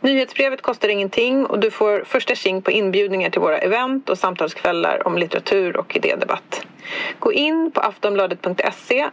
Nyhetsbrevet 0.00 0.62
kostar 0.62 0.88
ingenting 0.88 1.46
och 1.46 1.58
du 1.58 1.70
får 1.70 2.04
första 2.04 2.34
tjing 2.34 2.62
på 2.62 2.70
inbjudningar 2.70 3.30
till 3.30 3.40
våra 3.40 3.58
event 3.58 4.08
och 4.08 4.18
samtalskvällar 4.18 5.06
om 5.06 5.18
litteratur 5.18 5.76
och 5.76 5.96
idédebatt. 5.96 6.66
Gå 7.18 7.32
in 7.32 7.70
på 7.74 7.80
aftonbladet.se 7.80 9.10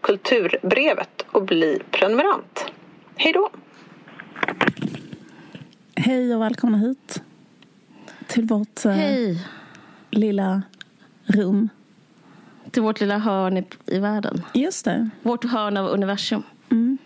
kulturbrevet 0.00 1.24
och 1.30 1.42
bli 1.42 1.82
prenumerant. 1.90 2.64
Hej 3.16 3.32
då! 3.32 3.50
Hej 5.96 6.34
och 6.34 6.42
välkomna 6.42 6.78
hit 6.78 7.22
till 8.26 8.44
vårt 8.44 8.84
eh, 8.84 8.92
Hej! 8.92 9.46
lilla 10.10 10.62
rum. 11.24 11.68
Till 12.70 12.82
vårt 12.82 13.00
lilla 13.00 13.18
hörn 13.18 13.56
i, 13.56 13.64
i 13.86 13.98
världen. 13.98 14.42
Just 14.54 14.84
det. 14.84 15.10
Vårt 15.22 15.44
hörn 15.44 15.76
av 15.76 15.86
universum. 15.86 16.42
Mm. 16.70 16.98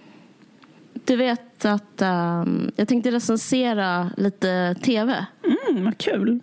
Du 1.05 1.17
vet 1.17 1.65
att 1.65 2.03
ehm, 2.03 2.71
jag 2.77 2.89
tänkte 2.89 3.11
recensera 3.11 4.11
lite 4.17 4.75
tv. 4.83 5.27
Mm, 5.45 5.85
vad 5.85 5.99
kul. 5.99 6.41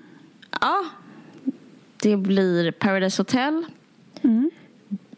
Ja. 0.61 0.85
Det 2.01 2.17
blir 2.17 2.71
Paradise 2.71 3.21
Hotel. 3.21 3.65
Mm. 4.21 4.51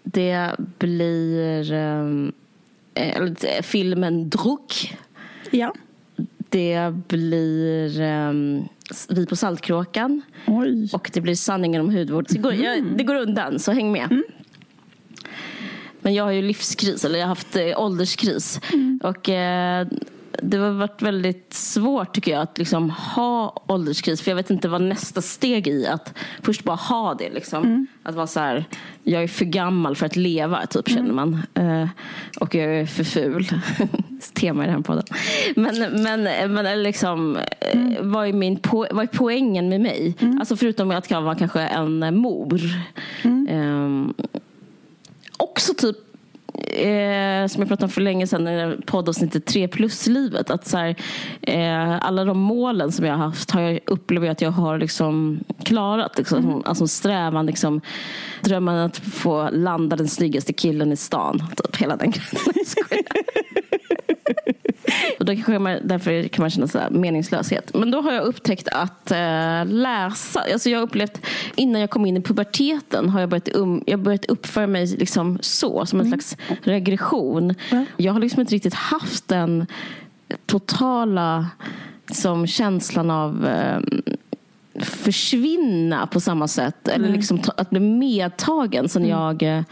Det 0.04 0.52
blir 0.58 1.74
eh, 1.74 3.62
filmen 3.62 4.30
Druck. 4.30 4.98
Ja. 5.52 5.74
Det 6.50 6.94
blir 7.08 8.02
ehm, 8.02 8.64
Vi 9.10 9.26
på 9.26 9.36
Saltkråkan. 9.36 10.22
Oj. 10.48 10.90
Och 10.94 11.12
det 11.14 11.22
blir 11.22 11.36
sanningen 11.36 11.82
om 11.82 11.90
hudvård. 11.96 12.26
Det 12.30 12.38
går, 12.38 12.54
jag, 12.54 12.84
det 12.98 13.04
går 13.04 13.16
undan, 13.16 13.60
så 13.60 13.72
häng 13.72 13.92
med. 13.92 14.24
Men 16.02 16.14
jag 16.14 16.24
har 16.24 16.32
ju 16.32 16.42
livskris, 16.42 17.06
eller 17.06 17.20
jag 17.20 17.26
har 17.26 17.30
haft 17.30 17.56
eh, 17.56 17.80
ålderskris. 17.80 18.60
Och 19.04 19.30
eh, 19.30 19.88
det 20.42 20.58
har 20.58 20.72
varit 20.72 21.02
väldigt 21.02 21.54
svårt 21.54 22.14
tycker 22.14 22.32
jag 22.32 22.42
att 22.42 22.58
liksom 22.58 22.90
ha 22.90 23.64
ålderskris. 23.68 24.22
För 24.22 24.32
jag 24.32 24.36
vet 24.36 24.50
inte 24.50 24.68
vad 24.68 24.82
nästa 24.82 25.22
steg 25.22 25.68
i 25.68 25.88
att 25.88 26.14
först 26.42 26.64
bara 26.64 26.76
ha 26.76 27.14
det. 27.14 27.30
Liksom. 27.30 27.88
Att 28.04 28.16
vara 28.16 28.28
så 28.28 28.40
här, 28.40 28.66
jag 29.04 29.24
är 29.24 29.28
för 29.28 29.46
gammal 29.46 29.96
för 29.96 30.06
att 30.06 30.16
leva, 30.16 30.66
typ 30.66 30.90
känner 30.90 31.14
man. 31.14 31.42
Eh, 31.54 31.88
och 32.40 32.56
jag 32.56 32.66
är 32.76 32.86
för 32.86 33.04
ful. 33.04 33.48
Tema 34.34 34.64
i 34.64 34.68
den 34.68 34.76
här 34.76 34.84
podden. 34.84 35.04
Men, 35.56 36.04
men, 36.04 36.54
men 36.54 36.84
liksom, 36.84 37.38
eh, 37.60 37.80
vad, 38.02 38.28
är 38.28 38.34
min 38.34 38.58
po- 38.58 38.88
vad 38.92 39.04
är 39.04 39.10
poängen 39.18 39.70
med 39.70 39.82
mig? 39.82 40.16
Alltså 40.40 40.56
förutom 40.56 40.92
att 40.92 41.12
jag 41.12 41.22
var 41.22 41.36
kanske 41.36 41.62
en 41.62 42.04
eh, 42.04 42.12
mor. 42.12 42.62
Ehm, 43.50 44.14
också 45.42 45.74
typ 45.74 45.98
Eh, 46.54 47.48
som 47.48 47.62
jag 47.62 47.68
pratade 47.68 47.84
om 47.84 47.90
för 47.90 48.02
länge 48.02 48.28
sedan 48.28 48.48
i 48.48 48.78
poddavsnittet 48.86 49.46
3 49.46 49.68
plus-livet. 49.68 50.50
Att 50.50 50.68
så 50.68 50.78
här, 50.78 50.96
eh, 51.42 52.06
alla 52.06 52.26
de 52.26 52.40
målen 52.40 52.92
som 52.92 53.06
jag 53.06 53.14
har 53.14 53.26
haft 53.26 53.52
har 53.52 53.62
jag 53.62 53.80
upplevt 53.86 54.30
att 54.30 54.42
jag 54.42 54.52
har 54.52 54.78
liksom 54.78 55.40
klarat. 55.64 56.18
Liksom. 56.18 56.64
Alltså 56.66 56.88
strävan, 56.88 57.46
liksom, 57.46 57.82
drömmen 58.42 58.76
att 58.76 58.98
få 58.98 59.50
landa 59.50 59.96
den 59.96 60.08
snyggaste 60.08 60.54
killen 60.54 60.92
i 60.92 60.96
stan. 60.96 61.44
Typ 61.56 61.76
hela 61.76 61.96
den 61.96 62.12
grejen. 62.12 62.66
Och 65.20 65.26
då 65.26 65.34
kanske 65.34 65.60
man, 65.60 65.80
därför 65.84 66.28
kan 66.28 66.44
man 66.44 66.50
känna 66.50 66.68
så 66.68 66.80
här 66.80 66.90
meningslöshet. 66.90 67.74
Men 67.74 67.92
då 67.92 68.02
har 68.02 68.12
jag 68.12 68.24
upptäckt 68.24 68.68
att 68.68 69.12
eh, 69.12 69.66
läsa. 69.66 70.44
Alltså 70.54 70.70
jag 70.70 70.80
har 70.80 70.84
upplevt, 70.84 71.22
innan 71.56 71.82
jag 71.82 71.90
kom 71.90 72.06
in 72.06 72.18
i 72.18 72.22
puberteten 72.22 73.10
har 73.10 73.20
jag 73.20 73.30
börjat, 73.30 73.50
um, 73.56 73.84
jag 73.88 74.00
börjat 74.00 74.26
uppföra 74.26 74.68
mig 74.68 74.88
liksom 74.88 75.40
så, 75.42 75.86
som 75.86 76.00
en 76.00 76.08
slags 76.08 76.38
regression. 76.64 77.56
Ja. 77.72 77.86
Jag 77.98 78.14
har 78.14 78.20
liksom 78.20 78.42
inte 78.42 78.56
riktigt 78.56 78.74
haft 78.74 79.28
den 79.28 79.68
totala 80.46 81.48
som 82.12 82.48
känslan 82.48 83.12
av 83.12 83.48
eh, 83.48 83.80
försvinna 84.80 86.08
på 86.08 86.20
samma 86.20 86.48
sätt. 86.48 86.88
Eller 86.88 87.10
liksom 87.10 87.40
ta, 87.40 87.52
att 87.58 87.70
bli 87.70 87.80
medtagen 87.80 88.90
sen 88.90 89.08
jag 89.08 89.44
eh, 89.44 89.64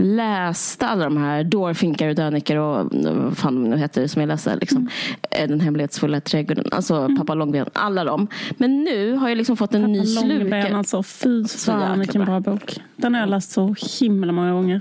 läste 0.00 0.86
alla 0.86 1.04
de 1.04 1.16
här 1.16 1.44
Dårfinkar 1.44 2.08
och 2.08 2.14
Döniker 2.14 2.56
och 2.56 2.86
vad 2.92 3.38
fan 3.38 3.54
de 3.54 3.70
nu 3.70 3.76
heter 3.76 4.06
som 4.06 4.20
jag 4.22 4.28
läste. 4.28 4.56
Liksom. 4.56 4.88
Eh, 5.30 5.48
Den 5.48 5.60
hemlighetsfulla 5.60 6.20
trädgården. 6.20 6.64
Alltså 6.72 7.08
Pappa 7.18 7.34
Långben. 7.34 7.66
Alla 7.72 8.04
dem. 8.04 8.26
Men 8.56 8.84
nu 8.84 9.12
har 9.12 9.28
jag 9.28 9.38
liksom 9.38 9.56
fått 9.56 9.74
en 9.74 9.82
ny 9.82 10.14
Långben, 10.14 10.40
sluka. 10.62 10.76
alltså. 10.76 11.02
Fy 11.02 11.44
fan 11.44 11.98
vilken 11.98 12.24
bra. 12.24 12.40
bok. 12.40 12.76
Den 12.96 13.14
har 13.14 13.20
jag 13.20 13.30
läst 13.30 13.50
så 13.50 13.74
himla 14.00 14.32
många 14.32 14.52
gånger. 14.52 14.80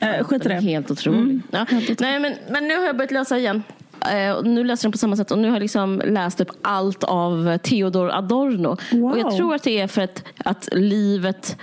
Eh, 0.00 0.24
skit 0.24 0.46
i 0.46 0.48
det. 0.48 0.54
Helt 0.54 0.90
otrolig. 0.90 1.40
Ja. 1.50 1.58
helt 1.58 1.72
otrolig. 1.90 2.00
Nej, 2.00 2.20
men, 2.20 2.34
men 2.50 2.68
nu 2.68 2.76
har 2.76 2.84
jag 2.84 2.96
börjat 2.96 3.10
läsa 3.10 3.38
igen. 3.38 3.62
Och 4.36 4.46
nu 4.46 4.64
läser 4.64 4.82
den 4.84 4.92
på 4.92 4.98
samma 4.98 5.16
sätt 5.16 5.30
och 5.30 5.38
nu 5.38 5.48
har 5.48 5.54
jag 5.54 5.60
liksom 5.62 6.02
läst 6.06 6.38
typ 6.38 6.48
allt 6.62 7.04
av 7.04 7.58
Theodor 7.58 8.10
Adorno. 8.10 8.76
Wow. 8.92 9.12
Och 9.12 9.18
jag 9.18 9.36
tror 9.36 9.54
att 9.54 9.62
det 9.62 9.80
är 9.80 9.86
för 9.86 10.02
att, 10.02 10.22
att 10.44 10.68
livet 10.72 11.56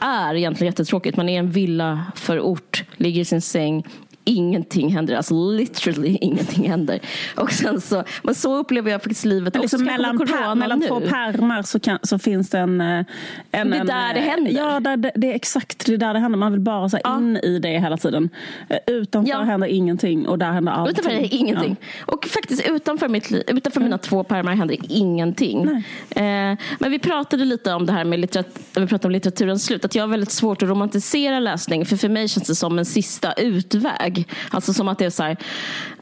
är 0.00 0.34
egentligen 0.34 0.70
jättetråkigt. 0.72 1.16
Man 1.16 1.28
är 1.28 1.32
i 1.32 1.36
en 1.36 1.50
villa 1.50 2.04
förort, 2.14 2.84
ligger 2.96 3.20
i 3.20 3.24
sin 3.24 3.40
säng, 3.40 3.84
ingenting 4.28 4.92
händer. 4.92 5.14
Alltså 5.16 5.34
literally 5.50 6.18
ingenting 6.20 6.70
händer. 6.70 6.98
Och 7.36 7.52
sen 7.52 7.80
så, 7.80 8.04
men 8.22 8.34
så 8.34 8.56
upplever 8.56 8.90
jag 8.90 9.02
faktiskt 9.02 9.24
livet 9.24 9.54
Men 9.54 9.64
också. 9.64 9.76
liksom 9.76 9.84
mellan 9.92 10.18
corona 10.18 10.54
mellan 10.54 10.80
två 10.80 11.00
pärmar 11.00 11.62
så, 11.62 11.80
kan, 11.80 11.98
så 12.02 12.18
finns 12.18 12.50
det 12.50 12.58
en... 12.58 12.80
eh, 12.80 13.04
en 13.50 13.70
Det 13.70 13.76
är 13.76 13.80
en, 13.80 13.86
där 13.86 14.14
det 14.14 14.20
eh, 14.20 14.26
händer. 14.26 14.52
Ja, 14.52 14.80
där, 14.80 14.96
det, 14.96 15.12
det 15.14 15.30
är 15.30 15.34
exakt 15.34 15.86
det 15.86 15.94
är 15.94 15.98
där 15.98 16.14
det 16.14 16.20
händer. 16.20 16.38
Man 16.38 16.52
vill 16.52 16.60
bara 16.60 16.88
så 16.88 16.98
Ja. 17.04 17.16
in 17.18 17.36
i 17.36 17.58
det 17.58 17.78
hela 17.78 17.96
tiden. 17.96 18.28
Eh, 18.68 18.76
Utanför 18.86 19.30
Ja. 19.32 19.40
händer 19.42 19.66
ingenting 19.68 20.26
och 20.28 20.38
där 20.38 20.52
händer 20.52 20.72
allting. 20.72 20.92
Utanför 20.92 21.10
är 21.10 21.34
ingenting. 21.34 21.76
Och 22.06 22.24
faktiskt 22.26 22.68
utanför, 22.68 23.08
mitt, 23.08 23.32
utanför 23.46 23.80
mina 23.80 23.98
två 23.98 24.24
pärmar 24.24 24.54
händer 24.54 24.76
ingenting. 24.88 25.68
Eh, 26.10 26.56
men 26.78 26.90
vi 26.90 26.98
pratade 26.98 27.44
lite 27.44 27.72
om 27.74 27.86
det 27.86 27.92
här 27.92 28.04
med 28.04 28.18
litterat- 28.20 28.58
vi 28.74 28.86
pratade 28.86 29.06
om 29.06 29.12
litteraturens 29.12 29.64
slut. 29.64 29.84
Att 29.84 29.94
jag 29.94 30.02
har 30.02 30.08
väldigt 30.08 30.30
svårt 30.30 30.62
att 30.62 30.68
romantisera 30.68 31.40
läsning. 31.40 31.86
För 31.86 31.96
för 31.96 32.08
mig 32.08 32.28
känns 32.28 32.46
det 32.48 32.54
som 32.54 32.78
en 32.78 32.84
sista 32.84 33.32
utväg. 33.32 34.17
Alltså 34.50 34.72
som 34.72 34.88
att 34.88 34.98
det 34.98 35.04
är 35.04 35.10
så 35.10 35.22
här. 35.22 35.36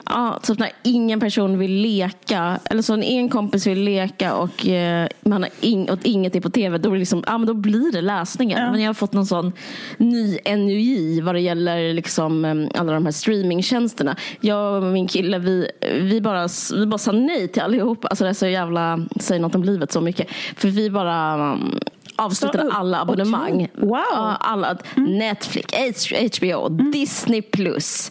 Ja, 0.09 0.41
typ 0.43 0.59
när 0.59 0.71
ingen 0.83 1.21
person 1.21 1.59
vill 1.59 1.73
leka, 1.73 2.59
eller 2.65 2.83
så 2.83 2.97
när 2.97 3.07
en 3.07 3.29
kompis 3.29 3.67
vill 3.67 3.81
leka 3.81 4.35
och 4.35 4.67
eh, 4.67 5.09
man 5.21 5.43
har 5.43 5.51
ing- 5.61 5.91
och 5.91 5.99
inget 6.03 6.35
är 6.35 6.41
på 6.41 6.51
tv, 6.51 6.79
då, 6.79 6.93
är 6.93 6.99
liksom, 6.99 7.25
ja, 7.27 7.39
men 7.39 7.47
då 7.47 7.55
blir 7.55 7.93
det 7.93 8.01
läsningen. 8.01 8.63
Ja. 8.63 8.71
Men 8.71 8.81
jag 8.81 8.89
har 8.89 8.95
fått 8.95 9.13
någon 9.13 9.27
sån 9.27 9.53
ny 9.97 10.39
NUI 10.45 11.21
vad 11.21 11.35
det 11.35 11.41
gäller 11.41 11.95
liksom, 11.95 12.45
eh, 12.45 12.81
alla 12.81 12.93
de 12.93 13.05
här 13.05 13.13
streamingtjänsterna. 13.13 14.17
Jag 14.41 14.83
och 14.83 14.83
min 14.83 15.09
kille, 15.09 15.39
vi, 15.39 15.71
vi, 16.01 16.21
bara, 16.21 16.49
vi 16.75 16.87
bara 16.87 16.99
sa 16.99 17.13
nej 17.13 17.49
till 17.49 17.63
allihop. 17.63 18.05
Alltså 18.05 18.25
det 18.25 18.31
är 18.31 18.35
så 18.35 18.47
jävla, 18.47 19.07
säger 19.21 19.41
något 19.41 19.55
om 19.55 19.65
livet 19.65 19.93
så 19.93 20.01
mycket. 20.01 20.27
För 20.57 20.69
vi 20.69 20.91
bara 20.91 21.35
um, 21.53 21.81
avslutade 22.17 22.73
alla 22.73 23.01
abonnemang. 23.01 23.69
Wow. 23.75 24.35
Alla, 24.41 24.77
Netflix, 24.95 26.13
H- 26.13 26.29
HBO, 26.39 26.69
Disney+, 26.69 27.43
plus, 27.43 28.11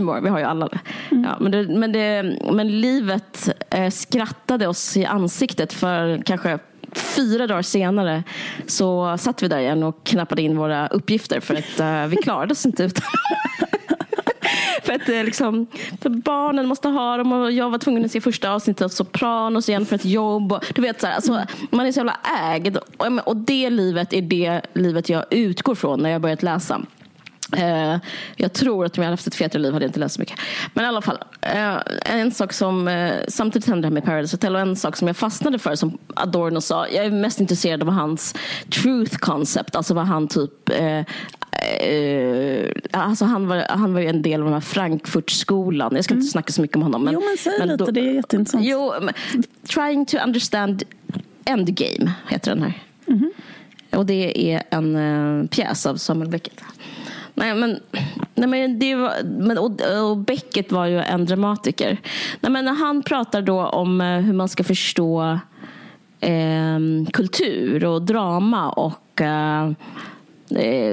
More, 0.00 0.20
vi 0.20 0.28
har 0.28 0.38
ju 0.38 0.44
alla. 0.44 0.68
Ja, 1.10 1.36
men, 1.40 1.52
det, 1.52 1.68
men, 1.68 1.92
det, 1.92 2.38
men 2.52 2.80
livet 2.80 3.48
eh, 3.70 3.90
skrattade 3.90 4.66
oss 4.66 4.96
i 4.96 5.04
ansiktet 5.04 5.72
för 5.72 6.22
kanske 6.26 6.58
fyra 6.94 7.46
dagar 7.46 7.62
senare 7.62 8.22
så 8.66 9.16
satt 9.18 9.42
vi 9.42 9.48
där 9.48 9.58
igen 9.58 9.82
och 9.82 10.04
knappade 10.04 10.42
in 10.42 10.56
våra 10.58 10.86
uppgifter 10.86 11.40
för 11.40 11.54
att 11.54 11.80
eh, 11.80 12.06
vi 12.06 12.16
klarade 12.16 12.52
oss 12.52 12.66
inte 12.66 12.84
utan 12.84 13.04
För 14.82 14.92
att 14.92 15.08
eh, 15.08 15.24
liksom, 15.24 15.66
för 16.00 16.10
barnen 16.10 16.66
måste 16.66 16.88
ha 16.88 17.16
dem 17.16 17.32
och 17.32 17.52
jag 17.52 17.70
var 17.70 17.78
tvungen 17.78 18.04
att 18.04 18.10
se 18.10 18.20
första 18.20 18.50
avsnittet 18.50 18.84
av 18.84 18.88
Sopranos 18.88 19.68
igen 19.68 19.86
för 19.86 19.96
ett 19.96 20.04
jobb. 20.04 20.52
Och, 20.52 20.64
du 20.74 20.82
vet, 20.82 21.00
så 21.00 21.06
här, 21.06 21.14
alltså, 21.14 21.42
man 21.70 21.86
är 21.86 21.92
så 21.92 21.98
jävla 21.98 22.16
ägd. 22.52 22.76
Och, 22.76 23.06
och 23.24 23.36
det 23.36 23.70
livet 23.70 24.12
är 24.12 24.22
det 24.22 24.60
livet 24.74 25.08
jag 25.08 25.24
utgår 25.30 25.74
från 25.74 26.02
när 26.02 26.10
jag 26.10 26.20
börjat 26.20 26.42
läsa. 26.42 26.80
Uh, 27.58 27.96
jag 28.36 28.52
tror 28.52 28.84
att 28.84 28.98
om 28.98 29.02
jag 29.02 29.06
hade 29.06 29.12
haft 29.12 29.26
ett 29.26 29.34
fetare 29.34 29.62
liv 29.62 29.72
hade 29.72 29.84
jag 29.84 29.88
inte 29.88 30.00
läst 30.00 30.14
så 30.14 30.20
mycket. 30.20 30.38
Men 30.74 30.84
i 30.84 30.88
alla 30.88 31.02
fall, 31.02 31.18
uh, 31.54 31.78
en 32.04 32.32
sak 32.32 32.52
som 32.52 32.88
uh, 32.88 33.12
samtidigt 33.28 33.68
hände 33.68 33.82
det 33.82 33.86
här 33.86 33.94
med 33.94 34.04
Paradise 34.04 34.36
Hotel 34.36 34.54
och 34.54 34.60
en 34.60 34.76
sak 34.76 34.96
som 34.96 35.06
jag 35.08 35.16
fastnade 35.16 35.58
för 35.58 35.74
som 35.74 35.98
Adorno 36.14 36.60
sa. 36.60 36.88
Jag 36.88 37.04
är 37.04 37.10
mest 37.10 37.40
intresserad 37.40 37.82
av 37.82 37.88
hans 37.88 38.34
truth 38.70 39.16
concept, 39.16 39.76
alltså 39.76 39.94
vad 39.94 40.06
han 40.06 40.28
typ 40.28 40.70
eh, 41.62 41.88
eh, 41.88 42.70
alltså 42.90 43.24
han, 43.24 43.48
var, 43.48 43.66
han 43.68 43.94
var 43.94 44.00
ju 44.00 44.06
en 44.06 44.22
del 44.22 44.40
av 44.40 44.44
den 44.44 44.54
här 44.54 44.60
Frankfurtskolan. 44.60 45.92
Jag 45.94 46.04
ska 46.04 46.14
inte 46.14 46.26
snacka 46.26 46.52
så 46.52 46.62
mycket 46.62 46.76
om 46.76 46.82
honom. 46.82 47.04
Men, 47.04 47.14
Jo, 47.14 47.20
men 47.20 47.36
säg 47.38 47.66
lite, 47.66 47.92
det 47.92 48.00
är 48.00 48.14
jätteintressant. 48.14 48.64
Jo, 48.66 48.92
men, 49.00 49.14
Trying 49.74 50.06
to 50.06 50.16
understand 50.26 50.82
Endgame 51.44 52.12
heter 52.28 52.54
den 52.54 52.62
här. 52.62 52.82
Och 53.90 54.06
det 54.06 54.52
är 54.52 54.62
en 54.70 54.96
uh, 54.96 55.46
pjäs 55.46 55.86
av 55.86 55.96
Samuel 55.96 56.30
Beckett. 56.30 56.62
Nej, 57.34 57.54
men, 57.54 57.80
nej, 58.34 58.48
men 58.48 58.78
det 58.78 58.94
var, 58.94 59.12
men, 59.24 59.58
och, 59.58 59.80
och 60.10 60.16
Beckett 60.16 60.72
var 60.72 60.86
ju 60.86 60.98
en 60.98 61.24
dramatiker. 61.24 62.00
Nej, 62.40 62.52
men 62.52 62.68
han 62.68 63.02
pratar 63.02 63.42
då 63.42 63.66
om 63.66 64.00
eh, 64.00 64.18
hur 64.18 64.32
man 64.32 64.48
ska 64.48 64.64
förstå 64.64 65.38
eh, 66.20 66.78
kultur 67.12 67.84
och 67.84 68.02
drama. 68.02 68.70
och 68.70 69.20
eh, 69.20 69.64
eh 69.64 69.72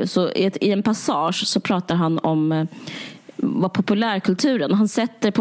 så 0.05 0.31
i, 0.31 0.45
ett, 0.45 0.57
I 0.61 0.71
en 0.71 0.83
passage 0.83 1.47
så 1.47 1.59
pratar 1.59 1.95
han 1.95 2.19
om 2.19 2.51
eh, 2.51 2.65
vad 3.35 3.73
populärkulturen, 3.73 4.73
han 4.73 4.87
sätter, 4.87 5.33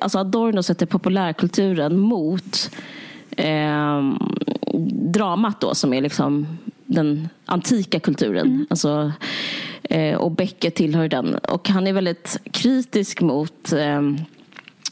alltså 0.00 0.18
Adorno 0.18 0.62
sätter 0.62 0.86
populärkulturen 0.86 1.98
mot 1.98 2.70
eh, 3.36 4.12
dramat 5.12 5.60
då 5.60 5.74
som 5.74 5.94
är 5.94 6.00
liksom 6.00 6.58
den 6.86 7.28
antika 7.44 8.00
kulturen. 8.00 8.46
Mm. 8.46 8.66
Alltså, 8.70 9.12
eh, 9.82 10.14
och 10.14 10.30
Beckett 10.30 10.74
tillhör 10.74 11.08
den. 11.08 11.34
Och 11.34 11.68
han 11.68 11.86
är 11.86 11.92
väldigt 11.92 12.40
kritisk 12.50 13.20
mot 13.20 13.72
eh, 13.72 14.02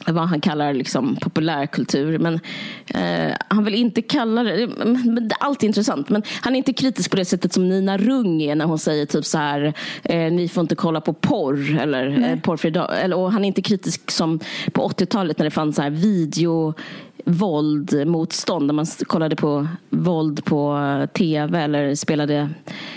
vad 0.05 0.27
han 0.27 0.41
kallar 0.41 0.73
liksom 0.73 1.15
populärkultur. 1.15 2.19
Men 2.19 2.39
eh, 2.87 3.35
han 3.47 3.65
vill 3.65 3.75
inte 3.75 4.01
kalla 4.01 4.43
det... 4.43 4.67
Men, 4.85 5.29
allt 5.39 5.63
är 5.63 5.67
intressant. 5.67 6.09
Men 6.09 6.23
han 6.41 6.53
är 6.53 6.57
inte 6.57 6.73
kritisk 6.73 7.11
på 7.11 7.17
det 7.17 7.25
sättet 7.25 7.53
som 7.53 7.69
Nina 7.69 7.97
Rung 7.97 8.41
är 8.41 8.55
när 8.55 8.65
hon 8.65 8.79
säger 8.79 9.05
typ 9.05 9.25
så 9.25 9.37
här 9.37 9.73
eh, 10.03 10.31
ni 10.31 10.47
får 10.47 10.61
inte 10.61 10.75
kolla 10.75 11.01
på 11.01 11.13
porr. 11.13 11.79
Eller, 11.79 12.31
eh, 12.31 12.39
porrfri 12.39 12.69
eller, 12.69 13.17
och 13.17 13.31
han 13.31 13.43
är 13.43 13.47
inte 13.47 13.61
kritisk 13.61 14.11
som 14.11 14.39
på 14.73 14.87
80-talet 14.87 15.37
när 15.37 15.45
det 15.45 15.51
fanns 15.51 15.75
så 15.75 15.81
här 15.81 15.89
video 15.89 16.73
våldmotstånd. 17.25 18.67
När 18.67 18.73
man 18.73 18.85
kollade 18.85 19.35
på 19.35 19.67
våld 19.89 20.45
på 20.45 20.77
eh, 20.77 21.05
tv 21.05 21.59
eller 21.59 21.95
spelade 21.95 22.49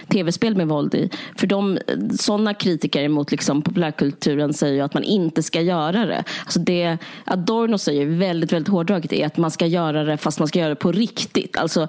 tv-spel 0.08 0.56
med 0.56 0.68
våld 0.68 0.94
i. 0.94 1.10
För 1.36 1.46
de, 1.46 1.76
eh, 1.76 1.82
sådana 2.18 2.54
kritiker 2.54 3.08
mot 3.08 3.30
liksom 3.30 3.62
populärkulturen 3.62 4.52
säger 4.52 4.74
ju 4.74 4.80
att 4.80 4.94
man 4.94 5.04
inte 5.04 5.42
ska 5.42 5.60
göra 5.60 6.06
det. 6.06 6.24
Alltså 6.40 6.58
det 6.58 6.98
Adorno 7.24 7.78
säger 7.78 8.06
väldigt, 8.06 8.52
väldigt 8.52 8.72
hårdraget 8.72 9.12
är 9.12 9.26
att 9.26 9.36
man 9.36 9.50
ska 9.50 9.66
göra 9.66 10.04
det 10.04 10.16
fast 10.16 10.38
man 10.38 10.48
ska 10.48 10.58
göra 10.58 10.68
det 10.68 10.76
på 10.76 10.92
riktigt. 10.92 11.56
Alltså, 11.56 11.88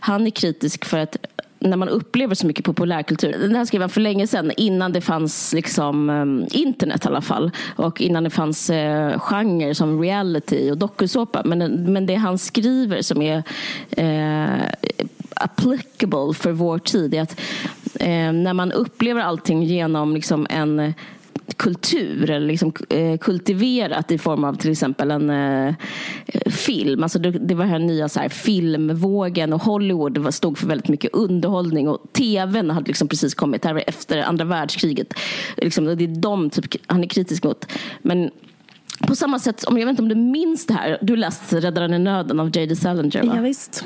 han 0.00 0.26
är 0.26 0.30
kritisk 0.30 0.84
för 0.84 0.98
att 0.98 1.16
när 1.60 1.76
man 1.76 1.88
upplever 1.88 2.34
så 2.34 2.46
mycket 2.46 2.64
populärkultur. 2.64 3.32
Den 3.40 3.56
här 3.56 3.64
skrev 3.64 3.80
han 3.80 3.90
för 3.90 4.00
länge 4.00 4.26
sedan, 4.26 4.52
innan 4.56 4.92
det 4.92 5.00
fanns 5.00 5.52
liksom, 5.52 6.10
eh, 6.10 6.58
internet 6.60 7.04
i 7.04 7.08
alla 7.08 7.20
fall. 7.20 7.50
Och 7.76 8.00
innan 8.00 8.24
det 8.24 8.30
fanns 8.30 8.70
eh, 8.70 9.18
genrer 9.18 9.74
som 9.74 10.00
reality 10.00 10.70
och 10.70 10.78
dokusåpa. 10.78 11.42
Men, 11.44 11.92
men 11.92 12.06
det 12.06 12.14
han 12.14 12.38
skriver 12.38 13.02
som 13.02 13.22
är 13.22 13.42
eh, 13.90 14.62
applicable 15.34 16.34
för 16.34 16.52
vår 16.52 16.78
tid 16.78 17.14
är 17.14 17.22
att 17.22 17.40
eh, 18.00 18.32
när 18.32 18.52
man 18.52 18.72
upplever 18.72 19.20
allting 19.20 19.62
genom 19.62 20.14
liksom 20.14 20.46
en 20.50 20.94
kultur 21.56 22.30
eller 22.30 22.46
liksom, 22.46 22.72
eh, 22.88 23.18
kultiverat 23.18 24.10
i 24.10 24.18
form 24.18 24.44
av 24.44 24.54
till 24.54 24.70
exempel 24.70 25.10
en 25.10 25.30
eh, 25.30 25.74
film. 26.46 27.02
Alltså 27.02 27.18
det, 27.18 27.30
det 27.30 27.54
var 27.54 27.66
den 27.66 27.86
nya 27.86 28.08
så 28.08 28.20
här, 28.20 28.28
filmvågen 28.28 29.52
och 29.52 29.62
Hollywood 29.62 30.34
stod 30.34 30.58
för 30.58 30.66
väldigt 30.66 30.88
mycket 30.88 31.14
underhållning 31.14 31.88
och 31.88 32.12
tvn 32.12 32.70
hade 32.70 32.86
liksom 32.86 33.08
precis 33.08 33.34
kommit 33.34 33.64
här 33.64 33.84
efter 33.86 34.18
andra 34.18 34.44
världskriget. 34.44 35.14
Liksom, 35.56 35.84
det 35.84 36.04
är 36.04 36.20
de 36.20 36.50
typ, 36.50 36.64
han 36.86 37.04
är 37.04 37.08
kritisk 37.08 37.44
mot. 37.44 37.72
Men 38.02 38.30
på 39.06 39.16
samma 39.16 39.38
sätt, 39.38 39.64
om 39.64 39.78
jag 39.78 39.86
vet 39.86 39.90
inte 39.90 40.02
om 40.02 40.08
du 40.08 40.14
minns 40.14 40.66
det 40.66 40.74
här, 40.74 40.98
du 41.02 41.16
läste 41.16 41.60
Räddaren 41.60 41.94
i 41.94 41.98
nöden 41.98 42.40
av 42.40 42.56
J.D. 42.56 42.76
Salinger 42.76 43.22
va? 43.22 43.32
Ja, 43.36 43.42
visst. 43.42 43.84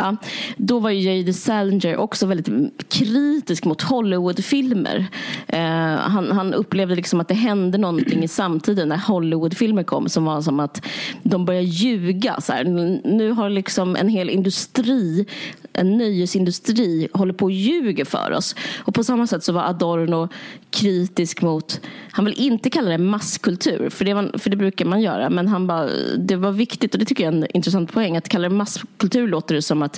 Ja, 0.00 0.16
då 0.56 0.78
var 0.78 0.90
ju 0.90 1.00
J.D. 1.00 1.32
Salinger 1.32 1.96
också 1.96 2.26
väldigt 2.26 2.48
kritisk 2.88 3.64
mot 3.64 3.82
Hollywoodfilmer. 3.82 5.06
Eh, 5.46 5.60
han, 5.96 6.32
han 6.32 6.54
upplevde 6.54 6.94
liksom 6.94 7.20
att 7.20 7.28
det 7.28 7.34
hände 7.34 7.78
någonting 7.78 8.24
i 8.24 8.28
samtiden 8.28 8.88
när 8.88 8.96
Hollywoodfilmer 8.96 9.82
kom 9.82 10.08
som 10.08 10.24
var 10.24 10.40
som 10.40 10.60
att 10.60 10.86
de 11.22 11.44
började 11.44 11.66
ljuga. 11.66 12.40
Så 12.40 12.52
här. 12.52 12.64
Nu 13.04 13.30
har 13.30 13.50
liksom 13.50 13.96
en 13.96 14.08
hel 14.08 14.30
industri 14.30 15.26
en 15.72 15.98
nöjesindustri 15.98 17.08
håller 17.12 17.32
på 17.32 17.44
och 17.44 17.50
ljuger 17.50 18.04
för 18.04 18.32
oss. 18.32 18.54
Och 18.78 18.94
på 18.94 19.04
samma 19.04 19.26
sätt 19.26 19.44
så 19.44 19.52
var 19.52 19.62
Adorno 19.62 20.28
kritisk 20.70 21.42
mot, 21.42 21.80
han 22.10 22.24
vill 22.24 22.34
inte 22.40 22.70
kalla 22.70 22.90
det 22.90 22.98
masskultur, 22.98 23.90
för 23.90 24.04
det, 24.04 24.14
man, 24.14 24.32
för 24.38 24.50
det 24.50 24.56
brukar 24.56 24.84
man 24.84 25.00
göra, 25.00 25.30
men 25.30 25.48
han 25.48 25.66
bara, 25.66 25.88
det 26.18 26.36
var 26.36 26.52
viktigt, 26.52 26.94
och 26.94 26.98
det 27.00 27.04
tycker 27.04 27.24
jag 27.24 27.34
är 27.34 27.38
en 27.38 27.46
intressant 27.54 27.92
poäng, 27.92 28.16
att 28.16 28.28
kalla 28.28 28.48
det 28.48 28.54
masskultur 28.54 29.28
låter 29.28 29.54
det 29.54 29.62
som 29.62 29.82
att 29.82 29.89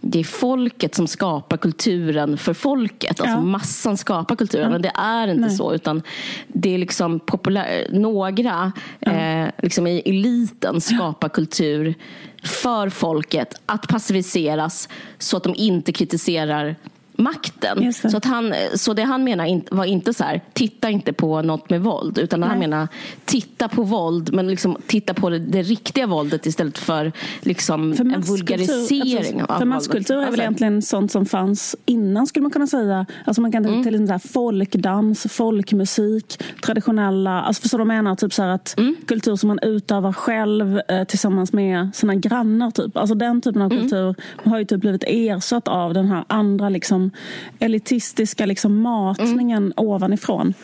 det 0.00 0.20
är 0.20 0.24
folket 0.24 0.94
som 0.94 1.06
skapar 1.06 1.56
kulturen 1.56 2.38
för 2.38 2.54
folket. 2.54 3.20
Alltså 3.20 3.36
ja. 3.36 3.40
massan 3.40 3.96
skapar 3.96 4.36
kulturen. 4.36 4.64
Ja. 4.64 4.70
Men 4.70 4.82
det 4.82 4.92
är 4.94 5.28
inte 5.28 5.40
Nej. 5.40 5.50
så. 5.56 5.74
Utan 5.74 6.02
det 6.48 6.74
är 6.74 6.78
liksom 6.78 7.20
populär, 7.20 7.86
några 7.92 8.72
ja. 8.98 9.12
eh, 9.12 9.48
liksom 9.58 9.86
i 9.86 10.02
eliten 10.04 10.80
skapar 10.80 11.28
kultur 11.28 11.94
för 12.42 12.88
folket 12.88 13.60
att 13.66 13.88
passiviseras 13.88 14.88
så 15.18 15.36
att 15.36 15.44
de 15.44 15.54
inte 15.54 15.92
kritiserar 15.92 16.76
makten. 17.20 17.92
Så, 17.92 18.16
att 18.16 18.24
han, 18.24 18.54
så 18.74 18.92
det 18.92 19.02
han 19.02 19.24
menar 19.24 19.74
var 19.74 19.84
inte 19.84 20.14
så 20.14 20.24
här, 20.24 20.40
titta 20.52 20.90
inte 20.90 21.12
på 21.12 21.42
något 21.42 21.70
med 21.70 21.80
våld. 21.80 22.18
Utan 22.18 22.40
Nej. 22.40 22.48
han 22.48 22.58
menar, 22.58 22.88
titta 23.24 23.68
på 23.68 23.82
våld 23.82 24.34
men 24.34 24.48
liksom 24.48 24.76
titta 24.86 25.14
på 25.14 25.30
det, 25.30 25.38
det 25.38 25.62
riktiga 25.62 26.06
våldet 26.06 26.46
istället 26.46 26.78
för, 26.78 27.12
liksom 27.40 27.94
för 27.94 28.04
en 28.04 28.20
vulgarisering 28.20 29.40
alltså, 29.40 29.58
För 29.58 29.64
masskultur 29.64 30.14
är 30.14 30.18
väl 30.18 30.28
alltså- 30.28 30.42
egentligen 30.42 30.82
sånt 30.82 31.12
som 31.12 31.26
fanns 31.26 31.76
innan 31.86 32.26
skulle 32.26 32.42
man 32.42 32.50
kunna 32.50 32.66
säga. 32.66 33.06
Alltså 33.24 33.42
man 33.42 33.52
kan 33.52 33.66
mm. 33.66 33.82
till 33.82 33.94
exempel 33.94 34.30
folkdans, 34.30 35.26
folkmusik, 35.30 36.42
traditionella, 36.64 37.42
alltså 37.42 37.62
förstår 37.62 37.78
du 37.78 37.84
vad 37.84 37.96
jag 37.96 38.04
menar? 38.04 38.16
Typ 38.16 38.32
så 38.32 38.42
att 38.42 38.78
mm. 38.78 38.96
kultur 39.06 39.36
som 39.36 39.48
man 39.48 39.58
utövar 39.62 40.12
själv 40.12 40.80
eh, 40.88 41.04
tillsammans 41.04 41.52
med 41.52 41.90
sina 41.94 42.14
grannar. 42.14 42.70
Typ. 42.70 42.96
Alltså 42.96 43.14
den 43.14 43.40
typen 43.40 43.62
av 43.62 43.72
mm. 43.72 43.82
kultur 43.82 44.14
har 44.44 44.58
ju 44.58 44.64
typ 44.64 44.80
blivit 44.80 45.04
ersatt 45.06 45.68
av 45.68 45.94
den 45.94 46.06
här 46.06 46.24
andra 46.28 46.68
liksom 46.68 47.09
elitistiska 47.58 48.46
liksom 48.46 48.80
matningen 48.80 49.62
mm. 49.62 49.72
ovanifrån. 49.76 50.54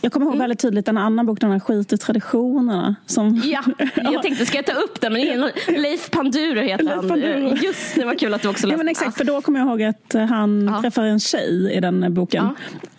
Jag 0.00 0.12
kommer 0.12 0.26
ihåg 0.26 0.34
mm. 0.34 0.42
väldigt 0.42 0.58
tydligt 0.58 0.88
en 0.88 0.98
annan 0.98 1.26
bok, 1.26 1.40
den 1.40 1.50
här 1.50 1.58
Skit 1.58 1.92
i 1.92 1.98
traditionerna. 1.98 2.94
Som... 3.06 3.42
Ja, 3.44 3.62
jag 3.94 4.22
tänkte 4.22 4.46
ska 4.46 4.58
jag 4.58 4.66
ta 4.66 4.72
upp 4.72 5.00
den? 5.00 5.12
Men 5.12 5.50
Leif 5.68 6.10
Panduro 6.10 6.60
heter 6.60 6.84
Leif 6.84 7.08
Panduro. 7.08 7.48
han. 7.48 7.58
Just 7.62 7.94
det, 7.94 8.04
var 8.04 8.14
kul 8.14 8.34
att 8.34 8.42
du 8.42 8.48
också 8.48 8.66
läste. 8.66 8.74
Ja, 8.74 8.76
men 8.76 8.88
exakt, 8.88 9.16
för 9.18 9.24
då 9.24 9.42
kommer 9.42 9.58
jag 9.58 9.68
ihåg 9.68 9.82
att 9.82 10.14
han 10.30 10.68
ja. 10.72 10.82
träffar 10.82 11.02
en 11.02 11.20
tjej 11.20 11.72
i 11.72 11.80
den 11.80 12.14
boken. 12.14 12.44
Ja. 12.44 12.54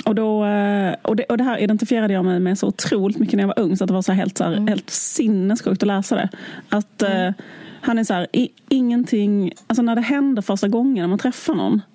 Och, 0.06 0.16
då, 0.16 0.46
eh, 0.46 0.96
och, 1.02 1.16
det, 1.16 1.24
och 1.24 1.38
det 1.38 1.44
här 1.44 1.58
identifierade 1.58 2.14
jag 2.14 2.26
mig 2.26 2.40
med 2.40 2.60
så 2.60 2.68
otroligt 2.68 3.18
mycket 3.18 3.36
när 3.36 3.44
jag 3.44 3.48
var 3.48 3.60
ung 3.60 3.78
så 3.78 3.84
att 3.84 3.88
det 3.88 3.94
var 3.94 4.02
så 4.02 4.12
helt, 4.12 4.38
så 4.38 4.44
här, 4.44 4.52
mm. 4.52 4.68
helt 4.68 4.90
sinnessjukt 4.90 5.84
att 5.84 5.88
läsa 5.88 6.16
det. 6.16 6.30
Att 6.70 7.02
mm. 7.02 7.28
uh, 7.28 7.34
han 7.82 8.00
är 8.00 8.04
så 8.04 8.14
här, 8.14 8.28
i, 8.34 8.50
ingenting, 8.70 9.52
alltså 9.68 9.82
när 9.82 9.96
det 9.96 10.02
händer 10.02 10.42
första 10.42 10.68
gången 10.68 11.02
när 11.04 11.08
man 11.08 11.20
träffar 11.20 11.54
någon 11.54 11.82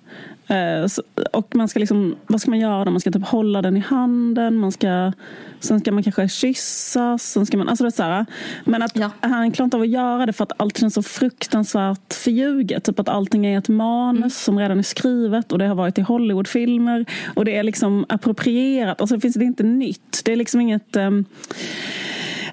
och 1.31 1.55
man 1.55 1.67
ska 1.67 1.79
liksom, 1.79 2.15
vad 2.27 2.41
ska 2.41 2.51
man 2.51 2.59
göra? 2.59 2.89
Man 2.89 2.99
ska 2.99 3.11
typ 3.11 3.27
hålla 3.27 3.61
den 3.61 3.77
i 3.77 3.79
handen, 3.79 4.57
man 4.57 4.71
ska, 4.71 5.11
sen 5.59 5.79
ska 5.79 5.91
man 5.91 6.03
kanske 6.03 6.29
kyssas. 6.29 7.23
Sen 7.23 7.45
ska 7.45 7.57
man, 7.57 7.69
alltså 7.69 7.83
det 7.83 7.87
är 7.87 7.91
så 7.91 8.03
här, 8.03 8.25
men 8.63 8.83
att 8.83 8.95
ja. 8.95 9.11
han 9.19 9.51
klarar 9.51 9.65
inte 9.65 9.77
av 9.77 9.83
att 9.83 9.89
göra 9.89 10.25
det 10.25 10.33
för 10.33 10.43
att 10.43 10.51
allt 10.57 10.77
känns 10.77 10.93
så 10.93 11.03
fruktansvärt 11.03 12.13
förljuget. 12.13 12.83
Typ 12.83 12.99
att 12.99 13.09
allting 13.09 13.45
är 13.45 13.57
ett 13.57 13.69
manus 13.69 14.19
mm. 14.19 14.29
som 14.29 14.59
redan 14.59 14.79
är 14.79 14.83
skrivet 14.83 15.51
och 15.51 15.59
det 15.59 15.65
har 15.65 15.75
varit 15.75 15.97
i 15.97 16.01
Hollywoodfilmer. 16.01 17.05
Och 17.35 17.45
det 17.45 17.55
är 17.55 17.63
liksom 17.63 18.05
approprierat. 18.09 19.01
Alltså 19.01 19.15
det 19.15 19.21
finns 19.21 19.35
det 19.35 19.45
är 19.45 19.47
inte 19.47 19.63
nytt. 19.63 20.21
Det 20.25 20.31
är 20.31 20.35
liksom 20.35 20.61
inget 20.61 20.95
um, 20.95 21.25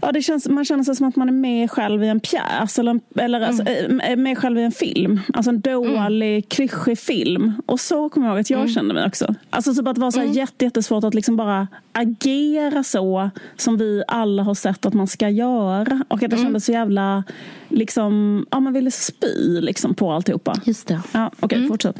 Ja, 0.02 0.12
det 0.12 0.22
känns, 0.22 0.48
man 0.48 0.64
känner 0.64 0.84
sig 0.84 0.96
som 0.96 1.08
att 1.08 1.16
man 1.16 1.28
är 1.28 1.32
med 1.32 1.70
själv 1.70 2.04
i 2.04 2.08
en 2.08 2.20
pjäs 2.20 2.78
eller, 2.78 3.00
eller 3.14 3.40
alltså, 3.40 3.62
mm. 3.66 4.00
alltså, 4.00 4.16
med 4.16 4.38
själv 4.38 4.58
i 4.58 4.62
en 4.62 4.72
film. 4.72 5.20
Alltså 5.34 5.50
en 5.50 5.60
dålig, 5.60 6.32
mm. 6.32 6.42
klyschig 6.42 6.98
film. 6.98 7.52
Och 7.66 7.80
så 7.80 8.08
kommer 8.08 8.26
jag 8.26 8.34
ihåg 8.34 8.40
att 8.40 8.50
jag 8.50 8.60
mm. 8.60 8.72
kände 8.72 8.94
mig 8.94 9.06
också. 9.06 9.34
Alltså 9.50 9.74
typ 9.74 9.86
att 9.86 9.94
det 9.94 10.00
var 10.00 10.10
så 10.10 10.18
här 10.18 10.26
mm. 10.26 10.48
jättesvårt 10.60 11.04
att 11.04 11.14
liksom 11.14 11.36
bara 11.36 11.68
agera 11.92 12.82
så 12.82 13.30
som 13.56 13.76
vi 13.76 14.02
alla 14.08 14.42
har 14.42 14.54
sett 14.54 14.86
att 14.86 14.94
man 14.94 15.06
ska 15.06 15.28
göra. 15.28 16.04
Och 16.08 16.16
att 16.16 16.22
jag 16.22 16.32
mm. 16.32 16.44
kände 16.44 16.60
så 16.60 16.72
jävla, 16.72 17.24
liksom, 17.68 18.46
ja 18.50 18.60
man 18.60 18.72
ville 18.72 18.90
spy 18.90 19.60
liksom 19.60 19.94
på 19.94 20.12
alltihopa. 20.12 20.54
Just 20.64 20.88
det. 20.88 21.00
Ja, 21.12 21.26
Okej, 21.26 21.46
okay, 21.46 21.58
mm. 21.58 21.68
fortsätt. 21.68 21.96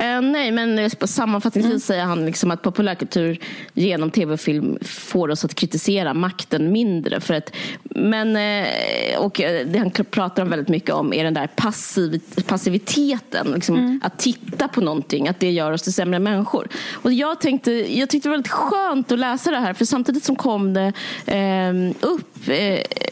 Uh, 0.00 0.20
nej, 0.22 0.50
men 0.50 0.90
sammanfattningsvis 0.90 1.70
mm. 1.70 1.80
säger 1.80 2.04
han 2.04 2.26
liksom 2.26 2.50
att 2.50 2.62
populärkultur 2.62 3.38
genom 3.74 4.10
tv 4.10 4.32
och 4.32 4.40
film 4.40 4.78
får 4.82 5.30
oss 5.30 5.44
att 5.44 5.54
kritisera 5.54 6.14
makten 6.14 6.72
mindre. 6.72 7.20
För 7.20 7.34
att, 7.34 7.56
men, 7.82 8.36
uh, 8.36 9.18
och 9.18 9.40
eh, 9.40 9.66
det 9.66 9.78
han 9.78 9.90
pratar 9.90 10.42
om 10.42 10.48
väldigt 10.48 10.68
mycket 10.68 10.90
om 10.90 11.12
är 11.12 11.24
den 11.24 11.34
där 11.34 11.46
passiv, 11.46 12.20
passiviteten. 12.46 13.52
Liksom, 13.54 13.76
mm. 13.76 14.00
Att 14.04 14.18
titta 14.18 14.68
på 14.68 14.80
någonting, 14.80 15.28
att 15.28 15.40
det 15.40 15.50
gör 15.50 15.72
oss 15.72 15.82
till 15.82 15.92
sämre 15.92 16.18
människor. 16.18 16.68
Och 16.92 17.12
jag, 17.12 17.40
tänkte, 17.40 17.72
jag 17.72 18.10
tyckte 18.10 18.28
det 18.28 18.30
var 18.30 18.36
väldigt 18.36 18.52
skönt 18.52 19.12
att 19.12 19.18
läsa 19.18 19.50
det 19.50 19.58
här, 19.58 19.74
för 19.74 19.84
samtidigt 19.84 20.24
som 20.24 20.36
kom 20.36 20.74
det 20.74 20.92
uh, 21.28 21.94
upp 22.00 22.32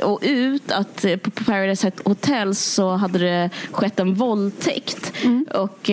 och 0.03 0.19
ut 0.23 0.73
att 0.73 1.05
på 1.23 1.31
Paradise 1.31 1.93
Hotel 2.05 2.55
så 2.55 2.91
hade 2.91 3.19
det 3.19 3.51
skett 3.71 4.01
en 4.01 4.15
våldtäkt. 4.15 5.13
Mm. 5.25 5.47
Och 5.55 5.91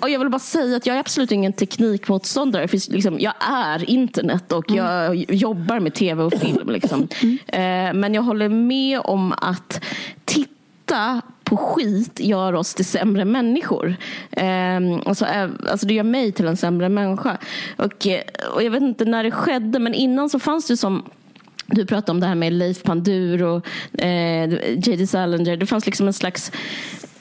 och 0.00 0.10
jag 0.10 0.18
vill 0.18 0.28
bara 0.28 0.38
säga 0.38 0.76
att 0.76 0.86
jag 0.86 0.96
är 0.96 1.00
absolut 1.00 1.32
ingen 1.32 1.52
teknikmotståndare. 1.52 2.68
För 2.68 2.92
liksom, 2.92 3.20
jag 3.20 3.34
är 3.40 3.90
internet 3.90 4.52
och 4.52 4.70
jag 4.70 5.06
mm. 5.06 5.24
jobbar 5.28 5.80
med 5.80 5.94
tv 5.94 6.22
och 6.22 6.32
film. 6.32 6.70
Liksom. 6.70 7.08
Mm. 7.22 7.38
Eh, 7.46 8.00
men 8.00 8.14
jag 8.14 8.22
håller 8.22 8.48
med 8.48 9.00
om 9.00 9.32
att 9.32 9.84
titta 10.24 11.22
på 11.44 11.56
skit 11.56 12.20
gör 12.20 12.52
oss 12.52 12.74
till 12.74 12.84
sämre 12.84 13.24
människor. 13.24 13.96
Eh, 14.30 14.80
alltså, 15.04 15.26
eh, 15.26 15.50
alltså 15.70 15.86
det 15.86 15.94
gör 15.94 16.02
mig 16.02 16.32
till 16.32 16.46
en 16.46 16.56
sämre 16.56 16.88
människa. 16.88 17.38
Och, 17.76 18.06
eh, 18.06 18.22
och 18.54 18.62
jag 18.62 18.70
vet 18.70 18.82
inte 18.82 19.04
när 19.04 19.24
det 19.24 19.30
skedde, 19.30 19.78
men 19.78 19.94
innan 19.94 20.30
så 20.30 20.38
fanns 20.38 20.66
det 20.66 20.76
som 20.76 21.02
du 21.66 21.86
pratade 21.86 22.12
om 22.12 22.20
det 22.20 22.26
här 22.26 22.34
med 22.34 22.52
Leif 22.52 22.82
Pandur 22.82 23.42
och 23.42 23.66
eh, 24.00 24.50
J.D. 24.74 25.06
Salinger. 25.06 25.56
Det 25.56 25.66
fanns 25.66 25.86
liksom 25.86 26.06
en 26.06 26.12
slags 26.12 26.52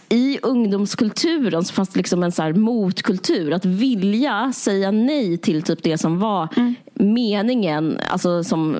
i 0.10 0.40
ungdomskulturen 0.42 1.64
så 1.66 1.74
fanns 1.74 1.90
det 1.90 1.98
liksom 1.98 2.24
en 2.24 2.32
så 2.32 2.50
motkultur. 2.50 3.54
Att 3.54 3.66
vilja 3.66 4.52
säga 4.56 4.92
nej 4.92 5.38
till 5.38 5.64
typ 5.64 5.84
det 5.84 5.98
som 5.98 6.20
var 6.20 6.48
mm. 6.58 6.76
meningen. 6.94 8.00
Alltså 8.10 8.44
som, 8.44 8.78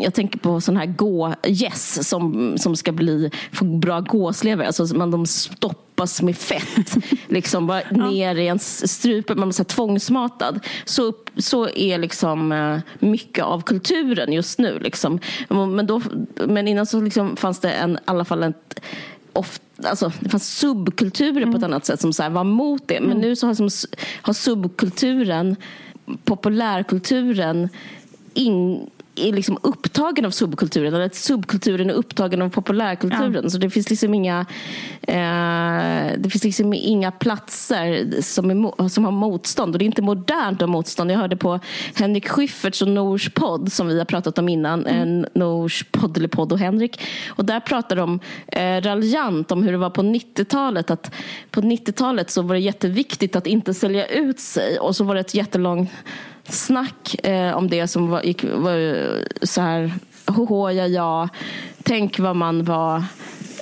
jag 0.00 0.14
tänker 0.14 0.38
på 0.38 0.60
sån 0.60 0.76
här 0.76 0.86
gå-gäss 0.86 2.08
som, 2.08 2.54
som 2.58 2.76
ska 2.76 2.92
bli, 2.92 3.30
få 3.52 3.64
bra 3.64 4.00
gåslever. 4.00 4.64
Alltså 4.64 4.96
man, 4.96 5.10
de 5.10 5.26
stoppas 5.26 6.22
med 6.22 6.36
fett. 6.36 6.96
liksom 7.28 7.66
bara 7.66 7.82
ja. 7.90 8.10
ner 8.10 8.34
i 8.34 8.44
ens 8.44 8.92
strupe. 8.92 9.34
Man 9.34 9.48
blir 9.48 9.54
så 9.54 9.62
här 9.62 9.68
tvångsmatad. 9.68 10.60
Så, 10.84 11.12
så 11.36 11.68
är 11.68 11.98
liksom 11.98 12.52
eh, 12.52 12.78
mycket 12.98 13.44
av 13.44 13.60
kulturen 13.60 14.32
just 14.32 14.58
nu. 14.58 14.78
Liksom. 14.78 15.18
Men, 15.48 15.86
då, 15.86 16.02
men 16.46 16.68
innan 16.68 16.86
så 16.86 17.00
liksom 17.00 17.36
fanns 17.36 17.60
det 17.60 17.70
en, 17.70 17.94
i 17.94 17.98
alla 18.04 18.24
fall 18.24 18.42
ett 18.42 18.80
ofta, 19.34 19.63
alltså, 19.82 20.12
det 20.20 20.28
fanns 20.28 20.58
subkulturer 20.58 21.42
mm. 21.42 21.52
på 21.52 21.56
ett 21.56 21.62
mm. 21.62 21.72
annat 21.72 21.86
sätt 21.86 22.00
som 22.00 22.12
så 22.12 22.22
här, 22.22 22.30
var 22.30 22.44
mot 22.44 22.88
det. 22.88 23.00
Men 23.00 23.10
mm. 23.10 23.20
nu 23.20 23.36
så 23.36 23.46
har, 23.46 23.54
som, 23.54 23.68
har 24.22 24.32
subkulturen, 24.32 25.56
populärkulturen 26.24 27.68
in, 28.34 28.90
är 29.16 29.32
liksom 29.32 29.58
upptagen 29.62 30.24
av 30.24 30.30
subkulturen 30.30 30.94
eller 30.94 31.06
att 31.06 31.14
subkulturen 31.14 31.90
är 31.90 31.94
upptagen 31.94 32.42
av 32.42 32.48
populärkulturen. 32.48 33.40
Ja. 33.42 33.50
Så 33.50 33.58
det 33.58 33.70
finns 33.70 33.90
liksom 33.90 34.14
inga 34.14 34.46
eh, 35.02 36.18
det 36.18 36.30
finns 36.30 36.44
liksom 36.44 36.74
inga 36.74 37.10
platser 37.10 38.06
som, 38.20 38.50
är, 38.50 38.88
som 38.88 39.04
har 39.04 39.12
motstånd. 39.12 39.74
Och 39.74 39.78
det 39.78 39.84
är 39.84 39.86
inte 39.86 40.02
modernt 40.02 40.56
att 40.56 40.68
ha 40.68 40.72
motstånd. 40.72 41.10
Jag 41.10 41.18
hörde 41.18 41.36
på 41.36 41.60
Henrik 41.94 42.28
Schyfferts 42.28 42.82
och 42.82 42.88
Nors 42.88 43.30
podd 43.30 43.72
som 43.72 43.86
vi 43.86 43.98
har 43.98 44.04
pratat 44.04 44.38
om 44.38 44.48
innan. 44.48 44.86
Mm. 44.86 45.26
Nors 45.34 45.84
podd 45.90 46.52
och 46.52 46.58
Henrik. 46.58 47.00
Och 47.28 47.44
där 47.44 47.60
pratar 47.60 47.96
de 47.96 48.20
eh, 48.46 48.80
raljant 48.80 49.52
om 49.52 49.62
hur 49.62 49.72
det 49.72 49.78
var 49.78 49.90
på 49.90 50.02
90-talet. 50.02 50.90
Att 50.90 51.14
på 51.50 51.60
90-talet 51.60 52.30
så 52.30 52.42
var 52.42 52.54
det 52.54 52.60
jätteviktigt 52.60 53.36
att 53.36 53.46
inte 53.46 53.74
sälja 53.74 54.06
ut 54.06 54.40
sig. 54.40 54.78
Och 54.78 54.96
så 54.96 55.04
var 55.04 55.14
det 55.14 55.20
ett 55.20 55.34
jättelångt 55.34 55.90
snack 56.48 57.26
eh, 57.26 57.56
om 57.56 57.70
det 57.70 57.88
som 57.88 58.08
var, 58.08 58.22
gick, 58.22 58.44
var 58.44 58.76
så 59.46 59.60
här, 59.60 59.92
hoho, 60.26 60.70
ja, 60.70 60.86
ja, 60.86 61.28
tänk 61.82 62.18
vad 62.18 62.36
man 62.36 62.64
var 62.64 63.04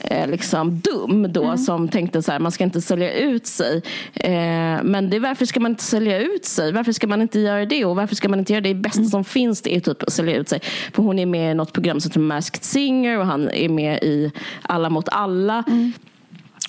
eh, 0.01 0.29
liksom 0.29 0.81
dum 0.81 1.33
då 1.33 1.45
mm. 1.45 1.59
som 1.59 1.89
tänkte 1.89 2.23
så 2.23 2.33
här, 2.33 2.39
man 2.39 2.53
ska 2.53 2.65
inte 2.65 2.81
sälja 2.81 3.13
ut 3.13 3.47
sig. 3.47 3.83
Eh, 4.15 4.83
men 4.83 5.11
det, 5.11 5.19
varför 5.19 5.47
ska 5.47 5.61
man 5.61 5.73
inte 5.73 5.85
sälja 5.85 6.19
ut 6.19 6.45
sig? 6.45 6.73
Varför 6.73 6.93
ska 6.93 7.07
man 7.07 7.23
inte 7.23 7.41
göra 7.41 7.67
det? 7.67 7.85
Och 7.85 7.97
varför 7.97 8.15
ska 8.15 8.29
man 8.29 8.39
inte 8.39 8.53
göra 8.53 8.61
det? 8.61 8.69
Det 8.69 8.75
bästa 8.75 8.99
mm. 8.99 9.11
som 9.11 9.25
finns 9.25 9.63
det 9.63 9.77
är 9.77 9.81
typ 9.81 10.03
att 10.03 10.13
sälja 10.13 10.37
ut 10.37 10.49
sig. 10.49 10.61
För 10.93 11.03
hon 11.03 11.19
är 11.19 11.27
med 11.27 11.51
i 11.51 11.55
något 11.55 11.73
program 11.73 12.01
som 12.01 12.11
heter 12.11 12.21
Masked 12.21 12.65
Singer 12.65 13.19
och 13.19 13.27
han 13.27 13.51
är 13.51 13.69
med 13.69 13.99
i 14.03 14.33
Alla 14.63 14.91
mot 14.91 15.09
alla. 15.09 15.65
Mm. 15.67 15.93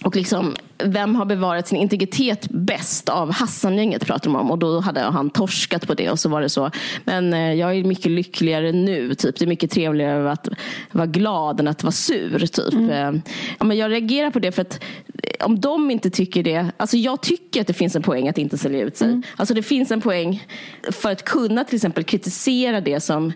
Och 0.04 0.16
liksom, 0.16 0.56
vem 0.78 1.16
har 1.16 1.26
bevarat 1.26 1.68
sin 1.68 1.78
integritet 1.78 2.50
bäst 2.50 3.10
av 3.10 3.32
Hassan-gänget 3.32 4.06
pratar 4.06 4.30
de 4.30 4.36
om. 4.36 4.52
Och 4.52 4.60
då 4.60 4.80
hade 4.80 5.02
han 5.02 5.30
torskat 5.30 5.88
på 5.88 5.94
det 5.94 6.10
och 6.10 6.20
så 6.20 6.30
var 6.30 6.42
det 6.42 6.50
så. 6.50 6.72
Men 7.04 7.34
eh, 7.34 7.54
jag 7.54 7.76
är 7.76 7.84
mycket 7.84 8.12
lyckligare 8.12 8.72
nu. 8.72 9.16
Typ. 9.16 9.40
Det 9.40 9.46
är 9.46 9.48
mycket 9.48 9.72
trevligare 9.72 10.32
att 10.32 10.48
vara 10.92 11.06
glad 11.06 11.60
än 11.60 11.68
att 11.68 11.84
vara 11.84 11.92
sur. 11.92 12.48
Typ. 12.48 12.74
Mm. 12.74 12.90
Eh, 12.90 13.22
ja, 13.60 13.66
men 13.66 13.78
jag 13.78 13.92
reagerar 13.92 14.32
på 14.32 14.40
det 14.40 14.52
för 14.52 14.62
att 14.62 14.84
eh, 15.24 15.46
om 15.46 15.60
de 15.60 15.92
inte 15.92 16.10
tycker 16.10 16.44
det. 16.44 16.72
Alltså 16.78 16.98
jag 16.98 17.22
tycker 17.22 17.62
att 17.62 17.68
det 17.68 17.74
finns 17.74 17.96
en 17.96 18.02
poäng 18.02 18.30
att 18.30 18.38
inte 18.38 18.58
sälja 18.58 18.82
ut 18.82 18.98
sig. 18.98 19.08
Mm. 19.08 19.24
Alltså 19.36 19.54
det 19.54 19.64
finns 19.64 19.92
en 19.92 20.02
poäng 20.02 20.48
för 20.92 21.12
att 21.12 21.24
kunna 21.24 21.64
till 21.64 21.76
exempel 21.76 22.04
kritisera 22.04 22.82
det 22.82 23.00
som 23.00 23.34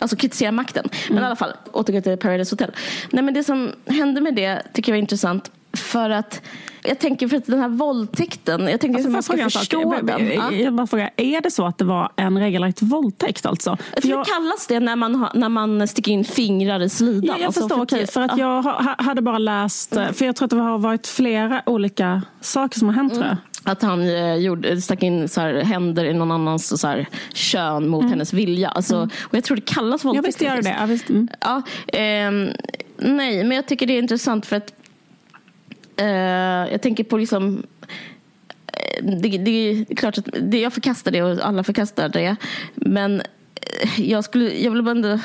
Alltså 0.00 0.16
kritisera 0.16 0.52
makten. 0.52 0.88
Men 0.92 1.12
mm. 1.12 1.22
i 1.22 1.26
alla 1.26 1.36
fall, 1.36 1.52
återgå 1.72 2.00
till 2.00 2.16
Paradise 2.16 2.52
Hotel. 2.52 2.70
Nej, 3.10 3.24
men 3.24 3.34
det 3.34 3.44
som 3.44 3.72
hände 3.86 4.20
med 4.20 4.34
det 4.34 4.62
tycker 4.72 4.92
jag 4.92 4.96
var 4.96 5.00
intressant. 5.00 5.50
För 5.72 6.10
att 6.10 6.42
jag 6.82 6.98
tänker 6.98 7.28
för 7.28 7.36
att 7.36 7.46
den 7.46 7.60
här 7.60 7.68
våldtäkten, 7.68 8.68
jag 8.68 8.80
tänker 8.80 8.98
alltså, 8.98 9.10
man 9.10 9.22
ska 9.22 9.36
förstå 9.36 9.92
sak, 9.92 10.00
den. 10.02 10.32
Jag, 10.32 10.60
jag 10.60 10.74
bara 10.74 10.86
frågar, 10.86 11.10
är 11.16 11.40
det 11.40 11.50
så 11.50 11.66
att 11.66 11.78
det 11.78 11.84
var 11.84 12.12
en 12.16 12.38
regelrätt 12.38 12.82
våldtäkt 12.82 13.46
alltså? 13.46 13.76
För, 13.76 14.00
för 14.00 14.08
jag, 14.08 14.26
kallas 14.26 14.66
det 14.66 14.80
när 14.80 14.96
man, 14.96 15.28
när 15.34 15.48
man 15.48 15.88
sticker 15.88 16.12
in 16.12 16.24
fingrar 16.24 16.82
i 16.82 16.88
slidan? 16.88 17.24
Ja, 17.24 17.38
jag 17.38 17.46
alltså, 17.46 17.60
förstår, 17.60 17.76
för, 17.76 17.82
okej. 17.82 18.06
För 18.06 18.20
att 18.20 18.38
jag 18.38 18.62
hade 18.98 19.22
bara 19.22 19.38
läst, 19.38 19.96
mm. 19.96 20.14
för 20.14 20.26
jag 20.26 20.36
tror 20.36 20.46
att 20.46 20.50
det 20.50 20.56
har 20.56 20.78
varit 20.78 21.06
flera 21.06 21.62
olika 21.66 22.22
saker 22.40 22.78
som 22.78 22.88
har 22.88 22.94
hänt 22.94 23.12
mm. 23.12 23.36
Att 23.64 23.82
han 23.82 24.02
eh, 24.02 24.34
gjorde, 24.34 24.80
stack 24.80 25.02
in 25.02 25.28
så 25.28 25.40
här, 25.40 25.54
händer 25.54 26.04
i 26.04 26.14
någon 26.14 26.30
annans 26.30 26.80
så 26.80 26.88
här, 26.88 27.06
kön 27.34 27.88
mot 27.88 28.00
mm. 28.00 28.10
hennes 28.10 28.32
vilja. 28.32 28.68
Alltså, 28.68 28.96
mm. 28.96 29.10
Och 29.22 29.34
jag 29.34 29.44
tror 29.44 29.56
det 29.56 29.62
kallas 29.62 30.04
våldtäkt. 30.04 30.24
Ja, 30.24 30.28
visst 30.28 30.42
gör 30.42 30.62
det. 30.62 30.76
Ja, 30.80 30.86
visst. 30.86 31.10
Mm. 31.10 31.28
Ja, 31.40 31.62
eh, 31.86 32.30
nej, 32.96 33.44
men 33.44 33.50
jag 33.50 33.66
tycker 33.66 33.86
det 33.86 33.92
är 33.92 33.98
intressant 33.98 34.46
för 34.46 34.56
att 34.56 34.77
Eh, 35.98 36.72
jag 36.72 36.82
tänker 36.82 37.04
på 37.04 37.18
liksom 37.18 37.62
eh, 38.66 39.04
det, 39.04 39.38
det, 39.38 39.50
är 39.50 39.94
klart 39.94 40.18
att 40.18 40.28
det, 40.40 40.60
jag 40.60 40.72
förkastar 40.72 41.10
det 41.10 41.22
och 41.22 41.46
alla 41.46 41.64
förkastar 41.64 42.08
det. 42.08 42.36
Men 42.74 43.20
eh, 43.20 44.00
jag, 44.00 44.24
skulle, 44.24 44.58
jag, 44.58 44.70
vill 44.70 44.88
ändå, 44.88 45.08
jag 45.08 45.20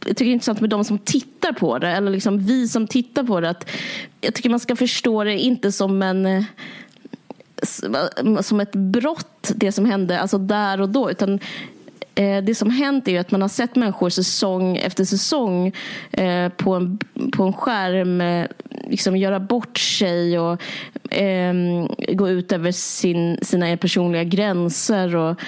tycker 0.00 0.24
det 0.24 0.30
är 0.30 0.32
intressant 0.32 0.60
med 0.60 0.70
de 0.70 0.84
som 0.84 0.98
tittar 0.98 1.52
på 1.52 1.78
det. 1.78 1.88
Eller 1.88 2.10
liksom 2.10 2.38
vi 2.38 2.68
som 2.68 2.86
tittar 2.86 3.24
på 3.24 3.40
det. 3.40 3.50
Att 3.50 3.70
jag 4.20 4.34
tycker 4.34 4.50
man 4.50 4.60
ska 4.60 4.76
förstå 4.76 5.24
det 5.24 5.38
inte 5.38 5.72
som 5.72 6.02
en 6.02 6.26
eh, 6.26 6.44
som 8.42 8.60
ett 8.60 8.72
brott, 8.72 9.52
det 9.56 9.72
som 9.72 9.84
hände 9.84 10.20
alltså 10.20 10.38
där 10.38 10.80
och 10.80 10.88
då. 10.88 11.10
Utan 11.10 11.40
Eh, 12.14 12.44
det 12.44 12.54
som 12.54 12.70
hänt 12.70 13.08
är 13.08 13.20
att 13.20 13.30
man 13.30 13.42
har 13.42 13.48
sett 13.48 13.76
människor 13.76 14.08
säsong 14.10 14.76
efter 14.76 15.04
säsong 15.04 15.72
eh, 16.12 16.48
på, 16.48 16.74
en, 16.74 16.98
på 17.32 17.42
en 17.42 17.52
skärm 17.52 18.20
eh, 18.20 18.46
liksom 18.88 19.16
göra 19.16 19.40
bort 19.40 19.78
sig 19.78 20.38
och 20.38 20.62
eh, 21.14 21.54
gå 22.12 22.28
ut 22.28 22.52
över 22.52 22.72
sin, 22.72 23.38
sina 23.42 23.76
personliga 23.76 24.24
gränser. 24.24 25.16
Och, 25.16 25.40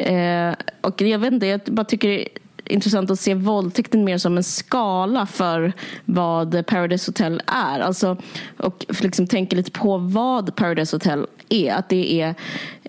eh, 0.00 0.54
och 0.80 1.02
jag 1.02 1.18
vet 1.18 1.32
inte, 1.32 1.46
jag 1.46 1.60
bara 1.60 1.84
tycker 1.84 2.08
det 2.08 2.22
är 2.22 2.28
intressant 2.72 3.10
att 3.10 3.20
se 3.20 3.34
våldtäkten 3.34 4.04
mer 4.04 4.18
som 4.18 4.36
en 4.36 4.44
skala 4.44 5.26
för 5.26 5.72
vad 6.04 6.66
Paradise 6.66 7.08
Hotel 7.08 7.42
är. 7.46 7.80
Alltså, 7.80 8.16
och 8.56 8.86
liksom 9.00 9.26
tänka 9.26 9.56
lite 9.56 9.70
på 9.70 9.98
vad 9.98 10.56
Paradise 10.56 10.96
Hotel 10.96 11.26
är. 11.48 11.74
Att 11.74 11.88
det 11.88 12.20
är 12.20 12.34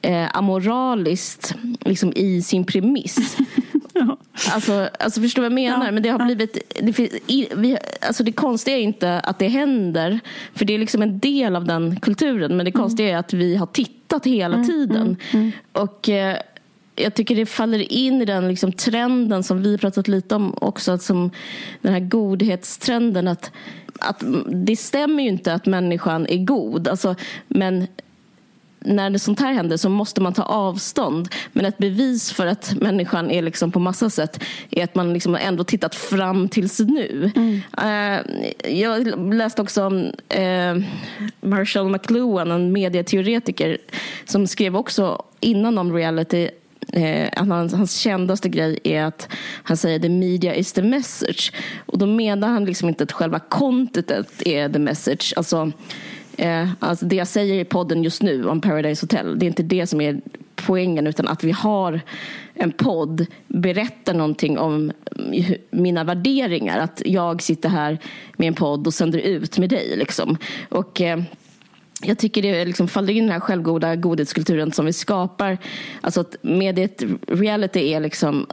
eh, 0.05 0.27
amoraliskt 0.33 1.55
liksom, 1.79 2.13
i 2.15 2.41
sin 2.41 2.65
premiss. 2.65 3.37
ja. 3.93 4.17
alltså, 4.51 4.89
alltså 4.99 5.21
förstår 5.21 5.41
vad 5.41 5.51
jag 5.51 5.55
menar? 5.55 5.85
Ja. 5.85 5.91
Men 5.91 6.03
det 6.03 6.09
har 6.09 6.25
blivit... 6.25 6.57
Det, 6.81 6.99
i, 7.27 7.47
vi, 7.55 7.77
alltså 8.01 8.23
det 8.23 8.31
konstiga 8.31 8.77
är 8.77 8.81
inte 8.81 9.19
att 9.19 9.39
det 9.39 9.47
händer, 9.47 10.19
för 10.53 10.65
det 10.65 10.73
är 10.73 10.77
liksom 10.77 11.01
en 11.01 11.19
del 11.19 11.55
av 11.55 11.65
den 11.65 11.99
kulturen. 11.99 12.57
Men 12.57 12.65
det 12.65 12.71
mm. 12.71 12.81
konstiga 12.81 13.09
är 13.09 13.17
att 13.17 13.33
vi 13.33 13.55
har 13.55 13.65
tittat 13.65 14.25
hela 14.25 14.55
mm, 14.55 14.67
tiden. 14.67 15.01
Mm, 15.01 15.17
mm. 15.31 15.51
Och... 15.71 16.09
Eh, 16.09 16.37
jag 16.97 17.13
tycker 17.13 17.35
det 17.35 17.45
faller 17.45 17.91
in 17.91 18.21
i 18.21 18.25
den 18.25 18.47
liksom 18.47 18.71
trenden 18.71 19.43
som 19.43 19.61
vi 19.61 19.77
pratat 19.77 20.07
lite 20.07 20.35
om 20.35 20.57
också, 20.61 20.97
som 20.97 21.31
den 21.81 21.93
här 21.93 21.99
godhetstrenden. 21.99 23.27
Att, 23.27 23.51
att 23.99 24.23
det 24.47 24.75
stämmer 24.75 25.23
ju 25.23 25.29
inte 25.29 25.53
att 25.53 25.65
människan 25.65 26.27
är 26.27 26.45
god, 26.45 26.87
alltså, 26.87 27.15
men 27.47 27.87
när 28.85 29.09
det 29.09 29.19
sånt 29.19 29.39
här 29.39 29.53
händer 29.53 29.77
så 29.77 29.89
måste 29.89 30.21
man 30.21 30.33
ta 30.33 30.43
avstånd. 30.43 31.29
Men 31.53 31.65
ett 31.65 31.77
bevis 31.77 32.31
för 32.31 32.47
att 32.47 32.73
människan 32.81 33.31
är 33.31 33.41
liksom 33.41 33.71
på 33.71 33.79
massa 33.79 34.09
sätt 34.09 34.43
är 34.69 34.83
att 34.83 34.95
man 34.95 35.13
liksom 35.13 35.35
ändå 35.35 35.63
tittat 35.63 35.95
fram 35.95 36.49
tills 36.49 36.79
nu. 36.79 37.31
Mm. 37.35 37.61
Uh, 37.83 38.21
jag 38.71 39.33
läste 39.33 39.61
också 39.61 39.85
om 39.85 39.97
uh, 39.97 40.83
Marshall 41.41 41.89
McLuhan, 41.89 42.51
en 42.51 42.71
medieteoretiker 42.71 43.77
som 44.25 44.47
skrev 44.47 44.75
också 44.75 45.23
innan 45.39 45.77
om 45.77 45.93
reality 45.93 46.49
Eh, 46.93 47.47
hans, 47.47 47.73
hans 47.73 47.97
kändaste 47.97 48.49
grej 48.49 48.79
är 48.83 49.03
att 49.03 49.29
han 49.63 49.77
säger 49.77 49.99
the 49.99 50.09
media 50.09 50.55
is 50.55 50.73
the 50.73 50.81
message. 50.81 51.53
Och 51.85 51.97
då 51.97 52.05
menar 52.05 52.47
han 52.47 52.65
liksom 52.65 52.89
inte 52.89 53.03
att 53.03 53.11
själva 53.11 53.39
contentet 53.39 54.47
är 54.47 54.69
the 54.69 54.79
message. 54.79 55.33
Alltså, 55.35 55.71
Eh, 56.37 56.69
alltså 56.79 57.05
det 57.05 57.15
jag 57.15 57.27
säger 57.27 57.59
i 57.59 57.65
podden 57.65 58.03
just 58.03 58.21
nu 58.21 58.47
om 58.47 58.61
Paradise 58.61 59.03
Hotel, 59.03 59.39
det 59.39 59.45
är 59.45 59.47
inte 59.47 59.63
det 59.63 59.87
som 59.87 60.01
är 60.01 60.21
poängen 60.55 61.07
utan 61.07 61.27
att 61.27 61.43
vi 61.43 61.51
har 61.51 62.01
en 62.53 62.71
podd 62.71 63.25
berättar 63.47 64.13
någonting 64.13 64.57
om 64.57 64.91
mina 65.69 66.03
värderingar. 66.03 66.79
Att 66.79 67.01
jag 67.05 67.41
sitter 67.41 67.69
här 67.69 67.99
med 68.37 68.47
en 68.47 68.53
podd 68.53 68.87
och 68.87 68.93
sänder 68.93 69.19
ut 69.19 69.57
med 69.57 69.69
dig. 69.69 69.95
Liksom. 69.97 70.37
Och, 70.69 71.01
eh, 71.01 71.19
jag 72.01 72.17
tycker 72.17 72.41
det 72.41 72.65
liksom 72.65 72.87
faller 72.87 73.13
in 73.13 73.17
i 73.17 73.21
den 73.21 73.29
här 73.29 73.39
självgoda 73.39 73.95
godhetskulturen 73.95 74.71
som 74.71 74.85
vi 74.85 74.93
skapar. 74.93 75.57
Alltså 76.01 76.21
att 76.21 76.35
mediet, 76.41 77.03
reality 77.27 77.93
är 77.93 77.99
liksom 77.99 78.47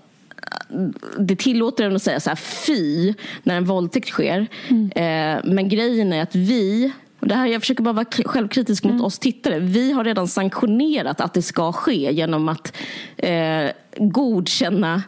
det 1.19 1.37
tillåter 1.37 1.85
en 1.85 1.97
att 1.97 2.03
säga 2.03 2.21
så 2.21 2.31
här 2.31 2.37
fy 2.37 3.15
när 3.43 3.57
en 3.57 3.65
våldtäkt 3.65 4.09
sker. 4.09 4.47
Mm. 4.69 4.91
Eh, 4.91 5.53
men 5.53 5.69
grejen 5.69 6.13
är 6.13 6.23
att 6.23 6.35
vi 6.35 6.93
det 7.27 7.35
här, 7.35 7.47
jag 7.47 7.63
försöker 7.63 7.83
bara 7.83 7.93
vara 7.93 8.07
självkritisk 8.25 8.85
mot 8.85 8.93
mm. 8.93 9.05
oss 9.05 9.19
tittare. 9.19 9.59
Vi 9.59 9.93
har 9.93 10.05
redan 10.05 10.29
sanktionerat 10.29 11.21
att 11.21 11.35
det 11.35 11.43
ska 11.43 11.73
ske 11.73 12.13
genom 12.13 12.49
att 12.49 12.77
eh, 13.17 13.71
godkänna, 13.97 15.03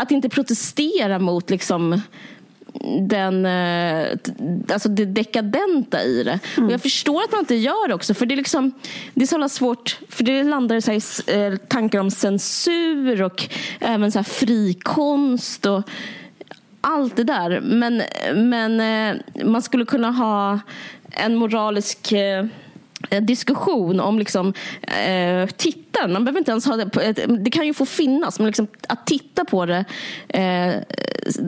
att 0.00 0.10
inte 0.10 0.28
protestera 0.28 1.18
mot 1.18 1.50
liksom 1.50 2.00
den, 3.00 3.46
eh, 3.46 4.06
alltså 4.72 4.88
det 4.88 5.04
dekadenta 5.04 6.02
i 6.02 6.22
det. 6.22 6.38
Mm. 6.56 6.66
Och 6.66 6.72
jag 6.72 6.82
förstår 6.82 7.22
att 7.22 7.32
man 7.32 7.40
inte 7.40 7.54
gör 7.54 7.88
det 7.88 7.94
också. 7.94 8.14
För 8.14 8.26
det 8.26 8.34
är, 8.34 8.36
liksom, 8.36 8.72
det 9.14 9.22
är 9.22 9.26
så 9.26 9.48
svårt. 9.48 9.98
För 10.08 10.24
det 10.24 10.42
landar 10.42 10.76
i 10.76 10.80
så 10.80 10.90
här, 10.90 11.56
tankar 11.56 11.98
om 11.98 12.10
censur 12.10 13.22
och 13.22 13.48
även 13.80 14.12
så 14.12 14.18
här 14.18 14.24
frikonst. 14.24 15.66
Och, 15.66 15.82
allt 16.82 17.16
det 17.16 17.24
där. 17.24 17.60
Men, 17.60 18.02
men 18.34 18.80
eh, 18.80 19.44
man 19.44 19.62
skulle 19.62 19.84
kunna 19.84 20.10
ha 20.10 20.60
en 21.14 21.34
moralisk 21.34 22.12
eh, 22.12 22.44
diskussion 23.20 24.00
om 24.00 24.18
liksom, 24.18 24.52
eh, 24.82 25.46
tittaren. 25.56 26.12
Man 26.12 26.24
behöver 26.24 26.38
inte 26.38 26.50
ens 26.50 26.66
ha 26.66 26.76
det. 26.76 27.12
det 27.44 27.50
kan 27.50 27.66
ju 27.66 27.74
få 27.74 27.86
finnas, 27.86 28.38
men 28.38 28.46
liksom, 28.46 28.66
att 28.88 29.06
titta 29.06 29.44
på 29.44 29.66
det. 29.66 29.84
Eh, 30.28 30.74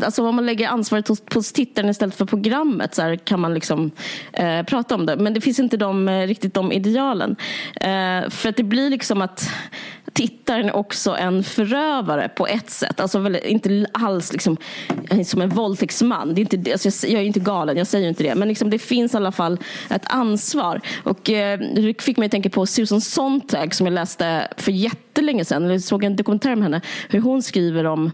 alltså 0.04 0.28
om 0.28 0.36
man 0.36 0.46
lägger 0.46 0.68
ansvaret 0.68 1.08
hos, 1.08 1.22
hos 1.34 1.52
tittaren 1.52 1.88
istället 1.88 2.14
för 2.14 2.24
programmet 2.24 2.94
så 2.94 3.02
här, 3.02 3.16
kan 3.16 3.40
man 3.40 3.54
liksom, 3.54 3.90
eh, 4.32 4.62
prata 4.62 4.94
om 4.94 5.06
det. 5.06 5.16
Men 5.16 5.34
det 5.34 5.40
finns 5.40 5.58
inte 5.58 5.76
de, 5.76 6.08
eh, 6.08 6.26
riktigt 6.26 6.54
de 6.54 6.72
idealen. 6.72 7.36
Eh, 7.80 8.30
för 8.30 8.48
att 8.48 8.56
det 8.56 8.62
blir 8.62 8.90
liksom 8.90 9.22
att 9.22 9.48
tittaren 10.14 10.66
är 10.68 10.76
också 10.76 11.16
en 11.16 11.44
förövare 11.44 12.28
på 12.28 12.46
ett 12.46 12.70
sätt. 12.70 13.00
Alltså 13.00 13.18
väl, 13.18 13.36
inte 13.36 13.86
alls 13.92 14.32
liksom, 14.32 14.56
eh, 15.10 15.22
som 15.22 15.42
en 15.42 15.48
våldtäktsman. 15.48 16.34
Det 16.34 16.40
är 16.40 16.54
inte, 16.54 16.72
alltså 16.72 17.06
jag, 17.06 17.22
är 17.22 17.26
inte 17.26 17.40
galen, 17.40 17.76
jag 17.76 17.86
säger 17.86 18.08
inte 18.08 18.22
det. 18.22 18.34
Men 18.34 18.48
liksom, 18.48 18.70
det 18.70 18.78
finns 18.78 19.14
i 19.14 19.16
alla 19.16 19.32
fall 19.32 19.58
ett 19.90 20.02
ansvar. 20.04 20.80
Och 21.02 21.30
eh, 21.30 21.58
Det 21.58 22.02
fick 22.02 22.16
mig 22.16 22.26
att 22.26 22.32
tänka 22.32 22.50
på 22.50 22.66
Susan 22.66 23.00
Sontag 23.00 23.74
som 23.74 23.86
jag 23.86 23.94
läste 23.94 24.48
för 24.56 24.72
jättelänge 25.14 25.44
sedan. 25.44 25.70
Jag 25.70 25.80
såg 25.80 26.04
en 26.04 26.16
dokumentär 26.16 26.56
med 26.56 26.62
henne. 26.62 26.80
Hur 27.08 27.20
hon 27.20 27.42
skriver 27.42 27.84
om 27.84 28.10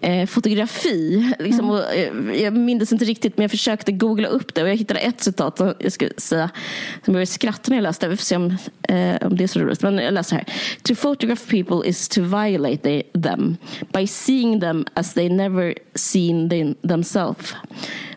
eh, 0.00 0.26
fotografi. 0.26 1.32
Liksom, 1.38 1.64
mm. 1.64 1.70
och, 1.70 1.94
eh, 1.94 2.42
jag 2.42 2.52
minns 2.56 2.92
inte 2.92 3.04
riktigt 3.04 3.36
men 3.36 3.42
jag 3.42 3.50
försökte 3.50 3.92
googla 3.92 4.28
upp 4.28 4.54
det 4.54 4.62
och 4.62 4.68
jag 4.68 4.76
hittade 4.76 5.00
ett 5.00 5.20
citat 5.20 5.58
som 5.58 5.74
jag 5.78 5.92
skulle 5.92 6.10
säga 6.16 6.50
som 7.04 7.14
jag 7.14 7.28
skratta 7.28 7.70
när 7.70 7.76
jag 7.76 7.82
läste. 7.82 8.08
Vi 8.08 8.16
får 8.16 8.24
se 8.24 8.36
om, 8.36 8.56
eh, 8.88 9.26
om 9.26 9.36
det 9.36 9.44
är 9.44 9.48
så 9.48 9.60
roligt. 9.60 9.82
Men 9.82 9.98
jag 9.98 10.14
läser 10.14 10.36
här. 10.36 10.44
To 10.82 10.94
photograph 10.94 11.50
people 11.50 11.88
is 11.88 12.08
to 12.08 12.20
violate 12.22 13.02
them 13.12 13.56
by 13.92 14.06
seeing 14.06 14.60
them 14.60 14.86
as 14.94 15.14
they 15.14 15.28
never 15.28 15.74
seen 15.94 16.48
them, 16.48 16.74
themselves. 16.88 17.54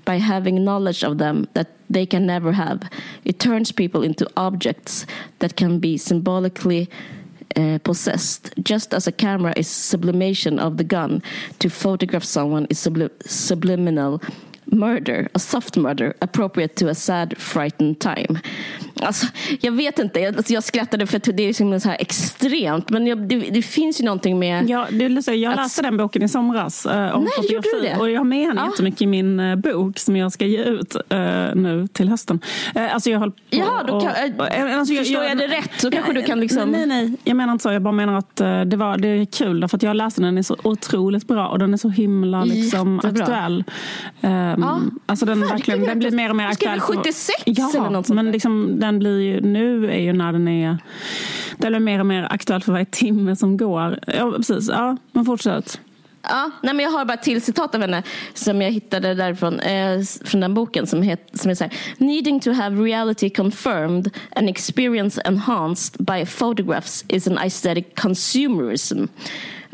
By 0.05 0.19
having 0.19 0.55
knowledge 0.55 1.07
of 1.07 1.17
them 1.17 1.47
that 1.53 1.67
they 1.93 2.05
can 2.05 2.27
never 2.27 2.51
have. 2.51 2.79
It 3.23 3.39
turns 3.39 3.71
people 3.71 4.05
into 4.05 4.25
objects 4.33 5.07
that 5.39 5.55
can 5.55 5.79
be 5.79 5.97
symbolically 5.97 6.89
uh, 7.55 7.79
possessed, 7.83 8.53
just 8.63 8.93
as 8.93 9.07
a 9.07 9.11
camera 9.11 9.53
is 9.55 9.67
sublimation 9.67 10.59
of 10.59 10.77
the 10.77 10.83
gun. 10.83 11.21
To 11.59 11.69
photograph 11.69 12.23
someone 12.23 12.67
is 12.69 12.79
subli 12.79 13.09
subliminal 13.25 14.21
murder, 14.71 15.27
a 15.35 15.39
soft 15.39 15.77
murder, 15.77 16.15
appropriate 16.21 16.75
to 16.77 16.89
a 16.89 16.95
sad, 16.95 17.37
frightened 17.37 17.99
time. 17.99 18.41
Alltså, 19.01 19.27
jag 19.61 19.71
vet 19.71 19.99
inte, 19.99 20.19
jag, 20.19 20.37
alltså 20.37 20.53
jag 20.53 20.63
skrattade 20.63 21.07
för 21.07 21.17
att 21.17 21.23
det 21.23 21.43
är 21.43 21.47
liksom 21.47 21.79
så 21.79 21.89
här 21.89 21.97
extremt. 21.99 22.89
Men 22.89 23.07
jag, 23.07 23.17
det, 23.27 23.35
det, 23.35 23.61
finns 23.61 24.01
ju 24.01 24.05
någonting 24.05 24.39
med... 24.39 24.69
Ja, 24.69 24.87
det 24.91 25.05
är 25.05 25.33
jag 25.33 25.51
att... 25.51 25.57
läste 25.57 25.81
den 25.81 25.97
boken 25.97 26.23
i 26.23 26.29
somras 26.29 26.85
uh, 26.85 27.15
om 27.15 27.23
Nej, 27.23 27.31
fotografi. 27.35 27.95
Och 27.99 28.11
jag 28.11 28.19
har 28.19 28.25
med 28.25 28.47
henne 28.47 28.61
ja. 28.61 28.69
jättemycket 28.71 29.01
i 29.01 29.07
min 29.07 29.39
uh, 29.39 29.55
bok 29.55 29.99
som 29.99 30.17
jag 30.17 30.31
ska 30.31 30.45
ge 30.45 30.63
ut 30.63 30.95
uh, 30.95 31.19
nu 31.55 31.87
till 31.93 32.09
hösten. 32.09 32.39
Uh, 32.75 32.93
alltså 32.93 33.09
jag 33.09 33.19
höll 33.19 33.31
på 33.31 33.37
Jaha, 33.49 33.83
då 33.87 34.01
kan, 34.01 34.11
och, 34.39 34.47
alltså 34.47 34.93
jag, 34.93 35.05
förstår 35.05 35.23
jag, 35.23 35.31
jag, 35.31 35.37
det 35.37 35.47
rätt 35.47 35.71
så 35.77 35.91
kanske 35.91 36.13
du 36.13 36.23
kan 36.23 36.39
liksom... 36.39 36.69
Nej, 36.69 36.85
nej, 36.85 37.13
jag 37.23 37.37
menar 37.37 37.53
inte 37.53 37.63
så. 37.63 37.71
Jag 37.71 37.81
bara 37.81 37.91
menar 37.91 38.17
att 38.17 38.35
det, 38.65 38.77
var, 38.77 38.97
det 38.97 39.07
är 39.07 39.25
kul 39.25 39.67
för 39.67 39.77
att 39.77 39.83
jag 39.83 39.95
läste 39.95 40.21
den, 40.21 40.27
den 40.27 40.37
är 40.37 40.43
så 40.43 40.57
otroligt 40.63 41.27
bra 41.27 41.47
och 41.47 41.59
den 41.59 41.73
är 41.73 41.77
så 41.77 41.89
himla 41.89 42.43
liksom, 42.43 42.99
aktuell. 43.03 43.63
Um, 44.21 44.31
ja. 44.31 44.79
Alltså 45.05 45.25
den, 45.25 45.41
verkligen, 45.41 45.81
den 45.81 45.99
blir 45.99 46.11
mer 46.11 46.29
och 46.29 46.35
mer 46.35 46.47
aktuell. 46.47 46.81
Ska 46.81 46.93
76 46.93 47.43
ja, 47.45 47.71
eller 47.75 47.89
något 47.89 48.07
sånt 48.07 48.15
men 48.15 48.31
liksom, 48.31 48.79
den 48.85 48.99
blir 48.99 49.21
ju, 49.21 49.41
nu 49.41 49.91
är 49.91 49.99
ju 49.99 50.13
när 50.13 50.33
den 50.33 50.47
är 50.47 50.77
den 51.57 51.71
blir 51.71 51.79
mer 51.79 51.99
och 51.99 52.05
mer 52.05 52.27
aktuell 52.29 52.61
för 52.61 52.71
varje 52.71 52.85
timme 52.85 53.35
som 53.35 53.57
går. 53.57 53.99
Ja, 54.07 54.31
precis. 54.31 54.69
Ja, 54.69 54.97
men 55.11 55.25
fortsätt. 55.25 55.79
Ja, 56.21 56.51
nej 56.63 56.73
men 56.73 56.83
jag 56.83 56.91
har 56.91 57.05
bara 57.05 57.13
ett 57.13 57.23
till 57.23 57.41
citat 57.41 57.75
av 57.75 57.81
henne 57.81 58.03
som 58.33 58.61
jag 58.61 58.71
hittade 58.71 59.13
därifrån, 59.13 59.59
eh, 59.59 60.01
från 60.25 60.41
den 60.41 60.53
boken 60.53 60.87
som, 60.87 61.01
het, 61.01 61.29
som 61.33 61.51
är 61.51 61.55
så 61.55 61.63
här. 61.63 61.73
Needing 61.97 62.39
to 62.39 62.51
have 62.51 62.83
reality 62.83 63.29
confirmed 63.29 64.11
and 64.35 64.49
experience 64.49 65.21
enhanced 65.25 66.05
by 66.05 66.25
photographs 66.25 67.05
is 67.07 67.27
an 67.27 67.37
aesthetic 67.37 67.85
consumerism. 67.95 69.03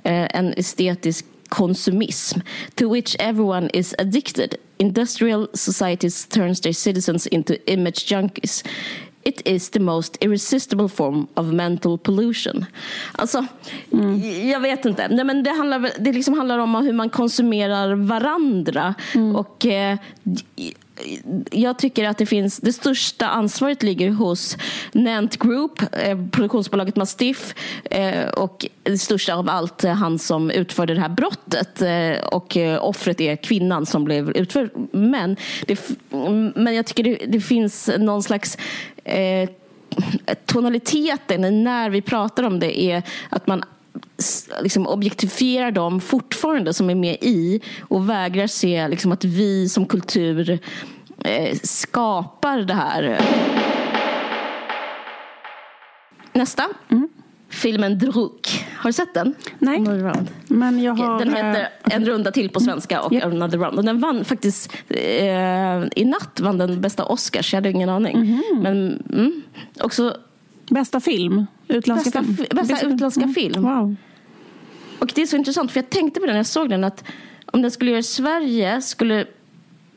Eh, 0.04 0.38
en 0.38 0.54
estetisk 0.54 1.26
konsumism 1.52 2.42
to 2.76 2.90
which 2.90 3.16
everyone 3.20 3.70
is 3.74 3.96
addicted. 4.00 4.56
Industrial 4.78 5.48
societies 5.54 6.26
turns 6.26 6.62
their 6.62 6.74
citizens 6.74 7.28
into 7.28 7.54
image 7.66 8.08
junkies. 8.10 8.64
It 9.24 9.42
is 9.46 9.70
the 9.70 9.80
most 9.80 10.18
irresistible 10.22 10.88
form 10.88 11.28
of 11.36 11.46
mental 11.46 11.98
pollution. 11.98 12.66
Alltså, 13.12 13.46
mm. 13.92 14.50
jag 14.50 14.60
vet 14.60 14.86
inte. 14.86 15.08
Nej, 15.08 15.26
men 15.26 15.44
det 15.44 15.50
handlar, 15.50 15.92
det 16.00 16.14
liksom 16.14 16.34
handlar 16.34 16.60
om 16.60 16.76
hur 16.76 16.94
man 16.94 17.10
konsumerar 17.10 17.96
varandra. 17.96 18.96
Mm. 19.16 19.36
Och 19.36 19.66
eh, 19.66 19.98
jag 21.52 21.80
tycker 21.80 22.08
att 22.08 22.18
det 22.18 22.26
finns 22.26 22.58
det 22.58 22.74
största 22.74 23.28
ansvaret 23.28 23.84
ligger 23.84 24.10
hos 24.10 24.58
Nant 24.92 25.40
Group, 25.40 25.82
eh, 25.82 26.18
produktionsbolaget 26.32 26.96
Mastiff 26.96 27.56
eh, 27.84 28.30
och 28.30 28.66
det 28.84 28.98
största 28.98 29.36
av 29.36 29.50
allt 29.50 29.84
eh, 29.84 29.94
han 29.94 30.20
som 30.20 30.52
utförde 30.52 30.94
det 30.94 31.02
här 31.02 31.10
brottet 31.10 31.82
eh, 31.82 32.28
och 32.28 32.58
eh, 32.58 32.86
offret 32.86 33.22
är 33.22 33.36
kvinnan 33.36 33.86
som 33.86 34.04
blev 34.04 34.30
utförd. 34.30 34.70
Men, 34.92 35.36
det, 35.68 35.80
men 36.56 36.76
jag 36.76 36.86
tycker 36.86 37.04
det, 37.04 37.18
det 37.28 37.42
finns 37.42 37.90
någon 37.98 38.24
slags 38.24 38.58
eh, 39.04 39.50
tonaliteten 40.46 41.64
när 41.64 41.90
vi 41.90 42.02
pratar 42.02 42.44
om 42.44 42.60
det 42.60 42.82
är 42.82 43.04
att 43.30 43.48
man 43.48 43.64
liksom 44.62 44.88
objektifierar 44.88 45.72
dem 45.72 46.02
fortfarande 46.02 46.74
som 46.74 46.90
är 46.90 46.96
med 46.96 47.18
i 47.22 47.62
och 47.82 48.10
vägrar 48.10 48.48
se 48.48 48.88
liksom 48.88 49.12
att 49.12 49.24
vi 49.24 49.70
som 49.70 49.86
kultur 49.86 50.60
eh, 51.24 51.58
skapar 51.64 52.58
det 52.58 52.74
här. 52.74 53.22
Nästa. 56.34 56.64
Mm. 56.90 57.10
Filmen 57.50 58.00
Druk. 58.00 58.66
Har 58.78 58.90
du 58.90 58.94
sett 58.94 59.14
den? 59.14 59.36
Nej. 59.60 59.80
Men 60.48 60.84
jag 60.84 60.94
har, 60.94 61.20
den 61.20 61.34
heter 61.34 61.62
äh, 61.62 61.96
En 61.96 62.06
runda 62.06 62.32
till 62.32 62.50
på 62.50 62.60
svenska 62.60 63.02
och 63.02 63.14
yep. 63.14 63.24
Another 63.24 63.58
Round. 63.58 63.78
Och 63.78 63.86
den 63.86 64.00
vann 64.00 64.26
faktiskt, 64.26 64.74
eh, 64.90 65.84
i 65.96 66.06
natt 66.06 66.40
vann 66.40 66.58
den 66.58 66.82
bästa 66.82 67.06
Oscars. 67.06 67.54
Jag 67.54 67.58
hade 67.58 67.70
ingen 67.70 67.90
aning. 67.90 68.16
Mm. 68.16 68.62
Men 68.62 69.04
mm, 69.14 69.42
också 69.80 70.18
Bästa 70.72 71.00
film? 71.00 71.46
Utländska 71.72 72.22
bästa, 72.22 72.34
film? 72.34 72.68
Bästa 72.68 72.88
utländska 72.88 73.22
mm. 73.22 73.34
film. 73.34 73.64
Wow. 73.64 73.96
Och 75.00 75.12
det 75.16 75.22
är 75.22 75.26
så 75.26 75.36
intressant 75.36 75.72
för 75.72 75.80
jag 75.80 75.90
tänkte 75.90 76.20
på 76.20 76.26
det 76.26 76.32
när 76.32 76.40
jag 76.40 76.46
såg 76.46 76.70
den 76.70 76.84
att 76.84 77.04
om 77.46 77.62
den 77.62 77.72
skulle 77.72 77.92
göra 77.92 78.00
i 78.00 78.04
Sverige 78.04 78.82
skulle, 78.82 79.26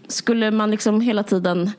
skulle 0.09 0.51
man 0.51 0.71
liksom 0.71 1.01
hela 1.01 1.23
tiden 1.23 1.71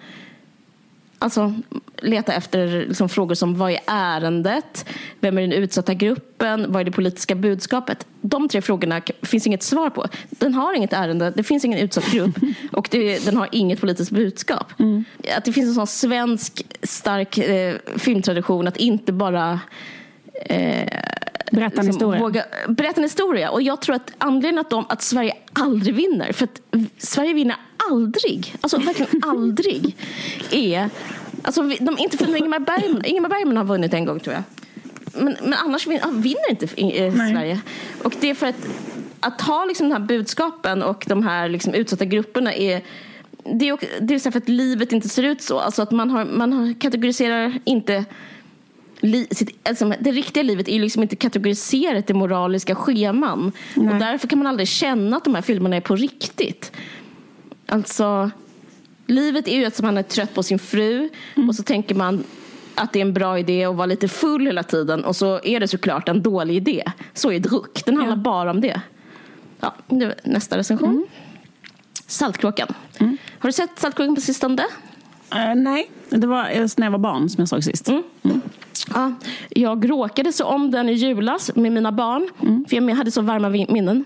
alltså, 1.26 1.54
leta 1.98 2.34
efter 2.34 2.68
liksom 2.68 3.10
frågor 3.10 3.36
som 3.36 3.58
vad 3.58 3.72
är 3.72 3.80
ärendet? 3.88 4.86
Vem 5.20 5.38
är 5.38 5.42
den 5.42 5.52
utsatta 5.52 5.94
gruppen? 5.94 6.72
Vad 6.72 6.82
är 6.82 6.84
det 6.84 6.92
politiska 6.92 7.36
budskapet? 7.36 8.08
De 8.22 8.50
tre 8.50 8.62
frågorna 8.62 9.02
finns 9.22 9.48
inget 9.48 9.64
svar 9.64 9.90
på. 9.90 10.08
Den 10.30 10.54
har 10.54 10.74
inget 10.74 10.94
ärende, 10.94 11.34
det 11.36 11.44
finns 11.44 11.66
ingen 11.66 11.80
utsatt 11.80 12.12
grupp 12.12 12.36
och 12.72 12.88
det, 12.92 13.26
den 13.26 13.38
har 13.38 13.50
inget 13.52 13.82
politiskt 13.82 14.12
budskap. 14.12 14.80
Mm. 14.80 15.06
Att 15.38 15.46
det 15.46 15.54
finns 15.54 15.68
en 15.68 15.74
sån 15.74 15.88
svensk 15.88 16.66
stark 16.84 17.38
eh, 17.38 17.76
filmtradition 17.96 18.68
att 18.68 18.78
inte 18.78 19.14
bara 19.14 19.60
eh, 20.46 20.88
Berätta 21.52 21.82
en 21.82 21.88
historia. 21.88 22.22
Våga, 22.22 22.44
berätta 22.68 22.98
en 22.98 23.04
historia. 23.04 23.50
Och 23.50 23.62
jag 23.62 23.82
tror 23.82 23.96
att 23.96 24.12
anledningen 24.18 24.60
att, 24.60 24.70
de, 24.70 24.86
att 24.90 25.02
Sverige 25.02 25.34
aldrig 25.54 25.96
vinner, 25.96 26.34
för 26.34 26.44
att 26.44 26.62
Sverige 26.98 27.34
vinner 27.34 27.56
aldrig, 27.92 28.56
alltså 28.62 28.78
verkligen 28.78 29.24
aldrig, 29.30 29.96
är 30.52 30.90
Alltså, 31.46 31.62
de, 31.80 31.98
inte 31.98 32.18
för 32.18 32.36
Ingemar 32.38 32.60
Bergman, 32.60 33.06
Ingemar 33.06 33.30
Bergman 33.30 33.58
har 33.58 33.64
vunnit 33.64 33.94
en 33.94 34.06
gång 34.06 34.20
tror 34.20 34.34
jag. 34.36 34.44
Men, 35.24 35.38
men 35.42 35.54
annars 35.54 35.88
vinner 35.88 36.50
inte 36.50 36.66
eh, 36.66 37.14
Sverige. 37.14 37.62
Och 38.04 38.14
det 38.20 38.30
är 38.30 38.36
för 38.36 38.48
att, 38.48 38.68
att 39.20 39.42
ha 39.42 39.66
liksom 39.66 39.90
de 39.90 39.96
här 39.96 40.08
budskapen 40.08 40.84
och 40.84 41.06
de 41.08 41.24
här 41.24 41.50
liksom 41.50 41.74
utsatta 41.74 42.06
grupperna 42.06 42.54
är 42.54 42.82
det 43.60 43.70
är, 43.70 43.78
det 44.02 44.14
är 44.14 44.20
så 44.20 44.32
för 44.32 44.38
att 44.38 44.50
livet 44.50 44.92
inte 44.92 45.10
ser 45.10 45.24
ut 45.24 45.42
så. 45.42 45.60
Alltså 45.60 45.82
att 45.82 45.92
man, 45.92 46.10
har, 46.10 46.26
man 46.26 46.54
har, 46.54 46.80
kategoriserar 46.80 47.60
inte 47.64 48.06
li, 49.00 49.28
sitt, 49.32 49.68
alltså 49.68 49.94
det 50.00 50.12
riktiga 50.12 50.44
livet 50.44 50.68
är 50.68 50.74
ju 50.74 50.80
liksom 50.80 51.04
inte 51.04 51.16
kategoriserat 51.16 52.10
i 52.10 52.14
moraliska 52.14 52.76
scheman. 52.76 53.52
Nej. 53.74 53.94
Och 53.94 54.00
därför 54.00 54.28
kan 54.28 54.40
man 54.40 54.48
aldrig 54.48 54.68
känna 54.68 55.18
att 55.18 55.24
de 55.24 55.36
här 55.36 55.42
filmerna 55.42 55.76
är 55.76 55.82
på 55.82 55.96
riktigt. 55.96 56.72
Alltså, 57.68 58.32
livet 59.08 59.48
är 59.48 59.58
ju 59.58 59.66
att 59.66 59.82
man 59.82 59.98
är 59.98 60.04
trött 60.04 60.34
på 60.34 60.44
sin 60.44 60.60
fru 60.60 61.10
mm. 61.36 61.50
och 61.50 61.56
så 61.56 61.64
tänker 61.64 61.96
man 61.96 62.24
att 62.76 62.94
det 62.94 63.00
är 63.00 63.02
en 63.02 63.14
bra 63.14 63.40
idé 63.40 63.66
att 63.66 63.76
vara 63.76 63.86
lite 63.86 64.08
full 64.08 64.46
hela 64.46 64.64
tiden 64.64 65.06
och 65.06 65.16
så 65.16 65.40
är 65.44 65.60
det 65.60 65.68
såklart 65.68 66.10
en 66.10 66.22
dålig 66.22 66.56
idé. 66.56 66.84
Så 67.14 67.32
är 67.32 67.40
Druck, 67.40 67.86
den 67.86 67.98
handlar 67.98 68.18
ja. 68.18 68.22
bara 68.22 68.52
om 68.52 68.62
det. 68.62 68.82
Ja, 69.60 69.76
det 69.88 70.16
nästa 70.24 70.58
recension. 70.58 70.90
Mm. 70.90 71.06
Saltkråkan. 72.08 72.68
Mm. 73.00 73.18
Har 73.40 73.50
du 73.50 73.54
sett 73.54 73.80
Saltkråkan 73.80 74.16
på 74.16 74.22
sistone? 74.22 74.64
Uh, 75.36 75.56
nej, 75.56 75.92
det 76.10 76.28
var 76.28 76.44
när 76.80 76.86
jag 76.86 76.92
var 76.92 77.00
barn 77.00 77.30
som 77.30 77.42
jag 77.42 77.50
såg 77.50 77.64
sist. 77.64 77.88
Mm. 77.88 78.04
Ja, 78.94 79.12
jag 79.50 79.90
råkade 79.90 80.32
se 80.32 80.44
om 80.44 80.72
den 80.72 80.90
i 80.90 80.94
julas 80.94 81.52
med 81.56 81.72
mina 81.72 81.92
barn. 81.92 82.30
Mm. 82.42 82.66
För 82.70 82.76
jag 82.76 82.96
hade 82.96 83.12
så 83.12 83.22
varma 83.22 83.50
minnen. 83.50 84.06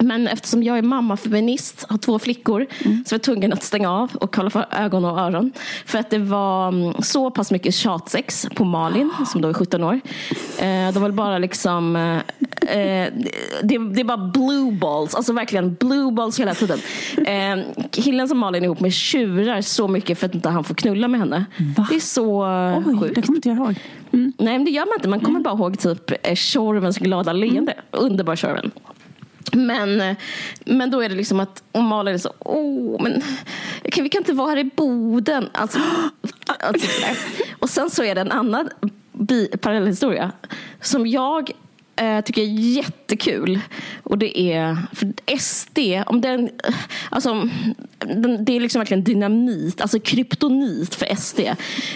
Men 0.00 0.28
eftersom 0.28 0.62
jag 0.62 0.78
är 0.78 0.82
mammafeminist, 0.82 1.86
har 1.88 1.98
två 1.98 2.18
flickor, 2.18 2.66
mm. 2.84 3.04
så 3.06 3.14
var 3.14 3.18
jag 3.18 3.22
tvungen 3.22 3.52
att 3.52 3.62
stänga 3.62 3.90
av 3.90 4.10
och 4.14 4.34
kolla 4.34 4.50
för 4.50 4.66
ögon 4.70 5.04
och 5.04 5.18
öron. 5.18 5.52
För 5.86 5.98
att 5.98 6.10
det 6.10 6.18
var 6.18 6.68
mm, 6.68 6.94
så 7.02 7.30
pass 7.30 7.50
mycket 7.50 7.74
tjatsex 7.74 8.46
på 8.54 8.64
Malin, 8.64 9.10
som 9.26 9.42
då 9.42 9.48
är 9.48 9.52
17 9.52 9.84
år. 9.84 10.00
Eh, 10.58 10.92
de 10.92 11.02
var 11.02 11.10
bara 11.10 11.38
liksom... 11.38 11.96
Eh, 11.96 12.16
eh, 12.78 13.12
det, 13.62 13.78
det 13.78 14.00
är 14.00 14.04
bara 14.04 14.30
blue 14.32 14.72
balls, 14.72 15.14
alltså 15.14 15.32
verkligen 15.32 15.74
blue 15.74 16.12
balls 16.12 16.40
hela 16.40 16.54
tiden. 16.54 16.78
Eh, 17.16 17.86
killen 17.90 18.28
som 18.28 18.38
Malin 18.38 18.62
är 18.62 18.66
ihop 18.66 18.80
med 18.80 18.92
tjurar 18.92 19.60
så 19.60 19.88
mycket 19.88 20.18
för 20.18 20.26
att 20.26 20.34
inte 20.34 20.48
han 20.48 20.64
får 20.64 20.74
knulla 20.74 21.08
med 21.08 21.20
henne. 21.20 21.44
Va? 21.76 21.86
Det 21.90 21.96
är 21.96 22.00
så 22.00 22.46
Oj, 22.86 22.98
sjukt. 23.00 23.14
Det 23.14 23.22
kommer 23.22 23.36
inte 23.36 23.48
jag 23.48 23.58
ihåg. 23.58 23.74
Mm. 24.12 24.32
Nej, 24.38 24.52
men 24.52 24.64
det 24.64 24.70
gör 24.70 24.86
man 24.86 24.94
inte. 24.94 25.08
Man 25.08 25.20
kommer 25.20 25.40
mm. 25.40 25.42
bara 25.42 25.54
ihåg 25.54 25.78
typ 25.78 26.36
Tjorvens 26.38 26.98
glada 26.98 27.32
leende. 27.32 27.72
Mm. 27.72 27.84
Underbar 27.90 28.36
Tjorven. 28.36 28.70
Men, 29.52 30.16
men 30.64 30.90
då 30.90 31.00
är 31.00 31.08
det 31.08 31.14
liksom 31.14 31.40
att 31.40 31.62
och 31.72 31.82
Malin 31.82 32.14
är 32.14 32.18
så, 32.18 32.32
åh, 32.38 33.02
men 33.02 33.22
kan, 33.90 34.04
vi 34.04 34.10
kan 34.10 34.20
inte 34.20 34.32
vara 34.32 34.50
här 34.50 34.58
i 34.58 34.64
Boden. 34.64 35.48
Alltså, 35.52 35.78
alltså, 36.46 36.88
och 37.58 37.70
sen 37.70 37.90
så 37.90 38.02
är 38.02 38.14
det 38.14 38.20
en 38.20 38.32
annan 38.32 38.70
parallellhistoria 39.60 40.32
som 40.80 41.06
jag 41.06 41.50
eh, 41.96 42.20
tycker 42.20 42.42
är 42.42 42.46
jättekul. 42.46 43.60
Och 44.02 44.18
det 44.18 44.40
är 44.40 44.76
för 44.92 45.38
SD, 45.38 45.78
om 46.06 46.20
den, 46.20 46.50
alltså, 47.10 47.48
den, 47.98 48.44
det 48.44 48.56
är 48.56 48.60
liksom 48.60 48.80
verkligen 48.80 49.04
dynamit, 49.04 49.80
alltså 49.80 50.00
kryptonit 50.00 50.94
för 50.94 51.14
SD. 51.14 51.40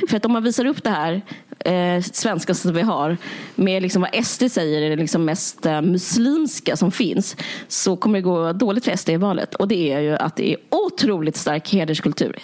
För 0.08 0.16
att 0.16 0.24
om 0.24 0.32
man 0.32 0.44
visar 0.44 0.64
upp 0.64 0.84
det 0.84 0.90
här 0.90 1.22
eh, 1.64 2.02
svenskaste 2.02 2.72
vi 2.72 2.82
har 2.82 3.16
med 3.54 3.82
liksom 3.82 4.02
vad 4.02 4.24
SD 4.24 4.42
säger 4.50 4.82
är 4.82 4.90
det 4.90 4.96
liksom 4.96 5.24
mest 5.24 5.66
eh, 5.66 5.82
muslimska 5.82 6.76
som 6.76 6.92
finns 6.92 7.36
så 7.68 7.96
kommer 7.96 8.18
det 8.18 8.22
gå 8.22 8.52
dåligt 8.52 8.84
för 8.84 8.96
SD 8.96 9.08
i 9.08 9.16
valet. 9.16 9.54
Och 9.54 9.68
det 9.68 9.92
är 9.92 10.00
ju 10.00 10.16
att 10.16 10.36
det 10.36 10.52
är 10.52 10.56
otroligt 10.70 11.36
stark 11.36 11.72
hederskultur. 11.72 12.38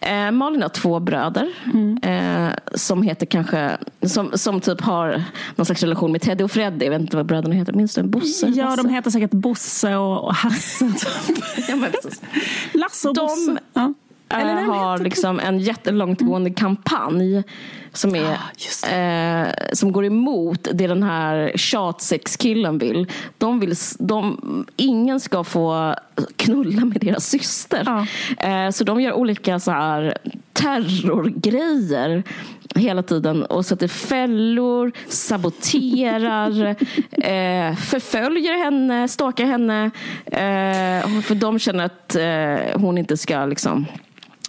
Eh, 0.00 0.30
Malin 0.30 0.62
har 0.62 0.68
två 0.68 1.00
bröder 1.00 1.52
mm. 1.74 1.98
eh, 2.02 2.52
som 2.74 3.02
heter 3.02 3.26
kanske 3.26 3.76
som, 4.02 4.30
som 4.34 4.60
typ 4.60 4.80
har 4.80 5.24
någon 5.56 5.66
slags 5.66 5.82
relation 5.82 6.12
med 6.12 6.20
Teddy 6.20 6.44
och 6.44 6.50
Freddy. 6.50 6.84
Jag 6.84 6.92
vet 6.92 7.00
inte 7.00 7.16
vad 7.16 7.26
bröderna 7.26 7.54
heter. 7.54 7.72
Minns 7.72 7.94
du? 7.94 8.02
Bosse? 8.02 8.46
Ja, 8.46 8.76
de 8.76 8.88
heter 8.88 9.10
säkert 9.10 9.30
Bosse 9.30 9.96
och, 9.96 10.24
och 10.24 10.34
Hasse. 10.34 10.84
ja, 11.68 11.76
Lasse 12.72 13.08
och 13.08 13.14
de, 13.14 13.26
Bosse. 13.26 13.58
Ja. 13.72 13.94
Eller 14.28 14.62
har 14.62 14.98
liksom 14.98 15.40
en 15.40 15.58
jättelångtgående 15.58 16.50
kampanj 16.50 17.42
som, 17.96 18.14
är, 18.14 18.38
ah, 18.84 18.88
eh, 18.88 19.48
som 19.72 19.92
går 19.92 20.04
emot 20.04 20.68
det 20.72 20.86
den 20.86 21.02
här 21.02 21.52
tjatsexkillen 21.56 22.78
vill. 22.78 23.12
De 23.38 23.60
vill 23.60 23.74
de, 23.98 24.66
ingen 24.76 25.20
ska 25.20 25.44
få 25.44 25.94
knulla 26.36 26.84
med 26.84 27.00
deras 27.00 27.26
syster. 27.26 27.84
Ah. 27.86 28.06
Eh, 28.48 28.70
så 28.70 28.84
de 28.84 29.00
gör 29.00 29.12
olika 29.12 29.60
så 29.60 29.70
här 29.70 30.18
terrorgrejer 30.52 32.22
hela 32.74 33.02
tiden 33.02 33.44
och 33.44 33.66
sätter 33.66 33.88
fällor, 33.88 34.92
saboterar, 35.08 36.66
eh, 37.10 37.76
förföljer 37.76 38.64
henne, 38.64 39.08
stalkar 39.08 39.44
henne. 39.44 39.84
Eh, 40.24 41.20
för 41.20 41.34
de 41.34 41.58
känner 41.58 41.84
att 41.84 42.14
eh, 42.14 42.80
hon 42.80 42.98
inte 42.98 43.16
ska 43.16 43.46
liksom 43.46 43.86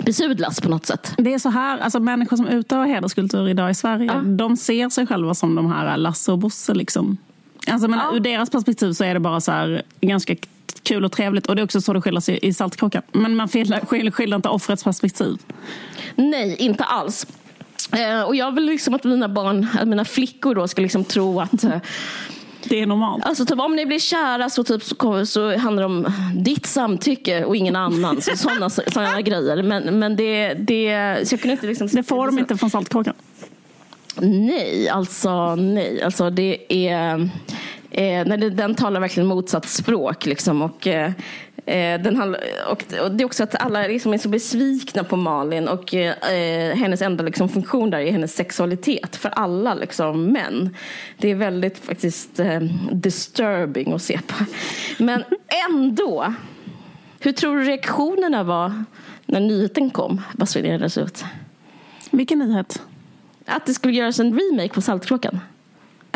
besudlas 0.03 0.61
på 0.61 0.69
något 0.69 0.85
sätt. 0.85 1.13
Det 1.17 1.33
är 1.33 1.39
så 1.39 1.49
här, 1.49 1.77
alltså 1.77 1.99
människor 1.99 2.37
som 2.37 2.47
utövar 2.47 2.85
hederskultur 2.85 3.49
idag 3.49 3.71
i 3.71 3.73
Sverige, 3.73 4.05
ja. 4.13 4.21
de 4.21 4.57
ser 4.57 4.89
sig 4.89 5.07
själva 5.07 5.33
som 5.33 5.55
de 5.55 5.71
här 5.71 5.97
Lasse 5.97 6.31
och 6.31 6.37
Bosse. 6.37 6.73
Liksom. 6.73 7.17
Alltså, 7.67 7.87
men 7.87 7.99
ja. 7.99 8.15
Ur 8.15 8.19
deras 8.19 8.49
perspektiv 8.49 8.93
så 8.93 9.03
är 9.03 9.13
det 9.13 9.19
bara 9.19 9.41
så 9.41 9.51
här, 9.51 9.81
ganska 10.01 10.35
kul 10.83 11.05
och 11.05 11.11
trevligt. 11.11 11.47
Och 11.47 11.55
det 11.55 11.61
är 11.61 11.63
också 11.63 11.81
så 11.81 11.93
det 11.93 12.01
skiljer 12.01 12.21
sig 12.21 12.39
i 12.41 12.53
Saltkråkan. 12.53 13.01
Men 13.11 13.35
man 13.35 13.47
skiljer, 13.47 14.11
skiljer 14.11 14.35
inte 14.35 14.49
offrets 14.49 14.83
perspektiv. 14.83 15.37
Nej, 16.15 16.55
inte 16.55 16.83
alls. 16.83 17.27
Eh, 17.91 18.21
och 18.21 18.35
jag 18.35 18.51
vill 18.51 18.65
liksom 18.65 18.93
att 18.93 19.03
mina 19.03 19.29
barn, 19.29 19.67
mina 19.85 20.05
flickor 20.05 20.55
då 20.55 20.67
ska 20.67 20.81
liksom 20.81 21.03
tro 21.03 21.39
att 21.41 21.63
eh, 21.63 21.77
det 22.69 22.81
är 22.81 22.85
normalt. 22.85 23.25
Alltså 23.25 23.45
typ, 23.45 23.59
om 23.59 23.75
ni 23.75 23.85
blir 23.85 23.99
kära 23.99 24.49
så, 24.49 24.63
typ, 24.63 24.83
så, 24.83 25.25
så 25.25 25.57
handlar 25.57 25.83
det 25.83 25.85
om 25.85 26.07
ditt 26.35 26.65
samtycke 26.65 27.43
och 27.43 27.55
ingen 27.55 27.75
annan. 27.75 28.21
Så, 28.21 28.31
sådana, 28.37 28.69
sådana 28.69 29.21
grejer. 29.21 29.63
Men, 29.63 29.99
men 29.99 30.15
det, 30.15 30.53
det, 30.53 31.17
så 31.27 31.33
jag 31.33 31.41
kunde 31.41 31.53
inte 31.53 31.67
liksom, 31.67 31.87
det 31.87 32.03
får 32.03 32.25
de 32.25 32.39
inte 32.39 32.57
från 32.57 32.69
Saltkråkan? 32.69 33.13
Nej, 34.21 34.89
alltså 34.89 35.55
nej. 35.55 36.01
Alltså 36.01 36.29
det 36.29 36.73
är... 36.87 37.29
Eh, 37.91 38.25
nej, 38.25 38.37
den 38.37 38.75
talar 38.75 38.99
verkligen 38.99 39.27
motsatt 39.27 39.69
språk. 39.69 40.25
Liksom, 40.25 40.61
och, 40.61 40.87
Eh, 40.87 41.11
den 42.03 42.15
handlar, 42.15 42.41
och, 42.71 42.83
och, 43.03 43.11
det 43.11 43.23
är 43.23 43.25
också 43.25 43.43
att 43.43 43.61
alla 43.61 43.87
liksom 43.87 44.13
är 44.13 44.17
så 44.17 44.29
besvikna 44.29 45.03
på 45.03 45.15
Malin 45.15 45.67
och 45.67 45.93
eh, 45.93 46.75
hennes 46.75 47.01
enda 47.01 47.23
liksom, 47.23 47.49
funktion 47.49 47.89
där 47.89 47.99
är 47.99 48.11
hennes 48.11 48.35
sexualitet 48.35 49.15
för 49.15 49.29
alla 49.29 49.73
liksom, 49.73 50.25
män. 50.25 50.75
Det 51.17 51.31
är 51.31 51.35
väldigt 51.35 51.77
faktiskt 51.77 52.39
eh, 52.39 52.59
disturbing 52.91 53.93
att 53.93 54.01
se 54.01 54.19
på. 54.27 54.45
Men 54.97 55.23
ändå, 55.69 56.33
hur 57.19 57.31
tror 57.31 57.57
du 57.57 57.63
reaktionerna 57.63 58.43
var 58.43 58.83
när 59.25 59.39
nyheten 59.39 59.89
kom 59.89 60.21
basunerades 60.33 60.97
ut? 60.97 61.25
Vilken 62.11 62.39
nyhet? 62.39 62.81
Att 63.45 63.65
det 63.65 63.73
skulle 63.73 63.93
göras 63.93 64.19
en 64.19 64.39
remake 64.39 64.73
på 64.73 64.81
Saltkråkan. 64.81 65.39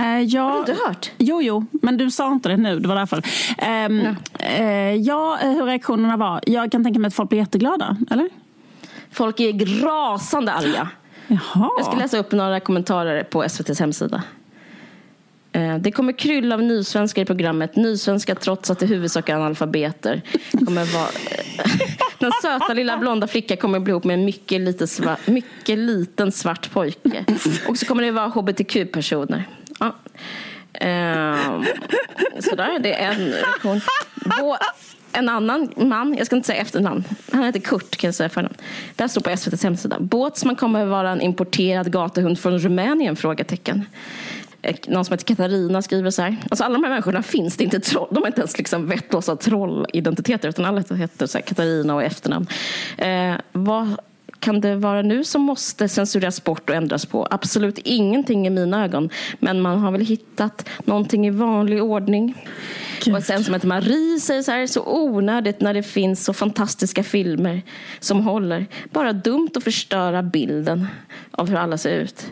Uh, 0.01 0.21
ja, 0.21 0.43
Har 0.43 0.53
du 0.53 0.59
inte 0.59 0.85
hört? 0.87 1.11
Jo, 1.17 1.41
jo, 1.41 1.65
men 1.71 1.97
du 1.97 2.11
sa 2.11 2.31
inte 2.31 2.49
det 2.49 2.57
nu. 2.57 2.79
Det 2.79 2.87
var 2.87 2.95
därför. 2.95 3.23
Ja. 3.57 3.89
Uh, 3.89 4.95
ja, 4.95 5.37
hur 5.41 5.65
reaktionerna 5.65 6.17
var. 6.17 6.41
Jag 6.45 6.71
kan 6.71 6.83
tänka 6.83 6.99
mig 6.99 7.07
att 7.07 7.13
folk 7.13 7.29
blir 7.29 7.39
jätteglada, 7.39 7.97
eller? 8.11 8.29
Folk 9.11 9.39
är 9.39 9.83
rasande 9.83 10.51
arga. 10.53 10.89
Jaha. 11.27 11.69
Jag 11.77 11.85
ska 11.85 11.95
läsa 11.95 12.17
upp 12.17 12.31
några 12.31 12.59
kommentarer 12.59 13.23
på 13.23 13.43
SVTs 13.43 13.79
hemsida. 13.79 14.23
Eh, 15.51 15.77
det 15.77 15.91
kommer 15.91 16.13
krylla 16.13 16.55
av 16.55 16.63
nysvenskar 16.63 17.21
i 17.21 17.25
programmet. 17.25 17.75
Nysvenska 17.75 18.35
trots 18.35 18.69
att 18.69 18.79
det 18.79 18.85
huvudsak 18.85 19.29
är 19.29 19.35
analfabeter. 19.35 20.21
Kommer 20.65 20.93
vara... 20.93 21.07
Den 22.19 22.31
söta 22.41 22.73
lilla 22.73 22.97
blonda 22.97 23.27
flickan 23.27 23.57
kommer 23.57 23.79
bli 23.79 23.91
ihop 23.91 24.03
med 24.03 24.13
en 24.13 24.25
mycket, 24.25 24.61
lite 24.61 24.87
svart, 24.87 25.27
mycket 25.27 25.77
liten 25.77 26.31
svart 26.31 26.71
pojke. 26.71 27.25
Och 27.67 27.77
så 27.77 27.85
kommer 27.85 28.03
det 28.03 28.11
vara 28.11 28.27
hbtq-personer. 28.27 29.47
Ja. 29.81 29.95
Ehm, 30.73 31.65
sådär, 32.39 32.79
det 32.79 32.93
är 32.93 33.11
en 33.11 33.31
reaktion. 33.31 33.81
En 35.13 35.29
annan 35.29 35.69
man, 35.75 36.15
jag 36.17 36.25
ska 36.25 36.35
inte 36.35 36.47
säga 36.47 36.61
efternamn, 36.61 37.03
han 37.31 37.43
heter 37.43 37.59
Kurt 37.59 37.95
kan 37.95 38.07
jag 38.07 38.15
säga 38.15 38.29
förnamn. 38.29 38.53
Det 38.95 39.03
här 39.03 39.07
står 39.07 39.21
på 39.21 39.29
SVTs 39.29 39.63
hemsida. 39.63 39.99
Båtsman 39.99 40.55
kommer 40.55 40.85
vara 40.85 41.09
en 41.09 41.21
importerad 41.21 41.91
gatuhund 41.91 42.39
från 42.39 42.59
Rumänien? 42.59 43.15
Frågetecken. 43.15 43.85
Eh, 44.61 44.75
någon 44.87 45.05
som 45.05 45.13
heter 45.13 45.25
Katarina 45.25 45.81
skriver 45.81 46.09
så 46.09 46.21
här. 46.21 46.37
Alltså 46.49 46.63
alla 46.63 46.73
de 46.73 46.83
här 46.83 46.89
människorna 46.89 47.23
finns 47.23 47.57
det 47.57 47.63
inte 47.63 47.79
troll. 47.79 48.07
De 48.11 48.23
är 48.23 48.27
inte 48.27 48.41
ens 48.41 48.57
liksom 48.57 48.87
vettlösa 48.87 49.35
trollidentiteter 49.35 50.49
utan 50.49 50.65
alla 50.65 50.81
heter 50.81 51.27
så 51.27 51.37
här, 51.37 51.45
Katarina 51.45 51.95
och 51.95 52.03
efternamn. 52.03 52.47
Eh, 52.97 53.35
vad 53.51 53.97
kan 54.41 54.61
det 54.61 54.75
vara 54.75 55.01
nu 55.01 55.23
som 55.23 55.41
måste 55.41 55.89
censureras 55.89 56.43
bort 56.43 56.69
och 56.69 56.75
ändras 56.75 57.05
på? 57.05 57.27
Absolut 57.31 57.77
ingenting 57.77 58.47
i 58.47 58.49
mina 58.49 58.83
ögon. 58.83 59.09
Men 59.39 59.61
man 59.61 59.79
har 59.79 59.91
väl 59.91 60.05
hittat 60.05 60.69
någonting 60.85 61.27
i 61.27 61.29
vanlig 61.29 61.83
ordning. 61.83 62.47
Gud. 63.03 63.15
Och 63.15 63.23
sen 63.23 63.43
som 63.43 63.53
heter 63.53 63.67
Marie 63.67 64.19
säger 64.19 64.41
så 64.41 64.51
här, 64.51 64.67
så 64.67 64.83
onödigt 64.85 65.61
när 65.61 65.73
det 65.73 65.83
finns 65.83 66.25
så 66.25 66.33
fantastiska 66.33 67.03
filmer 67.03 67.61
som 67.99 68.21
håller. 68.21 68.65
Bara 68.89 69.13
dumt 69.13 69.49
att 69.55 69.63
förstöra 69.63 70.23
bilden 70.23 70.87
av 71.31 71.49
hur 71.49 71.57
alla 71.57 71.77
ser 71.77 71.99
ut. 71.99 72.25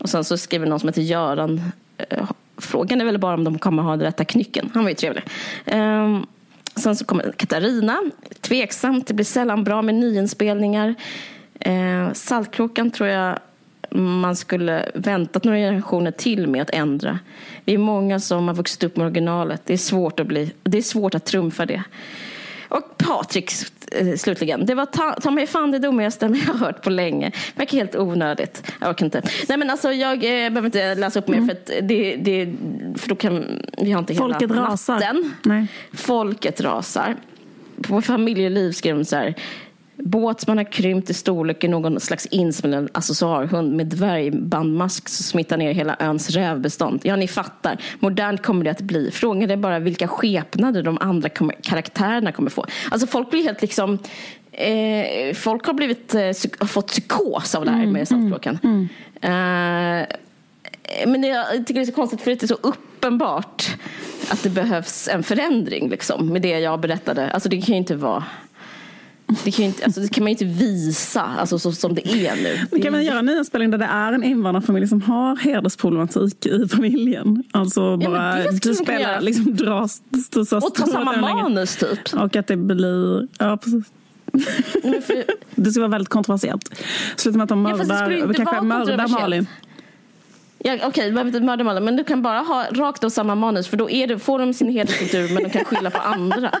Och 0.00 0.08
sen 0.08 0.24
så 0.24 0.38
skriver 0.38 0.66
någon 0.66 0.80
som 0.80 0.88
heter 0.88 1.02
Göran. 1.02 1.62
Eh, 1.98 2.30
frågan 2.58 3.00
är 3.00 3.04
väl 3.04 3.18
bara 3.18 3.34
om 3.34 3.44
de 3.44 3.58
kommer 3.58 3.82
ha 3.82 3.90
den 3.90 4.00
rätta 4.00 4.24
knycken. 4.24 4.70
Han 4.74 4.82
var 4.82 4.90
ju 4.90 4.96
trevlig. 4.96 5.24
Um, 5.72 6.26
Sen 6.76 6.96
så 6.96 7.04
kommer 7.04 7.32
Katarina. 7.32 8.02
Tveksamt, 8.40 9.06
det 9.06 9.14
blir 9.14 9.24
sällan 9.24 9.64
bra 9.64 9.82
med 9.82 9.94
nyinspelningar. 9.94 10.94
Eh, 11.60 12.12
Saltkråkan 12.12 12.90
tror 12.90 13.08
jag 13.08 13.38
man 13.94 14.36
skulle 14.36 14.88
väntat 14.94 15.44
några 15.44 15.58
generationer 15.58 16.10
till 16.10 16.46
med 16.46 16.62
att 16.62 16.70
ändra. 16.70 17.18
Vi 17.64 17.74
är 17.74 17.78
många 17.78 18.20
som 18.20 18.48
har 18.48 18.54
vuxit 18.54 18.84
upp 18.84 18.96
med 18.96 19.06
originalet. 19.06 19.62
Det 19.64 19.72
är 19.72 19.78
svårt 19.78 20.20
att, 20.20 20.26
bli, 20.26 20.52
det 20.62 20.78
är 20.78 20.82
svårt 20.82 21.14
att 21.14 21.24
trumfa 21.24 21.66
det. 21.66 21.82
Och 22.68 22.98
Patrik 22.98 23.52
eh, 23.92 24.16
slutligen. 24.16 24.66
Det 24.66 24.74
var 24.74 24.86
ta, 24.86 25.12
ta 25.12 25.30
mig 25.30 25.46
fan 25.46 25.70
det 25.70 25.78
dummaste 25.78 26.26
jag 26.26 26.52
har 26.54 26.58
hört 26.58 26.82
på 26.82 26.90
länge. 26.90 27.32
Verkar 27.54 27.78
helt 27.78 27.96
onödigt. 27.96 28.72
Jag 28.80 28.90
orkar 28.90 29.04
inte. 29.04 29.22
Nej 29.48 29.58
men 29.58 29.70
alltså 29.70 29.92
jag 29.92 30.14
eh, 30.14 30.50
behöver 30.50 30.64
inte 30.64 30.94
läsa 30.94 31.18
upp 31.18 31.28
mer 31.28 31.38
mm. 31.38 31.48
för 31.48 31.56
att 31.56 31.88
det, 31.88 32.16
det, 32.16 32.54
för 32.96 33.08
då 33.08 33.14
kan 33.14 33.62
vi 33.78 33.92
har 33.92 33.98
inte 33.98 34.14
Folket 34.14 34.50
hela 34.50 34.62
rasar. 34.62 34.94
natten. 34.94 35.32
Nej. 35.42 35.66
Folket 35.92 36.60
rasar. 36.60 37.16
På 37.82 38.02
familjeliv 38.02 38.72
skrev 38.72 38.96
de 38.96 39.04
så 39.04 39.16
här. 39.16 39.34
Båtsman 39.96 40.58
har 40.58 40.72
krympt 40.72 41.10
i 41.10 41.14
storlek 41.14 41.64
i 41.64 41.68
någon 41.68 42.00
slags 42.00 42.26
insmälld 42.26 42.90
accessoarhund 42.92 43.76
med 43.76 43.86
dvärgbandmask 43.86 45.08
som 45.08 45.24
smittar 45.24 45.56
ner 45.56 45.72
hela 45.72 45.96
öns 46.00 46.30
rävbestånd. 46.30 47.00
Ja, 47.02 47.16
ni 47.16 47.28
fattar. 47.28 47.78
Modernt 48.00 48.42
kommer 48.42 48.64
det 48.64 48.70
att 48.70 48.80
bli. 48.80 49.10
Frågan 49.10 49.50
är 49.50 49.56
bara 49.56 49.78
vilka 49.78 50.08
skepnader 50.08 50.82
de 50.82 50.98
andra 51.00 51.28
karaktärerna 51.62 52.32
kommer 52.32 52.50
få. 52.50 52.66
Alltså 52.90 53.06
folk 53.06 53.30
blir 53.30 53.42
helt 53.42 53.62
liksom 53.62 53.98
eh, 54.52 55.34
folk 55.34 55.66
har 55.66 55.74
blivit, 55.74 56.14
eh, 56.14 56.66
fått 56.66 56.86
psykos 56.86 57.54
av 57.54 57.64
det 57.64 57.70
här 57.70 57.82
mm, 57.82 57.92
med 57.92 58.08
Saltkråkan. 58.08 58.58
Mm, 58.62 58.88
mm. 59.20 60.00
eh, 60.00 60.06
men 61.06 61.24
jag 61.24 61.66
tycker 61.66 61.74
det 61.74 61.80
är 61.80 61.86
så 61.86 61.92
konstigt 61.92 62.20
för 62.20 62.30
det 62.30 62.42
är 62.42 62.46
så 62.46 62.54
uppenbart 62.54 63.76
att 64.30 64.42
det 64.42 64.50
behövs 64.50 65.08
en 65.08 65.22
förändring 65.22 65.88
liksom, 65.88 66.26
med 66.26 66.42
det 66.42 66.58
jag 66.58 66.80
berättade. 66.80 67.30
Alltså 67.30 67.48
det 67.48 67.60
kan 67.60 67.74
ju 67.74 67.78
inte 67.78 67.96
vara 67.96 68.24
det 69.44 69.50
kan, 69.50 69.64
inte, 69.64 69.84
alltså, 69.84 70.00
det 70.00 70.08
kan 70.08 70.24
man 70.24 70.32
ju 70.32 70.32
inte 70.32 70.64
visa 70.64 71.22
alltså, 71.22 71.58
så 71.58 71.72
som 71.72 71.94
det 71.94 72.08
är 72.08 72.36
nu. 72.36 72.58
Men 72.70 72.82
kan 72.82 72.92
man 72.92 73.04
göra 73.04 73.18
en 73.18 73.26
nyinspelning 73.26 73.70
där 73.70 73.78
det 73.78 73.84
är 73.84 74.12
en 74.12 74.24
invandrarfamilj 74.24 74.88
som 74.88 75.02
har 75.02 75.36
hedersproblematik 75.36 76.46
i 76.46 76.68
familjen? 76.68 77.44
Alltså 77.52 77.96
bara 77.96 78.44
ja, 78.44 78.50
du 78.62 78.74
spelar, 78.74 79.20
liksom 79.20 79.56
dras... 79.56 80.02
Och 80.64 80.74
ta 80.74 80.86
samma 80.86 81.16
manus 81.16 81.76
typ. 81.76 82.14
Och 82.14 82.36
att 82.36 82.46
det 82.46 82.56
blir, 82.56 83.28
ja 83.38 83.56
precis. 83.56 83.84
det 85.54 85.70
ska 85.70 85.80
vara 85.80 85.90
väldigt 85.90 86.08
kontroversiellt. 86.08 86.82
Sluta 87.16 87.38
med 87.38 87.42
att 87.44 87.48
de 87.48 87.62
mördar, 87.62 88.10
ja, 88.10 88.32
kanske 88.34 88.60
mördar 88.60 89.08
Malin. 89.08 89.46
Ja, 90.58 90.74
Okej, 90.74 90.88
okay, 90.88 91.10
behöver 91.10 91.28
inte 91.28 91.40
mörda 91.40 91.64
Malin, 91.64 91.84
men 91.84 91.96
du 91.96 92.04
kan 92.04 92.22
bara 92.22 92.38
ha 92.38 92.66
rakt 92.70 93.04
av 93.04 93.10
samma 93.10 93.34
manus 93.34 93.68
för 93.68 93.76
då 93.76 93.90
är 93.90 94.06
det, 94.06 94.18
får 94.18 94.38
de 94.38 94.54
sin 94.54 94.68
hederskultur 94.68 95.34
men 95.34 95.42
de 95.42 95.50
kan 95.50 95.64
skylla 95.64 95.90
på 95.90 95.98
andra. 95.98 96.50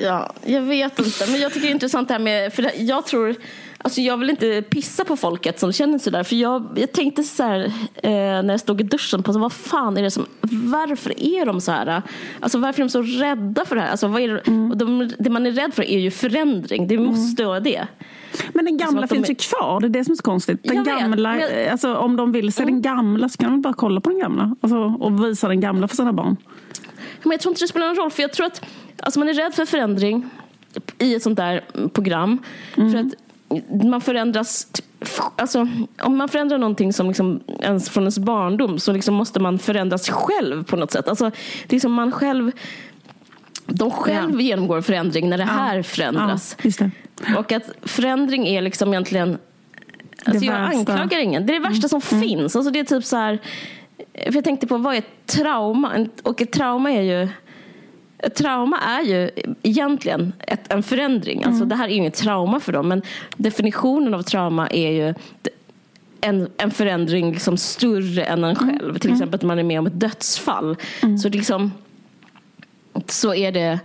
Ja, 0.00 0.32
jag 0.44 0.62
vet 0.62 0.98
inte. 0.98 1.30
Men 1.30 1.40
jag 1.40 1.52
tycker 1.52 1.66
det 1.66 1.70
är 1.70 1.74
intressant 1.74 2.08
det 2.08 2.14
här 2.14 2.20
med, 2.20 2.52
för 2.52 2.70
jag 2.76 3.06
tror, 3.06 3.34
alltså 3.78 4.00
jag 4.00 4.16
vill 4.16 4.30
inte 4.30 4.62
pissa 4.62 5.04
på 5.04 5.16
folket 5.16 5.60
som 5.60 5.72
känner 5.72 5.98
sådär. 5.98 6.22
För 6.22 6.36
jag, 6.36 6.66
jag 6.76 6.92
tänkte 6.92 7.22
så 7.22 7.42
här, 7.42 7.60
eh, 8.02 8.10
när 8.12 8.50
jag 8.50 8.60
stod 8.60 8.80
i 8.80 8.84
duschen, 8.84 9.22
på 9.22 9.32
så, 9.32 9.38
vad 9.38 9.52
fan 9.52 9.96
är 9.96 10.02
det 10.02 10.10
som, 10.10 10.26
varför 10.50 11.22
är 11.22 11.46
de 11.46 11.60
så 11.60 11.72
här? 11.72 12.02
Alltså 12.40 12.58
varför 12.58 12.82
är 12.82 12.84
de 12.84 12.90
så 12.90 13.02
rädda 13.02 13.64
för 13.64 13.76
det 13.76 13.82
här? 13.82 13.90
Alltså, 13.90 14.06
vad 14.06 14.22
är 14.22 14.28
det, 14.28 14.46
mm. 14.46 14.78
de, 14.78 15.10
det 15.18 15.30
man 15.30 15.46
är 15.46 15.50
rädd 15.50 15.74
för 15.74 15.82
är 15.82 15.98
ju 15.98 16.10
förändring, 16.10 16.88
det 16.88 16.98
måste 16.98 17.44
vara 17.44 17.60
det. 17.60 17.86
Men 18.52 18.64
den 18.64 18.76
gamla 18.76 19.00
alltså 19.02 19.14
finns 19.14 19.26
de... 19.26 19.32
ju 19.32 19.36
kvar, 19.36 19.80
det 19.80 19.86
är 19.86 19.88
det 19.88 20.04
som 20.04 20.12
är 20.12 20.16
så 20.16 20.22
konstigt. 20.22 20.60
Den 20.62 20.84
gamla, 20.84 21.40
jag... 21.40 21.68
alltså, 21.68 21.94
om 21.94 22.16
de 22.16 22.32
vill 22.32 22.52
se 22.52 22.62
mm. 22.62 22.74
den 22.74 22.82
gamla 22.82 23.28
så 23.28 23.38
kan 23.38 23.50
de 23.50 23.62
bara 23.62 23.74
kolla 23.74 24.00
på 24.00 24.10
den 24.10 24.18
gamla 24.18 24.56
alltså, 24.60 24.76
och 24.78 25.24
visa 25.24 25.48
den 25.48 25.60
gamla 25.60 25.88
för 25.88 25.96
sina 25.96 26.12
barn. 26.12 26.36
Men 27.22 27.32
jag 27.32 27.40
tror 27.40 27.52
inte 27.52 27.64
det 27.64 27.68
spelar 27.68 27.86
någon 27.86 27.96
roll, 27.96 28.10
för 28.10 28.22
jag 28.22 28.32
tror 28.32 28.46
att 28.46 28.64
Alltså 28.96 29.18
man 29.18 29.28
är 29.28 29.34
rädd 29.34 29.54
för 29.54 29.66
förändring 29.66 30.30
i 30.98 31.14
ett 31.14 31.22
sånt 31.22 31.36
där 31.36 31.64
program. 31.92 32.38
Mm. 32.76 32.92
För 32.92 32.98
att 32.98 33.84
man 33.84 34.00
förändras 34.00 34.66
Alltså, 35.36 35.68
om 36.02 36.16
man 36.16 36.28
förändrar 36.28 36.58
någonting 36.58 36.92
som 36.92 37.08
liksom 37.08 37.40
ens 37.60 37.90
från 37.90 38.02
ens 38.02 38.18
barndom 38.18 38.78
så 38.78 38.92
liksom 38.92 39.14
måste 39.14 39.40
man 39.40 39.58
förändras 39.58 40.10
själv 40.10 40.64
på 40.64 40.76
något 40.76 40.90
sätt. 40.90 41.08
Alltså, 41.08 41.30
det 41.66 41.76
är 41.76 41.80
som 41.80 41.92
man 41.92 42.12
själv 42.12 42.52
de 43.66 43.90
själv 43.90 44.34
ja. 44.34 44.40
genomgår 44.40 44.80
förändring 44.80 45.30
när 45.30 45.38
det 45.38 45.44
här 45.44 45.76
ja. 45.76 45.82
förändras. 45.82 46.56
Ja, 46.62 47.38
och 47.38 47.52
att 47.52 47.70
förändring 47.82 48.46
är 48.46 48.62
liksom 48.62 48.88
egentligen 48.88 49.38
Alltså 50.24 50.44
jag 50.44 50.56
anklagar 50.56 51.18
ingen. 51.18 51.46
Det 51.46 51.56
är 51.56 51.60
det 51.60 51.68
värsta 51.68 51.88
som 51.88 52.00
mm. 52.10 52.28
finns. 52.28 52.56
Alltså 52.56 52.72
det 52.72 52.78
är 52.78 52.84
typ 52.84 53.04
så 53.04 53.16
här, 53.16 53.38
jag 54.12 54.44
tänkte 54.44 54.66
på 54.66 54.76
vad 54.76 54.94
är 54.94 55.02
trauma? 55.26 56.06
Och 56.22 56.40
ett 56.40 56.52
trauma 56.52 56.92
är 56.92 57.02
ju 57.02 57.28
trauma 58.28 58.78
är 58.78 59.02
ju 59.02 59.30
egentligen 59.62 60.32
ett, 60.38 60.72
en 60.72 60.82
förändring. 60.82 61.36
Alltså, 61.36 61.48
mm. 61.48 61.52
Alltså, 61.52 61.64
det 61.64 61.74
här 61.74 61.88
är 61.88 61.92
inget 61.92 62.14
trauma 62.14 62.60
för 62.60 62.72
dem, 62.72 62.88
men 62.88 63.02
definitionen 63.36 64.14
av 64.14 64.22
trauma 64.22 64.68
är 64.68 64.90
ju 64.90 65.14
en, 66.20 66.50
en 66.56 66.70
förändring 66.70 67.32
liksom 67.32 67.56
större 67.56 68.24
än 68.24 68.44
en 68.44 68.54
själv. 68.54 68.88
Mm. 68.88 68.98
Till 68.98 69.12
exempel 69.12 69.34
att 69.34 69.42
man 69.42 69.58
är 69.58 69.62
med 69.62 69.78
om 69.78 69.86
ett 69.86 70.00
dödsfall. 70.00 70.76
Mm. 71.02 71.18
Så, 71.18 71.28
liksom, 71.28 71.72
så 73.06 73.34
är 73.34 73.52
det... 73.52 73.80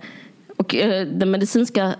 Och 0.57 0.75
eh, 0.75 1.07
den 1.07 1.31
medicinska 1.31 1.83
eh, 1.85 1.93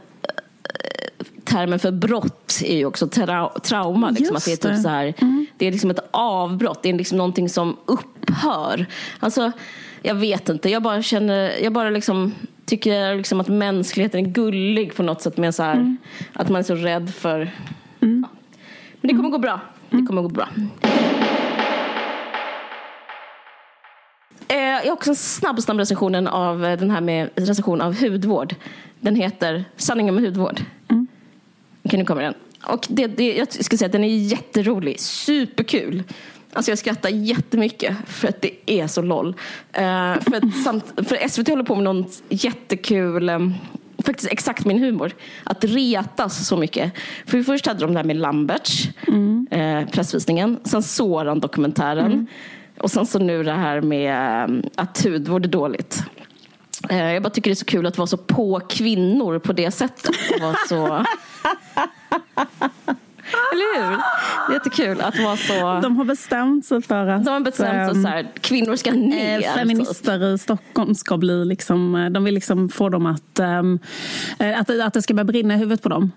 termen 1.43 1.79
för 1.79 1.91
brott 1.91 2.61
är 2.65 2.77
ju 2.77 2.85
också 2.85 3.07
tra 3.07 3.49
trauma. 3.63 4.09
Liksom, 4.09 4.35
att 4.35 4.45
det, 4.45 4.51
är 4.51 4.69
typ 4.69 4.81
så 4.81 4.89
här, 4.89 5.13
mm. 5.17 5.45
det 5.57 5.67
är 5.67 5.71
liksom 5.71 5.91
ett 5.91 6.07
avbrott, 6.11 6.83
det 6.83 6.89
är 6.89 6.93
liksom 6.93 7.17
någonting 7.17 7.49
som 7.49 7.77
upphör. 7.85 8.85
Alltså, 9.19 9.51
jag 10.07 10.15
vet 10.15 10.49
inte, 10.49 10.69
jag 10.69 10.83
bara 10.83 11.01
känner, 11.01 11.63
jag 11.63 11.73
bara 11.73 11.89
liksom 11.89 12.33
tycker 12.65 13.15
liksom 13.15 13.39
att 13.39 13.47
mänskligheten 13.47 14.25
är 14.25 14.29
gullig 14.29 14.95
på 14.95 15.03
något 15.03 15.21
sätt 15.21 15.37
med 15.37 15.55
så 15.55 15.63
här, 15.63 15.73
mm. 15.73 15.97
att 16.33 16.49
man 16.49 16.59
är 16.59 16.63
så 16.63 16.75
rädd 16.75 17.13
för... 17.13 17.51
Mm. 18.01 18.25
Ja. 18.31 18.37
Men 19.01 19.07
det 19.07 19.15
kommer 19.15 19.29
gå 19.29 19.37
bra. 19.37 19.59
Det 19.89 19.95
mm. 19.95 20.07
kommer 20.07 20.21
gå 20.21 20.29
bra. 20.29 20.49
Eh, 24.47 24.57
jag 24.57 24.85
har 24.85 24.91
också 24.91 25.09
en 25.09 25.15
snabb, 25.15 25.61
snabb 25.61 25.79
recensionen 25.79 26.27
av 26.27 26.65
eh, 26.65 26.79
den 26.79 26.91
här 26.91 27.01
med 27.01 27.29
recension 27.35 27.81
av 27.81 28.01
hudvård. 28.01 28.55
Den 28.99 29.15
heter 29.15 29.65
Sanningen 29.75 30.15
med 30.15 30.23
hudvård. 30.23 30.61
Mm. 30.87 31.07
Okej, 31.83 31.99
nu 31.99 32.05
kommer 32.05 32.21
den. 32.21 32.33
Och 32.63 32.87
det, 32.89 33.07
det, 33.07 33.37
jag 33.37 33.53
ska 33.53 33.77
säga 33.77 33.85
att 33.85 33.91
den 33.91 34.03
är 34.03 34.17
jätterolig, 34.17 34.99
superkul. 34.99 36.03
Alltså 36.57 36.71
jag 36.71 36.77
skrattar 36.79 37.09
jättemycket 37.09 37.95
för 38.05 38.27
att 38.27 38.41
det 38.41 38.51
är 38.65 38.87
så 38.87 39.01
LOL. 39.01 39.27
Uh, 39.27 39.33
för, 40.21 40.35
att 40.35 40.63
samt, 40.63 40.85
för 41.07 41.27
SVT 41.27 41.47
håller 41.47 41.63
på 41.63 41.75
med 41.75 41.83
något 41.83 42.23
jättekul 42.29 43.29
um, 43.29 43.53
faktiskt 44.05 44.31
exakt 44.31 44.65
min 44.65 44.79
humor. 44.79 45.15
Att 45.43 45.63
retas 45.63 46.47
så 46.47 46.57
mycket. 46.57 46.91
För 47.25 47.43
först 47.43 47.65
hade 47.65 47.79
de 47.79 47.93
det 47.93 47.99
här 47.99 48.03
med 48.03 48.15
Lamberts, 48.15 48.89
mm. 49.07 49.47
eh, 49.51 49.89
pressvisningen. 49.89 50.59
Sen 50.63 50.83
Soran-dokumentären. 50.83 52.11
Mm. 52.11 52.27
Och 52.77 52.91
sen 52.91 53.05
så 53.05 53.19
nu 53.19 53.43
det 53.43 53.51
här 53.51 53.81
med 53.81 54.43
um, 54.49 54.63
att 54.75 55.03
hudvård 55.03 55.45
är 55.45 55.49
dåligt. 55.49 56.03
Eh, 56.89 57.13
jag 57.13 57.23
bara 57.23 57.29
tycker 57.29 57.49
det 57.49 57.53
är 57.53 57.55
så 57.55 57.65
kul 57.65 57.85
att 57.85 57.97
vara 57.97 58.07
så 58.07 58.17
på 58.17 58.61
kvinnor 58.69 59.39
på 59.39 59.53
det 59.53 59.71
sättet. 59.71 60.15
Vara 60.41 60.55
så... 60.69 61.05
Eller 63.53 63.89
hur? 63.89 63.97
Det 64.47 64.53
jättekul 64.53 65.01
att 65.01 65.19
vara 65.19 65.37
så... 65.37 65.79
De 65.81 65.97
har 65.97 66.05
bestämt 66.05 66.65
sig 66.65 66.81
för 66.81 67.07
att... 67.07 67.25
De 67.25 67.31
har 67.31 67.39
bestämt 67.39 67.93
sig 67.93 68.03
så 68.03 68.07
här, 68.07 68.27
kvinnor 68.41 68.75
ska 68.75 68.91
ner. 68.91 69.43
Eh, 69.43 69.53
feminister 69.53 70.33
i 70.33 70.37
Stockholm 70.37 70.95
ska 70.95 71.17
bli 71.17 71.45
liksom... 71.45 71.95
Eh, 71.95 72.09
de 72.09 72.23
vill 72.23 72.33
liksom 72.33 72.69
få 72.69 72.89
dem 72.89 73.05
att... 73.05 73.39
Att, 74.39 74.69
att 74.69 74.93
det 74.93 75.01
ska 75.01 75.13
börja 75.13 75.23
brinna 75.23 75.53
i 75.53 75.57
huvudet 75.57 75.81
på 75.81 75.89
dem. 75.89 76.11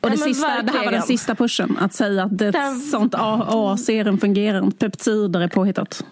Och 0.00 0.10
det, 0.10 0.16
sista, 0.16 0.62
det 0.62 0.72
här 0.72 0.84
var 0.84 0.92
den 0.92 1.02
sista 1.02 1.34
pushen. 1.34 1.76
Att 1.80 1.94
säga 1.94 2.24
att 2.24 2.32
ett 2.32 2.52
Den... 2.52 2.80
sånt 2.80 3.14
AA-serum 3.14 4.18
fungerar 4.18 4.64
inte. 4.64 4.90
Peptider 4.90 5.40
är 5.40 5.48
påhittat. 5.48 6.04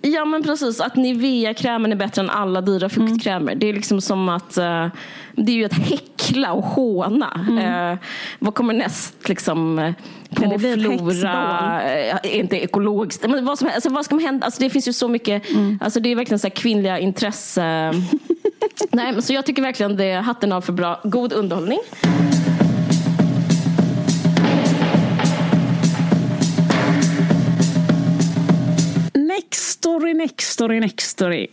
Ja 0.00 0.24
men 0.24 0.42
precis, 0.42 0.80
att 0.80 0.96
Nivea-krämen 0.96 1.92
är 1.92 1.96
bättre 1.96 2.22
än 2.22 2.30
alla 2.30 2.60
dyra 2.60 2.88
fuktkrämer. 2.88 3.52
Mm. 3.52 3.58
Det 3.58 3.68
är 3.68 3.72
liksom 3.72 4.00
som 4.00 4.28
att 4.28 4.58
uh, 4.58 4.86
Det 5.32 5.52
är 5.52 5.56
ju 5.56 5.64
att 5.64 5.72
häckla 5.72 6.52
och 6.52 6.64
håna. 6.64 7.40
Mm. 7.48 7.92
Uh, 7.92 7.98
vad 8.38 8.54
kommer 8.54 8.74
näst 8.74 9.28
liksom 9.28 9.94
på 10.30 10.58
Flora? 10.58 11.80
Uh, 12.12 12.36
inte 12.36 12.56
ekologiskt. 12.56 13.28
Men 13.28 13.44
vad, 13.44 13.58
som, 13.58 13.70
alltså, 13.74 13.90
vad 13.90 14.04
ska 14.04 14.18
hända? 14.18 14.44
Alltså, 14.44 14.62
det 14.62 14.70
finns 14.70 14.88
ju 14.88 14.92
så 14.92 15.08
mycket. 15.08 15.50
Mm. 15.50 15.78
Alltså, 15.82 16.00
det 16.00 16.12
är 16.12 16.16
verkligen 16.16 16.38
så 16.38 16.46
här 16.46 16.54
kvinnliga 16.54 16.98
intresse. 16.98 17.92
Nej, 18.90 19.12
men, 19.12 19.22
så 19.22 19.32
jag 19.32 19.46
tycker 19.46 19.62
verkligen 19.62 19.96
det 19.96 20.04
är 20.04 20.20
hatten 20.20 20.52
av 20.52 20.60
för 20.60 20.72
bra, 20.72 21.00
god 21.04 21.32
underhållning. 21.32 21.78
Story 29.86 30.14
Nextory, 30.14 30.80
Nextory. 30.80 31.46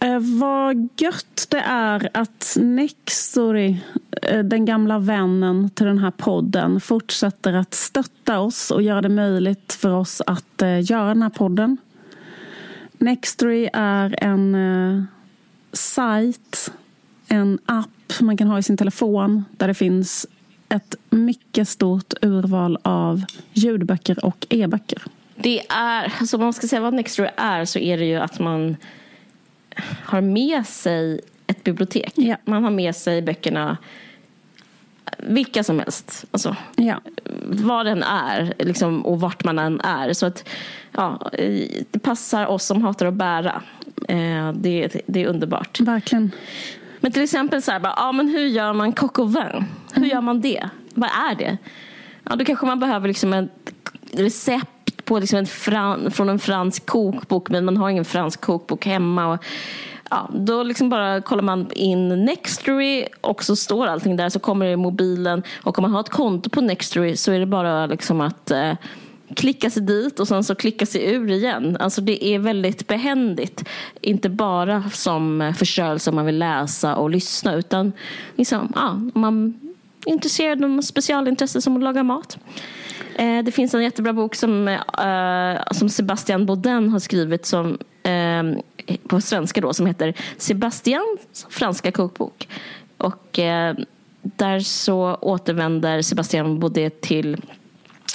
Eh, 0.00 0.18
vad 0.18 0.88
gött 0.96 1.46
det 1.50 1.58
är 1.58 2.10
att 2.14 2.56
Nextory, 2.60 3.76
eh, 4.22 4.38
den 4.38 4.64
gamla 4.64 4.98
vännen 4.98 5.70
till 5.70 5.86
den 5.86 5.98
här 5.98 6.10
podden, 6.10 6.80
fortsätter 6.80 7.52
att 7.52 7.74
stötta 7.74 8.40
oss 8.40 8.70
och 8.70 8.82
göra 8.82 9.02
det 9.02 9.08
möjligt 9.08 9.72
för 9.72 9.90
oss 9.90 10.22
att 10.26 10.62
eh, 10.62 10.90
göra 10.90 11.08
den 11.08 11.22
här 11.22 11.30
podden. 11.30 11.76
Nextory 12.98 13.68
är 13.72 14.24
en, 14.24 14.54
eh, 14.54 15.02
sajt, 15.72 16.72
en 17.28 17.58
app 17.66 18.20
man 18.20 18.36
kan 18.36 18.48
ha 18.48 18.58
i 18.58 18.62
sin 18.62 18.76
telefon 18.76 19.44
där 19.50 19.68
det 19.68 19.74
finns 19.74 20.26
ett 20.68 20.94
mycket 21.10 21.68
stort 21.68 22.14
urval 22.22 22.78
av 22.82 23.24
ljudböcker 23.52 24.24
och 24.24 24.46
e-böcker. 24.50 25.02
Det 25.42 25.62
är, 25.68 26.12
alltså 26.20 26.36
om 26.36 26.42
man 26.42 26.52
ska 26.52 26.66
säga 26.66 26.80
vad 26.80 26.94
Nextory 26.94 27.28
är 27.36 27.64
så 27.64 27.78
är 27.78 27.98
det 27.98 28.04
ju 28.04 28.16
att 28.16 28.38
man 28.38 28.76
har 30.04 30.20
med 30.20 30.66
sig 30.66 31.20
ett 31.46 31.64
bibliotek. 31.64 32.12
Ja. 32.16 32.36
Man 32.44 32.64
har 32.64 32.70
med 32.70 32.96
sig 32.96 33.22
böckerna 33.22 33.76
vilka 35.18 35.64
som 35.64 35.78
helst. 35.78 36.24
Alltså, 36.30 36.56
Ja. 36.76 37.00
vad 37.46 37.86
den 37.86 38.02
är 38.02 38.54
liksom, 38.58 39.06
och 39.06 39.20
vart 39.20 39.44
man 39.44 39.58
än 39.58 39.80
är. 39.80 40.12
Så 40.12 40.26
att 40.26 40.48
ja, 40.92 41.30
det 41.90 41.98
passar 42.02 42.46
oss 42.46 42.64
som 42.66 42.82
hatar 42.82 43.06
att 43.06 43.14
bära. 43.14 43.62
Eh, 44.08 44.52
det, 44.52 45.02
det 45.06 45.22
är 45.22 45.26
underbart. 45.26 45.80
Verkligen. 45.80 46.30
Men 47.00 47.12
till 47.12 47.22
exempel 47.22 47.62
så 47.62 47.70
här, 47.72 47.80
bara, 47.80 47.94
ja, 47.96 48.12
men 48.12 48.28
hur 48.28 48.46
gör 48.46 48.72
man 48.72 48.92
coq 48.92 49.18
au 49.18 49.26
vin? 49.26 49.64
Hur 49.94 50.06
gör 50.06 50.20
man 50.20 50.40
det? 50.40 50.68
Vad 50.94 51.10
är 51.10 51.34
det? 51.34 51.58
Ja, 52.24 52.36
då 52.36 52.44
kanske 52.44 52.66
man 52.66 52.80
behöver 52.80 53.08
liksom 53.08 53.32
ett 53.32 53.72
recept 54.12 54.79
på 55.10 55.18
liksom 55.18 55.38
en 55.38 55.46
fran, 55.46 56.10
från 56.10 56.28
en 56.28 56.38
fransk 56.38 56.86
kokbok 56.86 57.50
men 57.50 57.64
man 57.64 57.76
har 57.76 57.90
ingen 57.90 58.04
fransk 58.04 58.40
kokbok 58.40 58.86
hemma. 58.86 59.26
Och, 59.26 59.44
ja, 60.10 60.30
då 60.34 60.62
liksom 60.62 60.88
bara 60.88 61.20
kollar 61.20 61.42
man 61.42 61.72
in 61.72 62.24
Nextory 62.24 63.06
och 63.20 63.44
så 63.44 63.56
står 63.56 63.86
allting 63.86 64.16
där 64.16 64.28
så 64.28 64.38
kommer 64.38 64.66
det 64.66 64.72
i 64.72 64.76
mobilen 64.76 65.42
och 65.62 65.78
om 65.78 65.82
man 65.82 65.92
har 65.92 66.00
ett 66.00 66.08
konto 66.08 66.50
på 66.50 66.60
Nextory 66.60 67.16
så 67.16 67.32
är 67.32 67.38
det 67.38 67.46
bara 67.46 67.86
liksom 67.86 68.20
att 68.20 68.50
eh, 68.50 68.72
klicka 69.36 69.70
sig 69.70 69.82
dit 69.82 70.20
och 70.20 70.28
sen 70.28 70.44
så 70.44 70.54
klicka 70.54 70.86
sig 70.86 71.14
ur 71.14 71.30
igen. 71.30 71.76
Alltså 71.80 72.00
det 72.00 72.24
är 72.24 72.38
väldigt 72.38 72.86
behändigt. 72.86 73.64
Inte 74.00 74.28
bara 74.28 74.90
som 74.90 75.54
förstörelse 75.58 76.10
om 76.10 76.16
man 76.16 76.26
vill 76.26 76.38
läsa 76.38 76.96
och 76.96 77.10
lyssna 77.10 77.54
utan 77.54 77.92
liksom, 78.36 78.72
ja, 78.74 78.88
om 78.88 79.12
man 79.14 79.60
är 80.06 80.12
intresserad 80.12 80.64
av 80.64 80.80
specialintresse 80.80 81.60
som 81.60 81.76
att 81.76 81.82
laga 81.82 82.02
mat. 82.02 82.38
Eh, 83.14 83.44
det 83.44 83.52
finns 83.52 83.74
en 83.74 83.82
jättebra 83.82 84.12
bok 84.12 84.34
som, 84.34 84.68
eh, 84.68 85.72
som 85.72 85.88
Sebastian 85.88 86.46
Baudin 86.46 86.88
har 86.88 86.98
skrivit 86.98 87.46
som, 87.46 87.78
eh, 88.02 88.42
på 89.08 89.20
svenska 89.20 89.60
då, 89.60 89.72
som 89.72 89.86
heter 89.86 90.14
Sebastians 90.36 91.46
franska 91.50 91.92
kokbok. 91.92 92.48
Och 92.96 93.38
eh, 93.38 93.74
där 94.22 94.60
så 94.60 95.14
återvänder 95.14 96.02
Sebastian 96.02 96.60
Baudin 96.60 96.90
till 97.00 97.36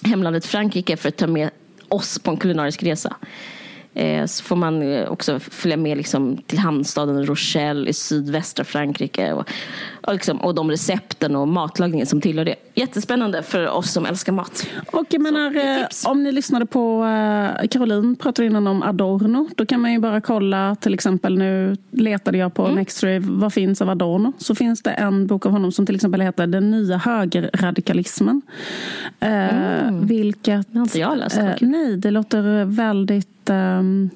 hemlandet 0.04 0.46
Frankrike 0.46 0.98
för 0.98 1.10
att 1.10 1.18
ta 1.18 1.28
med 1.28 1.50
oss 1.90 2.20
på 2.20 2.32
en 2.32 2.38
kulinarisk 2.38 2.84
resa. 2.84 3.16
Eh, 3.96 4.26
så 4.26 4.44
får 4.44 4.56
man 4.56 4.82
eh, 4.82 5.12
också 5.12 5.40
följa 5.40 5.78
med 5.78 5.98
liksom 5.98 6.38
till 6.38 6.60
hamnstaden 6.60 7.26
Rochelle 7.26 7.90
i 7.90 7.94
sydvästra 7.94 8.66
Frankrike. 8.66 9.34
Och, 9.34 9.50
och, 10.02 10.14
liksom, 10.14 10.38
och 10.42 10.56
de 10.56 10.72
recepten 10.72 11.36
och 11.36 11.48
matlagningen 11.48 12.08
som 12.08 12.22
tillhör 12.22 12.46
det. 12.46 12.56
Jättespännande 12.74 13.44
för 13.44 13.70
oss 13.70 13.92
som 13.92 14.06
älskar 14.06 14.34
mat. 14.34 14.68
Och 14.92 15.06
jag 15.10 15.22
menar, 15.22 15.56
eh, 15.56 15.86
om 16.06 16.24
ni 16.24 16.32
lyssnade 16.32 16.66
på 16.66 17.06
Caroline 17.72 18.16
pratade 18.16 18.46
innan 18.46 18.68
om 18.68 18.84
Adorno. 18.84 19.50
Då 19.56 19.66
kan 19.66 19.82
man 19.82 19.92
ju 19.92 20.00
bara 20.00 20.22
kolla 20.22 20.76
till 20.76 20.94
exempel, 20.94 21.38
nu 21.38 21.78
letade 21.92 22.38
jag 22.38 22.54
på 22.54 22.66
Mm. 22.66 22.76
Nextory, 22.76 23.20
vad 23.20 23.54
finns 23.54 23.82
av 23.82 23.90
Adorno? 23.90 24.34
Så 24.38 24.56
finns 24.56 24.84
det 24.84 24.92
en 24.92 25.28
bok 25.28 25.46
av 25.46 25.52
honom 25.52 25.72
som 25.72 25.86
till 25.86 25.96
exempel 25.96 26.22
heter 26.22 26.48
Den 26.48 26.72
nya 26.72 26.98
högerradikalismen. 26.98 28.42
Eh, 29.20 29.92
vilket, 30.02 30.48
Mm. 30.56 30.64
Det 30.72 30.78
har 30.80 30.86
inte 30.86 31.00
jag 31.00 31.18
läst, 31.18 31.38
eh, 31.38 31.52
nej, 31.62 31.98
det 31.98 32.12
låter 32.12 32.66
väldigt 32.66 33.35
ehm, 33.50 34.10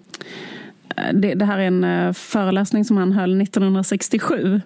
det, 1.14 1.34
det 1.34 1.46
här 1.46 1.58
är 1.60 1.68
en 1.68 1.84
eh, 1.84 2.14
föreläsning 2.14 2.86
som 2.86 2.98
han 2.98 3.12
höll 3.12 3.42
1967. 3.42 4.62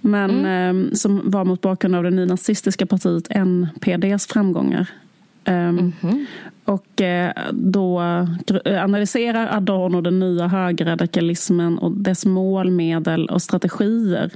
Men 0.00 0.30
Mm. 0.30 0.86
eh, 0.88 0.92
som 0.94 1.30
var 1.30 1.44
mot 1.44 1.60
bakgrund 1.60 1.94
av 1.94 2.02
det 2.04 2.10
nynazistiska 2.10 2.86
partiet 2.86 3.26
NPDs 3.30 4.26
framgångar. 4.26 4.86
Ehm, 5.44 5.92
Mhm. 6.00 6.26
Och 6.64 7.00
eh, 7.00 7.32
då 7.52 8.00
gr- 8.46 8.78
analyserar 8.84 9.56
Adorno 9.56 10.00
den 10.00 10.18
nya 10.18 10.48
högerradikalismen 10.48 11.78
och 11.78 11.92
dess 11.92 12.24
mål, 12.26 12.70
medel 12.70 13.26
och 13.26 13.42
strategier. 13.42 14.30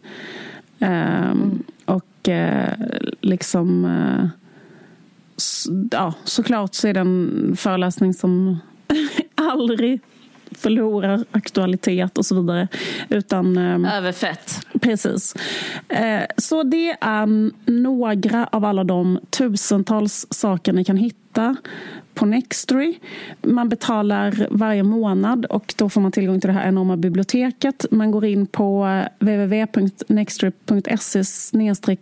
Ehm, 0.78 1.62
Och 1.84 2.28
eh, 2.28 2.72
liksom... 3.20 3.84
eh, 3.84 4.28
s- 5.36 5.66
Ja, 5.90 6.14
såklart 6.24 6.74
så 6.74 6.88
är 6.88 6.94
det 6.94 7.00
en 7.00 7.54
föreläsning 7.56 8.14
som 8.14 8.58
aldrig 9.50 10.00
förlorar 10.50 11.24
aktualitet 11.30 12.18
och 12.18 12.26
så 12.26 12.34
vidare. 12.34 12.68
Utan... 13.08 13.56
Ehm, 13.56 13.84
Överfett. 13.84 14.65
Precis. 14.80 15.34
Eh, 15.88 16.22
Så 16.36 16.62
det 16.62 16.96
är 17.00 17.50
några 17.70 18.46
av 18.46 18.64
alla 18.64 18.84
de 18.84 19.18
tusentals 19.30 20.26
saker 20.30 20.72
ni 20.72 20.84
kan 20.84 20.96
hitta 20.96 21.56
på 22.14 22.26
Nextory. 22.26 22.98
Man 23.42 23.68
betalar 23.68 24.46
varje 24.50 24.82
månad 24.82 25.44
och 25.44 25.74
då 25.76 25.88
får 25.88 26.00
man 26.00 26.12
tillgång 26.12 26.40
till 26.40 26.48
det 26.48 26.54
här 26.54 26.68
enorma 26.68 26.96
biblioteket. 26.96 27.86
Man 27.90 28.10
går 28.10 28.24
in 28.24 28.46
på 28.46 29.02
www.nextory.se 29.18 31.96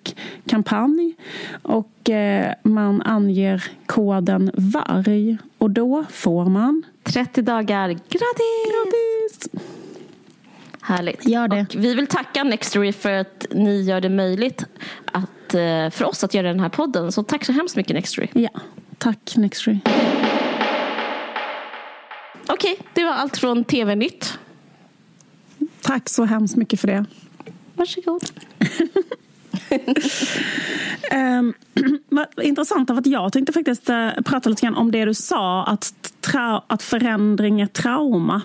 kampanj 0.47 1.15
och 1.63 2.11
eh, 2.11 2.53
man 2.63 3.03
anger 3.03 3.65
koden 3.87 4.51
VARG 4.55 5.37
och 5.59 5.71
då 5.71 6.05
får 6.11 6.45
man 6.45 6.83
30 7.03 7.43
dagar 7.43 7.89
gratis. 7.89 8.65
gratis. 8.65 9.49
Härligt. 10.87 11.29
Gör 11.29 11.49
det. 11.49 11.61
Och 11.61 11.75
vi 11.75 11.95
vill 11.95 12.07
tacka 12.07 12.45
Nextory 12.45 12.93
för 12.93 13.13
att 13.13 13.47
ni 13.51 13.83
gör 13.83 14.01
det 14.01 14.09
möjligt 14.09 14.65
att, 15.05 15.55
eh, 15.55 15.91
för 15.91 16.05
oss 16.05 16.25
att 16.25 16.35
göra 16.35 16.49
den 16.49 16.61
här 16.61 16.69
podden. 16.69 17.13
Så 17.13 17.23
tack 17.23 17.45
så 17.45 17.53
hemskt 17.53 17.77
mycket 17.77 17.95
Nextory. 17.95 18.29
Ja, 18.33 18.51
tack 18.99 19.37
Nextory. 19.37 19.79
Okej, 22.47 22.79
det 22.95 23.05
var 23.05 23.13
allt 23.13 23.37
från 23.37 23.65
TV-nytt. 23.65 24.39
Tack 25.81 26.09
så 26.09 26.25
hemskt 26.25 26.57
mycket 26.57 26.81
för 26.81 26.89
det. 26.89 27.05
Varsågod. 27.75 28.23
Um, 31.13 31.55
intressant 32.43 32.91
av 32.91 32.99
att 32.99 33.07
jag 33.07 33.33
tänkte 33.33 33.53
faktiskt 33.53 33.91
uh, 33.91 34.11
prata 34.25 34.49
lite 34.49 34.63
grann 34.63 34.75
om 34.75 34.91
det 34.91 35.05
du 35.05 35.15
sa, 35.15 35.65
att, 35.65 35.93
att 36.67 36.83
förändring 36.83 37.61
är 37.61 37.67
trauma. 37.67 38.43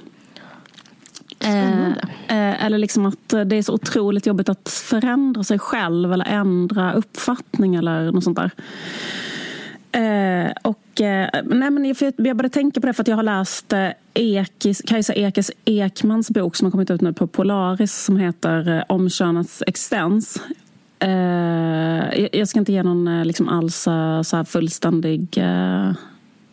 Spännande. 1.39 2.02
Eh, 2.28 2.49
eh, 2.49 2.65
eller 2.65 2.78
liksom 2.78 3.06
att 3.06 3.34
eh, 3.34 3.41
det 3.41 3.56
är 3.56 3.63
så 3.63 3.73
otroligt 3.73 4.25
jobbigt 4.25 4.49
att 4.49 4.69
förändra 4.69 5.43
sig 5.43 5.60
själv 5.60 6.13
eller 6.13 6.25
ändra 6.25 6.93
uppfattning 6.93 7.75
eller 7.75 8.12
något 8.12 8.23
sånt 8.23 8.38
där. 8.38 8.52
Eh, 9.91 10.52
och, 10.62 11.02
eh, 11.02 11.30
nej 11.43 11.69
men 11.69 11.86
jag, 11.86 11.97
jag 12.02 12.15
började 12.17 12.49
tänka 12.49 12.82
på 12.82 12.88
det 12.88 12.93
för 12.93 13.04
att 13.04 13.08
jag 13.08 13.15
har 13.15 13.23
läst 13.23 13.73
eh, 13.73 13.89
Ekis, 14.13 14.82
Kajsa 14.82 15.13
Ekis 15.13 15.52
Ekmans 15.65 16.30
bok 16.30 16.56
som 16.56 16.65
har 16.65 16.71
kommit 16.71 16.89
ut 16.89 17.02
nu 17.02 17.13
på 17.13 17.28
Polaris 17.28 18.04
som 18.04 18.17
heter 18.17 18.78
eh, 18.78 18.84
Om 18.88 19.10
könets 19.10 19.63
existens. 19.67 20.41
Eh, 20.99 22.28
jag, 22.32 22.47
ska 22.47 22.60
inte 22.60 22.71
ge 22.71 22.84
någon 22.84 23.08
eh, 23.08 23.25
liksom 23.25 23.49
alls 23.49 23.75
så 23.75 24.36
här 24.36 24.43
fullständig 24.43 25.38
eh, 25.38 25.91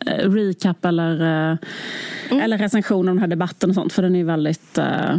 recap 0.05 0.85
eller, 0.85 1.51
eh, 1.53 2.43
eller 2.43 2.59
recension 2.59 3.09
av 3.09 3.15
den 3.15 3.21
här 3.21 3.29
debatten 3.29 3.71
och 3.71 3.75
sånt 3.75 3.93
för 3.93 4.03
den 4.03 4.17
är 4.17 4.25
väldigt 4.25 4.79
eh, 4.79 5.17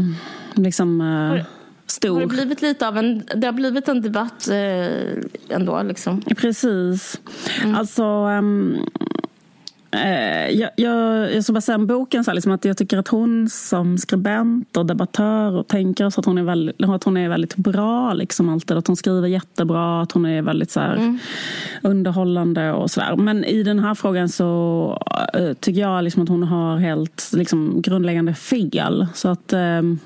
liksom, 0.55 1.01
eh, 1.01 1.07
Har 1.07 1.45
stor. 1.87 2.19
det 2.19 2.27
blivit 2.27 2.61
lite 2.61 2.87
av 2.87 2.97
en, 2.97 3.23
det 3.35 3.47
har 3.47 3.53
blivit 3.53 3.87
en 3.87 4.01
debatt 4.01 4.47
eh, 4.47 5.55
ändå 5.55 5.83
liksom. 5.83 6.21
Precis. 6.21 7.21
Alltså... 7.75 8.03
ehm, 8.03 8.75
eh, 8.75 9.26
jag, 9.91 10.69
jag, 10.75 11.33
jag 11.35 11.43
ska 11.43 11.53
bara 11.53 11.61
säga 11.61 11.75
om 11.75 11.87
boken 11.87 12.23
så 12.23 12.31
här, 12.31 12.35
liksom 12.35 12.51
att 12.51 12.65
jag 12.65 12.77
tycker 12.77 12.97
att 12.97 13.07
hon 13.07 13.49
som 13.49 13.97
skribent 13.97 14.77
och 14.77 14.85
debattör 14.85 15.51
och 15.51 15.67
tänkare 15.67 16.11
så 16.11 16.19
att 16.19 16.25
hon 16.25 16.37
är 16.37 16.43
väldigt, 16.43 16.83
att 16.83 17.03
hon 17.03 17.17
är 17.17 17.29
väldigt 17.29 17.55
bra. 17.55 18.13
Liksom 18.13 18.49
alltid. 18.49 18.77
Att 18.77 18.87
hon 18.87 18.95
skriver 18.95 19.27
jättebra, 19.27 20.01
att 20.01 20.11
hon 20.11 20.25
är 20.25 20.41
väldigt 20.41 20.71
så 20.71 20.79
här, 20.79 21.19
underhållande 21.83 22.71
och 22.71 22.91
sådär. 22.91 23.15
Men 23.15 23.43
i 23.43 23.63
den 23.63 23.79
här 23.79 23.95
frågan 23.95 24.29
så 24.29 25.01
eh, 25.33 25.53
tycker 25.53 25.81
jag 25.81 26.03
liksom 26.03 26.23
att 26.23 26.29
hon 26.29 26.43
har 26.43 26.77
helt 26.77 27.29
liksom, 27.33 27.81
grundläggande 27.81 28.33
fel. 28.33 29.07
Så 29.13 29.29
att... 29.29 29.53
ehm, 29.53 29.99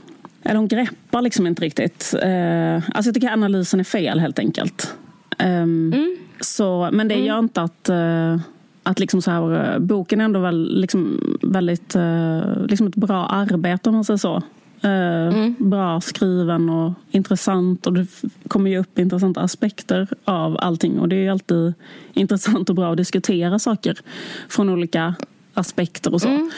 eller 0.44 0.56
hon 0.56 0.68
greppar 0.68 1.22
liksom 1.22 1.48
inte 1.48 1.62
riktigt. 1.62 2.16
Eh, 2.22 2.76
alltså 2.76 3.08
jag 3.08 3.14
tycker 3.14 3.30
analysen 3.30 3.80
är 3.80 3.84
fel 3.84 4.20
helt 4.20 4.40
enkelt. 4.40 4.94
Ehm, 5.38 5.94
så, 6.40 6.90
men 6.92 7.08
det 7.08 7.16
gör 7.16 7.40
inte 7.40 7.62
att, 7.62 7.90
eh, 7.90 8.38
att 8.84 9.00
liksom 9.00 9.22
så 9.22 9.32
här, 9.32 9.74
eh, 9.74 9.80
boken 9.80 10.22
är 10.22 10.26
ändå 10.26 10.40
väl, 10.40 10.80
liksom, 10.80 11.20
väldigt 11.42 11.96
eh, 11.96 12.66
liksom 12.68 12.88
ett 12.88 12.96
bra 12.96 13.26
arbete 13.26 13.90
om 13.90 13.96
man 13.96 14.04
säger 14.04 14.18
så. 14.18 14.42
Eh, 14.88 15.50
Bra 15.58 16.02
skriven 16.02 16.70
och 16.70 16.94
intressant 17.12 17.88
och 17.88 17.94
det 17.94 18.08
kommer 18.48 18.70
ju 18.70 18.78
upp 18.78 19.00
intressanta 19.00 19.42
aspekter 19.42 20.08
av 20.26 20.58
allting 20.60 21.00
och 21.00 21.10
det 21.10 21.16
är 21.16 21.20
ju 21.20 21.30
alltid 21.30 21.74
intressant 22.14 22.70
och 22.70 22.76
bra 22.76 22.92
att 22.92 22.98
diskutera 22.98 23.60
saker 23.60 23.98
från 24.50 24.70
olika 24.70 25.16
aspekter 25.54 26.14
och 26.14 26.22
så. 26.22 26.28
Mm. 26.28 26.52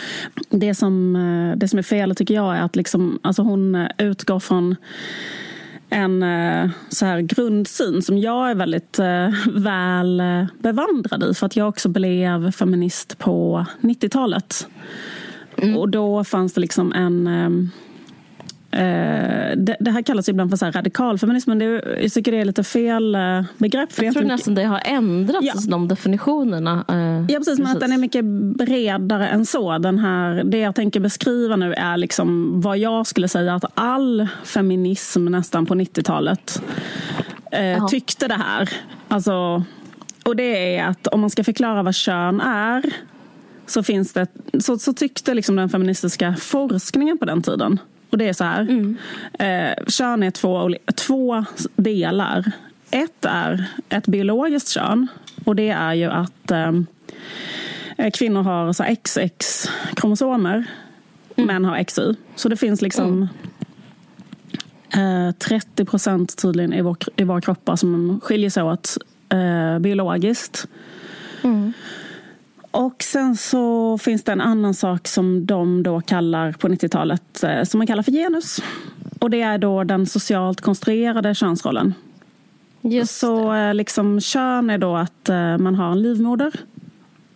Det, 0.49 0.75
som, 0.75 1.13
det 1.57 1.67
som 1.67 1.79
är 1.79 1.83
fel 1.83 2.15
tycker 2.15 2.33
jag 2.33 2.57
är 2.57 2.61
att 2.61 2.75
liksom, 2.75 3.19
alltså 3.21 3.41
hon 3.41 3.87
utgår 3.97 4.39
från 4.39 4.75
en 5.93 6.23
eh, 6.23 6.69
så 6.89 7.05
här 7.05 7.19
grundsyn 7.21 8.01
som 8.01 8.17
jag 8.17 8.49
är 8.49 8.55
väldigt 8.55 8.99
eh, 8.99 9.29
väl 9.53 10.21
bevandrad 10.59 11.23
i 11.23 11.33
för 11.33 11.45
att 11.45 11.55
jag 11.55 11.69
också 11.69 11.89
blev 11.89 12.51
feminist 12.51 13.17
på 13.17 13.65
90-talet. 13.81 14.67
Mm. 15.57 15.77
Och 15.77 15.89
då 15.89 16.23
fanns 16.23 16.53
det 16.53 16.61
liksom 16.61 16.93
en 16.93 17.27
Eh, 17.27 17.49
det, 19.55 19.77
det, 19.79 19.91
här 19.91 20.01
kallas 20.01 20.29
ibland 20.29 20.49
för 20.49 20.57
så 20.57 20.65
här 20.65 20.71
radikalfeminism 20.71 21.49
men 21.49 21.59
det, 21.59 21.65
jag 22.01 22.13
tycker 22.13 22.31
det 22.31 22.37
är 22.37 22.45
lite 22.45 22.63
fel 22.63 23.15
eh, 23.15 23.43
begrepp. 23.57 23.91
För 23.91 24.03
jag 24.03 24.13
tror 24.13 24.23
nästan 24.23 24.55
det 24.55 24.63
har 24.63 24.81
ändrats, 24.85 25.45
ja. 25.45 25.53
de 25.67 25.87
definitionerna. 25.87 26.85
Eh, 26.89 27.33
ja 27.33 27.39
precis, 27.39 27.59
men 27.59 27.67
att 27.67 27.79
den 27.79 27.91
är 27.91 27.97
mycket 27.97 28.25
bredare 28.57 29.27
än 29.27 29.45
så. 29.45 29.77
Den 29.77 29.99
här, 29.99 30.43
det 30.43 30.57
jag 30.57 30.75
tänker 30.75 30.99
beskriva 30.99 31.55
nu 31.55 31.73
är 31.73 31.97
liksom 31.97 32.61
vad 32.61 32.77
jag 32.77 33.07
skulle 33.07 33.27
säga 33.27 33.55
att 33.55 33.65
all 33.73 34.27
feminism 34.43 35.25
nästan 35.25 35.65
på 35.65 35.75
90-talet 35.75 36.61
eh, 37.51 37.87
tyckte 37.87 38.27
det 38.27 38.33
här. 38.33 38.69
Alltså, 39.07 39.63
och 40.23 40.35
det 40.35 40.75
är 40.77 40.85
att 40.85 41.07
om 41.07 41.21
man 41.21 41.29
ska 41.29 41.43
förklara 41.43 41.83
vad 41.83 41.95
kön 41.95 42.41
är 42.41 42.83
så, 43.65 43.83
finns 43.83 44.13
det, 44.13 44.27
så, 44.59 44.77
så 44.77 44.93
tyckte 44.93 45.33
liksom 45.33 45.55
den 45.55 45.69
feministiska 45.69 46.35
forskningen 46.39 47.17
på 47.17 47.25
den 47.25 47.41
tiden 47.41 47.79
och 48.13 48.19
det 48.19 48.29
är 48.29 48.33
så 48.33 48.43
här. 48.43 48.61
Mm. 48.61 48.97
Eh, 49.39 49.85
kön 49.87 50.23
är 50.23 50.31
två, 50.31 50.69
två 50.95 51.45
delar. 51.75 52.51
Ett 52.91 53.25
är 53.25 53.65
ett 53.89 54.07
biologiskt 54.07 54.69
kön. 54.69 55.07
Och 55.45 55.55
det 55.55 55.69
är 55.69 55.93
ju 55.93 56.05
att 56.05 56.51
eh, 56.51 56.71
kvinnor 58.13 58.41
har 58.41 58.73
så 58.73 58.83
XX-kromosomer. 58.83 60.65
Mm. 61.35 61.47
Män 61.47 61.65
har 61.65 61.83
XY. 61.83 62.15
Så 62.35 62.49
det 62.49 62.57
finns 62.57 62.81
liksom 62.81 63.29
mm. 64.93 65.27
eh, 65.27 65.35
30 65.35 65.85
procent 65.85 66.37
tydligen 66.37 66.73
i, 66.73 66.81
vår, 66.81 66.97
i 67.15 67.23
våra 67.23 67.41
kroppar 67.41 67.75
som 67.75 68.19
skiljer 68.23 68.49
sig 68.49 68.63
åt 68.63 68.97
eh, 69.29 69.79
biologiskt. 69.79 70.67
Mm. 71.43 71.73
Och 72.73 73.03
sen 73.03 73.35
så 73.35 73.97
finns 73.97 74.23
det 74.23 74.31
en 74.31 74.41
annan 74.41 74.73
sak 74.73 75.07
som 75.07 75.45
de 75.45 75.83
då 75.83 76.01
kallar 76.01 76.51
på 76.51 76.67
90-talet 76.67 77.43
eh, 77.43 77.63
som 77.63 77.77
man 77.77 77.87
kallar 77.87 78.03
för 78.03 78.11
genus. 78.11 78.59
Och 79.19 79.29
det 79.29 79.41
är 79.41 79.57
då 79.57 79.83
den 79.83 80.05
socialt 80.05 80.61
konstruerade 80.61 81.35
könsrollen. 81.35 81.93
Just 82.81 83.17
så 83.17 83.53
eh, 83.53 83.73
liksom 83.73 84.21
kön 84.21 84.69
är 84.69 84.77
då 84.77 84.95
att 84.95 85.29
eh, 85.29 85.57
man 85.57 85.75
har 85.75 85.91
en 85.91 86.01
livmoder. 86.01 86.53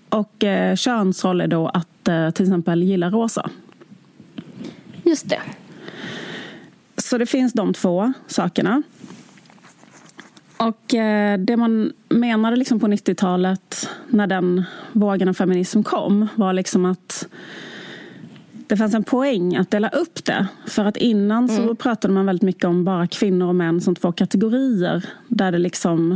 Och 0.10 0.44
könsroll 0.76 1.42
är 1.42 1.48
då 1.48 1.68
att 1.68 2.34
till 2.34 2.46
exempel 2.46 2.84
gilla 2.84 3.10
rosa. 3.10 3.50
Just 5.04 5.30
det. 5.30 5.42
Så 6.98 7.18
det 7.18 7.26
finns 7.26 7.54
de 7.54 7.74
två 7.74 8.14
sakerna. 8.28 8.84
Och 10.58 10.94
eh, 10.94 11.40
det 11.40 11.58
man 11.58 11.94
menade 12.10 12.56
liksom 12.56 12.80
på 12.80 12.88
90-talet 12.88 13.90
när 14.08 14.28
den 14.28 14.64
vågen 14.92 15.28
av 15.28 15.34
feminism 15.34 15.84
kom 15.84 16.28
var 16.36 16.54
liksom 16.54 16.86
att 16.86 17.28
det 18.68 18.78
fanns 18.78 18.94
en 18.94 19.04
poäng 19.04 19.56
att 19.56 19.72
dela 19.72 19.90
upp 19.90 20.26
det. 20.26 20.48
För 20.68 20.86
att 20.86 20.98
innan 20.98 21.50
mm. 21.50 21.68
så 21.68 21.76
pratade 21.76 22.14
man 22.14 22.26
väldigt 22.26 22.44
mycket 22.44 22.64
om 22.64 22.86
bara 22.86 23.08
kvinnor 23.08 23.48
och 23.48 23.56
män 23.56 23.82
som 23.82 23.96
två 23.96 24.12
kategorier. 24.12 25.06
Där, 25.28 25.52
det 25.52 25.58
liksom, 25.58 26.12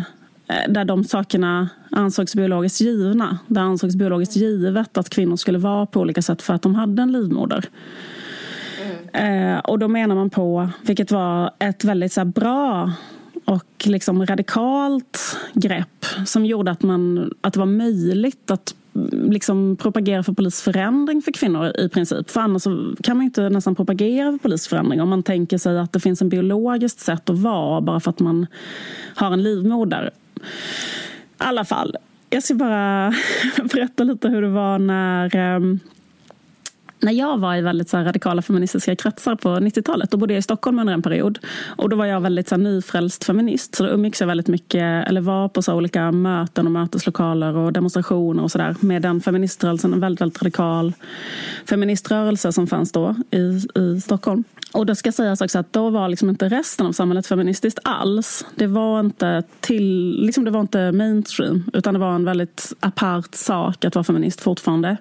eh, 0.47 0.71
där 0.71 0.85
de 0.85 1.03
sakerna 1.03 1.69
ansågs 1.91 2.35
biologiskt 2.35 2.81
givna. 2.81 3.37
Där 3.47 3.61
ansågs 3.61 3.95
biologiskt 3.95 4.35
givet 4.35 4.97
att 4.97 5.09
kvinnor 5.09 5.35
skulle 5.35 5.57
vara 5.57 5.85
på 5.85 5.99
olika 5.99 6.21
sätt 6.21 6.41
för 6.41 6.53
att 6.53 6.61
de 6.61 6.75
hade 6.75 7.01
en 7.01 7.11
livmoder. 7.11 7.65
Mm. 9.13 9.55
Eh, 9.55 9.59
och 9.59 9.79
då 9.79 9.87
menar 9.87 10.15
man 10.15 10.29
på, 10.29 10.69
vilket 10.81 11.11
var 11.11 11.51
ett 11.59 11.83
väldigt 11.83 12.13
så 12.13 12.25
bra 12.25 12.91
och 13.45 13.87
liksom 13.87 14.25
radikalt 14.25 15.37
grepp 15.53 16.05
som 16.25 16.45
gjorde 16.45 16.71
att, 16.71 16.83
man, 16.83 17.33
att 17.41 17.53
det 17.53 17.59
var 17.59 17.65
möjligt 17.65 18.51
att 18.51 18.75
mm, 18.95 19.31
liksom 19.31 19.77
propagera 19.81 20.23
för 20.23 20.33
polisförändring 20.33 21.21
för 21.21 21.31
kvinnor 21.31 21.79
i 21.79 21.89
princip. 21.89 22.29
För 22.29 22.41
annars 22.41 22.63
kan 23.03 23.17
man 23.17 23.23
inte 23.23 23.49
nästan 23.49 23.75
propagera 23.75 24.31
för 24.31 24.37
polisförändring 24.37 25.01
om 25.01 25.09
man 25.09 25.23
tänker 25.23 25.57
sig 25.57 25.79
att 25.79 25.93
det 25.93 25.99
finns 25.99 26.21
en 26.21 26.29
biologiskt 26.29 26.99
sätt 26.99 27.29
att 27.29 27.39
vara 27.39 27.81
bara 27.81 27.99
för 27.99 28.09
att 28.09 28.19
man 28.19 28.47
har 29.15 29.31
en 29.31 29.43
livmoder. 29.43 30.11
I 30.35 30.41
alla 31.37 31.65
fall, 31.65 31.95
jag 32.29 32.43
ska 32.43 32.55
bara 32.55 33.13
berätta 33.73 34.03
lite 34.03 34.27
hur 34.27 34.41
det 34.41 34.49
var 34.49 34.79
när 34.79 35.35
ehm, 35.35 35.79
när 37.01 37.11
jag 37.11 37.37
var 37.37 37.55
i 37.55 37.61
väldigt 37.61 37.89
så 37.89 37.97
radikala 37.97 38.41
feministiska 38.41 38.95
kretsar 38.95 39.35
på 39.35 39.49
90-talet, 39.49 40.11
då 40.11 40.17
bodde 40.17 40.33
jag 40.33 40.39
i 40.39 40.41
Stockholm 40.41 40.79
under 40.79 40.93
en 40.93 41.01
period. 41.01 41.39
Och 41.65 41.89
då 41.89 41.95
var 41.95 42.05
jag 42.05 42.21
väldigt 42.21 42.47
så 42.47 42.55
här, 42.55 42.61
nyfrälst 42.63 43.23
feminist. 43.23 43.75
Så 43.75 43.83
då 43.83 43.89
umgicks 43.89 44.19
jag 44.19 44.27
väldigt 44.27 44.47
mycket, 44.47 45.07
eller 45.07 45.21
var 45.21 45.49
på 45.49 45.61
så 45.61 45.73
olika 45.73 46.11
möten 46.11 46.65
och 46.65 46.71
möteslokaler 46.71 47.57
och 47.57 47.73
demonstrationer 47.73 48.43
och 48.43 48.51
sådär. 48.51 48.75
Med 48.79 49.01
den 49.01 49.21
feministrörelsen, 49.21 49.93
en 49.93 49.99
väldigt, 49.99 50.21
väldigt 50.21 50.41
radikal 50.41 50.93
feministrörelse 51.69 52.51
som 52.51 52.67
fanns 52.67 52.91
då 52.91 53.15
i, 53.31 53.61
i 53.79 54.01
Stockholm. 54.01 54.43
Och 54.73 54.85
då 54.85 54.95
ska 54.95 55.11
sägas 55.11 55.41
också 55.41 55.59
att 55.59 55.73
då 55.73 55.89
var 55.89 56.09
liksom 56.09 56.29
inte 56.29 56.49
resten 56.49 56.85
av 56.85 56.91
samhället 56.91 57.27
feministiskt 57.27 57.79
alls. 57.83 58.45
Det 58.55 58.67
var 58.67 58.99
inte, 58.99 59.43
till, 59.59 60.17
liksom 60.21 60.43
det 60.43 60.51
var 60.51 60.61
inte 60.61 60.91
mainstream, 60.91 61.63
utan 61.73 61.93
det 61.93 61.99
var 61.99 62.15
en 62.15 62.25
väldigt 62.25 62.73
apart 62.79 63.35
sak 63.35 63.85
att 63.85 63.95
vara 63.95 64.03
feminist 64.03 64.41
fortfarande. 64.41 64.97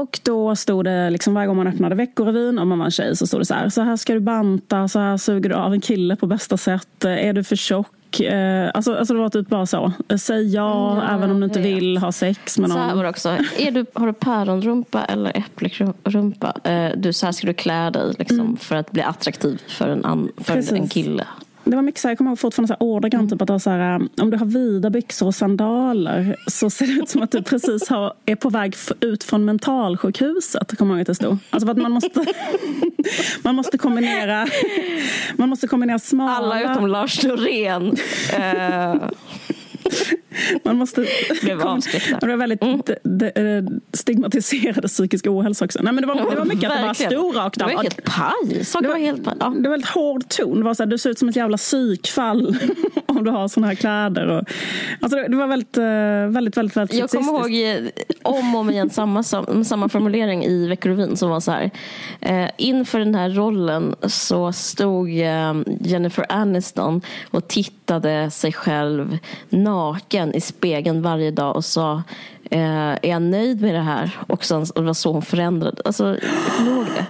Och 0.00 0.20
då 0.22 0.56
stod 0.56 0.84
det 0.84 1.10
liksom 1.10 1.34
varje 1.34 1.46
gång 1.46 1.56
man 1.56 1.66
öppnade 1.66 1.94
Veckorevyn 1.94 2.58
om 2.58 2.68
man 2.68 2.78
var 2.78 2.84
en 2.84 2.90
tjej 2.90 3.16
så 3.16 3.26
stod 3.26 3.40
det 3.40 3.44
så 3.44 3.54
här. 3.54 3.68
Så 3.68 3.82
här 3.82 3.96
ska 3.96 4.14
du 4.14 4.20
banta, 4.20 4.88
så 4.88 4.98
här 4.98 5.16
suger 5.16 5.50
du 5.50 5.56
av 5.56 5.72
en 5.72 5.80
kille 5.80 6.16
på 6.16 6.26
bästa 6.26 6.56
sätt. 6.56 7.04
Är 7.04 7.32
du 7.32 7.44
för 7.44 7.56
tjock? 7.56 8.20
Eh, 8.20 8.70
alltså, 8.74 8.94
alltså 8.94 9.14
det 9.14 9.20
var 9.20 9.28
typ 9.28 9.48
bara 9.48 9.66
så. 9.66 9.92
Säg 10.18 10.54
ja, 10.54 10.92
mm, 10.92 11.14
även 11.14 11.30
om 11.30 11.40
du 11.40 11.44
inte 11.44 11.60
vill 11.60 11.98
ha 11.98 12.12
sex 12.12 12.58
med 12.58 12.68
någon. 12.68 12.78
Så 12.78 12.84
här 12.84 12.94
var 12.94 13.02
det 13.02 13.10
också. 13.10 13.28
Är 13.58 13.70
du, 13.70 13.86
har 13.92 14.06
du 14.06 14.12
päronrumpa 14.12 15.04
eller 15.04 15.32
äppelrumpa? 15.36 16.52
Eh, 16.64 16.90
du, 16.96 17.12
så 17.12 17.26
här 17.26 17.32
ska 17.32 17.46
du 17.46 17.54
klä 17.54 17.90
dig 17.90 18.14
liksom, 18.18 18.40
mm. 18.40 18.56
för 18.56 18.76
att 18.76 18.92
bli 18.92 19.02
attraktiv 19.02 19.62
för 19.66 19.88
en, 19.88 20.32
för 20.36 20.74
en 20.74 20.88
kille 20.88 21.24
det 21.70 21.76
var 21.76 21.82
mycket 21.82 22.00
så 22.00 22.08
här, 22.08 22.10
jag 22.10 22.18
kommer 22.18 22.30
ihåg 22.30 22.38
fortfarande 22.38 22.68
så 22.68 22.74
här 22.74 22.82
ordagrant 22.82 23.22
mm. 23.22 23.28
typ 23.30 23.42
att 23.42 23.46
det 23.46 23.52
var 23.52 23.58
så 23.58 23.70
här, 23.70 23.96
um, 23.96 24.08
om 24.20 24.30
du 24.30 24.36
har 24.36 24.46
vida 24.46 24.90
byxor 24.90 25.26
och 25.26 25.34
sandaler 25.34 26.36
så 26.46 26.70
ser 26.70 26.86
det 26.86 26.92
ut 26.92 27.08
som 27.08 27.22
att 27.22 27.30
du 27.30 27.42
precis 27.42 27.88
har, 27.88 28.12
är 28.26 28.36
på 28.36 28.50
väg 28.50 28.74
ut 29.00 29.24
från 29.24 29.44
mentalsjukhuset. 29.44 30.78
Kommer 30.78 30.94
jag 30.94 30.98
ihåg 30.98 31.00
att 31.00 31.06
det 31.06 31.14
stod. 31.14 31.38
Alltså 31.50 31.66
för 31.66 31.72
att 31.72 31.82
man 31.82 31.92
måste, 31.92 32.24
man 33.42 33.54
måste 33.54 33.78
kombinera 33.78 34.46
man 35.36 35.48
måste 35.48 35.66
kombinera 35.66 35.98
smala... 35.98 36.32
Alla 36.32 36.72
utom 36.72 36.86
Lars 36.86 37.22
Norén. 37.22 37.96
uh 38.38 39.10
Man 40.64 40.76
måste... 40.76 41.06
Blev 41.42 41.60
avskräckta. 41.60 42.18
Det 42.20 42.26
var 42.26 42.36
väldigt 42.36 42.62
mm. 42.62 42.80
Eh, 43.20 43.72
stigmatiserade 43.92 44.88
psykisk 44.88 45.26
ohälsa 45.26 45.64
också. 45.64 45.78
Nej, 45.82 45.92
men 45.92 46.02
det, 46.02 46.08
var, 46.08 46.30
det 46.30 46.36
var 46.36 46.44
mycket 46.44 46.70
att 46.70 46.76
det 46.76 46.82
bara 46.82 46.94
stod 46.94 47.36
rakt 47.36 47.62
av. 47.62 47.68
Det 47.68 47.74
var 47.74 47.82
helt 47.82 48.04
paj. 48.04 48.64
Det 48.82 48.88
var, 48.88 48.96
helt 48.96 49.24
paj. 49.24 49.34
Ja. 49.40 49.46
det 49.46 49.62
var 49.62 49.70
väldigt 49.70 49.90
hård 49.90 50.28
ton. 50.28 50.58
Det 50.58 50.64
var 50.64 50.74
så 50.74 50.82
här, 50.82 50.90
du 50.90 50.98
ser 50.98 51.10
ut 51.10 51.18
som 51.18 51.28
ett 51.28 51.36
jävla 51.36 51.56
psykfall 51.56 52.56
om 53.06 53.24
du 53.24 53.30
har 53.30 53.48
såna 53.48 53.66
här 53.66 53.74
kläder. 53.74 54.26
Och, 54.26 54.44
alltså 55.00 55.18
det, 55.18 55.28
det 55.28 55.36
var 55.36 55.46
väldigt, 55.46 55.78
eh, 55.78 55.84
väldigt, 55.84 56.56
väldigt, 56.56 56.76
väldigt 56.76 56.98
Jag 56.98 57.10
kommer 57.10 57.32
ihåg 57.32 57.84
eh, 57.84 57.90
om 58.22 58.54
och 58.54 58.60
om 58.60 58.70
igen 58.70 58.90
samma, 58.90 59.22
samma 59.64 59.88
formulering 59.88 60.44
i 60.44 60.66
Veckorevyn 60.68 61.16
som 61.16 61.30
var 61.30 61.40
så 61.40 61.50
här. 61.50 61.70
Eh, 62.20 62.50
inför 62.56 62.98
den 62.98 63.14
här 63.14 63.30
rollen 63.30 63.94
så 64.02 64.52
stod 64.52 65.10
Jennifer 65.80 66.26
Aniston 66.28 67.00
och 67.30 67.48
tittade 67.48 68.30
sig 68.30 68.52
själv 68.52 69.18
naken 69.48 69.77
i 70.34 70.40
spegeln 70.40 71.02
varje 71.02 71.30
dag 71.30 71.56
och 71.56 71.64
sa 71.64 72.02
eh, 72.50 72.90
är 72.90 73.06
jag 73.06 73.22
nöjd 73.22 73.60
med 73.60 73.74
det 73.74 73.80
här? 73.80 74.18
Och, 74.26 74.44
sen, 74.44 74.60
och 74.74 74.80
det 74.80 74.86
var 74.86 74.94
så 74.94 75.12
hon 75.12 75.22
förändrade. 75.22 75.82
Alltså, 75.84 76.06
jag 76.06 76.56
kommer 76.56 76.70
ihåg 76.70 76.86
det. 76.86 77.06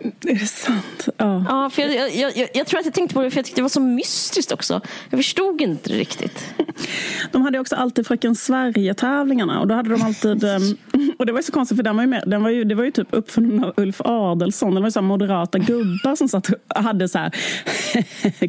Är 0.00 0.34
det 0.34 0.46
sant? 0.46 1.08
Ja. 1.16 1.44
ja 1.48 1.70
för 1.70 1.82
jag, 1.82 2.14
jag, 2.14 2.36
jag, 2.36 2.48
jag, 2.54 2.66
tror 2.66 2.80
att 2.80 2.86
jag 2.86 2.94
tänkte 2.94 3.14
på 3.14 3.22
det 3.22 3.30
för 3.30 3.38
jag 3.38 3.44
tyckte 3.44 3.58
det 3.58 3.62
var 3.62 3.68
så 3.68 3.80
mystiskt 3.80 4.52
också. 4.52 4.80
Jag 5.10 5.18
förstod 5.18 5.60
inte 5.60 5.92
riktigt. 5.92 6.54
De 7.32 7.42
hade 7.42 7.58
också 7.58 7.76
alltid 7.76 8.06
Fröken 8.06 8.34
Sverige-tävlingarna 8.34 9.60
och 9.60 9.66
då 9.66 9.74
hade 9.74 9.90
de 9.90 10.02
alltid 10.02 10.44
ehm, 10.44 10.76
och 11.18 11.26
det 11.26 11.32
var 11.32 11.38
ju 11.38 11.42
så 11.42 11.52
konstigt 11.52 11.76
för 11.76 11.82
den 11.82 11.96
var 11.96 12.02
ju, 12.02 12.08
med, 12.08 12.24
den 12.26 12.42
var 12.42 12.50
ju, 12.50 12.64
det 12.64 12.74
var 12.74 12.84
ju 12.84 12.90
typ 12.90 13.08
uppfunnen 13.10 13.64
av 13.64 13.72
Ulf 13.76 14.00
Adelsson. 14.00 14.74
Det 14.74 14.80
var 14.80 14.86
ju 14.86 14.92
så 14.92 15.02
moderata 15.02 15.58
gubbar 15.58 16.16
som 16.16 16.28
satt 16.28 16.50
hade 16.74 17.08
så 17.08 17.18
här 17.18 17.32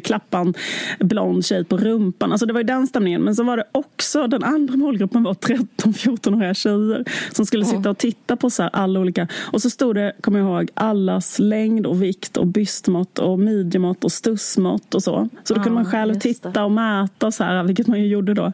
klappan 0.00 0.54
blond 0.98 1.46
tjej 1.46 1.64
på 1.64 1.76
rumpan. 1.76 2.32
Alltså 2.32 2.46
det 2.46 2.52
var 2.52 2.60
ju 2.60 2.66
den 2.66 2.86
stämningen. 2.86 3.22
Men 3.22 3.34
så 3.36 3.42
var 3.42 3.56
det 3.56 3.64
också 3.72 4.26
den 4.26 4.44
andra 4.44 4.76
målgruppen 4.76 5.22
var 5.22 5.34
13-14-åriga 5.34 6.54
tjejer 6.54 7.04
som 7.32 7.46
skulle 7.46 7.64
sitta 7.64 7.90
och 7.90 7.98
titta 7.98 8.36
på 8.36 8.50
så 8.50 8.62
alla 8.62 9.00
olika. 9.00 9.28
Och 9.52 9.62
så 9.62 9.70
stod 9.70 9.94
det, 9.94 10.12
kommer 10.20 10.38
jag 10.38 10.48
ihåg, 10.48 10.70
allas 10.74 11.38
längd 11.40 11.86
och 11.86 12.02
vikt 12.02 12.36
och 12.36 12.46
bystmått 12.46 13.18
och 13.18 13.38
midjemått 13.38 14.04
och 14.04 14.12
stussmått 14.12 14.94
och 14.94 15.02
så. 15.02 15.28
Så 15.44 15.54
då 15.54 15.62
kunde 15.62 15.74
man 15.74 15.90
själv 15.90 16.14
titta 16.14 16.64
och 16.64 16.70
mäta 16.70 17.30
så 17.30 17.44
här, 17.44 17.62
vilket 17.62 17.86
man 17.86 18.00
ju 18.00 18.06
gjorde 18.06 18.34
då. 18.34 18.52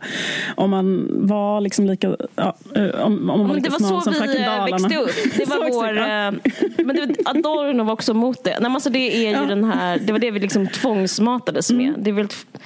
Om 0.55 0.70
man 0.70 1.09
var 1.26 1.61
liksom 1.61 1.87
lika, 1.87 2.16
ja, 2.37 2.57
om, 3.03 3.30
om 3.30 3.39
man 3.39 3.49
var 3.49 3.55
lika 3.55 3.70
Måns 3.70 4.05
så 4.05 4.11
vi 4.11 4.45
eh, 4.45 4.64
växte 4.64 4.97
upp. 4.97 5.37
Det 5.37 5.45
var 5.49 5.72
vår, 5.72 5.99
eh, 5.99 6.84
men 6.87 6.97
det, 6.97 7.16
Adorno 7.24 7.84
var 7.84 7.93
också 7.93 8.14
mot 8.14 8.45
det. 8.45 8.61
Nej, 8.61 8.72
alltså 8.72 8.91
det, 8.91 8.99
är 8.99 9.20
ju 9.20 9.30
ja. 9.37 9.47
den 9.47 9.64
här, 9.64 9.99
det 9.99 10.12
var 10.12 10.18
det 10.18 10.30
vi 10.30 10.41
liksom 10.41 10.66
tvångsmatades 10.66 11.72
med. 11.72 11.89
Mm. 11.89 12.03
Det 12.03 12.11
är 12.11 12.14
väldigt 12.14 12.47
det 12.53 12.59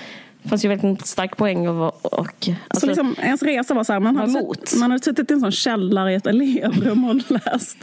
fanns 0.48 0.64
ju 0.64 0.72
en 0.72 0.98
stark 0.98 1.36
poäng. 1.36 1.68
Och, 1.68 2.04
och, 2.18 2.48
alltså, 2.68 2.80
så 2.80 2.86
liksom, 2.86 3.14
ens 3.18 3.42
resa 3.42 3.74
var 3.74 3.84
så 3.84 3.92
här, 3.92 4.00
man 4.00 4.16
hade, 4.16 4.32
sett, 4.32 4.76
man 4.76 4.90
hade 4.90 5.04
suttit 5.04 5.30
i 5.30 5.34
en 5.34 5.40
sån 5.40 5.52
källare 5.52 6.12
i 6.12 6.14
ett 6.14 6.26
elevrum 6.26 7.04
och 7.04 7.14
läst 7.28 7.76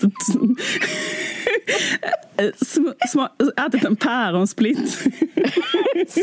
ätit 3.68 3.86
en 3.86 3.96
päronsplitt. 3.96 5.08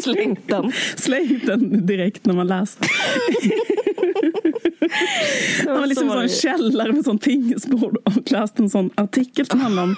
Slängt 0.02 0.48
den. 0.48 0.72
Slängt 0.96 1.46
den 1.46 1.86
direkt 1.86 2.26
när 2.26 2.34
man 2.34 2.46
läste. 2.46 2.88
Man 5.66 5.80
var 5.80 5.86
liksom 5.86 6.10
en 6.10 6.28
sån 6.28 6.28
källare 6.28 6.92
med 6.92 7.04
sån 7.04 7.18
pingisbord 7.18 7.96
och 8.04 8.12
läste 8.32 8.62
en 8.62 8.70
sån 8.70 8.90
artikel 8.94 9.46
som 9.46 9.60
handlar 9.60 9.82
om 9.82 9.96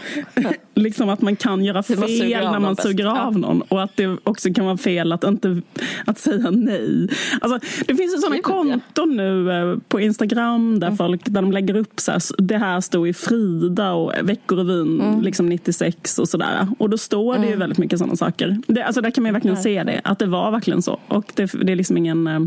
liksom 0.75 1.09
att 1.09 1.21
man 1.21 1.37
kan 1.37 1.65
göra 1.65 1.83
fel 1.83 2.45
när 2.45 2.59
man 2.59 2.77
suger 2.77 3.07
av 3.07 3.39
någon 3.39 3.63
och 3.63 3.83
att 3.83 3.97
det 3.97 4.17
också 4.25 4.55
kan 4.55 4.65
vara 4.65 4.77
fel 4.77 5.13
att, 5.13 5.25
inte, 5.25 5.63
att 6.05 6.19
säga 6.31 6.51
nej. 6.51 7.09
Alltså, 7.41 7.69
det 7.87 7.95
finns 7.95 8.15
ju 8.15 8.19
sådana 8.19 8.43
konton 8.43 9.17
nu 9.17 9.51
eh, 9.53 9.79
på 9.89 10.01
Instagram 10.01 10.81
där, 10.81 10.87
mm. 10.87 10.97
folk, 10.97 11.25
där 11.25 11.43
de 11.43 11.53
lägger 11.53 11.77
upp 11.77 12.01
så 12.01 12.13
här, 12.13 12.23
det 12.39 12.59
här 12.59 12.81
stod 12.81 13.09
i 13.09 13.13
Frida 13.13 13.93
och 13.93 14.13
Veckorevyn 14.23 15.01
mm. 15.01 15.23
liksom 15.23 15.47
96 15.47 16.19
och 16.19 16.29
sådär. 16.29 16.69
Och 16.79 16.91
då 16.91 16.99
står 16.99 17.35
det 17.35 17.41
ju 17.41 17.47
mm. 17.47 17.59
väldigt 17.59 17.79
mycket 17.79 17.99
sådana 17.99 18.17
saker. 18.17 18.61
Det, 18.67 18.83
alltså, 18.83 19.01
där 19.01 19.11
kan 19.11 19.23
man 19.23 19.33
verkligen 19.33 19.57
se 19.57 19.83
det, 19.83 20.01
att 20.05 20.19
det 20.19 20.27
var 20.27 20.51
verkligen 20.51 20.83
så. 20.83 21.01
Och 21.09 21.33
det, 21.35 21.53
det 21.63 21.73
är 21.73 21.77
liksom 21.77 21.97
ingen 21.97 22.27
eh, 22.27 22.41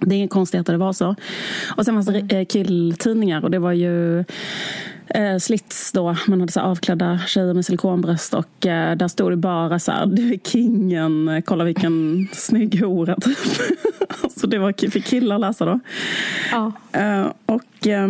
det 0.00 0.14
är 0.14 0.16
inget 0.16 0.30
konstigt 0.30 0.60
att 0.60 0.66
det 0.66 0.76
var 0.76 0.92
så. 0.92 1.14
Och 1.76 1.84
sen 1.84 1.94
fanns 1.94 2.06
det 2.06 2.34
mm. 2.34 2.46
killtidningar 2.46 3.44
och 3.44 3.50
det 3.50 3.58
var 3.58 3.72
ju 3.72 4.24
eh, 5.14 5.38
slits 5.38 5.92
då. 5.92 6.16
Man 6.26 6.40
hade 6.40 6.52
så 6.52 6.60
avklädda 6.60 7.18
tjejer 7.26 7.54
med 7.54 7.64
silikonbröst 7.64 8.34
och 8.34 8.66
eh, 8.66 8.96
där 8.96 9.08
stod 9.08 9.32
det 9.32 9.36
bara 9.36 9.78
så 9.78 9.92
här, 9.92 10.06
du 10.06 10.32
är 10.32 10.38
kingen, 10.44 11.42
kolla 11.46 11.64
vilken 11.64 12.28
snygg 12.32 12.80
hora 12.80 13.16
typ. 13.16 13.38
alltså 14.22 14.46
det 14.46 14.58
var 14.58 14.90
för 14.90 15.00
killar 15.00 15.34
att 15.34 15.40
läsa 15.40 15.64
då. 15.64 15.80
Ja. 16.52 16.72
Eh, 16.92 17.26
och 17.46 17.86
eh, 17.86 18.08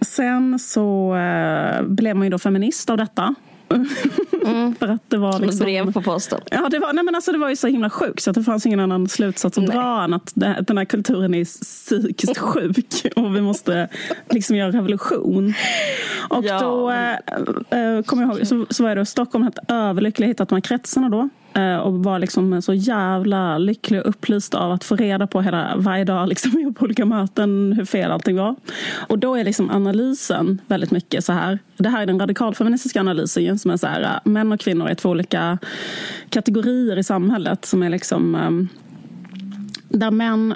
sen 0.00 0.58
så 0.58 1.16
eh, 1.16 1.82
blev 1.82 2.16
man 2.16 2.26
ju 2.26 2.30
då 2.30 2.38
feminist 2.38 2.90
av 2.90 2.96
detta. 2.96 3.34
Mm. 3.70 4.74
för 4.78 4.88
att 4.88 5.10
det 5.10 5.16
var 5.16 5.32
Som 5.32 5.42
liksom, 5.42 5.60
ett 5.60 5.66
brev 5.66 5.92
på 5.92 6.02
posten. 6.02 6.40
Ja, 6.50 6.68
det 6.68 6.78
var, 6.78 6.92
nej 6.92 7.04
men 7.04 7.14
alltså 7.14 7.32
det 7.32 7.38
var 7.38 7.48
ju 7.48 7.56
så 7.56 7.66
himla 7.66 7.90
sjukt 7.90 8.22
så 8.22 8.30
att 8.30 8.34
det 8.34 8.42
fanns 8.42 8.66
ingen 8.66 8.80
annan 8.80 9.08
slutsats 9.08 9.58
att 9.58 9.66
dra 9.66 10.04
än 10.04 10.14
att 10.14 10.32
den 10.66 10.78
här 10.78 10.84
kulturen 10.84 11.34
är 11.34 11.44
psykiskt 11.44 12.38
sjuk 12.38 13.06
och 13.16 13.36
vi 13.36 13.40
måste 13.40 13.88
liksom 14.30 14.56
göra 14.56 14.70
revolution. 14.70 15.54
Och 16.28 16.44
ja. 16.44 16.60
då 16.60 16.90
äh, 16.90 17.12
äh, 17.80 18.02
kommer 18.02 18.22
jag 18.22 18.36
ihåg, 18.36 18.46
så, 18.46 18.66
så 18.70 18.82
var 18.82 18.96
det 18.96 19.06
Stockholm 19.06 19.44
helt 19.44 19.58
överlycklig 19.68 20.26
hittat 20.26 20.48
de 20.48 20.54
här 20.54 20.60
kretsarna 20.60 21.08
då. 21.08 21.28
Eh, 21.54 21.76
och 21.76 22.04
var 22.04 22.18
liksom 22.18 22.62
så 22.62 22.74
jävla 22.74 23.58
lycklig 23.58 24.00
och 24.00 24.08
upplyst 24.08 24.54
av 24.54 24.72
att 24.72 24.84
få 24.84 24.96
reda 24.96 25.26
på 25.26 25.40
hela, 25.40 25.74
varje 25.76 26.04
dag 26.04 26.28
liksom, 26.28 26.74
på 26.78 26.84
olika 26.84 27.04
möten 27.04 27.72
hur 27.72 27.84
fel 27.84 28.10
allting 28.10 28.36
var. 28.36 28.56
Och 29.08 29.18
då 29.18 29.34
är 29.34 29.44
liksom 29.44 29.70
analysen 29.70 30.60
väldigt 30.66 30.90
mycket 30.90 31.24
så 31.24 31.32
här. 31.32 31.58
Det 31.76 31.88
här 31.88 32.02
är 32.02 32.06
den 32.06 32.20
radikalfeministiska 32.20 33.00
analysen 33.00 33.58
som 33.58 33.70
är 33.70 33.76
så 33.76 33.86
här. 33.86 34.02
Eh, 34.02 34.30
män 34.30 34.52
och 34.52 34.60
kvinnor 34.60 34.88
är 34.88 34.94
två 34.94 35.08
olika 35.08 35.58
kategorier 36.30 36.96
i 36.96 37.04
samhället 37.04 37.64
som 37.64 37.82
är 37.82 37.90
liksom 37.90 38.34
eh, 38.34 38.50
där 39.88 40.10
män 40.10 40.54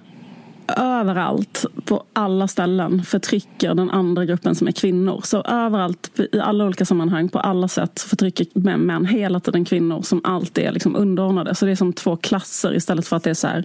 överallt, 0.72 1.64
på 1.84 2.04
alla 2.12 2.48
ställen, 2.48 3.02
förtrycker 3.02 3.74
den 3.74 3.90
andra 3.90 4.24
gruppen 4.24 4.54
som 4.54 4.68
är 4.68 4.72
kvinnor. 4.72 5.20
Så 5.24 5.42
överallt, 5.42 6.20
i 6.32 6.38
alla 6.38 6.64
olika 6.64 6.84
sammanhang, 6.84 7.28
på 7.28 7.38
alla 7.38 7.68
sätt 7.68 8.00
förtrycker 8.00 8.46
män, 8.54 8.80
män 8.80 9.06
hela 9.06 9.40
tiden 9.40 9.64
kvinnor 9.64 10.02
som 10.02 10.20
alltid 10.24 10.64
är 10.64 10.72
liksom 10.72 10.96
underordnade. 10.96 11.54
Så 11.54 11.64
det 11.66 11.70
är 11.70 11.76
som 11.76 11.92
två 11.92 12.16
klasser 12.16 12.74
istället 12.74 13.06
för 13.06 13.16
att 13.16 13.24
det 13.24 13.30
är 13.30 13.34
så 13.34 13.46
här 13.46 13.64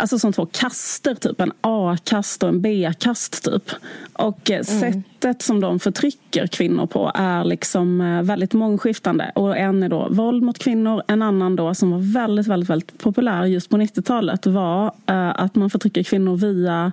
Alltså 0.00 0.18
som 0.18 0.32
två 0.32 0.46
kaster, 0.46 1.14
typ. 1.14 1.40
En 1.40 1.52
A-kast 1.60 2.42
och 2.42 2.48
en 2.48 2.60
B-kast, 2.60 3.44
typ. 3.44 3.70
Och 4.12 4.50
mm. 4.50 4.64
sättet 4.64 5.42
som 5.42 5.60
de 5.60 5.80
förtrycker 5.80 6.46
kvinnor 6.46 6.86
på 6.86 7.12
är 7.14 7.44
liksom 7.44 8.00
eh, 8.00 8.22
väldigt 8.22 8.52
mångskiftande. 8.52 9.32
Och 9.34 9.56
en 9.56 9.82
är 9.82 9.88
då 9.88 10.08
våld 10.10 10.42
mot 10.42 10.58
kvinnor. 10.58 11.02
En 11.06 11.22
annan 11.22 11.56
då 11.56 11.74
som 11.74 11.90
var 11.90 12.12
väldigt, 12.12 12.46
väldigt, 12.46 12.70
väldigt 12.70 12.98
populär 12.98 13.44
just 13.44 13.70
på 13.70 13.76
90-talet 13.76 14.46
var 14.46 14.86
uh, 14.86 15.40
att 15.40 15.54
man 15.54 15.70
förtrycker 15.70 16.02
kvinnor 16.02 16.36
via 16.36 16.92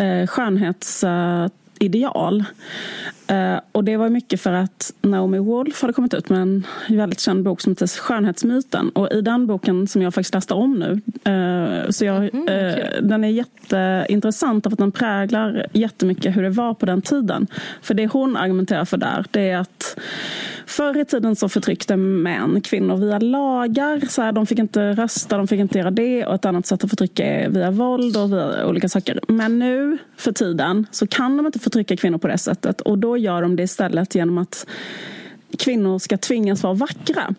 uh, 0.00 0.26
skönhets... 0.26 1.04
Uh. 3.30 3.56
Uh, 3.56 3.60
och 3.72 3.84
det 3.84 3.96
var 3.96 4.08
mycket 4.08 4.40
för 4.40 4.52
att 4.52 4.92
Naomi 5.02 5.38
Wolf 5.38 5.82
hade 5.82 5.92
kommit 5.92 6.14
ut 6.14 6.28
med 6.28 6.42
en 6.42 6.66
väldigt 6.88 7.20
känd 7.20 7.44
bok 7.44 7.60
som 7.60 7.72
heter 7.72 7.86
Skönhetsmyten. 7.86 8.88
Och 8.88 9.12
i 9.12 9.20
den 9.20 9.46
boken 9.46 9.86
som 9.86 10.02
jag 10.02 10.14
faktiskt 10.14 10.34
läste 10.34 10.54
om 10.54 10.78
nu, 10.78 10.92
uh, 11.32 11.90
så 11.90 12.04
jag, 12.04 12.34
mm, 12.34 12.48
uh, 12.48 13.02
den 13.02 13.24
är 13.24 13.28
jätteintressant 13.28 14.64
för 14.64 14.70
att 14.70 14.78
den 14.78 14.92
präglar 14.92 15.66
jättemycket 15.72 16.36
hur 16.36 16.42
det 16.42 16.50
var 16.50 16.74
på 16.74 16.86
den 16.86 17.02
tiden. 17.02 17.46
För 17.82 17.94
det 17.94 18.06
hon 18.06 18.36
argumenterar 18.36 18.84
för 18.84 18.96
där, 18.96 19.24
det 19.30 19.50
är 19.50 19.58
att 19.58 19.96
Förr 20.66 21.00
i 21.00 21.04
tiden 21.04 21.36
så 21.36 21.48
förtryckte 21.48 21.96
män 21.96 22.60
kvinnor 22.60 22.96
via 22.96 23.18
lagar. 23.18 24.00
Så 24.08 24.22
här, 24.22 24.32
de 24.32 24.46
fick 24.46 24.58
inte 24.58 24.92
rösta, 24.92 25.36
de 25.36 25.48
fick 25.48 25.60
inte 25.60 25.78
göra 25.78 25.90
det. 25.90 26.26
Och 26.26 26.34
ett 26.34 26.44
annat 26.44 26.66
sätt 26.66 26.84
att 26.84 26.90
förtrycka 26.90 27.24
är 27.24 27.48
via 27.48 27.70
våld 27.70 28.16
och 28.16 28.32
via 28.32 28.66
olika 28.66 28.88
saker. 28.88 29.20
Men 29.28 29.58
nu 29.58 29.98
för 30.16 30.32
tiden 30.32 30.86
så 30.90 31.06
kan 31.06 31.36
de 31.36 31.46
inte 31.46 31.58
förtrycka 31.58 31.96
kvinnor 31.96 32.18
på 32.18 32.28
det 32.28 32.38
sättet. 32.38 32.80
Och 32.80 32.98
då 32.98 33.15
gör 33.16 33.42
de 33.42 33.56
det 33.56 33.62
istället 33.62 34.14
genom 34.14 34.38
att 34.38 34.66
kvinnor 35.58 35.98
ska 35.98 36.18
tvingas 36.18 36.62
vara 36.62 36.74
vackra. 36.74 37.34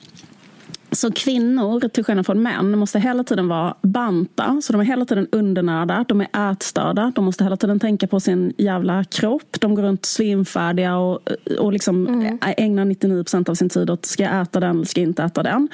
Så 0.92 1.12
kvinnor, 1.12 1.88
till 1.90 2.04
skillnad 2.04 2.26
från 2.26 2.42
män, 2.42 2.78
måste 2.78 3.00
hela 3.00 3.24
tiden 3.24 3.48
vara 3.48 3.76
banta. 3.82 4.62
Så 4.62 4.74
de 4.74 4.82
är 4.82 4.86
hela 4.86 5.06
tiden 5.06 5.28
undernärda, 5.32 6.06
de 6.08 6.22
är 6.22 6.52
ätstörda. 6.52 7.12
De 7.16 7.26
måste 7.26 7.44
hela 7.44 7.58
tiden 7.58 7.80
tänka 7.80 8.08
på 8.08 8.20
sin 8.20 8.54
jävla 8.58 9.04
kropp. 9.04 9.58
De 9.60 9.76
går 9.76 9.84
runt 9.84 10.06
svimfärdiga 10.06 10.98
och, 10.98 11.20
och 11.60 11.74
liksom 11.74 12.08
mm. 12.08 12.38
ägnar 12.42 12.86
99 12.86 13.24
procent 13.24 13.50
av 13.50 13.56
sin 13.56 13.70
tid 13.70 13.90
åt 13.90 14.06
ska 14.06 14.24
jag 14.24 14.42
äta 14.42 14.60
den 14.60 14.76
eller 14.76 14.86
ska 14.86 15.02
jag 15.02 15.10
inte 15.10 15.24
äta 15.24 15.44
den. 15.44 15.70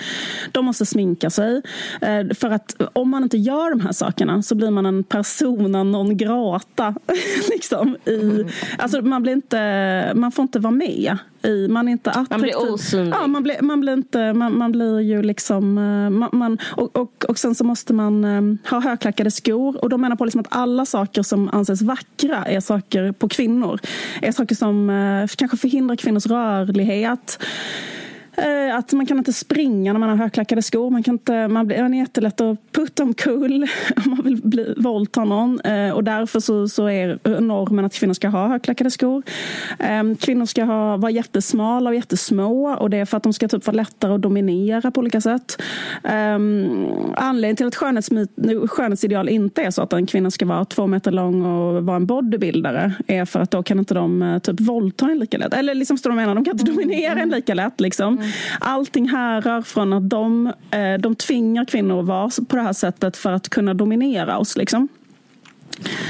De 0.52 0.66
måste 0.66 0.86
sminka 0.86 1.30
sig. 1.30 1.62
Eh, 2.02 2.36
för 2.36 2.50
att 2.50 2.76
om 2.94 3.10
man 3.10 3.24
inte 3.24 3.38
gör 3.38 3.70
de 3.70 3.80
här 3.80 3.92
sakerna 3.92 4.42
så 4.42 4.56
blir 4.56 4.72
man 4.72 4.86
en 4.86 5.04
persona 5.04 5.84
non 5.84 6.18
grata. 6.18 6.96
liksom, 7.50 7.98
i, 8.06 8.22
mm. 8.22 8.48
alltså 8.78 9.02
man, 9.02 9.24
blir 9.24 9.34
inte, 9.34 10.12
man 10.16 10.32
får 10.32 10.44
inte 10.44 10.60
vara 10.60 10.74
med 10.74 11.18
i. 11.44 11.68
Man 11.68 11.88
är 11.88 11.92
inte 11.92 12.10
attraktiv. 12.10 12.32
Man 12.32 12.42
blir 12.42 12.74
osynlig. 12.74 13.14
Ja, 13.14 13.28
man 13.28 13.44
blir, 13.44 13.62
man 13.62 13.82
blir, 13.82 13.94
inte, 13.94 14.34
man, 14.34 14.58
man 14.58 14.72
blir 14.72 15.00
ju 15.00 15.22
liksom... 15.22 15.78
Eh, 15.78 16.10
man, 16.10 16.30
man, 16.34 16.58
och, 16.64 16.98
och, 16.98 17.26
och 17.28 17.40
sen 17.40 17.56
så 17.56 17.64
måste 17.64 17.94
man 17.94 18.26
um, 18.26 18.58
ha 18.70 18.80
högklackade 18.80 19.32
skor. 19.32 19.84
Och 19.84 19.90
de 19.90 20.02
menar 20.02 20.16
på 20.16 20.26
liksom 20.26 20.42
att 20.42 20.48
alla 20.50 20.86
saker 20.86 21.24
som 21.24 21.50
anses 21.50 21.82
vackra 21.82 22.46
är 22.46 22.60
saker 22.60 23.12
på 23.12 23.30
kvinnor. 23.30 23.80
Är 24.22 24.32
saker 24.32 24.56
som 24.56 24.90
uh, 24.90 25.28
kanske 25.28 25.58
förhindrar 25.58 25.96
kvinnors 25.96 26.26
rörlighet. 26.26 27.40
Eh, 28.38 28.76
att 28.76 28.94
man 28.94 29.06
kan 29.06 29.18
inte 29.18 29.34
springa 29.34 29.94
när 29.94 30.00
man 30.00 30.10
har 30.10 30.16
högklackade 30.16 30.62
skor. 30.62 30.90
Man, 30.90 31.04
kan 31.04 31.14
inte, 31.14 31.48
man, 31.48 31.68
blir, 31.68 31.82
man 31.82 31.94
är 31.94 31.98
jättelätt 31.98 32.42
att 32.42 32.72
putta 32.72 33.04
omkull 33.04 33.68
om 34.06 34.12
man 34.12 34.22
vill 34.24 34.42
bli, 34.44 34.74
våldta 34.78 35.24
någon. 35.24 35.60
Eh, 35.60 35.92
och 35.92 36.04
därför 36.04 36.40
så, 36.40 36.68
så 36.68 36.88
är 36.88 37.40
normen 37.40 37.86
att 37.86 37.94
kvinnor 37.94 38.14
ska 38.14 38.28
ha 38.28 38.48
högklackade 38.48 38.92
skor. 38.92 39.24
Ehm, 39.80 40.16
kvinnor 40.16 40.46
ska 40.46 40.64
ha, 40.64 40.98
vara 40.98 41.12
jättesmala 41.12 41.90
och 41.90 41.96
jättesmå. 41.96 42.76
Och 42.80 42.90
det 42.90 42.98
är 42.98 43.06
för 43.06 43.18
att 43.18 43.24
de 43.24 43.34
ska 43.34 43.48
typ 43.48 43.68
vara 43.68 43.76
lättare 43.76 44.14
att 44.14 44.22
dominera 44.22 44.92
på 44.92 45.00
olika 45.00 45.22
sätt. 45.22 45.62
Ehm, 46.04 46.86
anledningen 47.16 47.56
till 47.56 47.68
att 47.68 47.76
skönhetsmyt, 47.76 48.30
skönhetsideal 48.68 49.30
inte 49.30 49.62
är 49.62 49.72
så 49.72 49.82
att 49.82 49.94
en 49.94 50.06
kvinna 50.06 50.32
ska 50.32 50.46
vara 50.46 50.66
två 50.66 50.88
meter 50.88 51.12
lång 51.12 51.46
och 51.46 51.86
vara 51.86 51.96
en 51.96 52.06
bodybuildare 52.06 52.94
är 53.08 53.26
för 53.26 53.40
att 53.40 53.52
då 53.52 53.64
kan 53.64 53.80
inte 53.80 53.94
de 53.94 54.22
eh, 54.22 54.40
typ 54.40 54.60
våldta 54.60 55.06
en 55.06 55.20
lika 55.20 55.38
lätt. 55.38 55.54
Eller 55.54 55.76
liksom, 55.76 55.98
står 55.98 56.10
de 56.10 56.16
menar, 56.16 56.36
de 56.36 56.46
kan 56.46 56.60
inte 56.60 56.72
dominera 56.72 57.20
en 57.20 57.30
lika 57.30 57.54
lätt. 57.54 57.82
Liksom. 57.82 58.23
Allting 58.60 59.10
härrör 59.10 59.62
från 59.62 59.94
att 59.94 60.10
de, 60.10 60.54
eh, 60.72 60.94
de 61.00 61.16
tvingar 61.16 61.66
kvinnor 61.66 62.00
att 62.00 62.06
vara 62.06 62.30
på 62.48 62.56
det 62.56 62.62
här 62.62 62.74
sättet 62.74 63.18
för 63.18 63.32
att 63.32 63.50
kunna 63.50 63.74
dominera 63.74 64.38
oss. 64.38 64.58
Liksom. 64.58 64.88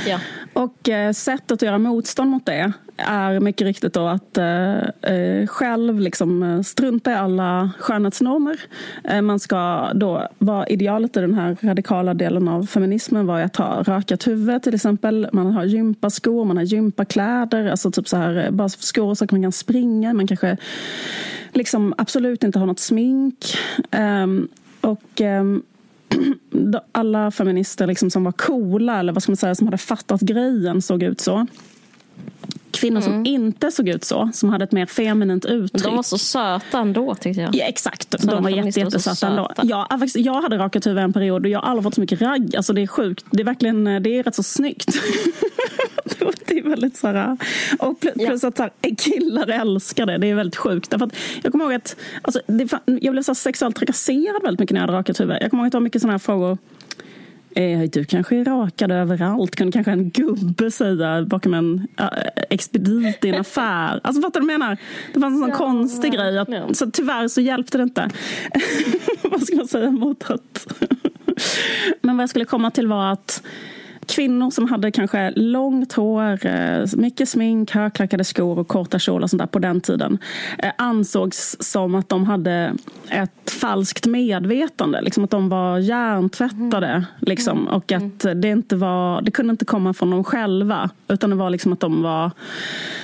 Ja. 0.07 0.19
Och 0.53 0.89
eh, 0.89 1.11
sättet 1.11 1.51
att 1.51 1.61
göra 1.61 1.77
motstånd 1.77 2.31
mot 2.31 2.45
det 2.45 2.73
är 2.97 3.39
mycket 3.39 3.65
riktigt 3.65 3.93
då 3.93 4.07
att 4.07 4.37
eh, 4.37 4.77
eh 5.01 5.47
själv 5.47 5.99
liksom 5.99 6.43
eh, 6.43 6.61
strunta 6.61 7.11
i 7.11 7.15
alla 7.15 7.71
skönhetsnormer. 7.79 8.59
Eh, 9.03 9.21
man 9.21 9.39
ska 9.39 9.91
då 9.93 10.27
vara 10.37 10.67
idealet 10.67 11.17
i 11.17 11.19
den 11.19 11.33
här 11.33 11.57
radikala 11.61 12.13
delen 12.13 12.47
av 12.47 12.65
feminismen 12.65 13.25
var 13.25 13.39
att 13.39 13.55
ha 13.55 13.83
rakat 13.83 14.27
huvud 14.27 14.63
till 14.63 14.75
exempel. 14.75 15.27
Man 15.33 15.51
har 15.51 15.65
gympaskor, 15.65 16.45
man 16.45 16.57
har 16.57 16.63
gympakläder, 16.63 17.65
alltså 17.65 17.91
typ 17.91 18.07
så 18.07 18.17
här 18.17 18.45
eh, 18.45 18.51
bara 18.51 18.69
skor 18.69 19.15
så 19.15 19.23
att 19.23 19.31
man 19.31 19.41
kan 19.41 19.51
springa. 19.51 20.13
Man 20.13 20.27
kanske 20.27 20.57
liksom 21.53 21.93
absolut 21.97 22.43
inte 22.43 22.59
har 22.59 22.65
något 22.65 22.79
smink. 22.79 23.35
Eh, 23.91 24.27
och 24.81 25.21
ehm, 25.21 25.63
alla 26.91 27.31
feminister 27.31 27.87
liksom 27.87 28.09
som 28.09 28.23
var 28.23 28.31
coola 28.31 28.99
eller 28.99 29.13
vad 29.13 29.23
ska 29.23 29.31
man 29.31 29.37
säga 29.37 29.55
som 29.55 29.67
hade 29.67 29.77
fattat 29.77 30.21
grejen 30.21 30.81
såg 30.81 31.03
ut 31.03 31.21
så 31.21 31.47
kvinnor 32.73 33.01
mm. 33.01 33.11
som 33.11 33.25
inte 33.25 33.71
såg 33.71 33.89
ut 33.89 34.03
så, 34.03 34.29
som 34.33 34.49
hade 34.49 34.63
ett 34.63 34.71
mer 34.71 34.85
feminint 34.85 35.45
uttryck. 35.45 35.83
De 35.83 35.95
var 35.95 36.03
så 36.03 36.17
söta 36.17 36.79
ändå 36.79 37.15
tyckte 37.15 37.41
jag. 37.41 37.55
Ja, 37.55 37.65
exakt, 37.65 38.21
Sådana 38.21 38.41
de 38.41 38.43
var 38.43 38.49
jättesöta 38.49 39.27
ändå. 39.27 39.51
Ja, 39.63 39.99
jag 40.15 40.41
hade 40.41 40.57
rakat 40.57 40.87
huvud 40.87 41.03
en 41.03 41.13
period 41.13 41.45
och 41.45 41.51
jag 41.51 41.59
har 41.59 41.69
aldrig 41.69 41.83
fått 41.83 41.95
så 41.95 42.01
mycket 42.01 42.21
ragg. 42.21 42.55
Alltså 42.55 42.73
det 42.73 42.81
är 42.81 42.87
sjukt. 42.87 43.25
Det 43.31 43.41
är 43.41 43.45
verkligen, 43.45 43.83
det 43.83 44.19
är 44.19 44.23
rätt 44.23 44.35
så 44.35 44.43
snyggt. 44.43 44.87
det 46.47 46.57
är 46.57 46.69
väldigt 46.69 46.97
så 46.97 47.07
här, 47.07 47.37
och 47.79 47.99
plus, 47.99 48.43
att 48.43 48.57
så 48.57 48.63
här, 48.63 48.95
killar 48.95 49.47
älskar 49.47 50.05
det. 50.05 50.17
Det 50.17 50.27
är 50.27 50.35
väldigt 50.35 50.55
sjukt. 50.55 50.89
Därför 50.89 51.05
att 51.05 51.15
jag 51.43 51.51
kommer 51.51 51.65
ihåg 51.65 51.73
att 51.73 51.95
alltså, 52.21 52.41
det, 52.47 52.69
jag 52.85 53.11
blev 53.11 53.23
så 53.23 53.35
sexuellt 53.35 53.75
trakasserad 53.75 54.43
väldigt 54.43 54.59
mycket 54.59 54.73
när 54.73 54.81
jag 54.81 54.87
hade 54.87 54.99
rakat 54.99 55.19
huvud. 55.19 55.37
Jag 55.41 55.49
kommer 55.49 55.63
ihåg 55.63 55.67
att 55.67 55.71
det 55.71 55.77
var 55.77 55.83
mycket 55.83 56.01
sådana 56.01 56.13
här 56.13 56.19
frågor 56.19 56.57
Eh, 57.55 57.81
du 57.81 58.05
kanske 58.05 58.35
är 58.35 58.45
rakad 58.45 58.91
överallt, 58.91 59.55
kunde 59.55 59.71
kanske 59.71 59.91
en 59.91 60.09
gubbe 60.09 60.71
säga 60.71 61.25
bakom 61.25 61.53
en 61.53 61.87
äh, 61.99 62.07
expedit 62.49 63.25
i 63.25 63.29
en 63.29 63.35
affär. 63.41 63.99
Alltså 64.03 64.21
fattar 64.21 64.39
du 64.39 64.45
vad 64.45 64.53
jag 64.53 64.59
menar? 64.59 64.77
Det 65.13 65.19
fanns 65.19 65.33
en 65.33 65.39
sån 65.39 65.49
ja, 65.49 65.55
konstig 65.55 66.13
grej. 66.13 66.39
Att. 66.39 66.77
Så 66.77 66.91
tyvärr 66.91 67.27
så 67.27 67.41
hjälpte 67.41 67.77
det 67.77 67.83
inte. 67.83 68.09
vad 69.21 69.43
ska 69.43 69.55
man 69.55 69.67
säga 69.67 69.91
mot 69.91 70.29
att... 70.29 70.67
Men 72.01 72.17
vad 72.17 72.23
jag 72.23 72.29
skulle 72.29 72.45
komma 72.45 72.71
till 72.71 72.87
var 72.87 73.11
att 73.11 73.43
kvinnor 74.07 74.51
som 74.51 74.67
hade 74.67 74.91
kanske 74.91 75.31
långt 75.35 75.93
hår, 75.93 76.45
eh, 76.45 76.85
mycket 76.97 77.29
smink, 77.29 77.71
högklackade 77.71 78.23
skor 78.23 78.59
och 78.59 78.67
korta 78.67 78.99
kjolar 78.99 79.27
sånt 79.27 79.41
där 79.41 79.47
på 79.47 79.59
den 79.59 79.81
tiden 79.81 80.17
eh, 80.57 80.71
ansågs 80.77 81.57
som 81.59 81.95
att 81.95 82.09
de 82.09 82.25
hade 82.25 82.73
ett 83.09 83.51
falskt 83.51 84.05
medvetande. 84.05 85.01
Liksom 85.01 85.23
att 85.23 85.31
de 85.31 85.49
var 85.49 85.77
hjärntvättade. 85.77 86.87
Mm. 86.87 87.03
Liksom, 87.19 87.57
mm. 87.57 87.73
och 87.73 87.91
att 87.91 88.25
det, 88.35 88.47
inte 88.47 88.75
var, 88.75 89.21
det 89.21 89.31
kunde 89.31 89.51
inte 89.51 89.65
komma 89.65 89.93
från 89.93 90.11
dem 90.11 90.23
själva. 90.23 90.89
Utan 91.07 91.29
det 91.29 91.35
var 91.35 91.49
liksom 91.49 91.73
att 91.73 91.79
de 91.79 92.03
var... 92.03 92.31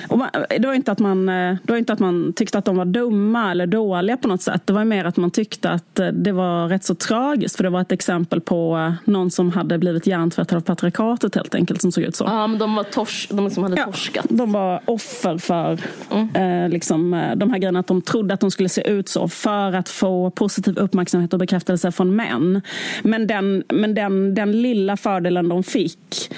Och 0.08 0.18
man, 0.18 0.28
det, 0.58 0.66
var 0.66 0.74
inte 0.74 0.92
att 0.92 0.98
man, 0.98 1.28
eh, 1.28 1.56
det 1.62 1.72
var 1.72 1.78
inte 1.78 1.92
att 1.92 1.98
man 1.98 2.32
tyckte 2.32 2.58
att 2.58 2.64
de 2.64 2.76
var 2.76 2.84
dumma 2.84 3.50
eller 3.50 3.66
dåliga 3.66 4.16
på 4.16 4.28
något 4.28 4.42
sätt. 4.42 4.62
Det 4.64 4.72
var 4.72 4.84
mer 4.84 5.04
att 5.04 5.16
man 5.16 5.30
tyckte 5.30 5.70
att 5.70 6.00
det 6.12 6.32
var 6.32 6.68
rätt 6.68 6.84
så 6.84 6.94
tragiskt. 6.94 7.56
För 7.56 7.64
det 7.64 7.70
var 7.70 7.80
ett 7.80 7.92
exempel 7.92 8.40
på 8.40 8.92
någon 9.04 9.30
som 9.30 9.50
hade 9.50 9.78
blivit 9.78 10.06
hjärntvättad 10.06 10.56
av 10.56 10.60
patriarkatet 10.60 10.89
patriarkatet 10.90 11.34
helt 11.34 11.54
enkelt 11.54 11.80
som 11.80 11.92
såg 11.92 12.04
ut 12.04 12.16
så. 12.16 12.24
Ja, 12.24 12.46
men 12.46 12.58
de 12.58 12.74
var 12.74 12.84
tors 12.84 13.28
de 13.30 13.50
som 13.50 13.62
hade 13.62 13.76
ja, 13.76 13.84
torskat. 13.84 14.26
De 14.28 14.52
var 14.52 14.80
offer 14.84 15.38
för 15.38 15.80
mm. 16.10 16.64
eh, 16.64 16.68
liksom, 16.68 17.14
eh, 17.14 17.36
de 17.36 17.50
här 17.50 17.58
grejerna. 17.58 17.80
Att 17.80 17.86
de 17.86 18.02
trodde 18.02 18.34
att 18.34 18.40
de 18.40 18.50
skulle 18.50 18.68
se 18.68 18.88
ut 18.88 19.08
så 19.08 19.28
för 19.28 19.72
att 19.72 19.88
få 19.88 20.30
positiv 20.30 20.78
uppmärksamhet 20.78 21.32
och 21.32 21.38
bekräftelse 21.38 21.92
från 21.92 22.16
män. 22.16 22.62
Men 23.02 23.26
den, 23.26 23.64
men 23.68 23.94
den, 23.94 24.34
den 24.34 24.62
lilla 24.62 24.96
fördelen 24.96 25.48
de 25.48 25.62
fick 25.62 26.30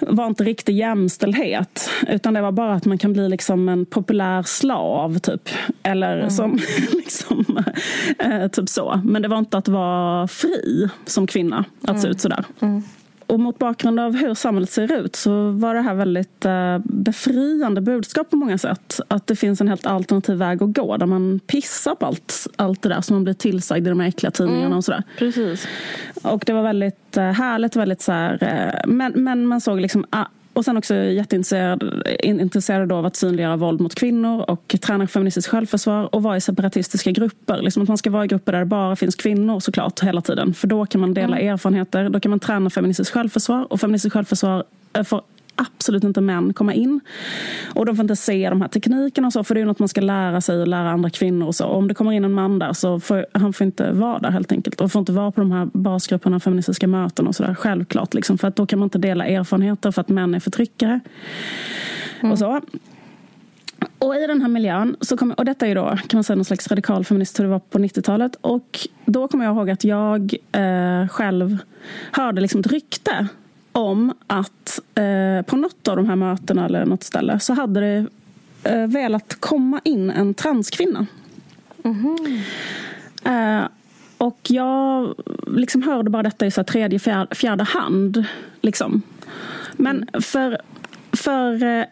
var 0.00 0.26
inte 0.26 0.44
riktig 0.44 0.76
jämställdhet. 0.76 1.90
Utan 2.08 2.34
det 2.34 2.42
var 2.42 2.52
bara 2.52 2.74
att 2.74 2.84
man 2.84 2.98
kan 2.98 3.12
bli 3.12 3.28
liksom 3.28 3.68
en 3.68 3.86
populär 3.86 4.42
slav, 4.42 5.18
typ. 5.18 5.48
Eller 5.82 6.18
mm. 6.18 6.30
som, 6.30 6.58
liksom, 6.92 7.64
eh, 8.18 8.48
typ 8.48 8.68
så. 8.68 9.00
Men 9.04 9.22
det 9.22 9.28
var 9.28 9.38
inte 9.38 9.58
att 9.58 9.68
vara 9.68 10.28
fri 10.28 10.88
som 11.04 11.26
kvinna, 11.26 11.64
att 11.82 11.90
mm. 11.90 12.02
se 12.02 12.08
ut 12.08 12.20
sådär. 12.20 12.44
Mm 12.60 12.82
och 13.26 13.40
mot 13.40 13.58
bakgrund 13.58 14.00
av 14.00 14.16
hur 14.16 14.34
samhället 14.34 14.70
ser 14.70 14.92
ut 14.92 15.16
så 15.16 15.50
var 15.50 15.74
det 15.74 15.80
här 15.80 15.94
väldigt 15.94 16.44
eh, 16.44 16.78
befriande 16.84 17.80
budskap 17.80 18.30
på 18.30 18.36
många 18.36 18.58
sätt. 18.58 19.00
Att 19.08 19.26
det 19.26 19.36
finns 19.36 19.60
en 19.60 19.68
helt 19.68 19.86
alternativ 19.86 20.36
väg 20.36 20.62
att 20.62 20.72
gå 20.72 20.96
där 20.96 21.06
man 21.06 21.40
pissar 21.46 21.94
på 21.94 22.06
allt, 22.06 22.46
allt 22.56 22.82
det 22.82 22.88
där 22.88 23.00
som 23.00 23.16
man 23.16 23.24
blir 23.24 23.34
tillsagd 23.34 23.86
i 23.86 23.90
de 23.90 24.00
äckliga 24.00 24.30
tidningarna 24.30 24.66
mm, 24.66 24.78
och 24.78 24.84
sådär. 24.84 25.02
Precis. 25.18 25.68
Och 26.22 26.42
det 26.46 26.52
var 26.52 26.62
väldigt 26.62 27.16
eh, 27.16 27.24
härligt, 27.24 27.76
väldigt 27.76 28.02
så 28.02 28.12
här, 28.12 28.38
eh, 28.42 28.90
men, 28.90 29.12
men 29.16 29.46
man 29.46 29.60
såg 29.60 29.80
liksom 29.80 30.04
och 30.56 30.64
sen 30.64 30.76
också 30.76 30.94
jätteintresserad 30.94 32.02
intresserad 32.22 32.92
av 32.92 33.06
att 33.06 33.16
synliggöra 33.16 33.56
våld 33.56 33.80
mot 33.80 33.94
kvinnor 33.94 34.50
och 34.50 34.76
träna 34.80 35.06
feministiskt 35.06 35.50
självförsvar 35.50 36.14
och 36.14 36.22
vara 36.22 36.36
i 36.36 36.40
separatistiska 36.40 37.10
grupper. 37.10 37.62
Liksom 37.62 37.82
att 37.82 37.88
man 37.88 37.98
ska 37.98 38.10
vara 38.10 38.24
i 38.24 38.28
grupper 38.28 38.52
där 38.52 38.58
det 38.58 38.66
bara 38.66 38.96
finns 38.96 39.14
kvinnor 39.14 39.60
såklart 39.60 40.00
hela 40.00 40.20
tiden. 40.20 40.54
För 40.54 40.66
då 40.66 40.86
kan 40.86 41.00
man 41.00 41.14
dela 41.14 41.38
mm. 41.38 41.52
erfarenheter, 41.52 42.08
då 42.08 42.20
kan 42.20 42.30
man 42.30 42.40
träna 42.40 42.70
feministiskt 42.70 43.14
självförsvar 43.14 43.72
och 43.72 43.80
feministiskt 43.80 44.12
självförsvar 44.12 44.64
får 45.04 45.22
absolut 45.56 46.04
inte 46.04 46.20
män 46.20 46.52
komma 46.52 46.74
in. 46.74 47.00
Och 47.74 47.86
de 47.86 47.96
får 47.96 48.02
inte 48.02 48.16
se 48.16 48.50
de 48.50 48.60
här 48.60 48.68
teknikerna 48.68 49.26
och 49.26 49.32
så, 49.32 49.44
för 49.44 49.54
det 49.54 49.60
är 49.60 49.64
något 49.64 49.78
man 49.78 49.88
ska 49.88 50.00
lära 50.00 50.40
sig 50.40 50.60
och 50.60 50.68
lära 50.68 50.90
andra 50.90 51.10
kvinnor 51.10 51.46
och 51.46 51.54
så. 51.54 51.66
Och 51.66 51.78
om 51.78 51.88
det 51.88 51.94
kommer 51.94 52.12
in 52.12 52.24
en 52.24 52.32
man 52.32 52.58
där 52.58 52.72
så 52.72 53.00
får 53.00 53.26
han 53.32 53.52
får 53.52 53.64
inte 53.64 53.92
vara 53.92 54.18
där 54.18 54.30
helt 54.30 54.52
enkelt. 54.52 54.80
Och 54.80 54.92
får 54.92 55.00
inte 55.00 55.12
vara 55.12 55.30
på 55.30 55.40
de 55.40 55.52
här 55.52 55.68
basgrupperna, 55.72 56.40
feministiska 56.40 56.86
möten 56.86 57.26
och 57.26 57.34
sådär. 57.34 57.54
Självklart, 57.54 58.14
liksom, 58.14 58.38
för 58.38 58.48
att 58.48 58.56
då 58.56 58.66
kan 58.66 58.78
man 58.78 58.86
inte 58.86 58.98
dela 58.98 59.26
erfarenheter 59.26 59.90
för 59.90 60.00
att 60.00 60.08
män 60.08 60.34
är 60.34 60.40
förtryckare. 60.40 61.00
Mm. 62.20 62.32
Och 62.32 62.38
så. 62.38 62.60
Och 63.98 64.16
i 64.16 64.26
den 64.26 64.40
här 64.40 64.48
miljön, 64.48 64.96
så 65.00 65.16
kom, 65.16 65.32
och 65.32 65.44
detta 65.44 65.64
är 65.64 65.68
ju 65.68 65.74
då 65.74 65.96
kan 66.06 66.16
man 66.18 66.24
säga 66.24 66.36
någon 66.36 66.44
slags 66.44 66.68
radikal 66.68 67.04
feminist 67.04 67.38
hur 67.38 67.44
det 67.44 67.50
var 67.50 67.58
på 67.58 67.78
90-talet. 67.78 68.36
Och 68.40 68.78
då 69.04 69.28
kommer 69.28 69.44
jag 69.44 69.56
ihåg 69.56 69.70
att 69.70 69.84
jag 69.84 70.34
eh, 70.52 71.08
själv 71.08 71.58
hörde 72.12 72.40
liksom 72.40 72.60
ett 72.60 72.66
rykte 72.66 73.28
om 73.76 74.12
att 74.26 74.80
eh, 74.94 75.42
på 75.46 75.56
något 75.56 75.88
av 75.88 75.96
de 75.96 76.08
här 76.08 76.16
mötena 76.16 76.64
eller 76.64 76.84
något 76.84 77.02
ställe 77.02 77.38
så 77.40 77.54
hade 77.54 77.80
det 77.80 78.06
eh, 78.64 78.86
velat 78.86 79.36
komma 79.40 79.80
in 79.84 80.10
en 80.10 80.34
transkvinna. 80.34 81.06
Mm 81.84 81.96
-hmm. 81.96 83.60
eh, 83.60 83.68
och 84.18 84.38
jag 84.42 85.14
liksom 85.46 85.82
hörde 85.82 86.10
bara 86.10 86.22
detta 86.22 86.46
i 86.46 86.50
så 86.50 86.64
tredje, 86.64 86.98
fjärde, 86.98 87.34
fjärde 87.34 87.64
hand. 87.64 88.24
Liksom. 88.60 89.02
Men 89.72 89.96
mm. 89.96 90.22
för, 90.22 90.60
för 91.12 91.62
eh, 91.62 91.84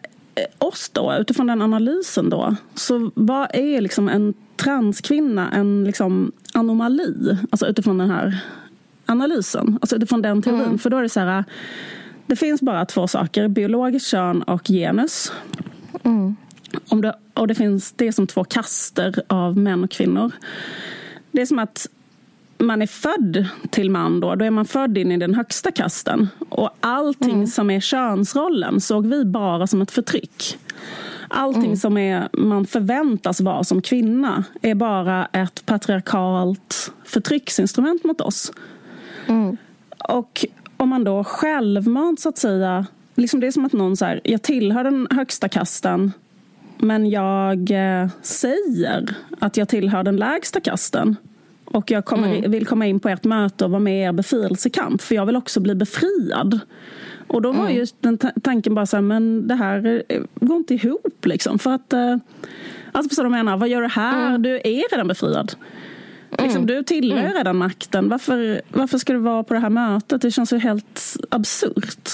oss 0.57 0.89
då, 0.89 1.13
utifrån 1.19 1.47
den 1.47 1.61
analysen 1.61 2.29
då, 2.29 2.55
så 2.75 3.11
vad 3.15 3.47
är 3.55 3.81
liksom 3.81 4.09
en 4.09 4.33
transkvinna 4.55 5.51
en 5.51 5.83
liksom 5.83 6.31
anomali? 6.53 7.37
Alltså 7.49 7.67
utifrån 7.67 7.97
den 7.97 8.09
här 8.09 8.39
analysen, 9.05 9.77
alltså 9.81 9.95
utifrån 9.95 10.21
den 10.21 10.41
teorin. 10.41 10.61
Mm. 10.61 10.77
För 10.77 10.89
då 10.89 10.97
är 10.97 11.01
det 11.01 11.09
så 11.09 11.19
här, 11.19 11.43
det 12.27 12.35
finns 12.35 12.61
bara 12.61 12.85
två 12.85 13.07
saker, 13.07 13.47
biologiskt 13.47 14.07
kön 14.07 14.41
och 14.41 14.67
genus. 14.67 15.31
Mm. 16.03 16.35
Om 16.89 17.01
det, 17.01 17.15
och 17.33 17.47
det 17.47 17.55
finns 17.55 17.91
det 17.91 18.07
är 18.07 18.11
som 18.11 18.27
två 18.27 18.43
kaster 18.43 19.23
av 19.27 19.57
män 19.57 19.83
och 19.83 19.91
kvinnor. 19.91 20.31
Det 21.31 21.41
är 21.41 21.45
som 21.45 21.59
att 21.59 21.87
man 22.57 22.81
är 22.81 22.87
född 22.87 23.45
till 23.69 23.89
man 23.89 24.19
då, 24.19 24.35
då 24.35 24.45
är 24.45 24.51
man 24.51 24.65
född 24.65 24.97
in 24.97 25.11
i 25.11 25.17
den 25.17 25.33
högsta 25.33 25.71
kasten. 25.71 26.27
Och 26.49 26.69
allting 26.79 27.33
mm. 27.33 27.47
som 27.47 27.69
är 27.69 27.79
könsrollen 27.79 28.81
såg 28.81 29.07
vi 29.07 29.25
bara 29.25 29.67
som 29.67 29.81
ett 29.81 29.91
förtryck. 29.91 30.57
Allting 31.27 31.65
mm. 31.65 31.77
som 31.77 31.97
är, 31.97 32.29
man 32.33 32.65
förväntas 32.65 33.41
vara 33.41 33.63
som 33.63 33.81
kvinna 33.81 34.43
är 34.61 34.75
bara 34.75 35.25
ett 35.25 35.65
patriarkalt 35.65 36.91
förtrycksinstrument 37.03 38.03
mot 38.03 38.21
oss. 38.21 38.51
Mm. 39.27 39.57
Och 40.09 40.45
om 40.77 40.89
man 40.89 41.03
då 41.03 41.23
självmant 41.23 42.19
så 42.19 42.29
att 42.29 42.37
säga, 42.37 42.85
liksom 43.15 43.39
det 43.39 43.47
är 43.47 43.51
som 43.51 43.65
att 43.65 43.73
någon 43.73 43.97
säger 43.97 44.21
jag 44.23 44.41
tillhör 44.41 44.83
den 44.83 45.07
högsta 45.11 45.49
kasten 45.49 46.11
men 46.77 47.09
jag 47.09 47.71
eh, 47.71 48.09
säger 48.21 49.15
att 49.39 49.57
jag 49.57 49.69
tillhör 49.69 50.03
den 50.03 50.17
lägsta 50.17 50.59
kasten. 50.59 51.15
Och 51.65 51.91
jag 51.91 52.05
kommer, 52.05 52.35
mm. 52.35 52.51
vill 52.51 52.65
komma 52.65 52.85
in 52.85 52.99
på 52.99 53.09
ert 53.09 53.23
möte 53.23 53.65
och 53.65 53.71
vara 53.71 53.79
med 53.79 53.99
i 53.99 54.03
er 54.03 54.11
befrielsekamp 54.11 55.01
för 55.01 55.15
jag 55.15 55.25
vill 55.25 55.35
också 55.35 55.59
bli 55.59 55.75
befriad. 55.75 56.59
Och 57.27 57.41
då 57.41 57.51
var 57.51 57.65
mm. 57.65 57.75
just 57.75 57.95
den 58.01 58.17
tanken 58.43 58.75
bara 58.75 58.85
så 58.85 58.97
här, 58.97 59.01
men 59.01 59.47
det 59.47 59.55
här 59.55 60.03
eh, 60.09 60.21
går 60.35 60.57
inte 60.57 60.73
ihop 60.73 61.25
liksom. 61.25 61.59
För 61.59 61.71
att, 61.71 61.93
eh, 61.93 62.17
alltså 62.91 63.09
förstår 63.09 63.23
du 63.23 63.29
vad 63.29 63.39
jag 63.39 63.45
menar? 63.45 63.57
Vad 63.57 63.69
gör 63.69 63.81
du 63.81 63.87
här? 63.87 64.27
Mm. 64.27 64.41
Du 64.41 64.55
är 64.55 64.91
redan 64.91 65.07
befriad. 65.07 65.55
Liksom, 66.39 66.63
mm. 66.63 66.65
du 66.65 66.83
tillhör 66.83 67.19
mm. 67.19 67.33
redan 67.33 67.57
makten. 67.57 68.09
Varför, 68.09 68.61
varför 68.73 68.97
ska 68.97 69.13
du 69.13 69.19
vara 69.19 69.43
på 69.43 69.53
det 69.53 69.59
här 69.59 69.69
mötet? 69.69 70.21
Det 70.21 70.31
känns 70.31 70.53
ju 70.53 70.57
helt 70.57 71.17
absurt. 71.29 72.09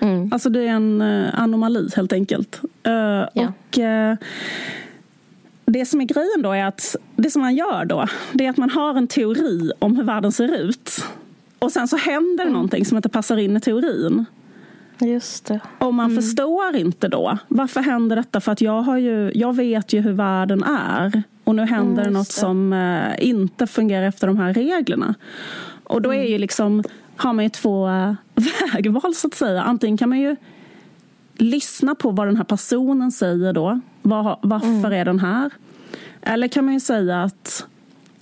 Mm. 0.00 0.32
Alltså 0.32 0.50
det 0.50 0.60
är 0.60 0.68
en 0.68 1.02
uh, 1.02 1.40
anomali 1.40 1.88
helt 1.96 2.12
enkelt. 2.12 2.60
Uh, 2.86 2.92
ja. 2.92 3.28
Och 3.34 3.78
uh, 3.78 4.14
det 5.64 5.86
som 5.86 6.00
är 6.00 6.04
grejen 6.04 6.42
då 6.42 6.52
är 6.52 6.64
att 6.64 6.96
det 7.16 7.30
som 7.30 7.42
man 7.42 7.56
gör 7.56 7.84
då, 7.84 8.06
det 8.32 8.46
är 8.46 8.50
att 8.50 8.56
man 8.56 8.70
har 8.70 8.94
en 8.94 9.06
teori 9.06 9.72
om 9.78 9.96
hur 9.96 10.04
världen 10.04 10.32
ser 10.32 10.54
ut. 10.54 11.04
Och 11.58 11.72
sen 11.72 11.88
så 11.88 11.96
händer 11.96 12.44
mm. 12.44 12.52
någonting 12.52 12.84
som 12.84 12.96
inte 12.96 13.08
passar 13.08 13.36
in 13.36 13.56
i 13.56 13.60
teorin. 13.60 14.24
Just 15.00 15.44
det. 15.44 15.60
Och 15.78 15.94
man 15.94 16.10
mm. 16.10 16.22
förstår 16.22 16.76
inte 16.76 17.08
då. 17.08 17.38
Varför 17.48 17.80
händer 17.80 18.16
detta? 18.16 18.40
För 18.40 18.52
att 18.52 18.60
jag, 18.60 18.82
har 18.82 18.96
ju, 18.96 19.32
jag 19.34 19.56
vet 19.56 19.92
ju 19.92 20.00
hur 20.00 20.12
världen 20.12 20.62
är. 20.64 21.22
Och 21.48 21.54
nu 21.54 21.66
händer 21.66 22.02
mm, 22.02 22.12
något 22.12 22.28
det. 22.28 22.32
som 22.32 22.72
eh, 22.72 23.28
inte 23.28 23.66
fungerar 23.66 24.06
efter 24.06 24.26
de 24.26 24.36
här 24.36 24.54
reglerna. 24.54 25.14
Och 25.84 26.02
då 26.02 26.10
är 26.10 26.22
ju 26.22 26.28
mm. 26.28 26.40
liksom, 26.40 26.84
har 27.16 27.32
man 27.32 27.44
ju 27.44 27.48
två 27.48 27.88
äh, 27.88 28.12
vägval 28.72 29.14
så 29.14 29.26
att 29.26 29.34
säga. 29.34 29.62
Antingen 29.62 29.96
kan 29.96 30.08
man 30.08 30.18
ju 30.20 30.36
lyssna 31.34 31.94
på 31.94 32.10
vad 32.10 32.26
den 32.26 32.36
här 32.36 32.44
personen 32.44 33.12
säger 33.12 33.52
då. 33.52 33.80
Var, 34.02 34.38
varför 34.42 34.68
mm. 34.68 34.92
är 34.92 35.04
den 35.04 35.18
här? 35.18 35.50
Eller 36.22 36.48
kan 36.48 36.64
man 36.64 36.74
ju 36.74 36.80
säga 36.80 37.22
att 37.22 37.66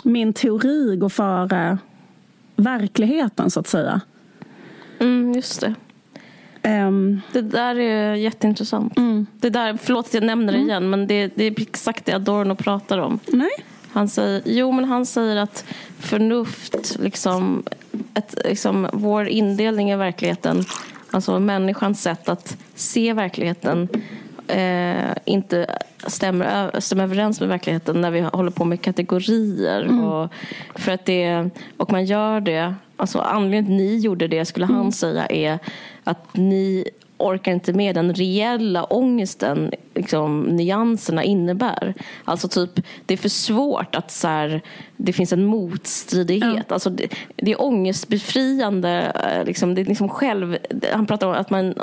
min 0.03 0.33
teori 0.33 0.97
går 0.97 1.09
före 1.09 1.79
verkligheten 2.57 3.51
så 3.51 3.61
att 3.61 3.69
säga. 3.69 4.01
Mm, 4.99 5.33
just 5.33 5.61
det. 5.61 5.75
Um, 6.67 7.21
det 7.33 7.43
där 7.43 7.79
är 7.79 8.15
jätteintressant. 8.15 8.97
Mm. 8.97 9.27
Det 9.41 9.51
där, 9.51 9.79
förlåt 9.83 10.07
att 10.07 10.15
jag 10.15 10.23
nämner 10.23 10.53
det 10.53 10.59
mm. 10.59 10.71
igen, 10.71 10.91
men 10.91 11.07
det, 11.07 11.33
det, 11.35 11.45
är 11.45 11.61
exakt 11.61 12.05
det 12.05 12.13
Adorno 12.13 12.55
pratar 12.55 12.99
om. 12.99 13.19
Nej. 13.27 13.51
Han 13.93 14.09
säger, 14.09 14.43
jo, 14.45 14.73
men 14.73 14.85
han 14.85 15.07
säger 15.07 15.37
att 15.37 15.65
förnuft, 15.99 16.97
liksom, 16.99 17.63
ett, 18.15 18.39
liksom, 18.45 18.89
vår 18.93 19.29
indelning 19.29 19.91
i 19.91 19.97
verkligheten, 19.97 20.65
alltså 21.11 21.39
människans 21.39 22.03
sätt 22.03 22.29
att 22.29 22.57
se 22.75 23.13
verkligheten 23.13 23.89
eh, 24.49 25.15
inte 25.25 25.67
stämmer, 26.07 26.81
stämmer 26.81 27.05
överens 27.05 27.41
med 27.41 27.49
verkligheten 27.49 28.01
när 28.01 28.11
vi 28.11 28.21
håller 28.21 28.51
på 28.51 28.65
med 28.65 28.81
kategorier. 28.83 29.83
Mm. 29.83 30.05
Och, 30.05 30.31
för 30.75 30.93
att 30.93 31.05
det, 31.05 31.51
och 31.77 31.93
man 31.93 32.05
gör 32.05 32.41
det, 32.41 32.75
alltså 32.97 33.19
anledningen 33.19 33.67
till 33.67 33.75
att 33.75 33.79
ni 33.79 33.99
gjorde 33.99 34.29
det 34.29 34.45
skulle 34.45 34.67
han 34.67 34.81
mm. 34.81 34.93
säga 34.93 35.27
är 35.27 35.59
att 36.07 36.37
ni 36.37 36.85
orkar 37.19 37.53
inte 37.53 37.73
med 37.73 37.95
den 37.95 38.15
reella 38.15 38.85
ångesten 38.85 39.71
liksom, 39.95 40.43
nyanserna 40.43 41.25
innebär. 41.25 41.95
Alltså 42.25 42.49
typ, 42.49 42.87
det 43.07 43.15
är 43.15 43.19
för 43.19 43.29
svårt 43.29 43.95
att 43.95 44.11
så 44.11 44.29
här, 44.29 44.63
det 44.97 45.13
finns 45.13 45.33
en 45.33 45.45
motstridighet. 45.45 46.65
Ja. 46.69 46.75
Alltså, 46.75 46.91
det, 46.91 47.09
det 47.37 47.53
är 47.53 47.63
ångestbefriande. 47.63 49.13
Eh, 49.25 49.45
liksom, 49.45 49.75
det 49.75 49.81
är 49.81 49.85
liksom 49.85 50.09
själv, 50.09 50.59
han 50.93 51.07
pratar 51.07 51.27
om, 51.27 51.33
att 51.33 51.51
man, 51.51 51.75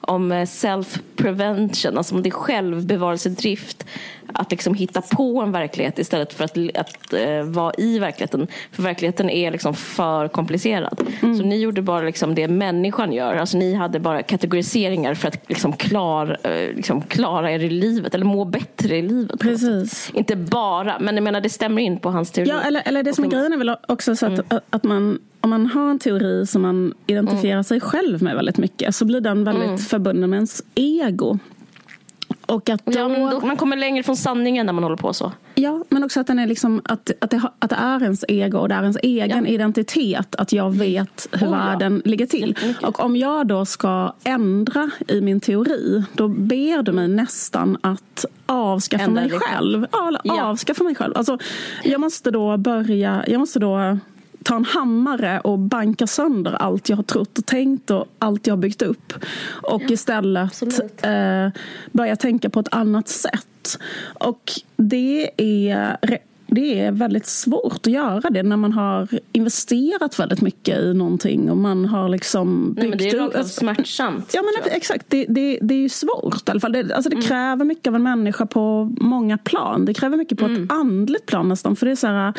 om 0.00 0.32
self-prevention, 0.32 1.96
alltså 1.96 2.14
om 2.14 2.22
det 2.22 2.28
är 2.28 2.30
självbevarelsedrift 2.30 3.86
att 4.34 4.50
liksom 4.50 4.74
hitta 4.74 5.00
på 5.00 5.40
en 5.40 5.52
verklighet 5.52 5.98
istället 5.98 6.32
för 6.32 6.44
att, 6.44 6.58
att 6.74 7.14
uh, 7.14 7.42
vara 7.42 7.72
i 7.78 7.98
verkligheten. 7.98 8.46
För 8.72 8.82
verkligheten 8.82 9.30
är 9.30 9.50
liksom 9.50 9.74
för 9.74 10.28
komplicerad. 10.28 11.00
Mm. 11.22 11.38
Så 11.38 11.44
ni 11.44 11.60
gjorde 11.60 11.82
bara 11.82 12.00
liksom 12.00 12.34
det 12.34 12.48
människan 12.48 13.12
gör. 13.12 13.36
Alltså 13.36 13.58
ni 13.58 13.74
hade 13.74 14.00
bara 14.00 14.22
kategoriseringar 14.22 15.14
för 15.14 15.28
att 15.28 15.48
liksom 15.48 15.72
klar, 15.72 16.38
uh, 16.46 16.76
liksom 16.76 17.02
klara 17.02 17.52
er 17.52 17.60
i 17.60 17.70
livet 17.70 18.14
eller 18.14 18.24
må 18.24 18.44
bättre 18.44 18.96
i 18.96 19.02
livet. 19.02 19.40
Precis. 19.40 20.10
Inte 20.14 20.36
bara, 20.36 20.98
men 20.98 21.14
jag 21.14 21.24
menar 21.24 21.40
det 21.40 21.50
stämmer 21.50 21.82
in 21.82 21.98
på 21.98 22.10
hans 22.10 22.30
teori. 22.30 22.48
Ja, 22.48 22.61
eller, 22.62 22.82
eller 22.84 23.02
det 23.02 23.14
som 23.14 23.24
är 23.24 23.28
grejen 23.28 23.52
är 23.52 23.56
väl 23.56 23.76
också 23.88 24.16
så 24.16 24.26
att, 24.26 24.52
mm. 24.52 24.62
att 24.70 24.84
man 24.84 25.18
om 25.40 25.50
man 25.50 25.66
har 25.66 25.90
en 25.90 25.98
teori 25.98 26.46
som 26.46 26.62
man 26.62 26.94
identifierar 27.06 27.52
mm. 27.52 27.64
sig 27.64 27.80
själv 27.80 28.22
med 28.22 28.36
väldigt 28.36 28.58
mycket 28.58 28.94
så 28.94 29.04
blir 29.04 29.20
den 29.20 29.44
väldigt 29.44 29.66
mm. 29.66 29.78
förbunden 29.78 30.30
med 30.30 30.36
ens 30.36 30.62
ego. 30.74 31.38
Och 32.46 32.68
att 32.68 32.86
då, 32.86 32.98
ja, 32.98 33.30
då, 33.30 33.46
man 33.46 33.56
kommer 33.56 33.76
längre 33.76 34.02
från 34.02 34.16
sanningen 34.16 34.66
när 34.66 34.72
man 34.72 34.82
håller 34.82 34.96
på 34.96 35.12
så. 35.12 35.32
Ja, 35.54 35.84
men 35.88 36.04
också 36.04 36.20
att, 36.20 36.26
den 36.26 36.38
är 36.38 36.46
liksom, 36.46 36.82
att, 36.84 37.10
att, 37.20 37.30
det, 37.30 37.42
att 37.58 37.70
det 37.70 37.76
är 37.76 38.02
ens 38.02 38.24
ego 38.28 38.58
och 38.58 38.68
det 38.68 38.74
är 38.74 38.82
ens 38.82 38.98
egen 39.02 39.44
ja. 39.44 39.50
identitet. 39.50 40.34
Att 40.34 40.52
jag 40.52 40.70
vet 40.70 41.28
hur 41.32 41.46
oh, 41.46 41.50
världen 41.50 42.02
ja. 42.04 42.10
ligger 42.10 42.26
till. 42.26 42.58
Och 42.82 43.00
om 43.00 43.16
jag 43.16 43.46
då 43.46 43.64
ska 43.64 44.12
ändra 44.24 44.90
i 45.08 45.20
min 45.20 45.40
teori, 45.40 46.04
då 46.12 46.28
ber 46.28 46.82
du 46.82 46.92
mig 46.92 47.08
nästan 47.08 47.78
att 47.80 48.24
avskaffa 48.46 49.04
Ändra 49.04 49.20
mig 49.20 49.30
själv. 49.30 49.86
själv. 49.92 50.18
Ja, 50.24 50.42
avskaffa 50.42 50.84
mig 50.84 50.94
själv. 50.94 51.16
Alltså, 51.16 51.38
jag 51.82 52.00
måste 52.00 52.30
då 52.30 52.56
börja, 52.56 53.24
jag 53.26 53.38
måste 53.38 53.58
då 53.58 53.98
ta 54.44 54.56
en 54.56 54.64
hammare 54.64 55.40
och 55.40 55.58
banka 55.58 56.06
sönder 56.06 56.52
allt 56.52 56.88
jag 56.88 56.96
har 56.96 57.02
trott 57.02 57.38
och 57.38 57.46
tänkt 57.46 57.90
och 57.90 58.06
allt 58.18 58.46
jag 58.46 58.54
har 58.54 58.60
byggt 58.60 58.82
upp. 58.82 59.12
Och 59.62 59.82
ja, 59.82 59.92
istället 59.92 60.62
eh, 61.02 61.48
börja 61.92 62.16
tänka 62.16 62.50
på 62.50 62.60
ett 62.60 62.74
annat 62.74 63.08
sätt. 63.08 63.78
Och 64.14 64.52
det 64.76 65.30
är 65.36 65.96
det 66.54 66.80
är 66.80 66.92
väldigt 66.92 67.26
svårt 67.26 67.86
att 67.86 67.92
göra 67.92 68.30
det 68.30 68.42
när 68.42 68.56
man 68.56 68.72
har 68.72 69.08
investerat 69.32 70.18
väldigt 70.18 70.40
mycket 70.40 70.78
i 70.78 70.94
någonting 70.94 71.50
och 71.50 71.56
man 71.56 71.84
har 71.84 72.08
liksom 72.08 72.74
byggt 72.74 72.78
Nej, 72.78 72.88
men 72.88 72.98
Det 72.98 73.08
är 73.08 73.38
rakt 73.38 73.54
smärtsamt. 73.54 74.30
Ja, 74.34 74.42
men 74.42 74.72
exakt. 74.72 75.06
Det, 75.08 75.26
det, 75.28 75.58
det 75.62 75.74
är 75.74 75.78
ju 75.78 75.88
svårt 75.88 76.48
i 76.48 76.50
alla 76.50 76.60
fall. 76.60 76.72
Det, 76.72 76.94
alltså 76.94 77.10
det 77.10 77.16
mm. 77.16 77.28
kräver 77.28 77.64
mycket 77.64 77.86
av 77.86 77.94
en 77.94 78.02
människa 78.02 78.46
på 78.46 78.92
många 79.00 79.38
plan. 79.38 79.84
Det 79.84 79.94
kräver 79.94 80.16
mycket 80.16 80.38
på 80.38 80.44
mm. 80.44 80.64
ett 80.64 80.72
andligt 80.72 81.26
plan 81.26 81.48
nästan. 81.48 81.76
För 81.76 81.86
det 81.86 81.92
är 81.92 81.96
så 81.96 82.06
här, 82.06 82.32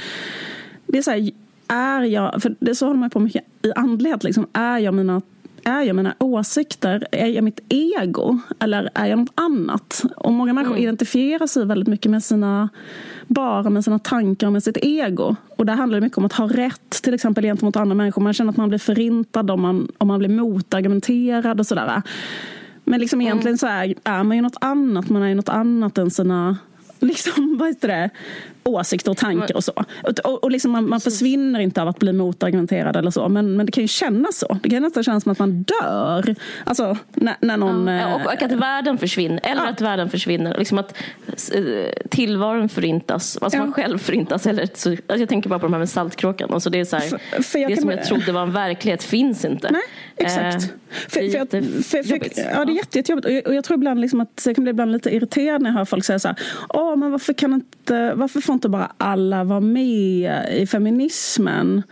det 0.88 0.97
är 0.97 1.01
så 1.01 1.12
här, 1.12 1.32
är 1.74 2.01
jag, 2.01 2.41
för 2.41 2.55
det 2.59 2.76
så 2.76 2.88
håller 2.88 2.99
man 2.99 3.09
på 3.09 3.19
mycket 3.19 3.43
i 3.61 3.71
andlighet, 3.76 4.24
liksom, 4.24 4.47
är 4.53 4.78
jag 4.78 4.93
mina 4.93 5.21
är 5.65 5.82
jag 5.82 5.95
mina 5.95 6.15
åsikter? 6.19 7.07
Är 7.11 7.28
jag 7.28 7.43
mitt 7.43 7.59
ego? 7.69 8.39
Eller 8.59 8.89
är 8.93 9.05
jag 9.05 9.19
något 9.19 9.34
annat? 9.36 10.03
Och 10.17 10.34
många 10.34 10.53
människor 10.53 10.74
mm. 10.74 10.84
identifierar 10.84 11.47
sig 11.47 11.65
väldigt 11.65 11.88
mycket 11.88 12.11
med 12.11 12.24
sina 12.24 12.69
bara 13.28 13.69
med 13.69 13.84
sina 13.84 13.99
tankar 13.99 14.47
och 14.47 14.53
med 14.53 14.63
sitt 14.63 14.78
ego. 14.82 15.36
Och 15.57 15.65
där 15.65 15.74
handlar 15.74 15.99
det 15.99 16.05
mycket 16.05 16.17
om 16.17 16.26
att 16.26 16.34
ha 16.34 16.47
rätt 16.47 16.89
till 17.03 17.13
exempel 17.13 17.43
gentemot 17.43 17.76
andra 17.76 17.95
människor. 17.95 18.21
Man 18.21 18.34
känner 18.34 18.51
att 18.51 18.57
man 18.57 18.69
blir 18.69 18.80
förintad 18.80 19.51
om 19.51 19.61
man, 19.61 19.91
om 19.97 20.07
man 20.07 20.19
blir 20.19 20.30
motargumenterad 20.30 21.59
och 21.59 21.67
sådär. 21.67 22.01
Men 22.84 22.99
liksom 22.99 23.21
mm. 23.21 23.28
egentligen 23.28 23.57
så 23.57 23.67
är, 23.67 23.93
är 24.03 24.24
man 24.24 24.38
ju 24.38 24.43
något 24.43 24.57
annat. 24.61 25.09
Man 25.09 25.24
är 25.24 25.28
ju 25.28 25.36
något 25.36 25.49
annat 25.49 25.97
än 25.97 26.11
sina 26.11 26.57
liksom, 26.99 27.57
vad 27.57 27.67
heter 27.67 27.88
det, 27.88 28.09
åsikter 28.64 29.11
och 29.11 29.18
tankar 29.18 29.55
och 29.55 29.64
så. 29.64 29.74
Och, 30.24 30.43
och 30.43 30.51
liksom 30.51 30.72
man, 30.72 30.89
man 30.89 31.01
försvinner 31.01 31.59
inte 31.59 31.82
av 31.82 31.88
att 31.88 31.99
bli 31.99 32.14
motargumenterad 32.14 32.95
eller 32.95 33.11
så. 33.11 33.30
Men, 33.30 33.57
men 33.57 33.66
det 33.66 33.72
kan 33.72 33.84
ju 33.84 33.88
kännas 33.88 34.38
så. 34.38 34.57
Det 34.64 34.70
kan 34.70 34.82
nästan 34.82 35.03
kännas 35.03 35.24
som 35.24 35.32
att 35.32 35.39
man 35.39 35.64
dör. 35.64 36.36
Alltså 36.64 36.97
när, 37.14 37.36
när 37.39 37.57
någon... 37.57 37.88
Ja, 37.88 38.16
och, 38.16 38.22
och 38.26 38.41
att 38.41 38.51
världen 38.51 38.97
försvinner. 38.97 39.39
Eller 39.43 39.61
ja. 39.61 39.70
att 39.70 39.82
världen 39.82 40.09
försvinner. 40.09 40.57
Liksom 40.57 40.78
att 40.78 40.97
eh, 41.53 41.61
tillvaron 42.09 42.70
förintas. 42.70 43.38
Alltså 43.41 43.57
ja. 43.57 43.64
man 43.64 43.74
själv 43.74 43.97
förintas. 43.97 44.47
Eller, 44.47 44.70
så, 44.74 44.89
alltså 44.89 45.18
jag 45.18 45.30
tänker 45.30 45.49
bara 45.49 45.59
på 45.59 45.66
de 45.66 45.74
här 45.74 45.80
med 45.80 45.89
Saltkråkan. 45.89 46.53
Alltså 46.53 46.70
det 46.70 46.80
är 46.80 46.86
så 46.86 46.95
här, 46.95 47.07
för, 47.07 47.43
för 47.43 47.70
det 47.70 47.82
som 47.82 47.89
jag 47.89 48.03
trodde 48.03 48.32
var 48.32 48.41
en 48.41 48.51
verklighet 48.51 49.03
finns 49.03 49.45
inte. 49.45 49.72
Nej, 49.72 49.82
exakt. 50.18 50.64
Eh, 50.64 50.70
för, 51.07 51.22
jag, 51.22 51.49
för, 51.49 52.03
för, 52.03 52.20
ja, 52.36 52.66
det 52.66 52.72
är 52.72 52.76
jätte, 52.76 52.97
jättejobbigt. 52.97 53.26
Och 53.26 53.32
jag, 53.32 53.47
och 53.47 53.55
jag 53.55 53.64
tror 53.64 53.78
ibland 53.78 54.01
liksom 54.01 54.22
att 54.22 54.43
jag 54.45 54.55
kan 54.55 54.64
bli 54.64 54.72
ibland 54.72 54.91
lite 54.91 55.16
irriterad 55.16 55.61
när 55.61 55.70
jag 55.70 55.78
hör 55.78 55.86
folk 55.86 56.05
säga 56.05 56.20
så 56.20 56.28
här. 56.28 56.38
Åh, 56.70 56.95
men 56.95 57.11
varför 57.11 57.34
kan 57.34 57.53
inte, 57.53 58.14
varför 58.14 58.41
får 58.41 58.53
inte 58.54 58.70
bara 58.70 58.91
alla 58.97 59.43
vara 59.43 59.60
med 59.60 60.47
i 60.54 60.68
feminismen? 60.68 61.84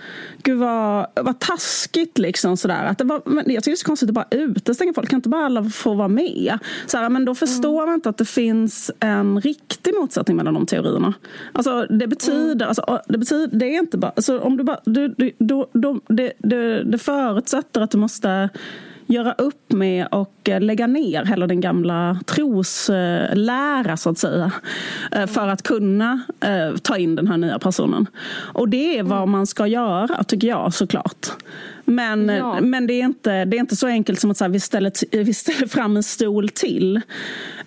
Gud 0.44 0.58
vad, 0.58 1.08
vad 1.16 1.40
taskigt 1.40 2.18
liksom 2.18 2.58
sådär. 2.58 2.86
Att 2.86 2.98
det 2.98 3.04
var, 3.04 3.22
men 3.26 3.38
jag 3.38 3.64
tycker 3.64 3.72
det 3.72 3.76
är 3.76 3.76
så 3.76 3.86
konstigt 3.86 4.10
att 4.10 4.16
bara 4.16 4.28
utestänga 4.32 4.94
folk. 4.94 5.10
Kan 5.10 5.18
inte 5.18 5.30
bara 5.30 5.46
alla 5.46 5.64
få 5.64 5.94
vara 5.94 6.08
med? 6.08 6.60
Så 6.86 6.98
här, 6.98 7.10
men 7.10 7.26
då 7.26 7.36
förstår 7.36 7.74
mm. 7.74 7.86
man 7.86 7.96
inte 7.96 8.10
att 8.10 8.18
det 8.18 8.26
finns 8.26 8.92
en 9.00 9.42
riktig 9.42 9.94
motsättning 9.94 10.38
mellan 10.38 10.54
de 10.54 10.66
teorierna. 10.66 11.14
Alltså 11.52 11.86
det 11.90 12.08
betyder, 12.08 12.66
mm. 12.66 12.68
alltså, 12.68 13.02
det 13.08 13.18
betyder, 13.18 13.58
det 13.58 13.66
är 13.66 13.80
inte 13.80 13.98
bara, 13.98 14.12
alltså, 14.16 14.40
om 14.40 14.58
du 14.58 14.64
bara, 14.64 14.80
du, 14.86 15.08
du, 15.08 15.32
då, 15.38 15.70
då, 15.74 16.00
det, 16.08 16.34
det, 16.38 16.84
det 16.84 16.98
förutsätter 16.98 17.82
att 17.82 17.92
du 17.92 17.98
måste 17.98 18.50
göra 19.12 19.34
upp 19.34 19.72
med 19.74 20.08
och 20.12 20.50
eh, 20.50 20.62
lägga 20.62 20.88
ner 20.88 21.26
hela 21.26 21.48
den 21.48 21.62
gamla 21.62 22.20
troslära 22.26 23.98
så 23.98 24.10
att 24.10 24.18
säga. 24.18 24.52
Eh, 25.12 25.26
för 25.26 25.48
att 25.48 25.64
kunna 25.64 26.22
eh, 26.40 26.78
ta 26.78 26.98
in 26.98 27.16
den 27.16 27.28
här 27.28 27.38
nya 27.38 27.60
personen. 27.60 28.08
Och 28.54 28.70
det 28.70 28.98
är 28.98 29.04
vad 29.04 29.28
man 29.28 29.48
ska 29.48 29.68
göra 29.68 30.24
tycker 30.24 30.48
jag 30.48 30.74
såklart. 30.74 31.28
Men, 31.86 32.30
ja. 32.30 32.62
men 32.62 32.88
det, 32.88 32.94
är 32.94 33.06
inte, 33.06 33.46
det 33.46 33.58
är 33.58 33.60
inte 33.60 33.76
så 33.76 33.88
enkelt 33.88 34.20
som 34.20 34.32
att 34.32 34.38
så 34.38 34.44
här, 34.44 34.50
vi, 34.52 34.60
ställer, 34.60 34.92
vi 35.24 35.34
ställer 35.34 35.68
fram 35.68 35.98
en 35.98 36.04
stol 36.04 36.50
till. 36.50 36.96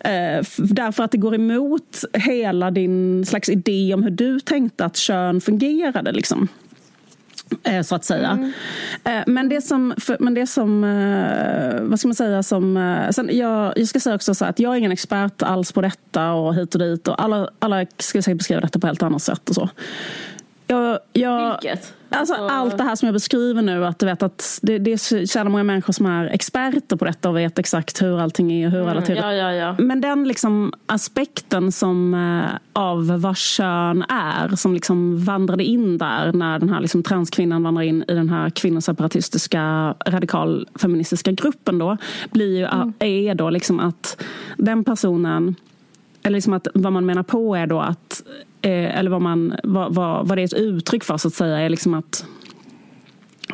Eh, 0.01 0.45
därför 0.59 1.03
att 1.03 1.11
det 1.11 1.19
går 1.19 1.35
emot 1.35 2.05
hela 2.13 2.71
din 2.71 3.27
slags 3.27 3.49
idé 3.49 3.95
om 3.95 4.03
hur 4.03 4.11
du 4.11 4.41
tänkte 4.41 4.85
att 4.85 4.97
kön 4.97 5.41
fungerade. 5.41 6.13
Liksom. 6.13 6.49
Eh, 7.63 7.83
så 7.83 7.95
att 7.95 8.05
säga. 8.05 8.31
Mm. 9.05 9.25
Men 9.27 9.49
det 9.49 9.61
som, 9.61 9.95
men 10.19 10.35
det 10.35 10.47
som 10.47 10.85
eh, 10.85 11.81
vad 11.81 11.99
ska 11.99 12.09
man 12.09 12.15
säga, 12.15 12.43
som... 12.43 13.07
Sen 13.11 13.31
jag, 13.33 13.73
jag 13.79 13.89
ska 13.89 14.01
säga 14.01 14.17
också 14.17 14.35
så 14.35 14.45
att 14.45 14.59
jag 14.59 14.73
är 14.73 14.79
ingen 14.79 14.93
expert 14.93 15.43
alls 15.43 15.73
på 15.73 15.81
detta 15.81 16.33
och 16.33 16.55
hit 16.55 16.75
och 16.75 16.81
dit. 16.81 17.09
Och 17.09 17.23
alla, 17.23 17.49
alla 17.59 17.87
skulle 17.99 18.23
säkert 18.23 18.39
beskriva 18.39 18.61
detta 18.61 18.79
på 18.79 18.87
ett 18.87 18.91
helt 18.91 19.03
annat 19.03 19.23
sätt. 19.23 19.49
Och 19.49 19.55
så. 19.55 19.71
Jag, 21.13 21.33
jag, 21.33 21.51
Vilket? 21.51 21.95
Alltså, 22.11 22.35
alltså, 22.35 22.55
allt 22.55 22.79
det 22.79 22.85
här 22.85 22.95
som 22.95 23.07
jag 23.07 23.13
beskriver 23.13 23.63
nu, 23.63 23.87
att 23.87 23.99
du 23.99 24.07
vet 24.07 24.23
att 24.23 24.59
det, 24.63 24.79
det 24.79 24.93
är 24.93 25.27
så 25.27 25.45
många 25.45 25.65
människor 25.65 25.93
som 25.93 26.07
är 26.07 26.27
experter 26.27 26.97
på 26.97 27.05
detta 27.05 27.29
och 27.29 27.37
vet 27.37 27.59
exakt 27.59 28.03
hur 28.03 28.21
allting 28.21 28.53
är 28.53 28.67
och 28.67 28.73
hur 28.73 28.81
mm, 28.81 28.91
alla 28.91 29.15
ja, 29.15 29.33
ja, 29.33 29.53
ja. 29.53 29.77
Men 29.79 30.01
den 30.01 30.29
liksom 30.29 30.73
aspekten 30.87 31.73
som, 31.73 32.15
eh, 32.15 32.59
av 32.73 33.21
vad 33.21 33.37
kön 33.37 34.05
är, 34.09 34.57
som 34.57 34.75
liksom 34.75 35.25
vandrade 35.25 35.65
in 35.65 35.99
där 35.99 36.33
när 36.33 36.59
den 36.59 36.69
här 36.69 36.81
liksom 36.81 37.03
transkvinnan 37.03 37.63
vandrar 37.63 37.83
in 37.83 38.05
i 38.09 38.15
den 38.15 38.29
här 38.29 38.51
kvinnoseparatistiska 38.51 39.95
radikalfeministiska 40.07 41.33
gruppen 41.33 41.79
då, 41.79 41.97
blir 42.31 42.59
ju, 42.59 42.65
mm. 42.65 42.93
är 42.99 43.35
då 43.35 43.51
liksom 43.51 43.81
att 43.81 44.23
den 44.57 44.85
personen 44.85 45.55
eller 46.23 46.37
liksom 46.37 46.53
att 46.53 46.69
vad 46.75 46.93
man 46.93 47.07
menar 47.07 47.23
på 47.23 47.55
är 47.55 47.67
då 47.67 47.81
att 47.81 48.23
eh, 48.65 48.99
eller 48.99 49.11
vad, 49.11 49.23
man, 49.23 49.55
vad, 49.65 49.95
vad, 49.95 50.29
vad 50.29 50.39
det 50.39 50.43
är 50.43 50.45
ett 50.45 50.53
uttryck 50.53 51.05
för 51.05 51.17
så 51.17 51.29
att 51.29 51.35
säga 51.35 51.59
är 51.59 51.69
liksom 51.69 51.95
att 51.95 52.27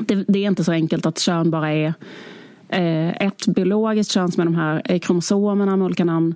det, 0.00 0.24
det 0.28 0.38
är 0.38 0.46
inte 0.46 0.64
så 0.64 0.72
enkelt 0.72 1.06
att 1.06 1.18
kön 1.18 1.50
bara 1.50 1.72
är 1.72 1.94
eh, 2.68 3.26
ett 3.26 3.46
biologiskt 3.46 4.12
kön 4.12 4.32
som 4.32 4.40
är 4.40 4.44
de 4.44 4.54
här 4.54 4.82
eh, 4.84 4.98
kromosomerna 4.98 5.76
med 5.76 5.84
olika 5.84 6.04
namn 6.04 6.34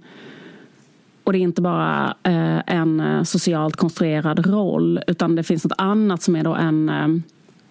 och 1.25 1.33
det 1.33 1.39
är 1.39 1.41
inte 1.41 1.63
bara 1.63 2.15
eh, 2.23 2.61
en 2.67 3.27
socialt 3.27 3.77
konstruerad 3.77 4.47
roll 4.47 5.01
utan 5.07 5.37
det 5.37 5.43
finns 5.43 5.65
något 5.65 5.79
annat 5.79 6.23
som 6.23 6.37
är 6.37 6.45
då 6.45 6.55
en 6.55 7.23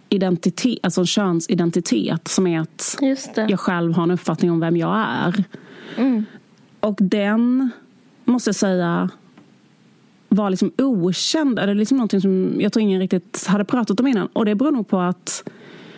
identitet, 0.09 0.79
alltså 0.83 1.01
en 1.01 1.07
könsidentitet 1.07 2.27
som 2.27 2.47
är 2.47 2.59
att 2.59 2.97
jag 3.35 3.59
själv 3.59 3.93
har 3.93 4.03
en 4.03 4.11
uppfattning 4.11 4.51
om 4.51 4.59
vem 4.59 4.77
jag 4.77 4.97
är. 4.97 5.43
Mm. 5.97 6.25
Och 6.79 6.97
den, 6.99 7.69
måste 8.25 8.47
jag 8.47 8.55
säga, 8.55 9.09
var 10.35 10.49
liksom 10.49 10.71
okänd. 10.77 11.59
Eller 11.59 11.75
liksom 11.75 11.97
någonting 11.97 12.21
som 12.21 12.61
jag 12.61 12.73
tror 12.73 12.81
ingen 12.81 12.99
riktigt 12.99 13.45
hade 13.47 13.65
pratat 13.65 13.99
om 13.99 14.07
innan. 14.07 14.27
Och 14.27 14.45
det 14.45 14.55
beror 14.55 14.71
nog 14.71 14.87
på 14.87 14.99
att 14.99 15.43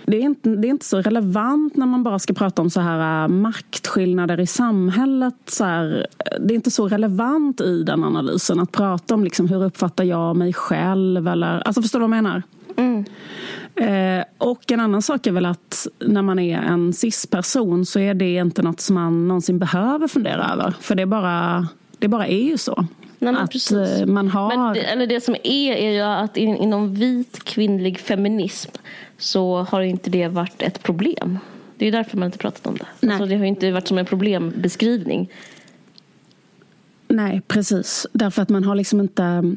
det 0.07 0.17
är, 0.17 0.21
inte, 0.21 0.49
det 0.49 0.67
är 0.67 0.69
inte 0.69 0.85
så 0.85 1.01
relevant 1.01 1.77
när 1.77 1.85
man 1.85 2.03
bara 2.03 2.19
ska 2.19 2.33
prata 2.33 2.61
om 2.61 2.69
så 2.69 2.79
här 2.79 3.23
äh, 3.23 3.27
maktskillnader 3.27 4.39
i 4.39 4.47
samhället. 4.47 5.35
Så 5.45 5.63
här, 5.63 6.07
det 6.39 6.53
är 6.53 6.55
inte 6.55 6.71
så 6.71 6.87
relevant 6.87 7.61
i 7.61 7.83
den 7.83 8.03
analysen 8.03 8.59
att 8.59 8.71
prata 8.71 9.13
om 9.13 9.23
liksom, 9.23 9.47
hur 9.47 9.63
uppfattar 9.63 10.03
jag 10.03 10.35
mig 10.35 10.53
själv. 10.53 11.27
Eller, 11.27 11.59
alltså 11.67 11.81
förstår 11.81 11.99
du 11.99 12.07
vad 12.07 12.17
jag 12.17 12.23
menar? 12.23 12.43
Mm. 12.77 13.05
Eh, 13.75 14.25
och 14.37 14.71
en 14.71 14.79
annan 14.79 15.01
sak 15.01 15.27
är 15.27 15.31
väl 15.31 15.45
att 15.45 15.87
när 15.99 16.21
man 16.21 16.39
är 16.39 16.61
en 16.61 16.93
cis-person 16.93 17.85
så 17.85 17.99
är 17.99 18.13
det 18.13 18.35
inte 18.35 18.61
något 18.61 18.79
som 18.79 18.95
man 18.95 19.27
någonsin 19.27 19.59
behöver 19.59 20.07
fundera 20.07 20.51
över. 20.53 20.75
För 20.79 20.95
det 20.95 21.05
bara, 21.05 21.67
det 21.99 22.07
bara 22.07 22.27
är 22.27 22.43
ju 22.43 22.57
så. 22.57 22.85
Nej, 23.33 23.43
att 23.43 23.51
precis. 23.51 23.71
Eh, 23.71 24.05
man 24.05 24.27
har... 24.27 24.57
Men 24.57 24.73
det, 24.73 24.81
eller 24.81 25.07
det 25.07 25.21
som 25.21 25.35
är, 25.43 25.73
är 25.73 25.91
ju 25.91 26.01
att 26.01 26.37
in, 26.37 26.57
inom 26.57 26.93
vit 26.93 27.43
kvinnlig 27.43 27.99
feminism 27.99 28.71
så 29.17 29.61
har 29.69 29.81
inte 29.81 30.09
det 30.09 30.27
varit 30.27 30.61
ett 30.61 30.83
problem. 30.83 31.39
Det 31.77 31.85
är 31.85 31.91
därför 31.91 32.17
man 32.17 32.25
inte 32.25 32.37
pratat 32.37 32.67
om 32.67 32.77
det. 32.77 32.85
Nej. 32.99 33.15
Alltså, 33.15 33.25
det 33.25 33.37
har 33.37 33.45
inte 33.45 33.71
varit 33.71 33.87
som 33.87 33.97
en 33.97 34.05
problembeskrivning. 34.05 35.29
Nej, 37.07 37.41
precis. 37.47 38.07
Därför 38.11 38.41
att 38.41 38.49
man 38.49 38.63
har 38.63 38.75
liksom 38.75 39.01
inte 39.01 39.55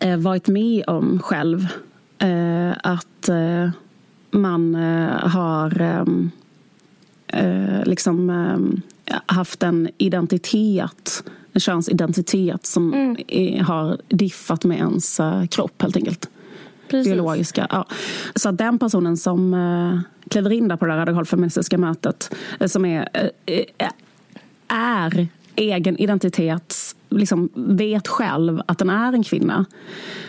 eh, 0.00 0.16
varit 0.16 0.48
med 0.48 0.84
om 0.86 1.18
själv 1.18 1.68
eh, 2.18 2.72
att 2.82 3.28
eh, 3.28 3.70
man 4.30 4.74
eh, 4.74 5.28
har 5.28 5.82
eh, 7.26 7.84
liksom 7.84 8.82
haft 9.26 9.62
en 9.62 9.88
identitet 9.98 11.24
en 11.56 11.60
könsidentitet 11.60 12.66
som 12.66 12.94
mm. 12.94 13.16
är, 13.28 13.60
har 13.60 13.98
diffat 14.08 14.64
med 14.64 14.78
ens 14.78 15.20
kropp 15.50 15.82
helt 15.82 15.96
enkelt. 15.96 16.28
Precis. 16.88 17.12
biologiska. 17.12 17.66
Ja. 17.70 17.86
Så 18.34 18.48
att 18.48 18.58
den 18.58 18.78
personen 18.78 19.16
som 19.16 19.54
uh, 19.54 20.00
kliver 20.30 20.52
in 20.52 20.68
där 20.68 20.76
på 20.76 20.86
det 20.86 20.96
radikalfeministiska 20.96 21.78
mötet 21.78 22.34
uh, 22.60 22.66
som 22.66 22.84
är, 22.84 23.08
uh, 23.50 23.88
är 24.68 25.28
egen 25.56 25.98
identitet, 25.98 26.74
liksom 27.08 27.48
vet 27.54 28.08
själv 28.08 28.62
att 28.66 28.78
den 28.78 28.90
är 28.90 29.12
en 29.12 29.22
kvinna. 29.22 29.64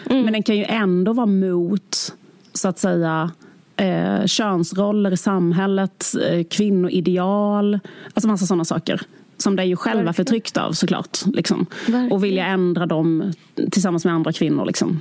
Mm. 0.09 0.23
Men 0.23 0.33
den 0.33 0.43
kan 0.43 0.57
ju 0.57 0.63
ändå 0.63 1.13
vara 1.13 1.25
mot, 1.25 2.15
så 2.53 2.67
att 2.67 2.79
säga, 2.79 3.31
eh, 3.75 4.25
könsroller 4.25 5.11
i 5.11 5.17
samhället, 5.17 6.05
eh, 6.29 6.43
kvinnoideal, 6.43 7.79
alltså 8.13 8.27
massa 8.27 8.45
sådana 8.45 8.65
saker. 8.65 9.01
Som 9.37 9.55
de 9.55 9.63
är 9.63 9.67
ju 9.67 9.75
själva 9.75 10.03
Verkligen. 10.03 10.13
förtryckta 10.13 10.63
av 10.63 10.71
såklart. 10.71 11.17
Liksom. 11.33 11.65
Och 12.11 12.23
vilja 12.23 12.45
ändra 12.45 12.85
dem 12.85 13.33
tillsammans 13.71 14.05
med 14.05 14.13
andra 14.13 14.33
kvinnor. 14.33 14.65
Liksom. 14.65 14.99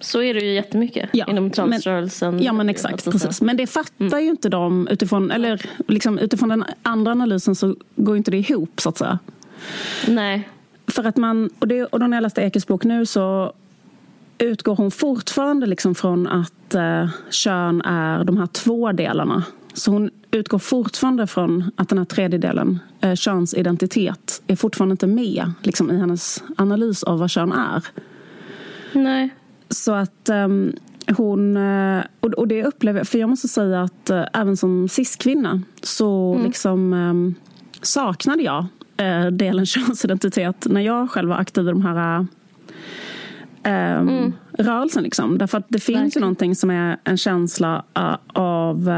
Så 0.00 0.22
är 0.22 0.34
det 0.34 0.40
ju 0.40 0.54
jättemycket 0.54 1.10
ja, 1.12 1.24
inom 1.28 1.50
transrörelsen. 1.50 2.34
Men, 2.34 2.44
ja 2.44 2.52
men 2.52 2.68
exakt, 2.68 3.10
precis. 3.10 3.40
Men 3.40 3.56
det 3.56 3.66
fattar 3.66 4.04
mm. 4.04 4.24
ju 4.24 4.30
inte 4.30 4.48
de 4.48 4.88
utifrån, 4.88 5.30
eller 5.30 5.66
liksom, 5.88 6.18
utifrån 6.18 6.48
den 6.48 6.64
andra 6.82 7.12
analysen 7.12 7.54
så 7.54 7.76
går 7.96 8.16
inte 8.16 8.30
det 8.30 8.36
ihop 8.36 8.80
så 8.80 8.88
att 8.88 8.98
säga. 8.98 9.18
Nej. 10.08 10.48
För 10.86 11.04
att 11.04 11.16
man, 11.16 11.50
och, 11.58 11.68
det, 11.68 11.84
och 11.84 12.00
då 12.00 12.06
när 12.06 12.16
jag 12.16 12.22
läste 12.22 12.42
Ekes 12.42 12.66
bok 12.66 12.84
nu 12.84 13.06
så 13.06 13.52
utgår 14.38 14.76
hon 14.76 14.90
fortfarande 14.90 15.66
liksom 15.66 15.94
från 15.94 16.26
att 16.26 16.74
eh, 16.74 17.08
kön 17.30 17.82
är 17.82 18.24
de 18.24 18.36
här 18.36 18.46
två 18.46 18.92
delarna. 18.92 19.44
Så 19.74 19.90
hon 19.90 20.10
utgår 20.30 20.58
fortfarande 20.58 21.26
från 21.26 21.70
att 21.76 21.88
den 21.88 21.98
här 21.98 22.04
tredje 22.04 22.38
delen, 22.38 22.78
eh, 23.00 23.14
könsidentitet, 23.14 24.42
är 24.46 24.56
fortfarande 24.56 24.92
inte 24.92 25.06
med 25.06 25.52
liksom, 25.62 25.90
i 25.90 25.96
hennes 25.96 26.44
analys 26.56 27.02
av 27.02 27.18
vad 27.18 27.30
kön 27.30 27.52
är. 27.52 27.84
Nej. 28.92 29.34
Så 29.68 29.92
att 29.92 30.30
hon, 31.08 31.56
eh, 31.56 32.04
och 32.20 32.48
det 32.48 32.64
upplever 32.64 33.00
jag, 33.00 33.08
för 33.08 33.18
jag 33.18 33.28
måste 33.28 33.48
säga 33.48 33.82
att 33.82 34.10
uh, 34.10 34.24
även 34.32 34.56
som 34.56 34.88
cis-kvinna 34.88 35.62
så 35.82 36.32
mm. 36.34 36.46
liksom 36.46 36.92
um, 36.92 37.34
saknade 37.82 38.42
jag 38.42 38.66
uh, 39.02 39.26
delen 39.26 39.66
könsidentitet 39.66 40.66
när 40.70 40.80
jag 40.80 41.10
själv 41.10 41.28
var 41.28 41.36
aktiv 41.36 41.68
i 41.68 41.70
de 41.70 41.82
här 41.82 42.18
um, 42.18 42.28
mm. 43.64 44.32
rörelsen. 44.52 45.02
Liksom. 45.02 45.38
Därför 45.38 45.58
att 45.58 45.66
det 45.68 45.80
finns 45.80 45.96
Verkligen. 45.96 46.10
ju 46.14 46.20
någonting 46.20 46.54
som 46.54 46.70
är 46.70 46.96
en 47.04 47.16
känsla 47.16 47.84
uh, 47.98 48.16
av 48.26 48.90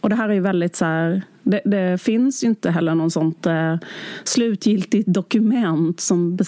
och 0.00 0.08
det 0.08 0.16
här 0.16 0.28
är 0.28 0.32
ju 0.32 0.40
väldigt 0.40 0.76
så 0.76 0.84
här, 0.84 1.22
det, 1.42 1.60
det, 1.64 2.02
finns 2.02 2.44
ju 2.44 2.48
inte 2.48 2.70
heller 2.70 2.94
någon 2.94 3.10
sånt 3.10 3.46
eh, 3.46 3.76
slutgiltigt 4.24 5.08
dokument 5.08 6.00
som 6.00 6.38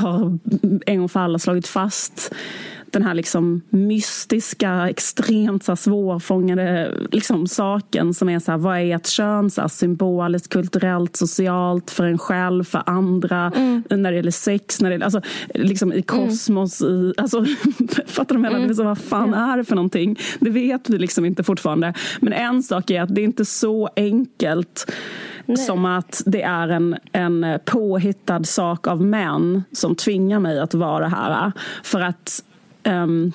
har 0.00 0.38
en 0.86 0.98
gång 0.98 1.08
för 1.08 1.20
alla 1.20 1.38
slagit 1.38 1.66
fast 1.66 2.34
den 2.90 3.02
här 3.02 3.14
liksom 3.14 3.62
mystiska, 3.70 4.88
extremt 4.88 5.64
så 5.64 5.76
svårfångade 5.76 6.94
liksom 7.12 7.46
saken 7.46 8.14
som 8.14 8.28
är 8.28 8.38
så 8.38 8.50
här, 8.50 8.58
vad 8.58 8.78
är 8.78 8.96
ett 8.96 9.06
kön? 9.06 9.50
Så 9.50 9.60
här, 9.60 9.68
symboliskt, 9.68 10.48
kulturellt, 10.48 11.16
socialt, 11.16 11.90
för 11.90 12.04
en 12.04 12.18
själv, 12.18 12.64
för 12.64 12.82
andra, 12.86 13.52
mm. 13.56 13.82
när 13.90 14.10
det 14.10 14.16
gäller 14.16 14.30
sex, 14.30 14.80
när 14.80 14.98
det, 14.98 15.04
alltså, 15.04 15.20
liksom 15.54 15.92
i 15.92 15.94
mm. 15.94 16.02
kosmos. 16.02 16.80
Mm. 16.80 16.94
I, 16.94 17.14
alltså, 17.16 17.44
fattar 18.06 18.34
du? 18.34 18.46
Mm. 18.46 18.66
Liksom, 18.66 18.86
vad 18.86 18.98
fan 18.98 19.34
är 19.34 19.56
det 19.56 19.64
för 19.64 19.76
någonting? 19.76 20.18
Det 20.40 20.50
vet 20.50 20.90
vi 20.90 20.98
liksom 20.98 21.24
inte 21.24 21.42
fortfarande. 21.42 21.94
Men 22.20 22.32
en 22.32 22.62
sak 22.62 22.90
är 22.90 23.02
att 23.02 23.14
det 23.14 23.20
är 23.20 23.24
inte 23.24 23.44
så 23.44 23.88
enkelt 23.96 24.92
Nej. 25.48 25.56
Som 25.56 25.84
att 25.84 26.22
det 26.26 26.42
är 26.42 26.68
en, 26.68 26.96
en 27.12 27.46
påhittad 27.64 28.44
sak 28.44 28.86
av 28.86 29.02
män 29.02 29.64
som 29.72 29.94
tvingar 29.94 30.40
mig 30.40 30.60
att 30.60 30.74
vara 30.74 31.08
här. 31.08 31.52
För 31.82 32.00
att 32.00 32.44
Um, 32.88 33.32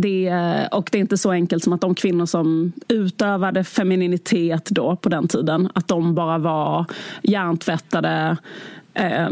det, 0.00 0.32
och 0.72 0.88
det 0.92 0.98
är 0.98 1.00
inte 1.00 1.18
så 1.18 1.30
enkelt 1.30 1.64
som 1.64 1.72
att 1.72 1.80
de 1.80 1.94
kvinnor 1.94 2.26
som 2.26 2.72
utövade 2.88 3.64
femininitet 3.64 4.68
då 4.70 4.96
på 4.96 5.08
den 5.08 5.28
tiden, 5.28 5.70
att 5.74 5.88
de 5.88 6.14
bara 6.14 6.38
var 6.38 6.84
hjärntvättade 7.22 8.36
eh, 8.94 9.30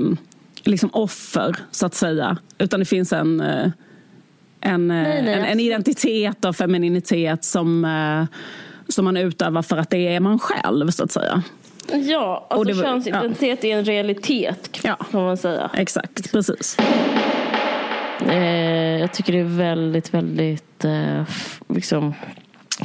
liksom 0.64 0.91
offer, 0.93 1.57
så 1.71 1.87
att 1.87 1.95
säga. 1.95 2.37
Utan 2.59 2.81
det 2.81 2.87
finns 2.87 3.12
en, 3.12 3.41
eh, 3.41 3.71
en, 4.61 4.89
nej, 4.89 5.23
nej, 5.23 5.35
en, 5.35 5.45
en, 5.45 5.61
identitet 5.61 6.45
av 6.45 6.53
femininitet 6.53 7.45
som, 7.45 7.85
eh, 7.85 8.39
som 8.89 9.05
man 9.05 9.17
utövar 9.17 9.62
för 9.62 9.77
att 9.77 9.91
det 9.91 10.14
är 10.14 10.21
man 10.21 10.39
själv, 10.39 10.91
så 10.91 11.05
att 11.05 11.12
säga. 11.12 11.43
Ja, 11.93 12.47
alltså 12.51 12.64
det, 12.64 12.83
könsidentitet 12.83 13.64
ja. 13.64 13.71
är 13.71 13.79
en 13.79 13.85
realitet, 13.85 14.73
kan 14.73 14.97
ja, 15.12 15.19
man 15.19 15.37
säga. 15.37 15.71
Exakt, 15.75 16.33
precis. 16.33 16.77
Eh, 18.21 19.01
jag 19.01 19.12
tycker 19.12 19.33
det 19.33 19.39
är 19.39 19.59
väldigt, 19.59 20.14
väldigt 20.14 20.85
eh, 20.85 21.23
liksom, 21.69 22.14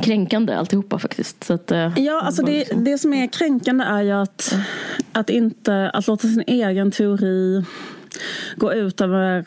kränkande 0.03 0.53
alltihopa 0.55 0.99
faktiskt. 0.99 1.43
Så 1.43 1.53
att, 1.53 1.71
eh, 1.71 1.91
ja, 1.97 2.21
alltså 2.21 2.43
det, 2.43 2.59
liksom- 2.59 2.83
det 2.83 2.97
som 2.97 3.13
är 3.13 3.27
kränkande 3.27 3.83
är 3.83 4.01
ju 4.01 4.11
att, 4.11 4.55
att 5.11 5.29
inte 5.29 5.89
att 5.89 6.07
låta 6.07 6.27
sin 6.27 6.43
egen 6.47 6.91
teori 6.91 7.65
gå 8.55 8.73
ut 8.73 9.01
över 9.01 9.45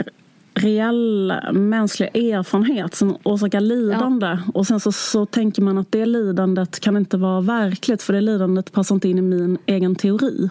reell 0.55 1.35
mänsklig 1.53 2.17
erfarenhet 2.17 2.95
som 2.95 3.17
orsakar 3.23 3.61
lidande. 3.61 4.27
Ja. 4.27 4.39
Och 4.55 4.67
sen 4.67 4.81
så, 4.81 4.93
så 4.93 5.27
tänker 5.27 5.63
man 5.63 5.79
att 5.79 5.93
det 5.93 6.07
lidandet 6.07 6.81
kan 6.81 6.97
inte 6.97 7.17
vara 7.17 7.41
verkligt 7.41 8.03
för 8.03 8.13
det 8.13 8.21
lidandet 8.21 8.73
passar 8.73 8.95
inte 8.95 9.09
in 9.09 9.19
i 9.19 9.23
min 9.23 9.59
egen 9.67 9.97
teori. 9.97 10.51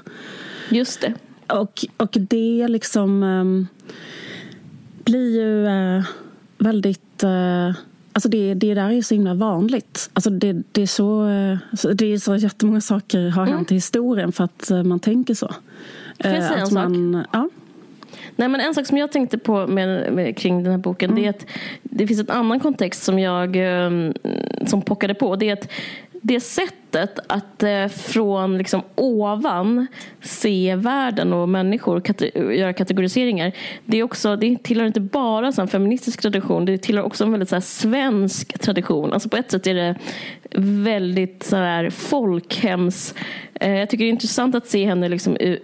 Just 0.69 1.01
det. 1.01 1.13
Och, 1.47 1.85
och 1.97 2.17
det 2.19 2.67
liksom... 2.67 3.23
Um, 3.23 3.67
blir 5.03 5.39
ju 5.39 5.67
eh, 5.67 6.03
väldigt... 6.57 7.23
Eh, 7.23 7.71
alltså 8.13 8.29
det, 8.29 8.53
det 8.53 8.73
där 8.73 8.89
är 8.89 9.01
så 9.01 9.13
himla 9.13 9.33
vanligt. 9.33 10.09
Alltså 10.13 10.29
det, 10.29 10.63
det, 10.71 10.81
är 10.81 10.87
så, 10.87 11.27
eh, 11.27 11.57
det 11.95 12.05
är 12.05 12.17
så 12.17 12.35
jättemånga 12.35 12.81
saker 12.81 13.29
har 13.29 13.43
mm. 13.43 13.55
hänt 13.55 13.71
i 13.71 13.75
historien 13.75 14.31
för 14.31 14.43
att 14.43 14.71
eh, 14.71 14.83
man 14.83 14.99
tänker 14.99 15.33
så. 15.33 15.47
Får 16.21 16.31
jag 16.31 16.43
säga 16.43 16.65
en 16.65 16.73
man, 16.73 17.13
sak? 17.13 17.29
Ja. 17.33 17.49
Nej, 18.35 18.47
men 18.47 18.61
en 18.61 18.73
sak 18.73 18.87
som 18.87 18.97
jag 18.97 19.11
tänkte 19.11 19.37
på 19.37 19.67
med, 19.67 20.13
med 20.13 20.37
kring 20.37 20.63
den 20.63 20.71
här 20.71 20.77
boken 20.77 21.09
mm. 21.09 21.21
det 21.21 21.27
är 21.27 21.29
att 21.29 21.45
det 21.83 22.07
finns 22.07 22.19
en 22.19 22.29
annan 22.29 22.59
kontext 22.59 23.03
som 23.03 23.19
jag 23.19 23.57
som 24.65 24.81
pockade 24.81 25.13
på. 25.13 25.35
Det 25.35 25.49
är 25.49 25.53
att 25.53 25.67
det 26.25 26.39
sättet 26.39 27.19
att 27.27 27.63
eh, 27.63 27.87
från 27.87 28.57
liksom 28.57 28.81
ovan 28.95 29.87
se 30.21 30.75
världen 30.75 31.33
och 31.33 31.49
människor, 31.49 31.95
och 31.95 32.55
göra 32.55 32.73
kategoriseringar, 32.73 33.51
det, 33.85 33.97
är 33.97 34.03
också, 34.03 34.35
det 34.35 34.63
tillhör 34.63 34.87
inte 34.87 34.99
bara 34.99 35.47
en 35.47 35.67
feministisk 35.67 36.21
tradition, 36.21 36.65
det 36.65 36.77
tillhör 36.77 37.03
också 37.03 37.23
en 37.23 37.31
väldigt 37.31 37.49
så 37.49 37.55
här, 37.55 37.61
svensk 37.61 38.59
tradition. 38.59 39.13
Alltså 39.13 39.29
på 39.29 39.37
ett 39.37 39.51
sätt 39.51 39.67
är 39.67 39.73
det 39.73 39.95
väldigt 40.59 41.43
så 41.43 41.55
här, 41.55 41.89
folkhems... 41.89 43.15
Eh, 43.53 43.79
jag 43.79 43.89
tycker 43.89 44.05
det 44.05 44.09
är 44.09 44.13
intressant 44.13 44.55
att 44.55 44.67
se 44.67 44.85
henne 44.85 45.09
liksom, 45.09 45.35
eh, 45.35 45.57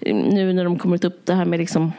eh, 0.00 0.14
nu 0.14 0.52
när 0.52 0.64
de 0.64 0.78
kommer 0.78 1.04
upp 1.04 1.26
det 1.26 1.34
här 1.34 1.44
med 1.44 1.58
liksom, 1.58 1.92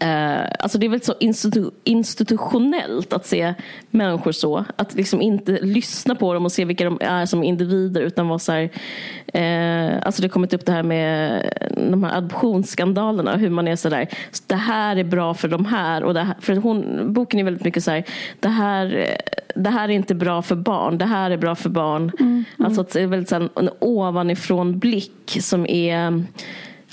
Eh, 0.00 0.44
alltså 0.58 0.78
det 0.78 0.86
är 0.86 0.90
väldigt 0.90 1.04
så 1.04 1.14
institu 1.20 1.70
institutionellt 1.84 3.12
att 3.12 3.26
se 3.26 3.54
människor 3.90 4.32
så. 4.32 4.64
Att 4.76 4.94
liksom 4.94 5.22
inte 5.22 5.52
lyssna 5.62 6.14
på 6.14 6.34
dem 6.34 6.44
och 6.44 6.52
se 6.52 6.64
vilka 6.64 6.84
de 6.84 6.98
är 7.00 7.26
som 7.26 7.44
individer 7.44 8.00
utan 8.00 8.28
vara 8.28 8.38
så 8.38 8.52
här, 8.52 8.70
eh, 9.26 10.06
Alltså 10.06 10.22
det 10.22 10.28
har 10.28 10.32
kommit 10.32 10.54
upp 10.54 10.66
det 10.66 10.72
här 10.72 10.82
med 10.82 11.42
de 11.90 12.04
här 12.04 12.16
adoptionsskandalerna. 12.16 13.36
Hur 13.36 13.50
man 13.50 13.68
är 13.68 13.76
så 13.76 13.88
där, 13.88 14.08
det 14.46 14.54
här 14.54 14.96
är 14.96 15.04
bra 15.04 15.34
för 15.34 15.48
de 15.48 15.64
här. 15.64 16.04
Och 16.04 16.14
här, 16.14 16.34
för 16.40 16.56
hon, 16.56 17.04
boken 17.12 17.40
är 17.40 17.44
väldigt 17.44 17.64
mycket 17.64 17.84
så 17.84 17.90
här, 17.90 18.04
det 18.40 18.48
här, 18.48 19.16
det 19.54 19.70
här 19.70 19.88
är 19.88 19.92
inte 19.92 20.14
bra 20.14 20.42
för 20.42 20.56
barn. 20.56 20.98
Det 20.98 21.04
här 21.04 21.30
är 21.30 21.36
bra 21.36 21.54
för 21.54 21.70
barn. 21.70 22.02
Mm, 22.02 22.32
mm. 22.32 22.44
Alltså 22.58 22.82
det 22.92 23.02
är 23.02 23.06
väldigt 23.06 23.28
så 23.28 23.34
här, 23.34 23.48
en 23.56 23.70
ovanifrån 23.78 24.78
blick 24.78 25.38
som 25.40 25.66
är 25.66 26.24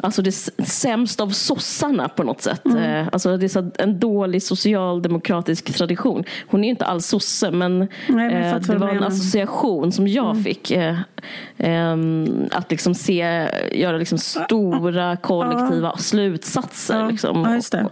Alltså 0.04 0.22
det 0.22 0.32
sämst 0.68 1.20
av 1.20 1.30
sossarna 1.30 2.10
på 2.10 2.24
något 2.24 2.42
sätt. 2.42 2.66
Mm. 2.66 2.78
Eh, 2.78 3.08
alltså 3.12 3.38
det 3.38 3.56
är 3.56 3.82
en 3.82 4.00
dålig 4.00 4.44
socialdemokratisk 4.44 5.74
tradition. 5.74 6.24
Hon 6.48 6.64
är 6.64 6.70
inte 6.70 6.86
alls 6.86 7.06
sosse 7.06 7.52
men, 7.52 7.80
Nej, 7.80 7.88
men 8.08 8.44
eh, 8.44 8.60
det 8.60 8.78
var 8.78 8.90
en 8.90 9.04
association 9.04 9.92
som 9.92 10.08
jag 10.08 10.32
mm. 10.32 10.44
fick. 10.44 10.72
Eh, 10.72 11.00
eh, 11.58 11.98
att 12.52 12.72
liksom 12.72 12.96
se, 12.96 13.48
göra 13.72 13.98
liksom 13.98 14.18
stora 14.18 15.18
kollektiva 15.18 15.92
ja. 15.94 15.98
slutsatser. 15.98 17.00
Ja. 17.00 17.10
Liksom. 17.10 17.62
Ja. 17.72 17.90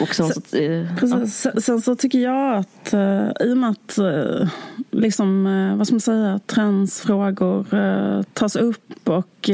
Och 0.00 0.14
sen, 0.14 0.26
så, 0.28 0.56
eh, 0.56 0.96
sen, 0.96 1.60
sen, 1.60 1.80
så 1.80 1.96
tycker 1.96 2.18
jag 2.18 2.56
att 2.56 2.94
uh, 2.94 3.30
i 3.40 3.52
och 3.52 3.56
med 3.56 3.70
att 3.70 3.98
uh, 3.98 4.48
liksom, 4.90 5.46
uh, 5.46 5.76
vad 5.76 5.86
ska 5.86 5.94
man 5.94 6.00
säga, 6.00 6.40
transfrågor 6.46 7.74
uh, 7.74 8.22
tas 8.22 8.56
upp 8.56 9.08
och 9.08 9.50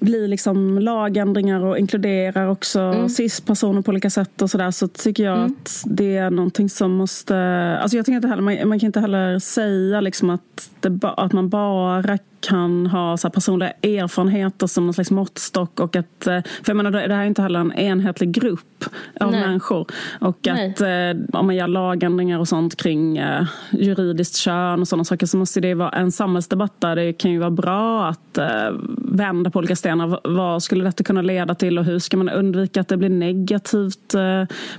blir 0.00 0.28
liksom 0.28 0.78
lagändringar 0.78 1.64
och 1.64 1.78
inkluderar 1.78 2.46
också 2.46 2.80
mm. 2.80 3.08
cis-personer 3.08 3.82
på 3.82 3.90
olika 3.90 4.10
sätt 4.10 4.42
och 4.42 4.50
sådär 4.50 4.70
så 4.70 4.88
tycker 4.88 5.24
jag 5.24 5.38
mm. 5.38 5.56
att 5.62 5.82
det 5.86 6.16
är 6.16 6.30
någonting 6.30 6.68
som 6.68 6.92
måste... 6.92 7.36
Alltså 7.82 7.96
jag 7.96 8.06
tycker 8.06 8.16
inte 8.16 8.28
heller, 8.28 8.42
man, 8.42 8.68
man 8.68 8.80
kan 8.80 8.86
inte 8.86 9.00
heller 9.00 9.38
säga 9.38 10.00
liksom 10.00 10.30
att, 10.30 10.70
det, 10.80 10.98
att 11.02 11.32
man 11.32 11.48
bara 11.48 12.02
kan 12.40 12.86
ha 12.86 13.16
så 13.16 13.30
personliga 13.30 13.70
erfarenheter 13.70 14.66
som 14.66 14.86
någon 14.86 14.94
slags 14.94 15.10
måttstock. 15.10 15.80
Och 15.80 15.96
att, 15.96 16.26
eh, 16.26 16.42
för 16.42 16.66
jag 16.66 16.76
menar, 16.76 16.90
det 16.90 17.14
här 17.14 17.22
är 17.22 17.26
inte 17.26 17.42
heller 17.42 17.60
en 17.60 17.72
enhetlig 17.72 18.32
grupp 18.32 18.84
av 19.20 19.30
Nej. 19.30 19.40
människor. 19.40 19.86
Och 20.20 20.46
att 20.46 20.80
eh, 20.80 21.38
om 21.40 21.46
man 21.46 21.56
gör 21.56 21.68
lagändringar 21.68 22.38
och 22.38 22.48
sånt 22.48 22.76
kring 22.76 23.18
eh, 23.18 23.46
juridiskt 23.70 24.36
kön 24.36 24.80
och 24.80 24.88
sådana 24.88 25.04
saker 25.04 25.26
så 25.26 25.36
måste 25.36 25.60
det 25.60 25.74
vara 25.74 25.90
en 25.90 26.12
samhällsdebatt 26.12 26.80
där 26.80 26.96
det 26.96 27.12
kan 27.12 27.30
ju 27.30 27.38
vara 27.38 27.50
bra 27.50 28.06
att 28.06 28.38
vända 28.98 29.50
på 29.50 29.58
olika 29.58 29.76
stenar. 29.76 30.20
Vad 30.24 30.62
skulle 30.62 30.84
detta 30.84 31.04
kunna 31.04 31.22
leda 31.22 31.54
till 31.54 31.78
och 31.78 31.84
hur 31.84 31.98
ska 31.98 32.16
man 32.16 32.28
undvika 32.28 32.80
att 32.80 32.88
det 32.88 32.96
blir 32.96 33.08
negativt? 33.08 34.12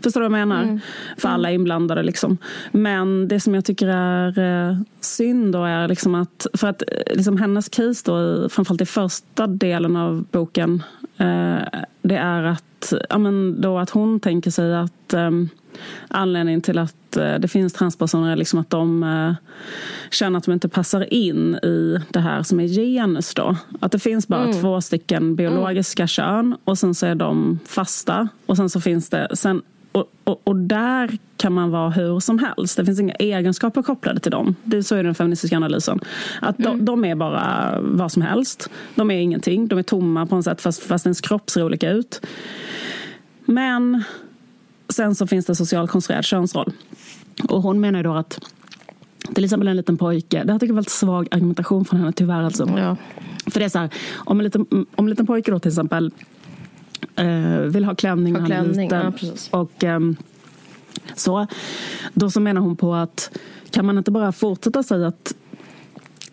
Förstår 0.03 0.21
du 0.21 0.29
vad 0.29 0.39
jag 0.39 0.47
menar? 0.47 0.63
Mm. 0.63 0.79
För 1.17 1.29
alla 1.29 1.49
mm. 1.49 1.61
inblandade 1.61 2.03
liksom. 2.03 2.37
Men 2.71 3.27
det 3.27 3.39
som 3.39 3.55
jag 3.55 3.65
tycker 3.65 3.87
är 3.87 4.77
synd 5.01 5.53
då 5.53 5.63
är 5.63 5.87
liksom 5.87 6.15
att, 6.15 6.47
för 6.53 6.67
att 6.67 6.83
liksom 7.15 7.37
hennes 7.51 7.69
case 7.69 8.01
då, 8.05 8.49
framförallt 8.49 8.81
i 8.81 8.85
första 8.85 9.47
delen 9.47 9.95
av 9.95 10.25
boken, 10.31 10.83
eh, 11.17 11.79
det 12.01 12.15
är 12.15 12.43
att, 12.43 12.93
ja, 13.09 13.17
men 13.17 13.61
då 13.61 13.77
att 13.77 13.89
hon 13.89 14.19
tänker 14.19 14.51
sig 14.51 14.75
att 14.75 15.13
eh, 15.13 15.31
anledningen 16.07 16.61
till 16.61 16.77
att 16.77 17.17
eh, 17.17 17.35
det 17.35 17.47
finns 17.47 17.73
transpersoner 17.73 18.31
är 18.31 18.35
liksom 18.35 18.59
att 18.59 18.69
de 18.69 19.03
eh, 19.03 19.33
känner 20.11 20.37
att 20.37 20.43
de 20.43 20.51
inte 20.51 20.69
passar 20.69 21.13
in 21.13 21.55
i 21.55 21.97
det 22.09 22.19
här 22.19 22.43
som 22.43 22.59
är 22.59 22.67
genus. 22.67 23.33
Då. 23.33 23.55
Att 23.79 23.91
det 23.91 23.99
finns 23.99 24.27
bara 24.27 24.43
mm. 24.43 24.61
två 24.61 24.81
stycken 24.81 25.35
biologiska 25.35 26.03
mm. 26.03 26.07
kön 26.07 26.57
och 26.63 26.77
sen 26.77 26.95
så 26.95 27.05
är 27.05 27.15
de 27.15 27.59
fasta. 27.65 28.27
Och 28.45 28.57
sen 28.57 28.69
så 28.69 28.81
finns 28.81 29.09
det, 29.09 29.27
sen 29.33 29.61
och, 29.91 30.11
och, 30.23 30.41
och, 30.43 30.55
där 30.55 31.17
kan 31.37 31.53
man 31.53 31.71
vara 31.71 31.89
hur 31.89 32.19
som 32.19 32.39
helst. 32.39 32.77
Det 32.77 32.85
finns 32.85 32.99
inga 32.99 33.13
egenskaper 33.13 33.81
kopplade 33.81 34.19
till 34.19 34.31
dem. 34.31 34.55
Det, 34.63 34.83
så 34.83 34.95
är 34.95 35.03
den 35.03 35.15
feministiska 35.15 35.55
analysen. 35.55 35.99
Att 36.41 36.57
de, 36.57 36.67
mm. 36.67 36.85
de, 36.85 37.05
är 37.05 37.15
bara 37.15 37.77
vad 37.81 38.11
som 38.11 38.21
helst. 38.21 38.69
De 38.95 39.11
är 39.11 39.15
ingenting. 39.15 39.67
De 39.67 39.79
är 39.79 39.83
tomma 39.83 40.25
på 40.25 40.35
något 40.35 40.45
sätt 40.45 40.61
fast, 40.61 40.83
fast 40.83 41.05
ens 41.05 41.21
kropp 41.21 41.49
ser 41.49 41.63
olika 41.63 41.89
ut. 41.89 42.21
Men 43.45 44.03
sen 44.89 45.15
så 45.15 45.27
finns 45.27 45.45
det 45.45 45.55
socialkonstruerad 45.55 46.25
könsroll. 46.25 46.71
Och 47.49 47.61
hon 47.61 47.79
menar 47.79 48.03
då 48.03 48.13
att 48.13 48.39
till 49.33 49.43
exempel 49.43 49.67
en 49.67 49.77
liten 49.77 49.97
pojke. 49.97 50.43
Det 50.43 50.51
här 50.51 50.59
tycker 50.59 50.67
jag 50.67 50.73
är 50.73 50.75
väldigt 50.75 50.91
svag 50.91 51.27
argumentation 51.31 51.85
från 51.85 51.99
henne 51.99 52.11
tyvärr. 52.11 52.43
Alltså. 52.43 52.69
Ja. 52.77 52.97
För 53.47 53.59
det 53.59 53.65
är 53.65 53.69
så 53.69 53.79
här, 53.79 53.89
om 54.15 54.39
en 54.39 54.43
liten, 54.43 54.65
om 54.71 55.05
en 55.05 55.09
liten 55.09 55.27
pojke 55.27 55.51
då 55.51 55.59
till 55.59 55.69
exempel 55.69 56.11
eh, 57.15 57.59
vill 57.59 57.85
ha 57.85 57.95
klänning 57.95 58.33
när 58.33 58.39
han 58.39 58.51
är 58.51 58.63
liten. 58.63 59.13
Ja, 59.51 59.59
och, 59.59 59.83
eh, 59.83 59.99
så, 61.15 61.47
då 62.13 62.29
så 62.29 62.39
menar 62.39 62.61
hon 62.61 62.75
på 62.75 62.95
att 62.95 63.31
kan 63.71 63.85
man 63.85 63.97
inte 63.97 64.11
bara 64.11 64.31
fortsätta 64.31 64.83
säga 64.83 65.07
att 65.07 65.33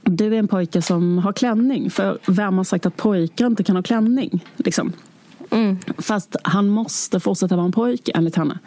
du 0.03 0.27
är 0.27 0.39
en 0.39 0.49
pojke 0.49 0.83
som 0.83 1.19
har 1.19 1.33
klänning. 1.33 1.91
För 1.91 2.19
vem 2.27 2.57
har 2.57 2.65
sagt 2.65 2.87
att 2.87 2.97
pojkar 2.97 3.47
inte 3.47 3.65
kan 3.65 3.77
ha 3.77 3.83
klänning? 3.83 4.45
Liksom. 4.57 4.93
Mm. 5.51 5.79
Fast 5.99 6.37
han 6.43 6.69
måste 6.69 7.21
fortsätta 7.21 7.57
vara 7.57 7.67
en 7.67 7.73
pojke 7.73 8.13
enligt 8.15 8.37
henne. 8.37 8.59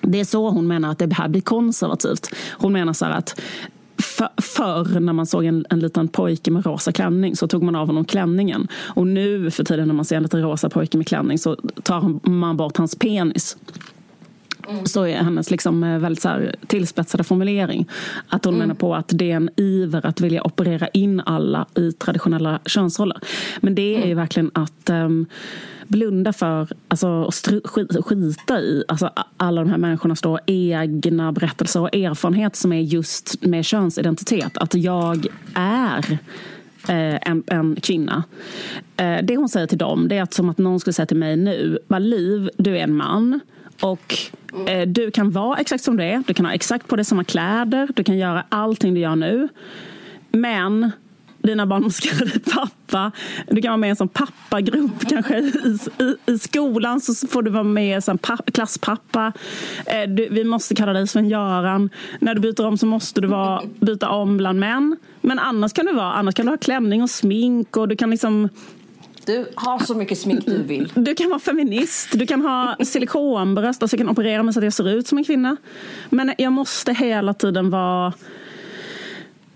Det 0.00 0.20
är 0.20 0.24
så 0.24 0.50
hon 0.50 0.66
menar 0.66 0.90
att 0.90 0.98
det 0.98 1.12
här 1.12 1.28
blir 1.28 1.40
konservativt. 1.40 2.34
Hon 2.50 2.72
menar 2.72 2.92
så 2.92 3.04
att 3.04 3.40
för, 4.36 4.84
förr 4.84 5.00
när 5.00 5.12
man 5.12 5.26
såg 5.26 5.44
en, 5.44 5.66
en 5.70 5.80
liten 5.80 6.08
pojke 6.08 6.50
med 6.50 6.66
rosa 6.66 6.92
klänning 6.92 7.36
så 7.36 7.48
tog 7.48 7.62
man 7.62 7.76
av 7.76 7.86
honom 7.86 8.04
klänningen. 8.04 8.68
Och 8.74 9.06
nu 9.06 9.50
för 9.50 9.64
tiden 9.64 9.88
när 9.88 9.94
man 9.94 10.04
ser 10.04 10.16
en 10.16 10.22
liten 10.22 10.42
rosa 10.42 10.68
pojke 10.68 10.96
med 10.96 11.06
klänning 11.06 11.38
så 11.38 11.56
tar 11.82 12.28
man 12.28 12.56
bort 12.56 12.76
hans 12.76 12.96
penis. 12.96 13.56
Mm. 14.68 14.86
Så 14.86 15.06
är 15.06 15.16
hennes 15.16 15.50
liksom 15.50 15.84
eh, 15.84 15.98
väldigt 15.98 16.22
så 16.22 16.28
här 16.28 16.56
tillspetsade 16.66 17.24
formulering. 17.24 17.88
Att 18.28 18.44
hon 18.44 18.54
mm. 18.54 18.66
menar 18.66 18.74
på 18.74 18.94
att 18.94 19.08
det 19.08 19.32
är 19.32 19.36
en 19.36 19.50
iver 19.56 20.06
att 20.06 20.20
vilja 20.20 20.42
operera 20.42 20.88
in 20.88 21.20
alla 21.20 21.66
i 21.74 21.92
traditionella 21.92 22.60
könsroller. 22.66 23.18
Men 23.60 23.74
det 23.74 23.94
är 23.94 23.96
mm. 23.96 24.08
ju 24.08 24.14
verkligen 24.14 24.50
att 24.54 24.90
um, 24.90 25.26
blunda 25.92 26.32
för, 26.32 26.68
alltså 26.88 27.30
skita 28.04 28.60
i 28.60 28.84
alltså, 28.88 29.10
alla 29.36 29.60
de 29.60 29.70
här 29.70 29.78
människornas 29.78 30.20
då 30.20 30.38
egna 30.46 31.32
berättelser 31.32 31.80
och 31.80 31.94
erfarenhet 31.94 32.56
som 32.56 32.72
är 32.72 32.80
just 32.80 33.42
med 33.44 33.64
könsidentitet. 33.64 34.58
Att 34.58 34.74
jag 34.74 35.26
är 35.54 36.12
eh, 36.88 37.30
en, 37.30 37.42
en, 37.46 37.76
kvinna. 37.76 38.24
Eh, 38.96 39.18
det 39.22 39.36
hon 39.36 39.48
säger 39.48 39.66
till 39.66 39.78
dem 39.78 40.08
det 40.08 40.18
är 40.18 40.22
att 40.22 40.34
som 40.34 40.48
att 40.48 40.58
någon 40.58 40.80
skulle 40.80 40.94
säga 40.94 41.06
till 41.06 41.16
mig 41.16 41.36
nu, 41.36 41.78
Liv, 41.98 42.50
du 42.58 42.76
är 42.76 42.82
en 42.82 42.94
man 42.94 43.40
och 43.80 44.14
eh, 44.68 44.88
du 44.88 45.10
kan 45.10 45.30
vara 45.30 45.58
exakt 45.58 45.84
som 45.84 45.96
du 45.96 46.04
är, 46.04 46.22
du 46.26 46.34
kan 46.34 46.46
ha 46.46 46.52
exakt 46.52 46.88
på 46.88 46.96
dig 46.96 47.04
samma 47.04 47.24
kläder, 47.24 47.88
du 47.96 48.04
kan 48.04 48.18
göra 48.18 48.44
allting 48.48 48.94
du 48.94 49.00
gör 49.00 49.16
nu. 49.16 49.48
Men 50.30 50.92
dina 51.42 51.66
barn 51.66 51.82
måste 51.82 52.08
kalla 52.08 52.24
dig 52.30 52.40
pappa. 52.40 53.12
Du 53.50 53.62
kan 53.62 53.70
vara 53.70 53.76
med 53.76 53.88
i 53.88 53.90
en 53.90 53.96
sån 53.96 54.08
pappagrupp 54.08 55.08
kanske 55.08 55.38
i, 55.38 55.78
i, 55.98 56.32
i 56.32 56.38
skolan. 56.38 57.00
Så 57.00 57.26
får 57.26 57.42
du 57.42 57.50
vara 57.50 57.62
med 57.62 58.04
som 58.04 58.18
klasspappa. 58.52 59.32
Eh, 59.86 60.08
du, 60.08 60.28
vi 60.28 60.44
måste 60.44 60.74
kalla 60.74 60.92
dig 60.92 61.06
Sven-Göran. 61.06 61.90
När 62.20 62.34
du 62.34 62.40
byter 62.40 62.66
om 62.66 62.78
så 62.78 62.86
måste 62.86 63.20
du 63.20 63.28
vara, 63.28 63.62
byta 63.80 64.08
om 64.08 64.36
bland 64.36 64.60
män. 64.60 64.96
Men 65.20 65.38
annars 65.38 65.72
kan 65.72 65.86
du 65.86 65.92
vara, 65.92 66.12
annars 66.12 66.34
kan 66.34 66.46
du 66.46 66.52
ha 66.52 66.56
klänning 66.56 67.02
och 67.02 67.10
smink 67.10 67.76
och 67.76 67.88
du 67.88 67.96
kan 67.96 68.10
liksom 68.10 68.48
du 69.26 69.46
har 69.54 69.78
så 69.78 69.94
mycket 69.94 70.18
smink 70.18 70.46
du 70.46 70.62
vill. 70.62 70.92
Du 70.94 71.14
kan 71.14 71.28
vara 71.28 71.40
feminist, 71.40 72.08
du 72.12 72.26
kan 72.26 72.40
ha 72.40 72.76
silikonbröst, 72.84 73.82
alltså 73.82 73.96
jag 73.96 74.06
kan 74.06 74.08
operera 74.08 74.42
mig 74.42 74.54
så 74.54 74.60
att 74.60 74.64
jag 74.64 74.72
ser 74.72 74.88
ut 74.88 75.06
som 75.06 75.18
en 75.18 75.24
kvinna. 75.24 75.56
Men 76.10 76.34
jag 76.38 76.52
måste 76.52 76.92
hela 76.92 77.34
tiden 77.34 77.70
vara 77.70 78.12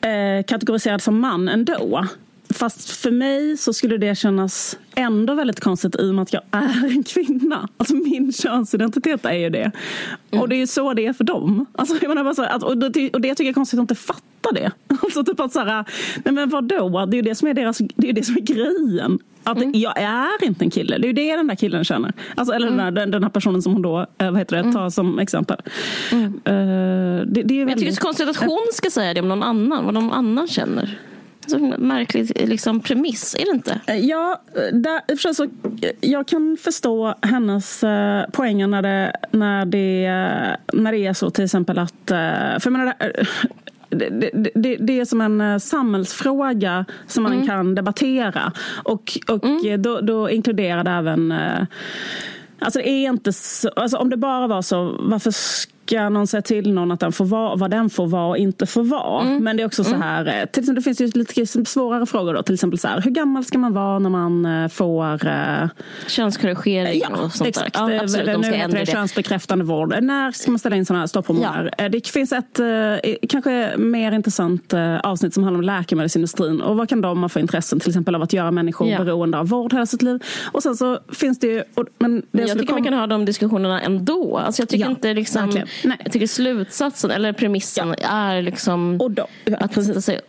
eh, 0.01 0.44
kategoriserad 0.47 1.03
som 1.03 1.20
man 1.20 1.49
ändå. 1.49 2.07
Fast 2.51 2.90
för 2.90 3.11
mig 3.11 3.57
så 3.57 3.72
skulle 3.72 3.99
det 3.99 4.18
kännas 4.18 4.78
ändå 4.94 5.34
väldigt 5.34 5.61
konstigt 5.61 5.97
i 6.01 6.11
och 6.11 6.14
med 6.14 6.22
att 6.22 6.32
jag 6.32 6.42
är 6.51 6.90
en 6.90 7.03
kvinna. 7.03 7.68
Alltså 7.76 7.94
min 7.97 8.32
könsidentitet 8.32 9.24
är 9.24 9.32
ju 9.32 9.51
det. 9.51 9.72
Mm. 10.30 10.42
Och 10.42 10.49
det 10.49 10.57
är 10.57 10.59
ju 10.59 10.66
så 10.66 10.94
det 10.94 11.07
är 11.07 11.12
för 11.12 11.24
dem. 11.24 11.66
Alltså, 11.72 11.97
jag 12.01 12.09
menar 12.09 12.24
bara 12.24 12.34
så, 12.34 12.42
att, 12.42 12.62
och, 12.62 12.78
det, 12.78 13.11
och 13.11 13.20
det 13.20 13.28
tycker 13.28 13.44
jag 13.44 13.51
är 13.51 13.55
konstigt 13.55 13.78
att 13.78 13.82
inte 13.82 13.94
fatta 13.94 14.53
det. 14.53 14.70
Alltså 15.03 15.24
typ 15.24 15.40
att 15.40 15.53
så 15.53 15.61
här, 15.61 15.84
nej 16.24 16.34
men 16.34 16.49
vadå? 16.49 17.07
Det 17.07 17.14
är 17.14 17.16
ju 17.16 17.22
det 17.22 17.34
som 17.34 17.49
är, 17.49 17.55
deras, 17.55 17.78
det 17.78 18.09
är, 18.09 18.12
det 18.12 18.22
som 18.22 18.36
är 18.36 18.40
grejen. 18.40 19.18
Att 19.44 19.57
mm. 19.57 19.72
jag 19.74 19.99
är 19.99 20.44
inte 20.44 20.64
en 20.64 20.70
kille. 20.70 20.99
Det 20.99 21.05
är 21.05 21.09
ju 21.09 21.12
det 21.12 21.36
den 21.36 21.47
där 21.47 21.55
killen 21.55 21.84
känner. 21.84 22.12
Alltså, 22.34 22.55
eller 22.55 22.68
mm. 22.68 22.94
den, 22.94 23.11
den 23.11 23.22
här 23.22 23.30
personen 23.30 23.62
som 23.62 23.72
hon 23.72 23.82
då 23.82 24.07
eh, 24.18 24.30
vad 24.30 24.38
heter 24.38 24.57
det, 24.57 24.62
mm. 24.62 24.74
tar 24.74 24.90
som 24.90 25.18
exempel. 25.18 25.57
Uh, 26.12 26.20
det, 26.42 26.42
det 26.44 26.51
är 26.51 27.42
väldigt... 27.42 27.57
Jag 27.59 27.78
tycker 27.78 27.84
det 27.84 27.88
är 27.88 27.92
så 27.92 28.01
konstigt 28.01 28.28
att 28.28 28.36
hon 28.36 28.66
ska 28.72 28.90
säga 28.90 29.14
det 29.14 29.20
om 29.20 29.28
någon 29.28 29.42
annan. 29.42 29.84
Vad 29.84 29.94
någon 29.94 30.12
annan 30.12 30.49
känner. 30.49 30.99
Så 31.47 31.59
märklig 31.78 32.49
liksom, 32.49 32.80
premiss, 32.80 33.34
är 33.38 33.44
det 33.44 33.51
inte? 33.51 33.80
Eh, 33.86 33.97
ja, 33.97 34.42
där, 34.72 35.32
så, 35.32 35.49
jag 36.01 36.28
kan 36.28 36.57
förstå 36.61 37.14
hennes 37.22 37.84
uh, 37.84 38.30
poänger 38.32 38.66
när 38.66 38.82
det, 38.82 39.12
när, 39.30 39.66
det, 39.66 40.07
uh, 40.07 40.80
när 40.82 40.92
det 40.92 41.07
är 41.07 41.12
så 41.12 41.30
till 41.30 41.44
exempel 41.44 41.78
att... 41.78 42.11
Uh, 42.11 42.59
för 42.59 42.62
jag 42.64 42.72
menar, 42.72 42.94
det, 43.88 44.30
det, 44.55 44.76
det, 44.76 45.01
är 45.01 45.05
som 45.05 45.20
en 45.20 45.40
eh, 45.40 45.59
samhällsfråga 45.59 46.84
som 47.07 47.22
man 47.22 47.32
mm. 47.32 47.47
kan 47.47 47.74
debattera. 47.74 48.53
Och, 48.84 49.18
och 49.28 49.44
mm. 49.44 49.82
då, 49.82 50.01
då 50.01 50.30
inkluderar 50.30 50.84
det 50.84 50.90
även 50.90 51.34
Alltså 52.59 52.78
det 52.78 52.88
är 52.88 53.09
inte 53.09 53.32
så, 53.32 53.68
alltså 53.68 53.97
om 53.97 54.11
det 54.11 54.16
bara 54.16 54.47
var 54.47 54.62
så, 54.62 54.97
varför 55.01 55.32
ska 55.87 56.09
någon 56.09 56.26
säga 56.26 56.43
till 56.43 56.72
någon 56.72 56.93
att 56.93 57.01
den 57.01 57.12
får 57.12 57.24
vara, 57.24 57.57
vad 57.57 57.70
den 57.70 57.91
får 57.91 58.07
vara 58.07 58.26
och 58.28 58.39
inte 58.39 58.66
får 58.66 58.84
vara? 58.84 59.22
Mm. 59.22 59.45
Men 59.45 59.57
det 59.57 59.62
är 59.62 59.66
också 59.66 59.84
så 59.84 59.91
mm. 59.91 60.03
här, 60.03 60.26
eh, 60.26 60.47
till 60.47 60.62
exempel, 60.62 60.74
det 60.74 60.82
finns 60.82 61.01
ju 61.01 61.07
lite 61.14 61.64
svårare 61.66 62.07
frågor 62.07 62.34
då, 62.34 62.43
till 62.43 62.55
exempel 62.55 62.78
så 62.78 62.89
här, 62.89 63.01
hur 63.01 63.11
gammal 63.11 63.45
ska 63.45 63.59
man 63.59 63.72
vara 63.72 63.99
när 63.99 64.11
man 64.11 64.47
eh, 64.47 64.68
får 64.68 65.26
uh, 65.26 65.68
Könskorrigering 66.07 67.01
ja, 67.03 67.22
och 67.22 67.32
sånt 67.32 67.49
exakt, 67.49 67.74
där? 67.74 67.91
Ja, 67.91 68.03
absolut, 68.03 68.26
de 68.26 68.45
ska 68.45 68.55
ändra 68.55 68.78
det. 68.78 68.87
Könsbekräftande 68.87 69.64
vård. 69.64 70.03
När 70.03 70.32
ska 70.32 70.51
man 70.51 70.59
ställa 70.59 70.76
in 70.76 70.87
sådana 70.87 71.01
här 71.01 71.07
stopphormoner? 71.07 71.74
Ja. 71.78 71.89
Det 71.89 72.07
finns 72.07 72.32
ett 72.32 72.61
kanske 73.28 73.76
mer 73.76 74.12
intressant 74.12 74.74
avsnitt 75.03 75.34
som 75.34 75.43
handlar 75.43 75.59
om 75.59 75.64
läkemedelsindustrin 75.64 76.61
och 76.61 76.76
vad 76.76 76.89
kan 76.89 77.01
de 77.01 77.22
ha 77.22 77.28
för 77.28 77.41
intressen 77.41 77.80
till 77.80 77.91
exempel 77.91 78.14
av 78.14 78.22
att 78.22 78.32
göra 78.32 78.51
människor 78.51 78.89
ja. 78.89 78.99
beroende 78.99 79.39
av 79.39 79.49
vård 79.49 79.72
hela 79.72 79.87
sitt 79.87 80.03
liv? 80.03 80.22
Och 80.53 80.62
sen 80.62 80.76
så 80.76 80.99
finns 81.12 81.39
det 81.39 81.47
ju... 81.47 81.62
Men 81.99 82.22
det 82.30 82.43
jag 82.43 82.51
tycker 82.51 82.66
kom... 82.66 82.74
man 82.74 82.84
kan 82.84 82.95
ha 82.95 83.07
de 83.07 83.24
diskussionerna 83.24 83.80
ändå. 83.80 84.39
Alltså 84.39 84.62
jag 84.62 84.68
tycker 84.68 84.84
ja, 84.84 84.91
inte 84.91 85.14
liksom... 85.14 85.45
Verkligen. 85.45 85.68
Nej. 85.85 85.97
Jag 86.05 86.12
tycker 86.12 86.27
slutsatsen 86.27 87.11
eller 87.11 87.33
premissen 87.33 87.95
ja. 88.03 88.09
är 88.09 88.43
liksom 88.43 89.01
och 89.01 89.11
då, 89.11 89.27
ja, 89.45 89.57
att 89.57 89.85
sätta 89.85 90.01
sig 90.01 90.20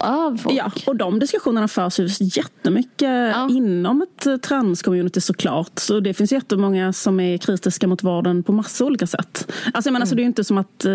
över 0.00 0.36
folk. 0.36 0.56
Ja, 0.56 0.72
och 0.86 0.96
de 0.96 1.18
diskussionerna 1.18 1.68
förs 1.68 1.98
ju 2.00 2.08
jättemycket 2.20 3.08
ja. 3.08 3.48
inom 3.50 4.02
ett 4.02 4.26
eh, 4.26 4.36
transcommunity 4.36 5.20
såklart. 5.20 5.78
Så 5.78 6.00
det 6.00 6.14
finns 6.14 6.32
jättemånga 6.32 6.92
som 6.92 7.20
är 7.20 7.38
kritiska 7.38 7.86
mot 7.86 8.02
vården 8.02 8.42
på 8.42 8.52
massa 8.52 8.84
olika 8.84 9.06
sätt. 9.06 9.52
Alltså, 9.74 9.88
jag 9.88 9.92
menar, 9.92 10.06
mm. 10.06 10.06
så 10.06 10.14
det 10.14 10.22
är 10.22 10.24
inte 10.24 10.44
som 10.44 10.58
att 10.58 10.84
eh, 10.84 10.92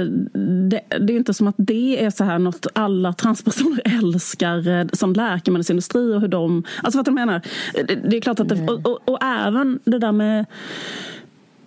det, 0.69 0.81
det, 0.99 1.13
är 1.13 1.17
inte 1.17 1.33
som 1.33 1.47
att 1.47 1.55
det 1.57 2.05
är 2.05 2.09
så 2.09 2.23
här 2.23 2.39
något 2.39 2.67
alla 2.73 3.13
transpersoner 3.13 3.81
älskar 4.03 4.67
eh, 4.67 4.85
som 4.93 5.13
läkemedelsindustri 5.13 6.13
och 6.13 6.21
hur 6.21 6.27
de... 6.27 6.63
Alltså 6.83 6.97
vad 6.97 7.07
jag 7.07 7.13
menar? 7.13 7.41
Det, 7.73 7.95
det 7.95 8.17
är 8.17 8.21
klart 8.21 8.39
att 8.39 8.49
det, 8.49 8.67
och, 8.67 8.85
och, 8.85 9.09
och 9.09 9.23
även 9.23 9.79
det 9.85 9.99
där 9.99 10.11
med 10.11 10.45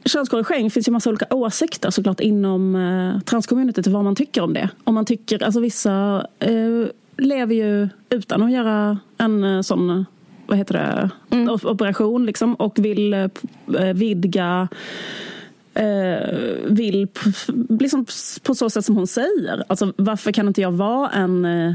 könskorrigering 0.08 0.70
finns 0.70 0.88
ju 0.88 0.92
massa 0.92 1.10
olika 1.10 1.26
åsikter 1.30 1.90
såklart 1.90 2.20
inom 2.20 2.76
eh, 2.76 3.20
transcommunityt 3.20 3.86
vad 3.86 4.04
man 4.04 4.16
tycker 4.16 4.42
om 4.42 4.54
det. 4.54 4.70
Om 4.84 4.94
man 4.94 5.04
tycker, 5.04 5.42
alltså 5.42 5.60
vissa 5.60 6.26
eh, 6.38 6.86
lever 7.16 7.54
ju 7.54 7.88
utan 8.10 8.42
att 8.42 8.52
göra 8.52 8.98
en 9.18 9.44
eh, 9.44 9.60
sån 9.60 10.06
vad 10.46 10.58
heter 10.58 10.74
det, 10.74 11.10
mm. 11.36 11.48
operation 11.48 12.26
liksom, 12.26 12.54
och 12.54 12.78
vill 12.78 13.12
eh, 13.12 13.28
vidga 13.94 14.68
eh, 15.74 16.36
vill 16.66 17.08
liksom 17.68 18.06
på 18.42 18.54
så 18.54 18.70
sätt 18.70 18.84
som 18.84 18.96
hon 18.96 19.06
säger. 19.06 19.64
Alltså, 19.66 19.92
varför 19.96 20.32
kan 20.32 20.48
inte 20.48 20.60
jag 20.60 20.72
vara 20.72 21.10
en 21.10 21.44
eh, 21.44 21.74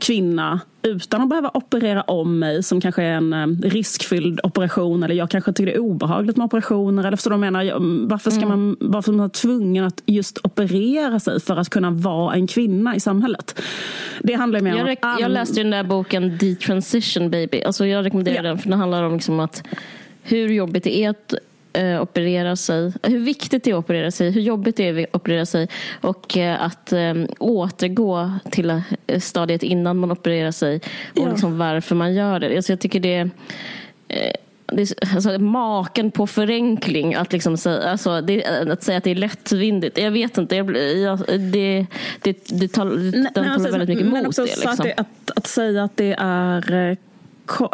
kvinna 0.00 0.60
utan 0.82 1.22
att 1.22 1.28
behöva 1.28 1.50
operera 1.54 2.02
om 2.02 2.38
mig 2.38 2.62
som 2.62 2.80
kanske 2.80 3.02
är 3.02 3.12
en 3.12 3.32
eh, 3.32 3.46
riskfylld 3.68 4.40
operation 4.42 5.02
eller 5.02 5.14
jag 5.14 5.30
kanske 5.30 5.52
tycker 5.52 5.66
det 5.66 5.74
är 5.74 5.80
obehagligt 5.80 6.36
med 6.36 6.44
operationer. 6.44 7.04
Eller 7.04 7.16
förstår 7.16 7.30
du 7.30 7.36
menar? 7.36 8.08
Varför 8.08 8.30
ska 8.30 8.42
mm. 8.42 8.48
man 8.48 8.76
varför 8.80 9.12
man 9.12 9.30
tvungen 9.30 9.84
att 9.84 10.02
just 10.06 10.38
operera 10.38 11.20
sig 11.20 11.40
för 11.40 11.56
att 11.56 11.70
kunna 11.70 11.90
vara 11.90 12.34
en 12.34 12.46
kvinna 12.46 12.96
i 12.96 13.00
samhället? 13.00 13.62
Det 14.20 14.34
handlar 14.34 14.60
mer 14.60 14.76
jag, 14.76 14.88
om... 15.02 15.16
Jag 15.20 15.30
läste 15.30 15.56
ju 15.56 15.62
den 15.62 15.70
där 15.70 15.84
boken 15.84 16.38
Detransition 16.38 17.30
baby. 17.30 17.62
Alltså 17.62 17.86
jag 17.86 18.04
rekommenderar 18.04 18.36
ja. 18.36 18.42
den 18.42 18.58
för 18.58 18.68
den 18.68 18.78
handlar 18.78 19.02
om 19.02 19.14
liksom 19.14 19.40
att 19.40 19.62
hur 20.22 20.48
jobbigt 20.48 20.84
det 20.84 20.98
är 20.98 21.10
att 21.10 21.34
eh, 21.78 22.02
operera 22.02 22.56
sig, 22.56 22.92
hur 23.02 23.18
viktigt 23.18 23.64
det 23.64 23.70
är 23.70 23.74
att 23.74 23.84
operera 23.84 24.10
sig, 24.10 24.30
hur 24.30 24.40
jobbigt 24.40 24.76
det 24.76 24.88
är 24.88 25.02
att 25.02 25.14
operera 25.14 25.46
sig 25.46 25.68
och 26.00 26.36
eh, 26.36 26.62
att 26.62 26.92
eh, 26.92 27.14
återgå 27.38 28.32
till 28.50 28.70
eh, 29.06 29.20
stadiet 29.20 29.62
innan 29.62 29.96
man 29.96 30.12
opererar 30.12 30.50
sig 30.50 30.76
och 31.12 31.18
ja. 31.26 31.28
liksom 31.30 31.58
varför 31.58 31.94
man 31.94 32.14
gör 32.14 32.40
det. 32.40 32.56
Alltså 32.56 32.72
jag 32.72 32.80
tycker 32.80 33.00
det 33.00 33.14
är 33.14 33.30
eh, 34.08 34.32
det 34.72 34.82
är, 34.82 35.14
alltså, 35.14 35.38
maken 35.38 36.10
på 36.10 36.26
förenkling 36.26 37.14
att, 37.14 37.32
liksom 37.32 37.56
säga, 37.56 37.90
alltså, 37.90 38.20
det, 38.20 38.44
att 38.44 38.82
säga 38.82 38.98
att 38.98 39.04
det 39.04 39.10
är 39.10 39.14
lättvindigt. 39.14 39.98
Jag 39.98 40.10
vet 40.10 40.38
inte. 40.38 40.56
Jag, 40.56 40.76
jag, 40.76 41.18
det, 41.28 41.86
det, 42.22 42.48
det, 42.48 42.68
tal, 42.68 42.98
nej, 42.98 43.12
den 43.12 43.32
talar 43.34 43.50
alltså, 43.50 43.70
väldigt 43.70 43.88
mycket 43.88 44.06
emot 44.06 44.36
det. 44.36 44.42
Liksom. 44.42 44.70
Att, 44.70 45.00
att, 45.00 45.30
att, 45.36 45.46
säga 45.46 45.84
att 45.84 45.96
det 45.96 46.16
är 46.18 46.72
eh, 46.72 46.96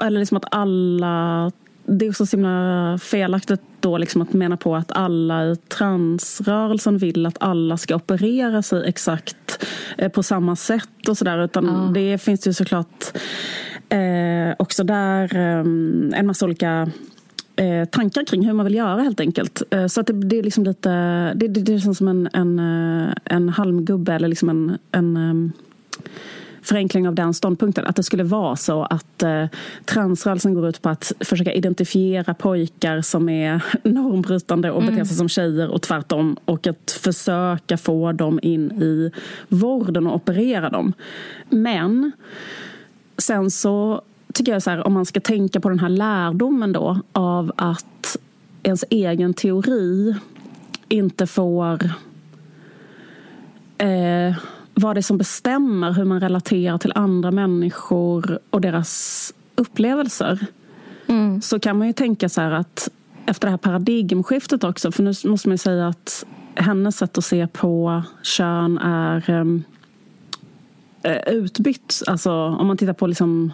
eller 0.07 0.18
liksom 0.18 0.36
att 0.36 0.44
alla 0.50 1.52
det 1.87 2.07
är 2.07 2.12
så 2.12 2.37
himla 2.37 2.99
felaktigt 3.03 3.61
då 3.80 3.99
liksom 3.99 4.22
att 4.22 4.32
mena 4.32 4.57
på 4.57 4.76
att 4.76 4.93
alla 4.93 5.45
i 5.45 5.57
transrörelsen 5.57 6.99
vill 6.99 7.26
att 7.26 7.37
alla 7.41 7.76
ska 7.76 7.97
operera 7.97 8.62
sig 8.62 8.89
exakt 8.89 9.64
eh, 9.99 10.09
på 10.09 10.22
samma 10.22 10.57
sätt 10.57 11.09
och 11.09 11.18
sådär. 11.18 11.45
Utan 11.45 11.68
mm. 11.68 11.93
det 11.93 12.18
finns 12.18 12.47
ju 12.47 12.53
såklart 12.53 13.05
eh, 13.89 14.55
också 14.59 14.85
där 14.85 15.37
eh, 15.37 16.18
en 16.18 16.26
massa 16.26 16.45
olika 16.45 16.91
eh, 17.57 17.89
tankar 17.89 18.24
kring 18.24 18.47
hur 18.47 18.53
man 18.53 18.64
vill 18.66 18.74
göra 18.74 19.03
helt 19.03 19.20
enkelt. 19.20 19.62
Eh, 19.70 19.87
så 19.87 20.01
att 20.01 20.07
det, 20.07 20.12
det, 20.12 20.39
är 20.39 20.43
liksom 20.43 20.64
lite, 20.64 20.91
det, 21.35 21.49
det, 21.49 21.61
det 21.61 21.80
känns 21.80 21.99
som 21.99 22.09
en, 22.09 22.28
en, 22.32 22.59
eh, 22.59 23.14
en 23.24 23.49
halmgubbe 23.49 24.12
eller 24.12 24.28
liksom 24.28 24.49
en, 24.49 24.78
en 24.93 25.53
förenkling 26.65 27.09
av 27.09 27.15
den 27.15 27.35
ståndpunkten. 27.35 27.87
Att 27.87 27.97
det 27.97 28.03
skulle 28.03 28.25
vara 28.25 28.57
så 28.57 28.83
att 28.83 29.23
eh, 29.23 29.47
transrörelsen 29.85 30.55
går 30.55 30.69
ut 30.69 30.83
på 30.83 30.89
att 30.89 31.12
försöka 31.21 31.53
identifiera 31.53 32.35
pojkar 32.35 33.01
som 33.01 33.29
är 33.29 33.65
normbrytande 33.83 34.71
och 34.71 34.81
beter 34.81 34.95
sig 34.95 35.01
mm. 35.01 35.15
som 35.15 35.29
tjejer 35.29 35.69
och 35.69 35.83
tvärtom. 35.83 36.37
Och 36.45 36.67
att 36.67 36.91
försöka 36.91 37.77
få 37.77 38.12
dem 38.12 38.41
in 38.43 38.73
i 38.73 39.11
vården 39.49 40.07
och 40.07 40.15
operera 40.15 40.71
dem. 40.71 40.93
Men 41.49 42.12
sen 43.19 43.51
så 43.51 44.03
tycker 44.33 44.53
jag 44.53 44.62
så 44.62 44.71
här, 44.71 44.87
om 44.87 44.93
man 44.93 45.07
ska 45.07 45.21
tänka 45.21 45.61
på 45.61 45.69
den 45.69 45.79
här 45.79 45.89
lärdomen 45.89 46.73
då 46.73 47.01
av 47.12 47.53
att 47.57 48.17
ens 48.62 48.85
egen 48.91 49.35
teori 49.35 50.15
inte 50.89 51.27
får 51.27 51.85
eh, 53.79 54.37
vad 54.75 54.97
det 54.97 55.01
är 55.01 55.03
som 55.03 55.18
bestämmer 55.18 55.93
hur 55.93 56.05
man 56.05 56.20
relaterar 56.20 56.79
till 56.79 56.93
andra 56.95 57.31
människor 57.31 58.39
och 58.51 58.61
deras 58.61 59.35
upplevelser. 59.55 60.47
Mm. 61.07 61.43
Så 61.43 61.61
kan 61.61 61.79
man 61.79 61.87
ju 61.87 61.93
tänka 61.93 62.29
så 62.29 62.41
här 62.41 62.51
att 62.51 62.89
efter 63.27 63.47
det 63.47 63.51
här 63.51 63.59
paradigmskiftet 63.59 64.64
också, 64.64 64.93
för 64.93 65.03
nu 65.03 65.12
måste 65.25 65.49
man 65.49 65.55
ju 65.55 65.59
säga 65.59 65.89
att 65.89 66.25
hennes 66.55 66.97
sätt 66.97 67.18
att 67.18 67.25
se 67.25 67.47
på 67.47 68.03
kön 68.22 68.79
är 68.79 69.31
um, 69.31 69.64
utbytt. 71.27 72.03
Alltså 72.07 72.33
om 72.33 72.66
man 72.66 72.77
tittar 72.77 72.93
på 72.93 73.07
liksom 73.07 73.53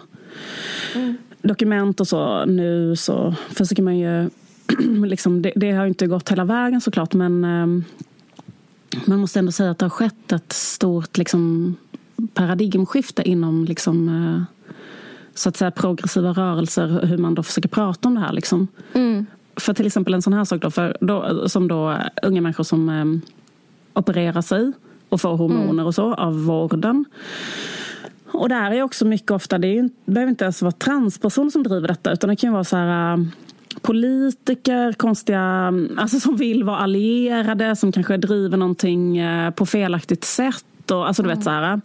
mm. 0.95 1.17
dokument 1.41 1.99
och 1.99 2.07
så 2.07 2.45
nu 2.45 2.95
så 2.95 3.35
försöker 3.49 3.83
man 3.83 3.97
ju 3.97 4.29
liksom, 5.05 5.41
det, 5.41 5.51
det, 5.55 5.71
har 5.71 5.85
inte 5.85 6.07
gått 6.07 6.31
hela 6.31 6.45
vägen 6.45 6.81
såklart 6.81 7.13
men 7.13 7.45
um, 7.45 7.85
man 9.05 9.19
måste 9.19 9.39
ändå 9.39 9.51
säga 9.51 9.71
att 9.71 9.79
det 9.79 9.85
har 9.85 9.89
skett 9.89 10.31
ett 10.31 10.53
stort 10.53 11.17
liksom, 11.17 11.75
paradigmskifte 12.33 13.29
inom 13.29 13.65
liksom, 13.65 14.09
eh, 14.09 14.61
så 15.33 15.49
att 15.49 15.57
säga, 15.57 15.71
progressiva 15.71 16.29
rörelser, 16.29 17.05
hur 17.05 17.17
man 17.17 17.35
då 17.35 17.43
försöker 17.43 17.69
prata 17.69 18.07
om 18.07 18.15
det 18.15 18.21
här. 18.21 18.33
Liksom. 18.33 18.67
Mm. 18.93 19.25
För 19.55 19.73
till 19.73 19.87
exempel 19.87 20.13
en 20.13 20.21
sån 20.21 20.33
här 20.33 20.45
sak 20.45 20.61
då, 20.61 20.71
för 20.71 20.97
då, 21.01 21.49
som 21.49 21.67
då 21.67 21.97
unga 22.23 22.41
människor 22.41 22.63
som 22.63 22.89
eh, 22.89 23.05
opererar 23.93 24.41
sig 24.41 24.71
och 25.09 25.21
får 25.21 25.37
hormoner 25.37 25.69
mm. 25.69 25.85
och 25.85 25.95
så 25.95 26.13
av 26.13 26.43
vården. 26.43 27.05
Och 28.31 28.49
där 28.49 28.71
är 28.71 28.81
också 28.81 29.05
mycket 29.05 29.31
ofta, 29.31 29.57
det, 29.57 29.67
är, 29.67 29.83
det 29.83 30.11
behöver 30.11 30.29
inte 30.29 30.43
ens 30.43 30.61
vara 30.61 30.71
transpersoner 30.71 31.49
som 31.49 31.63
driver 31.63 31.87
detta 31.87 32.11
utan 32.11 32.29
det 32.29 32.35
kan 32.35 32.47
ju 32.49 32.51
vara 32.51 32.63
så 32.63 32.75
här 32.75 33.13
eh, 33.13 33.23
politiker, 33.81 34.93
konstiga, 34.93 35.73
alltså 35.97 36.19
som 36.19 36.35
vill 36.35 36.63
vara 36.63 36.77
allierade, 36.77 37.75
som 37.75 37.91
kanske 37.91 38.17
driver 38.17 38.57
någonting 38.57 39.17
eh, 39.17 39.51
på 39.51 39.65
felaktigt 39.65 40.23
sätt. 40.23 40.91
Och, 40.91 41.07
alltså 41.07 41.23
du 41.23 41.29
vet 41.29 41.43
så 41.43 41.49
här. 41.49 41.81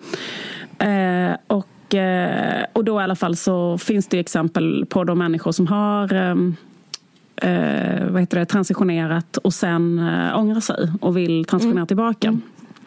Eh, 0.78 1.36
och, 1.46 1.94
eh, 1.94 2.64
och 2.72 2.84
då 2.84 3.00
i 3.00 3.04
alla 3.04 3.16
fall 3.16 3.36
så 3.36 3.78
finns 3.78 4.06
det 4.06 4.18
exempel 4.18 4.86
på 4.88 5.04
de 5.04 5.18
människor 5.18 5.52
som 5.52 5.66
har 5.66 6.14
eh, 6.14 8.10
vad 8.10 8.20
heter 8.20 8.38
det, 8.38 8.46
transitionerat 8.46 9.36
och 9.36 9.54
sen 9.54 9.98
eh, 9.98 10.38
ångrar 10.38 10.60
sig 10.60 10.92
och 11.00 11.16
vill 11.16 11.44
transitionera 11.44 11.80
mm. 11.80 11.86
tillbaka. 11.86 12.28
Mm. 12.28 12.42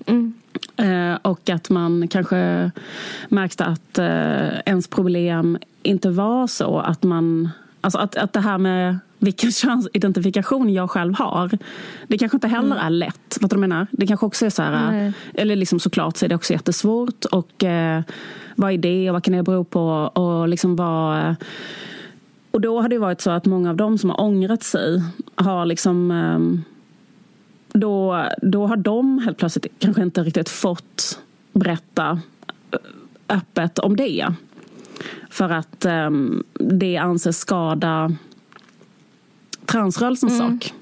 Mm. 0.06 0.34
Eh, 0.77 1.19
och 1.22 1.49
att 1.49 1.69
man 1.69 2.07
kanske 2.07 2.72
märkte 3.30 3.65
att 3.65 3.98
eh, 3.98 4.60
ens 4.65 4.88
problem 4.88 5.57
inte 5.84 6.10
var 6.10 6.48
så 6.48 6.80
att 6.80 7.03
man 7.03 7.49
Alltså 7.81 7.99
att, 7.99 8.15
att 8.15 8.34
det 8.34 8.39
här 8.39 8.57
med 8.57 8.99
vilken 9.19 9.51
könsidentifikation 9.51 10.73
jag 10.73 10.89
själv 10.89 11.14
har. 11.15 11.57
Det 12.07 12.18
kanske 12.18 12.35
inte 12.35 12.47
heller 12.47 12.76
mm. 12.76 12.85
är 12.85 12.89
lätt. 12.89 13.38
Vad 13.41 13.49
du 13.49 13.57
menar? 13.57 13.88
Det 13.91 14.07
kanske 14.07 14.26
också 14.26 14.45
är 14.45 14.49
så 14.49 14.61
här, 14.61 14.91
Nej. 14.91 15.14
eller 15.34 15.56
liksom 15.56 15.80
såklart 15.80 16.18
så 16.18 16.26
är 16.26 16.30
det 16.30 16.35
också 16.35 16.53
jättesvårt. 16.53 17.26
Och 17.26 17.64
eh, 17.64 18.01
vad 18.56 18.72
är 18.72 18.77
det 18.77 19.10
och 19.10 19.14
vad 19.14 19.23
kan 19.23 19.34
det 19.34 19.43
bero 19.43 19.64
på? 19.64 19.89
Och 20.14 20.47
liksom 20.47 20.76
vad... 20.76 21.35
Och 22.51 22.61
då 22.61 22.81
har 22.81 22.89
det 22.89 22.97
varit 22.97 23.22
så 23.22 23.31
att 23.31 23.45
många 23.45 23.69
av 23.69 23.76
dem 23.76 23.97
som 23.97 24.10
har 24.10 24.22
ångrat 24.22 24.64
sig 24.64 25.03
har 25.35 25.65
liksom 25.65 26.11
eh, 26.11 26.39
då, 27.80 28.26
då 28.41 28.68
har 28.68 28.77
de 28.77 29.19
helt 29.19 29.38
plötsligt 29.38 29.68
kanske 29.80 30.01
inte 30.01 30.23
riktigt 30.23 30.49
fått 30.49 31.19
berätta 31.53 32.19
öppet 33.30 33.80
om 33.80 33.95
det. 33.95 34.27
För 35.30 35.49
att 35.49 35.85
um, 35.85 36.43
det 36.53 36.97
anses 36.97 37.39
skada 37.39 38.11
transrörelsens 39.65 40.39
mm. 40.39 40.59
sak. 40.59 40.73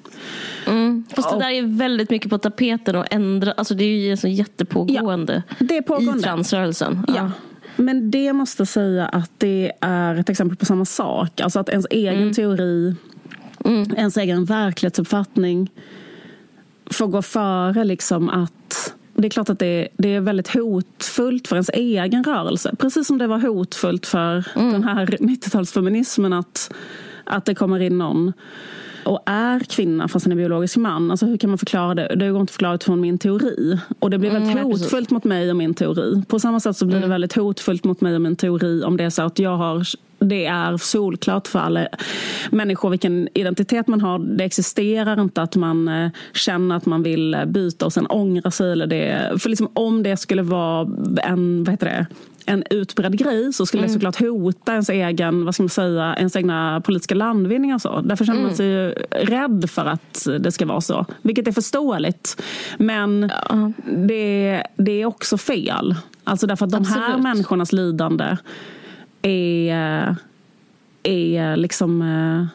Mm. 0.67 1.03
Fast 1.15 1.29
det 1.29 1.39
där 1.39 1.49
är 1.49 1.77
väldigt 1.77 2.09
mycket 2.09 2.29
på 2.29 2.37
tapeten 2.37 2.95
och 2.95 3.05
ändra, 3.11 3.51
alltså 3.51 3.73
det 3.73 3.83
är 3.83 4.09
ju 4.09 4.17
så 4.17 4.27
jättepågående 4.27 5.43
ja, 5.47 5.55
det 5.59 5.77
är 5.77 5.81
pågående. 5.81 6.19
i 6.19 6.23
transrörelsen. 6.23 7.05
Ja. 7.07 7.13
ja. 7.15 7.31
Men 7.75 8.11
det 8.11 8.33
måste 8.33 8.65
säga 8.65 9.07
att 9.07 9.31
det 9.37 9.71
är 9.81 10.15
ett 10.15 10.29
exempel 10.29 10.57
på 10.57 10.65
samma 10.65 10.85
sak. 10.85 11.41
Alltså 11.41 11.59
att 11.59 11.69
ens 11.69 11.85
egen 11.89 12.21
mm. 12.21 12.33
teori, 12.33 12.95
mm. 13.65 13.91
ens 13.97 14.17
egen 14.17 14.45
verklighetsuppfattning 14.45 15.71
får 16.85 17.07
gå 17.07 17.21
före 17.21 17.83
liksom 17.83 18.29
att 18.29 18.93
det 19.17 19.27
är 19.27 19.29
klart 19.29 19.49
att 19.49 19.59
det, 19.59 19.87
det 19.97 20.15
är 20.15 20.21
väldigt 20.21 20.53
hotfullt 20.53 21.47
för 21.47 21.55
ens 21.55 21.69
egen 21.73 22.23
rörelse. 22.23 22.75
Precis 22.79 23.07
som 23.07 23.17
det 23.17 23.27
var 23.27 23.39
hotfullt 23.39 24.05
för 24.05 24.47
mm. 24.55 24.71
den 24.71 24.83
här 24.83 25.05
90-talsfeminismen 25.19 26.39
att, 26.39 26.73
att 27.23 27.45
det 27.45 27.55
kommer 27.55 27.79
in 27.79 27.97
någon 27.97 28.33
och 29.03 29.23
är 29.25 29.59
kvinna 29.59 30.07
fast 30.07 30.25
han 30.25 30.31
är 30.31 30.35
biologisk 30.35 30.77
man. 30.77 31.11
Alltså 31.11 31.25
hur 31.25 31.37
kan 31.37 31.49
man 31.49 31.57
förklara 31.57 31.95
det? 31.95 32.15
Det 32.15 32.29
går 32.29 32.41
inte 32.41 32.51
att 32.51 32.51
förklara 32.51 32.75
utifrån 32.75 33.01
min 33.01 33.17
teori. 33.17 33.79
Och 33.99 34.09
det 34.09 34.17
blir 34.17 34.31
väldigt 34.31 34.51
mm, 34.51 34.63
hotfullt 34.63 34.91
precis. 34.91 35.09
mot 35.11 35.23
mig 35.23 35.49
och 35.49 35.55
min 35.55 35.73
teori. 35.73 36.23
På 36.27 36.39
samma 36.39 36.59
sätt 36.59 36.77
så 36.77 36.85
blir 36.85 36.97
mm. 36.97 37.09
det 37.09 37.13
väldigt 37.13 37.33
hotfullt 37.33 37.83
mot 37.83 38.01
mig 38.01 38.15
och 38.15 38.21
min 38.21 38.35
teori 38.35 38.83
om 38.83 38.97
det 38.97 39.03
är 39.03 39.09
så 39.09 39.21
att 39.21 39.39
jag 39.39 39.57
har 39.57 39.85
det 40.19 40.45
är 40.45 40.77
solklart 40.77 41.47
för 41.47 41.59
alla 41.59 41.87
människor 42.51 42.89
vilken 42.89 43.29
identitet 43.33 43.87
man 43.87 44.01
har. 44.01 44.19
Det 44.19 44.43
existerar 44.43 45.21
inte 45.21 45.41
att 45.41 45.55
man 45.55 45.87
eh, 45.87 46.09
känner 46.33 46.75
att 46.75 46.85
man 46.85 47.03
vill 47.03 47.37
byta 47.47 47.85
och 47.85 47.93
sen 47.93 48.07
ångra 48.07 48.51
sig. 48.51 48.71
Eller 48.71 48.87
det. 48.87 49.31
För 49.41 49.49
liksom, 49.49 49.71
om 49.73 50.03
det 50.03 50.17
skulle 50.17 50.41
vara 50.41 50.89
en, 51.23 51.63
vad 51.63 51.73
heter 51.73 51.85
det, 51.85 52.05
en 52.45 52.63
utbredd 52.69 53.17
grej 53.17 53.53
så 53.53 53.65
skulle 53.65 53.83
mm. 53.83 53.87
det 53.87 53.93
såklart 53.93 54.19
hota 54.19 54.71
ens 54.71 54.89
egen, 54.89 55.45
vad 55.45 55.53
ska 55.53 55.63
man 55.63 55.69
säga, 55.69 56.15
ens 56.17 56.35
egna 56.35 56.81
politiska 56.81 57.15
landvinningar. 57.15 57.77
Så. 57.77 58.01
Därför 58.01 58.25
känner 58.25 58.39
mm. 58.39 58.47
man 58.47 58.57
sig 58.57 58.89
rädd 59.11 59.69
för 59.69 59.85
att 59.85 60.27
det 60.39 60.51
ska 60.51 60.65
vara 60.65 60.81
så. 60.81 61.05
Vilket 61.21 61.47
är 61.47 61.51
förståeligt. 61.51 62.43
Men 62.77 63.31
ja. 63.49 63.71
det, 64.07 64.63
det 64.77 65.01
är 65.01 65.05
också 65.05 65.37
fel. 65.37 65.95
Alltså 66.23 66.47
därför 66.47 66.65
att 66.65 66.71
de 66.71 66.77
Absolut. 66.77 67.03
här 67.03 67.17
människornas 67.17 67.73
lidande 67.73 68.37
är, 69.21 70.15
är 71.03 71.55
liksom 71.55 72.01
eh, 72.01 72.45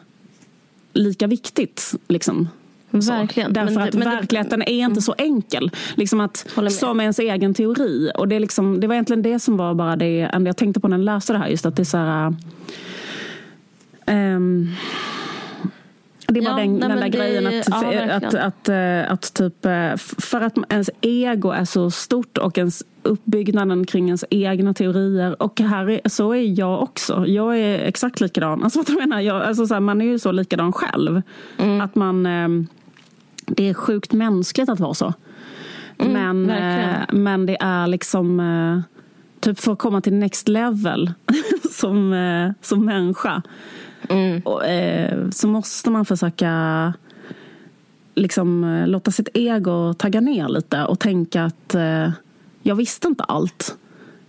lika 0.93 1.27
viktigt. 1.27 1.93
Liksom. 2.07 2.47
Verkligen. 2.89 3.53
Därför 3.53 3.73
men, 3.73 3.87
att 3.87 3.93
men, 3.93 4.09
verkligheten 4.09 4.61
är 4.61 4.65
inte 4.65 4.85
mm. 4.85 5.01
så 5.01 5.15
enkel. 5.17 5.71
Liksom 5.95 6.19
att, 6.19 6.47
som 6.69 6.99
ens 6.99 7.19
egen 7.19 7.53
teori. 7.53 8.11
Och 8.15 8.27
det, 8.27 8.35
är 8.35 8.39
liksom, 8.39 8.79
det 8.79 8.87
var 8.87 8.95
egentligen 8.95 9.21
det 9.21 9.39
som 9.39 9.57
var 9.57 9.73
bara 9.73 9.95
det 9.95 10.29
jag 10.31 10.57
tänkte 10.57 10.79
på 10.79 10.87
när 10.87 10.97
jag 10.97 11.05
läste 11.05 11.33
det 11.33 11.39
här. 11.39 11.47
Just 11.47 11.65
att 11.65 11.75
det 11.75 11.81
är 11.81 11.85
så 11.85 11.97
här... 11.97 12.35
Um, 14.05 14.69
det 16.33 16.39
är 16.39 16.43
bara 16.43 16.59
ja, 16.59 16.65
den, 16.65 16.79
nej, 16.79 16.89
den 16.89 16.99
där 16.99 17.07
grejen 17.07 17.47
att, 17.47 17.67
ja, 17.69 18.03
att, 18.03 18.23
att, 18.23 18.35
att, 18.35 18.69
eh, 18.69 19.11
att, 19.11 19.33
typ, 19.33 19.65
eh, 19.65 19.95
för 19.97 20.41
att 20.41 20.53
ens 20.69 20.89
ego 21.01 21.49
är 21.49 21.65
så 21.65 21.91
stort 21.91 22.37
och 22.37 22.57
ens 22.57 22.83
uppbyggnaden 23.03 23.85
kring 23.85 24.05
ens 24.05 24.25
egna 24.29 24.73
teorier. 24.73 25.43
Och 25.43 25.59
här 25.59 25.89
är, 25.89 26.01
så 26.09 26.31
är 26.33 26.59
jag 26.59 26.81
också. 26.81 27.27
Jag 27.27 27.57
är 27.57 27.79
exakt 27.79 28.21
likadan. 28.21 28.63
Alltså, 28.63 28.79
vad 28.87 28.89
jag 28.89 28.97
menar, 28.97 29.19
jag, 29.19 29.41
alltså, 29.41 29.67
så 29.67 29.73
här, 29.73 29.81
man 29.81 30.01
är 30.01 30.05
ju 30.05 30.19
så 30.19 30.31
likadan 30.31 30.73
själv. 30.73 31.21
Mm. 31.57 31.81
Att 31.81 31.95
man, 31.95 32.25
eh, 32.25 32.49
det 33.45 33.69
är 33.69 33.73
sjukt 33.73 34.13
mänskligt 34.13 34.69
att 34.69 34.79
vara 34.79 34.93
så. 34.93 35.13
Mm, 35.97 36.43
men, 36.43 37.21
men 37.23 37.45
det 37.45 37.57
är 37.59 37.87
liksom 37.87 38.83
typ 39.39 39.59
för 39.59 39.71
att 39.71 39.79
komma 39.79 40.01
till 40.01 40.13
next 40.13 40.47
level 40.47 41.13
som, 41.71 42.53
som 42.61 42.85
människa 42.85 43.41
Mm. 44.09 44.41
Och, 44.41 44.65
eh, 44.65 45.29
så 45.29 45.47
måste 45.47 45.89
man 45.89 46.05
försöka 46.05 46.93
liksom, 48.15 48.63
eh, 48.63 48.87
låta 48.87 49.11
sitt 49.11 49.29
ego 49.33 49.93
tagga 49.93 50.21
ner 50.21 50.47
lite 50.47 50.85
och 50.85 50.99
tänka 50.99 51.43
att 51.43 51.75
eh, 51.75 52.11
jag 52.61 52.75
visste 52.75 53.07
inte 53.07 53.23
allt. 53.23 53.77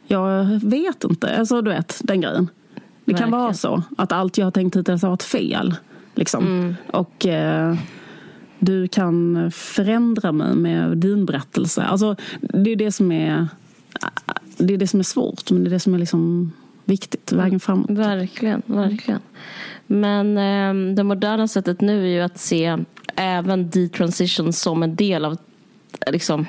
Jag 0.06 0.44
vet 0.64 1.04
inte. 1.04 1.36
Alltså, 1.36 1.62
du 1.62 1.70
vet, 1.70 2.00
den 2.04 2.20
grejen. 2.20 2.50
Det 2.74 3.12
Verkligen. 3.12 3.30
kan 3.30 3.40
vara 3.40 3.54
så 3.54 3.82
att 3.98 4.12
allt 4.12 4.38
jag 4.38 4.46
har 4.46 4.50
tänkt 4.50 4.76
hittills 4.76 5.02
har 5.02 5.10
varit 5.10 5.22
fel. 5.22 5.74
Liksom. 6.14 6.46
Mm. 6.46 6.74
Och 6.90 7.26
eh, 7.26 7.76
du 8.58 8.88
kan 8.88 9.50
förändra 9.50 10.32
mig 10.32 10.54
med 10.54 10.98
din 10.98 11.26
berättelse. 11.26 11.82
Alltså, 11.82 12.16
det 12.40 12.70
är 12.70 12.76
det 12.76 12.92
som 12.92 13.12
är 13.12 13.48
det 14.56 14.74
är 14.74 14.78
det 14.78 14.86
som 14.86 15.00
är 15.00 15.04
svårt, 15.04 15.50
men 15.50 15.64
det 15.64 15.68
är 15.68 15.70
det 15.70 15.80
som 15.80 15.94
är 15.94 15.98
liksom 15.98 16.52
viktigt. 16.84 17.32
Vägen 17.32 17.60
framåt. 17.60 17.90
Verkligen, 17.90 18.62
verkligen. 18.66 19.20
Men 19.86 20.38
eh, 20.38 20.94
det 20.94 21.04
moderna 21.04 21.48
sättet 21.48 21.80
nu 21.80 22.04
är 22.04 22.08
ju 22.08 22.20
att 22.20 22.38
se 22.38 22.78
även 23.16 23.70
detransition 23.70 24.52
som 24.52 24.82
en 24.82 24.96
del 24.96 25.24
av 25.24 25.38
liksom, 26.06 26.46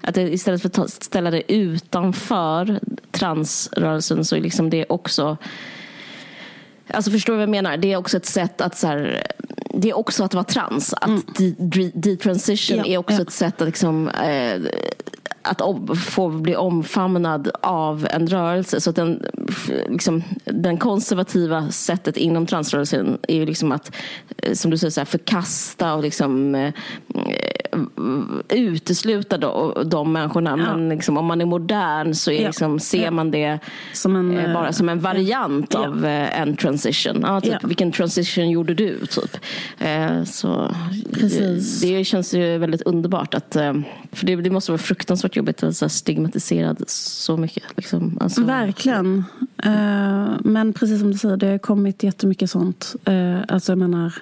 att 0.00 0.16
istället 0.16 0.62
för 0.62 0.82
att 0.82 0.90
ställa 0.90 1.30
det 1.30 1.52
utanför 1.52 2.80
transrörelsen 3.10 4.24
så 4.24 4.36
är 4.36 4.40
liksom 4.40 4.70
det 4.70 4.86
också 4.88 5.36
Alltså 6.90 7.10
förstår 7.10 7.32
du 7.32 7.36
vad 7.36 7.42
jag 7.42 7.50
menar? 7.50 7.76
Det 7.76 7.92
är 7.92 7.96
också 7.96 8.16
ett 8.16 8.26
sätt 8.26 8.60
att 8.60 8.78
så 8.78 8.86
här, 8.86 9.22
det 9.74 9.90
är 9.90 9.96
också 9.96 10.24
att 10.24 10.34
vara 10.34 10.44
trans. 10.44 10.94
Att 10.94 11.38
mm. 11.38 11.90
detransition 11.94 12.78
ja, 12.78 12.86
är 12.86 12.98
också 12.98 13.14
ja. 13.14 13.22
ett 13.22 13.32
sätt 13.32 13.60
att 13.60 13.66
liksom, 13.66 14.08
eh, 14.08 14.60
att 15.48 15.62
få 15.98 16.28
bli 16.28 16.56
omfamnad 16.56 17.50
av 17.62 18.06
en 18.10 18.26
rörelse. 18.26 18.80
Så 18.80 18.90
att 18.90 18.96
den, 18.96 19.22
liksom, 19.88 20.22
den 20.44 20.78
konservativa 20.78 21.70
sättet 21.70 22.16
inom 22.16 22.46
transrörelsen 22.46 23.18
är 23.28 23.34
ju 23.34 23.46
liksom 23.46 23.72
att, 23.72 23.92
eh, 24.36 24.52
som 24.52 24.70
du 24.70 24.78
säger, 24.78 24.90
så 24.90 25.00
här, 25.00 25.04
förkasta 25.04 25.94
och 25.94 26.02
liksom, 26.02 26.54
eh, 26.54 26.72
utesluta 28.48 29.38
då, 29.38 29.82
de 29.86 30.12
människorna. 30.12 30.50
Ja. 30.50 30.56
Men 30.56 30.88
liksom, 30.88 31.16
om 31.16 31.26
man 31.26 31.40
är 31.40 31.44
modern 31.44 32.14
så 32.14 32.30
är, 32.30 32.46
liksom, 32.46 32.80
ser 32.80 33.10
man 33.10 33.30
det 33.30 33.58
som 33.92 34.16
en, 34.16 34.38
eh, 34.38 34.52
bara 34.52 34.72
som 34.72 34.88
en 34.88 35.00
variant 35.00 35.74
ja. 35.74 35.86
av 35.86 36.04
en 36.04 36.56
transition. 36.56 37.20
Ja, 37.22 37.40
typ, 37.40 37.64
Vilken 37.64 37.92
transition 37.92 38.50
gjorde 38.50 38.74
du? 38.74 39.06
Typ. 39.06 39.36
Så 40.26 40.74
Precis. 41.12 41.80
Det, 41.80 41.96
det 41.96 42.04
känns 42.04 42.34
ju 42.34 42.58
väldigt 42.58 42.82
underbart. 42.82 43.34
Att, 43.34 43.52
för 44.12 44.26
det, 44.26 44.36
det 44.36 44.50
måste 44.50 44.72
vara 44.72 44.78
fruktansvärt 44.78 45.36
jobbigt 45.36 45.62
att 45.62 45.80
vara 45.80 45.88
stigmatiserad 45.88 46.84
så 46.86 47.36
mycket. 47.36 47.64
Liksom. 47.76 48.18
Alltså. 48.20 48.44
Verkligen. 48.44 49.24
Uh, 49.66 50.30
men 50.40 50.72
precis 50.72 51.00
som 51.00 51.10
du 51.10 51.18
säger, 51.18 51.36
det 51.36 51.46
har 51.46 51.58
kommit 51.58 52.02
jättemycket 52.02 52.50
sånt. 52.50 52.96
Alltså 53.48 53.72
jag 53.72 53.78
menar, 53.78 54.12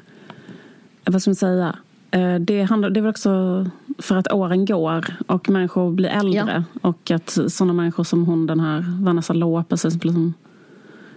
vad 1.04 1.22
ska 1.22 1.30
man 1.30 1.36
säga? 1.36 1.76
Uh, 2.16 2.40
det, 2.40 2.62
handlar, 2.62 2.90
det 2.90 3.00
är 3.00 3.02
väl 3.02 3.10
också 3.10 3.66
för 3.98 4.16
att 4.16 4.32
åren 4.32 4.64
går 4.64 5.04
och 5.26 5.48
människor 5.48 5.90
blir 5.90 6.08
äldre. 6.08 6.64
Ja. 6.72 6.88
Och 6.88 7.10
att 7.10 7.38
sådana 7.48 7.72
människor 7.72 8.04
som 8.04 8.24
hon, 8.24 8.46
den 8.46 8.60
här 8.60 8.84
Vanessa 9.00 9.32
Lopez, 9.32 9.80
som 9.80 10.34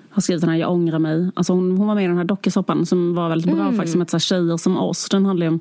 har 0.09 0.21
skrivit 0.21 0.41
den 0.41 0.49
här 0.49 0.57
Jag 0.57 0.71
ångrar 0.71 0.99
mig. 0.99 1.31
Alltså 1.33 1.53
hon, 1.53 1.77
hon 1.77 1.87
var 1.87 1.95
med 1.95 2.03
i 2.03 2.07
den 2.07 2.17
här 2.17 2.23
dokusåpan 2.23 2.85
som 2.85 3.15
var 3.15 3.29
väldigt 3.29 3.51
bra 3.51 3.61
mm. 3.61 3.75
faktiskt. 3.75 3.91
Som 3.91 4.01
heter 4.01 4.19
Tjejer 4.19 4.57
som 4.57 4.77
oss. 4.77 5.09
Den 5.09 5.25
handlar 5.25 5.47
om 5.47 5.59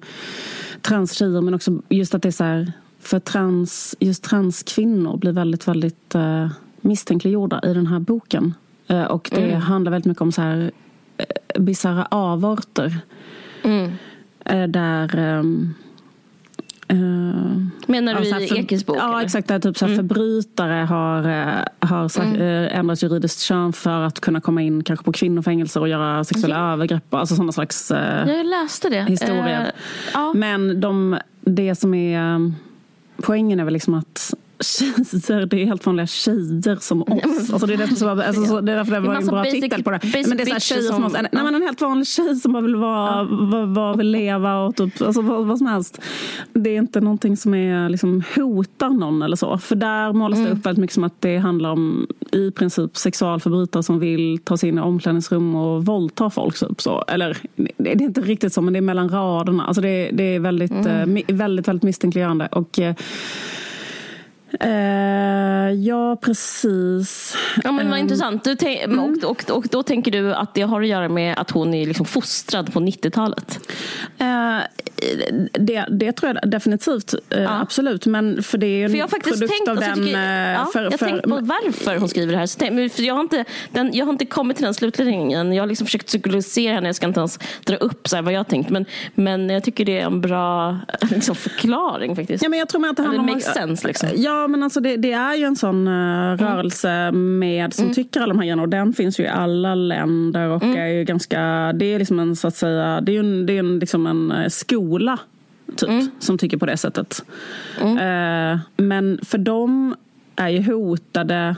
transtjejer 0.83 1.41
men 1.41 1.55
också 1.55 1.79
just 1.89 2.15
att 2.15 2.23
det 2.23 2.29
är 2.29 2.33
så 2.33 2.45
här 2.45 2.73
för 3.01 3.21
trans, 3.21 3.97
just 3.99 4.25
transkvinnor 4.25 5.17
blir 5.17 5.33
väldigt, 5.33 5.69
väldigt 5.69 6.15
uh, 6.15 6.49
misstänkliggjorda 6.81 7.61
i 7.65 7.75
den 7.75 7.87
här 7.87 7.99
boken. 7.99 8.55
Uh, 8.91 9.05
och 9.05 9.29
det 9.33 9.45
mm. 9.45 9.61
handlar 9.61 9.93
väldigt 9.93 10.07
mycket 10.07 10.23
om 10.23 10.33
så 10.33 10.43
här 10.43 10.59
uh, 10.59 11.63
bisarra 11.63 12.05
avarter. 12.05 12.99
Mm. 13.63 13.93
Uh, 14.53 14.67
där 14.67 15.43
Uh, 16.93 17.67
Menar 17.87 18.15
du 18.15 18.19
alltså, 18.19 18.55
i 18.57 18.61
Ekes 18.61 18.87
bok? 18.87 18.97
Ja, 18.97 19.23
exakt. 19.23 19.49
Där 19.49 19.59
typ 19.59 19.79
så 19.79 19.85
mm. 19.85 19.97
förbrytare 19.97 20.85
har, 20.85 21.23
har 21.87 22.09
sagt, 22.09 22.27
mm. 22.27 22.69
ändrat 22.73 23.03
juridiskt 23.03 23.41
kön 23.41 23.73
för 23.73 24.01
att 24.01 24.21
kunna 24.21 24.41
komma 24.41 24.63
in 24.63 24.85
kanske 24.85 25.05
på 25.05 25.13
kvinnofängelser 25.13 25.81
och 25.81 25.89
göra 25.89 26.25
sexuella 26.25 26.57
ja. 26.57 26.73
övergrepp. 26.73 27.15
Alltså 27.15 27.35
sådana 27.35 27.53
slags 27.53 27.91
uh, 27.91 27.99
Jag 27.99 28.47
läste 28.47 28.89
det. 28.89 29.03
historier. 29.03 29.61
Uh, 29.61 29.71
ja. 30.15 30.33
Men 30.35 30.81
de, 30.81 31.19
det 31.41 31.75
som 31.75 31.95
är 31.95 32.53
poängen 33.23 33.61
är 33.61 33.65
väl 33.65 33.73
liksom 33.73 33.95
att 33.95 34.35
tjejer, 34.65 35.47
det 35.47 35.63
är 35.63 35.67
helt 35.67 35.87
vanliga 35.87 36.07
tjejer 36.07 36.77
som 36.81 37.03
oss. 37.03 37.53
Alltså 37.53 37.67
det 37.67 37.75
är 37.75 37.79
därför, 37.79 37.95
som, 37.95 38.09
alltså, 38.09 38.45
så, 38.45 38.61
det 38.61 38.73
är 38.73 38.77
därför 38.77 38.93
det 38.93 39.01
var 39.01 39.15
en 39.15 39.27
bra 39.27 39.45
basic, 39.45 39.61
titel 39.61 39.83
på 39.83 39.91
det. 39.91 40.01
Men 40.29 40.37
det 40.37 40.43
är 40.43 40.55
så 40.55 40.61
tjejer 40.61 40.83
som, 40.83 40.97
som 40.97 41.05
oss. 41.05 41.15
En, 41.15 41.29
nej, 41.33 41.45
men 41.45 41.55
en 41.55 41.63
helt 41.63 41.81
vanlig 41.81 42.07
tjej 42.07 42.37
som 42.37 42.53
bara 42.53 42.63
vill, 42.63 42.77
vara, 42.77 43.29
ja. 43.53 43.67
bara 43.67 43.97
vill 43.97 44.11
leva 44.11 44.59
och 44.59 44.77
typ, 44.77 45.03
alltså, 45.03 45.23
vad, 45.23 45.47
vad, 45.47 45.59
som 45.59 45.67
helst. 45.67 46.01
Det 46.53 46.71
är 46.71 46.79
inte 46.79 47.01
någonting 47.01 47.37
som 47.37 47.55
är, 47.55 47.89
liksom, 47.89 48.23
hotar 48.37 48.91
någon 48.91 49.23
eller 49.23 49.37
så. 49.37 49.59
För 49.59 49.77
där 49.77 50.13
målas 50.13 50.39
mm. 50.39 50.51
det 50.51 50.59
upp 50.59 50.67
väldigt 50.67 50.81
mycket 50.81 50.95
som 50.95 51.05
att 51.05 51.21
det 51.21 51.37
handlar 51.37 51.71
om 51.71 52.07
i 52.33 52.51
princip 52.51 52.97
sexualförbrytare 52.97 53.83
som 53.83 53.99
vill 53.99 54.39
ta 54.45 54.57
sig 54.57 54.69
in 54.69 54.79
i 54.79 54.81
omklädningsrum 54.81 55.55
och 55.55 55.85
våldta 55.85 56.31
folk. 56.31 56.59
Typ, 56.59 56.81
så. 56.81 57.05
Eller 57.09 57.37
det 57.57 57.91
är 57.91 58.03
inte 58.03 58.21
riktigt 58.21 58.53
så 58.53 58.63
men 58.63 58.73
det 58.73 58.79
är 58.79 58.81
mellan 58.81 59.09
raderna. 59.09 59.65
Alltså 59.65 59.81
det, 59.81 60.11
det 60.13 60.23
är 60.23 60.41
väldigt, 60.41 60.71
mm. 60.71 60.85
väldigt, 60.85 61.31
väldigt, 61.31 61.69
väldigt 61.69 61.83
misstänkliggörande. 61.83 62.47
Och, 62.47 62.79
Uh, 64.65 65.73
ja, 65.73 66.17
precis. 66.17 67.37
Ja, 67.65 67.73
men 67.73 67.91
vad 67.91 67.99
um, 67.99 68.05
intressant. 68.05 68.45
Du 68.45 68.57
mm. 68.69 68.99
och, 68.99 69.25
och, 69.31 69.51
och, 69.51 69.67
då 69.71 69.83
tänker 69.83 70.11
du 70.11 70.35
att 70.35 70.55
det 70.55 70.63
har 70.63 70.81
att 70.81 70.89
göra 70.89 71.09
med 71.09 71.39
att 71.39 71.51
hon 71.51 71.75
är 71.75 71.87
liksom 71.87 72.07
fostrad 72.07 72.73
på 72.73 72.81
90-talet? 72.81 73.61
Uh, 74.21 74.59
det, 75.53 75.87
det 75.91 76.13
tror 76.13 76.35
jag 76.35 76.51
definitivt, 76.51 77.15
uh, 77.15 77.43
ja. 77.43 77.61
absolut. 77.61 78.07
Men 78.07 78.43
för 78.43 78.59
det 78.59 78.67
är 78.67 78.85
en 78.85 78.91
för 78.91 78.97
jag 78.97 79.05
har 79.05 79.09
faktiskt 79.09 79.39
produkt 79.39 79.53
tänkt, 79.53 79.69
av 79.69 79.77
den... 79.77 80.07
Tycker, 80.07 80.53
ja, 80.53 80.69
för, 80.73 80.83
jag 80.83 80.99
tänkt 80.99 81.23
på 81.23 81.39
varför 81.43 81.97
hon 81.97 82.09
skriver 82.09 82.33
det 82.33 82.39
här. 82.39 82.47
Så 82.47 82.59
tänk, 82.59 82.93
för 82.93 83.03
jag, 83.03 83.15
har 83.15 83.21
inte, 83.21 83.45
den, 83.73 83.91
jag 83.95 84.07
har 84.07 84.13
inte 84.13 84.27
kommit 84.27 84.57
till 84.57 84.65
den 84.65 84.75
slutledningen. 84.75 85.53
Jag 85.53 85.63
har 85.63 85.69
liksom 85.69 85.87
försökt 85.87 86.07
psykologisera 86.07 86.75
henne. 86.75 86.89
Jag 86.89 86.97
ska 86.97 87.07
inte 87.07 87.21
ens 87.21 87.39
dra 87.65 87.77
upp 87.77 88.09
så 88.09 88.17
här, 88.17 88.23
vad 88.23 88.33
jag 88.33 88.39
har 88.39 88.45
tänkt. 88.45 88.71
Men, 88.71 88.85
men 89.15 89.51
jag 89.51 89.65
tycker 89.65 89.85
det 89.85 89.99
är 89.99 90.07
en 90.07 90.21
bra 90.21 90.79
liksom, 91.11 91.35
förklaring 91.35 92.17
faktiskt. 92.17 92.43
Ja, 92.43 92.49
men 92.49 92.59
jag 92.59 92.69
tror 92.69 92.89
att 92.89 92.97
det 92.97 93.03
handlar 93.03 93.21
om... 93.21 93.27
makes 93.27 93.55
sense 93.55 93.87
liksom. 93.87 94.09
Ja, 94.17 94.38
men 94.47 94.63
alltså 94.63 94.81
det, 94.81 94.97
det 94.97 95.13
är 95.13 95.35
ju 95.35 95.45
en 95.45 95.57
sån 95.57 95.89
uh, 95.89 96.37
rörelse 96.37 97.13
med, 97.13 97.75
som 97.75 97.85
mm. 97.85 97.95
tycker 97.95 98.21
alla 98.21 98.33
de 98.33 98.39
här 98.39 98.45
grejerna. 98.45 98.63
Och 98.63 98.69
den 98.69 98.93
finns 98.93 99.21
ju 99.21 99.25
i 99.25 99.29
alla 99.29 99.75
länder 99.75 100.49
och 100.49 100.63
mm. 100.63 100.77
är 100.77 100.87
ju 100.87 101.05
ganska... 101.05 101.73
Det 101.75 101.95
är 101.95 101.99
liksom 101.99 102.19
en, 102.21 102.37
så 102.37 102.49
att 102.49 102.57
säga, 102.57 103.01
det 103.01 103.17
är 103.17 103.21
en, 103.21 103.47
det 103.47 103.53
är 103.53 103.59
en, 103.59 103.79
liksom 103.79 104.07
en 104.07 104.33
uh, 104.33 104.49
skola 104.49 105.19
typ, 105.77 105.89
mm. 105.89 106.11
som 106.19 106.39
tycker 106.39 106.57
på 106.57 106.67
det 106.67 106.77
sättet. 106.77 107.25
Uh, 107.81 108.59
men 108.77 109.21
för 109.23 109.39
dem 109.39 109.97
är 110.37 110.49
ju 110.49 110.73
hotade 110.73 111.57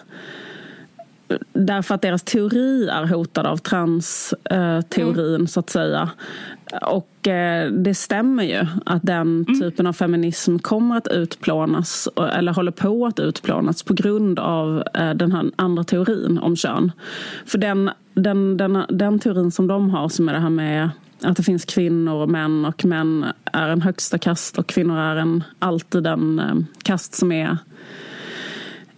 därför 1.53 1.95
att 1.95 2.03
deras 2.03 2.23
teori 2.23 2.89
är 2.89 3.05
hotad 3.05 3.47
av 3.47 3.57
transteorin 3.57 5.35
mm. 5.35 5.47
så 5.47 5.61
att 5.61 5.71
säga. 5.71 6.11
Och 6.83 7.29
eh, 7.29 7.71
det 7.71 7.95
stämmer 7.95 8.43
ju 8.43 8.67
att 8.87 9.03
den 9.03 9.45
mm. 9.49 9.61
typen 9.61 9.87
av 9.87 9.93
feminism 9.93 10.59
kommer 10.59 10.97
att 10.97 11.09
utplånas 11.09 12.09
eller 12.17 12.53
håller 12.53 12.73
på 12.73 13.07
att 13.07 13.19
utplånas 13.19 13.83
på 13.83 13.95
grund 13.95 14.39
av 14.39 14.83
eh, 14.95 15.11
den 15.11 15.33
här 15.33 15.51
andra 15.57 15.85
teorin 15.85 16.39
om 16.39 16.57
kön. 16.57 16.93
För 17.47 17.59
den, 17.59 17.91
den, 18.15 18.57
den, 18.57 18.85
den 18.89 19.19
teorin 19.19 19.51
som 19.51 19.67
de 19.67 19.91
har 19.91 20.09
som 20.09 20.29
är 20.29 20.33
det 20.33 20.41
här 20.41 20.51
med 20.51 20.91
att 21.23 21.37
det 21.37 21.43
finns 21.43 21.65
kvinnor 21.65 22.15
och 22.15 22.29
män 22.29 22.65
och 22.65 22.85
män 22.85 23.27
är 23.45 23.69
en 23.69 23.83
högsta 23.83 24.19
kast 24.19 24.59
och 24.59 24.67
kvinnor 24.67 24.99
är 24.99 25.17
en, 25.17 25.45
alltid 25.59 26.07
en 26.07 26.39
eh, 26.39 26.55
kast 26.83 27.15
som 27.15 27.33
är 27.33 27.59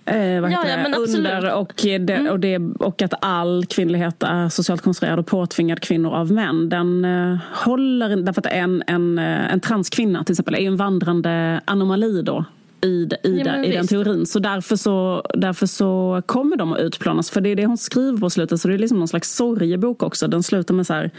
Eh, 0.04 0.40
vad 0.40 0.52
ja, 0.52 0.64
ja, 0.68 0.98
under 0.98 1.54
och, 1.54 1.72
det, 1.76 2.10
mm. 2.10 2.32
och, 2.32 2.40
det, 2.40 2.58
och 2.78 3.02
att 3.02 3.14
all 3.20 3.66
kvinnlighet 3.66 4.22
är 4.22 4.48
socialt 4.48 4.82
konstruerad 4.82 5.18
och 5.18 5.26
påtvingad 5.26 5.80
kvinnor 5.80 6.14
av 6.14 6.32
män. 6.32 6.68
Den 6.68 7.04
eh, 7.04 7.38
håller, 7.52 8.16
därför 8.16 8.40
att 8.40 8.46
en, 8.46 8.82
en, 8.86 9.18
eh, 9.18 9.52
en 9.52 9.60
transkvinna 9.60 10.24
till 10.24 10.32
exempel 10.32 10.54
är 10.54 10.58
en 10.58 10.76
vandrande 10.76 11.60
anomali 11.64 12.22
då 12.22 12.44
i, 12.84 13.08
i, 13.24 13.42
ja, 13.44 13.64
i 13.64 13.72
den 13.72 13.86
teorin. 13.86 14.26
Så 14.26 14.38
därför, 14.38 14.76
så 14.76 15.22
därför 15.34 15.66
så 15.66 16.22
kommer 16.26 16.56
de 16.56 16.72
att 16.72 16.80
utplånas. 16.80 17.30
För 17.30 17.40
det 17.40 17.48
är 17.48 17.56
det 17.56 17.66
hon 17.66 17.78
skriver 17.78 18.18
på 18.18 18.30
slutet. 18.30 18.60
Så 18.60 18.68
det 18.68 18.74
är 18.74 18.78
liksom 18.78 18.98
någon 18.98 19.08
slags 19.08 19.34
sorgebok 19.34 20.02
också. 20.02 20.28
Den 20.28 20.42
slutar 20.42 20.74
med 20.74 20.86
så 20.86 20.92
här 20.94 21.10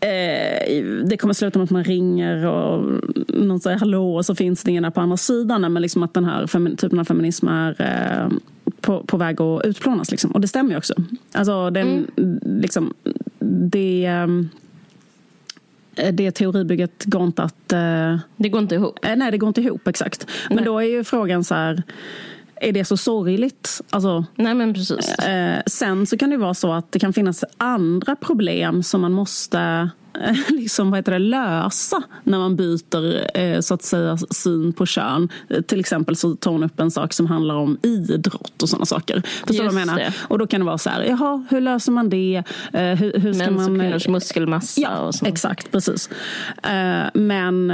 Eh, 0.00 0.84
det 1.04 1.16
kommer 1.16 1.34
sluta 1.34 1.58
med 1.58 1.64
att 1.64 1.70
man 1.70 1.84
ringer 1.84 2.46
och 2.46 3.00
någon 3.28 3.60
säger 3.60 3.78
hallå 3.78 4.16
och 4.16 4.26
så 4.26 4.34
finns 4.34 4.64
det 4.64 4.70
ingen 4.70 4.82
där 4.82 4.90
på 4.90 5.00
andra 5.00 5.16
sidan. 5.16 5.72
Men 5.72 5.82
liksom 5.82 6.02
att 6.02 6.14
den 6.14 6.24
här 6.24 6.46
typen 6.76 6.98
av 6.98 7.04
feminism 7.04 7.48
är 7.48 7.76
eh, 7.78 8.38
på, 8.80 9.02
på 9.02 9.16
väg 9.16 9.40
att 9.40 9.64
utplånas. 9.64 10.10
Liksom. 10.10 10.30
Och 10.30 10.40
det 10.40 10.48
stämmer 10.48 10.70
ju 10.70 10.76
också. 10.76 10.94
Alltså, 11.32 11.70
den, 11.70 12.06
mm. 12.16 12.40
liksom, 12.42 12.94
det, 13.38 14.04
eh, 14.06 14.26
det 16.12 16.30
teoribygget 16.30 17.04
går 17.04 17.24
inte 17.24 17.42
att... 17.42 17.68
Det 18.36 18.48
går 18.48 18.60
inte 18.60 18.74
ihop? 18.74 18.98
Nej, 19.16 19.30
det 19.30 19.38
går 19.38 19.48
inte 19.48 19.60
ihop 19.60 19.88
exakt. 19.88 20.26
Men 20.48 20.56
nej. 20.56 20.64
då 20.64 20.78
är 20.78 20.86
ju 20.86 21.04
frågan 21.04 21.44
så 21.44 21.54
här 21.54 21.82
är 22.60 22.72
det 22.72 22.84
så 22.84 22.96
sorgligt? 22.96 23.80
Alltså, 23.90 24.24
Nej, 24.36 24.54
men 24.54 24.74
precis. 24.74 25.08
Eh, 25.18 25.62
sen 25.66 26.06
så 26.06 26.18
kan 26.18 26.30
det 26.30 26.36
vara 26.36 26.54
så 26.54 26.72
att 26.72 26.92
det 26.92 26.98
kan 26.98 27.12
finnas 27.12 27.44
andra 27.56 28.16
problem 28.16 28.82
som 28.82 29.00
man 29.00 29.12
måste 29.12 29.90
liksom, 30.48 30.90
vad 30.90 30.98
heter 30.98 31.12
det, 31.12 31.18
lösa 31.18 32.02
när 32.24 32.38
man 32.38 32.56
byter 32.56 33.38
eh, 33.38 33.60
så 33.60 33.74
att 33.74 33.82
säga 33.82 34.16
syn 34.16 34.72
på 34.72 34.86
kön. 34.86 35.28
Till 35.66 35.80
exempel 35.80 36.16
så 36.16 36.34
tar 36.34 36.50
hon 36.50 36.62
upp 36.62 36.80
en 36.80 36.90
sak 36.90 37.12
som 37.12 37.26
handlar 37.26 37.54
om 37.54 37.78
idrott 37.82 38.62
och 38.62 38.68
sådana 38.68 38.86
saker. 38.86 39.22
Förstår 39.46 39.64
du 39.64 39.70
vad 39.70 39.80
jag 39.80 39.86
menar? 39.86 39.96
Det. 39.96 40.12
Och 40.28 40.38
då 40.38 40.46
kan 40.46 40.60
det 40.60 40.66
vara 40.66 40.78
så 40.78 40.90
här, 40.90 41.02
jaha, 41.02 41.46
hur 41.50 41.60
löser 41.60 41.92
man 41.92 42.08
det? 42.08 42.42
Eh, 42.72 42.82
hur, 42.82 43.20
hur 43.20 43.32
ska 43.32 43.50
Mäns 43.50 43.56
man... 43.56 43.72
och 43.72 43.80
kvinnors 43.80 44.08
muskelmassa 44.08 44.80
ja, 44.80 44.98
och 44.98 45.14
så. 45.14 45.26
Exakt, 45.26 45.72
precis. 45.72 46.10
Men, 47.14 47.66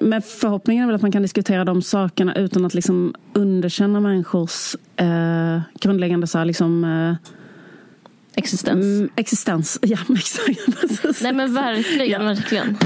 men 0.00 0.22
förhoppningen 0.22 0.82
är 0.82 0.86
väl 0.86 0.96
att 0.96 1.02
man 1.02 1.12
kan 1.12 1.22
diskutera 1.22 1.64
de 1.64 1.82
sakerna 1.82 2.34
utan 2.34 2.64
att 2.64 2.74
liksom 2.74 3.14
underkänna 3.32 4.00
människors 4.00 4.76
grundläggande 5.80 6.26
så 6.26 6.38
här, 6.38 6.44
liksom, 6.44 6.84
Existens. 8.36 8.84
Mm, 8.84 9.10
existens, 9.16 9.78
ja 9.82 9.98
exakt. 10.14 11.22
Nej 11.22 11.32
men 11.32 11.54
verkligen, 11.54 12.22
ja. 12.22 12.28
verkligen. 12.28 12.76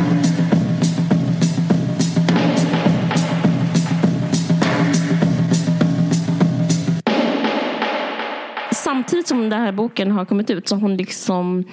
Samtidigt 8.73 9.29
som 9.29 9.51
den 9.51 9.61
här 9.61 9.73
boken 9.73 10.11
har 10.11 10.25
kommit 10.25 10.51
ut 10.51 10.69
så 10.69 10.75
har 10.75 10.81
hon 10.81 10.97
liksom 10.97 11.65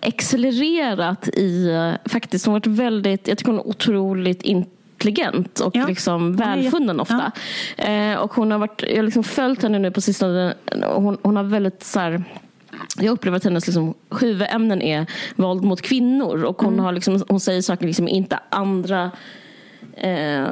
accelererat 0.00 1.28
i, 1.28 1.70
faktiskt 2.04 2.46
hon 2.46 2.52
har 2.52 2.60
varit 2.60 2.78
väldigt, 2.78 3.28
jag 3.28 3.38
tycker 3.38 3.52
hon 3.52 3.60
är 3.60 3.68
otroligt 3.68 4.42
intelligent 4.42 5.60
och 5.60 5.76
ja. 5.76 5.86
liksom 5.86 6.36
välfunnen 6.36 7.00
ofta. 7.00 7.32
Ja. 7.76 7.84
Eh, 7.84 8.18
och 8.18 8.34
hon 8.34 8.50
har 8.50 8.58
varit, 8.58 8.82
jag 8.88 8.96
har 8.96 9.02
liksom 9.02 9.24
följt 9.24 9.62
henne 9.62 9.78
nu 9.78 9.90
på 9.90 10.00
sistone. 10.00 10.54
Hon, 10.82 11.18
hon 11.22 11.36
har 11.36 11.42
väldigt 11.42 11.82
så 11.82 12.00
här, 12.00 12.24
jag 12.96 13.12
upplever 13.12 13.36
att 13.36 13.44
hennes 13.44 13.66
liksom, 13.66 13.94
huvudämnen 14.20 14.82
är 14.82 15.06
våld 15.36 15.64
mot 15.64 15.82
kvinnor. 15.82 16.44
Och 16.44 16.62
hon, 16.62 16.72
mm. 16.72 16.84
har 16.84 16.92
liksom, 16.92 17.24
hon 17.28 17.40
säger 17.40 17.62
saker 17.62 17.86
liksom 17.86 18.08
inte 18.08 18.38
andra 18.50 19.10
Eh, 19.96 20.48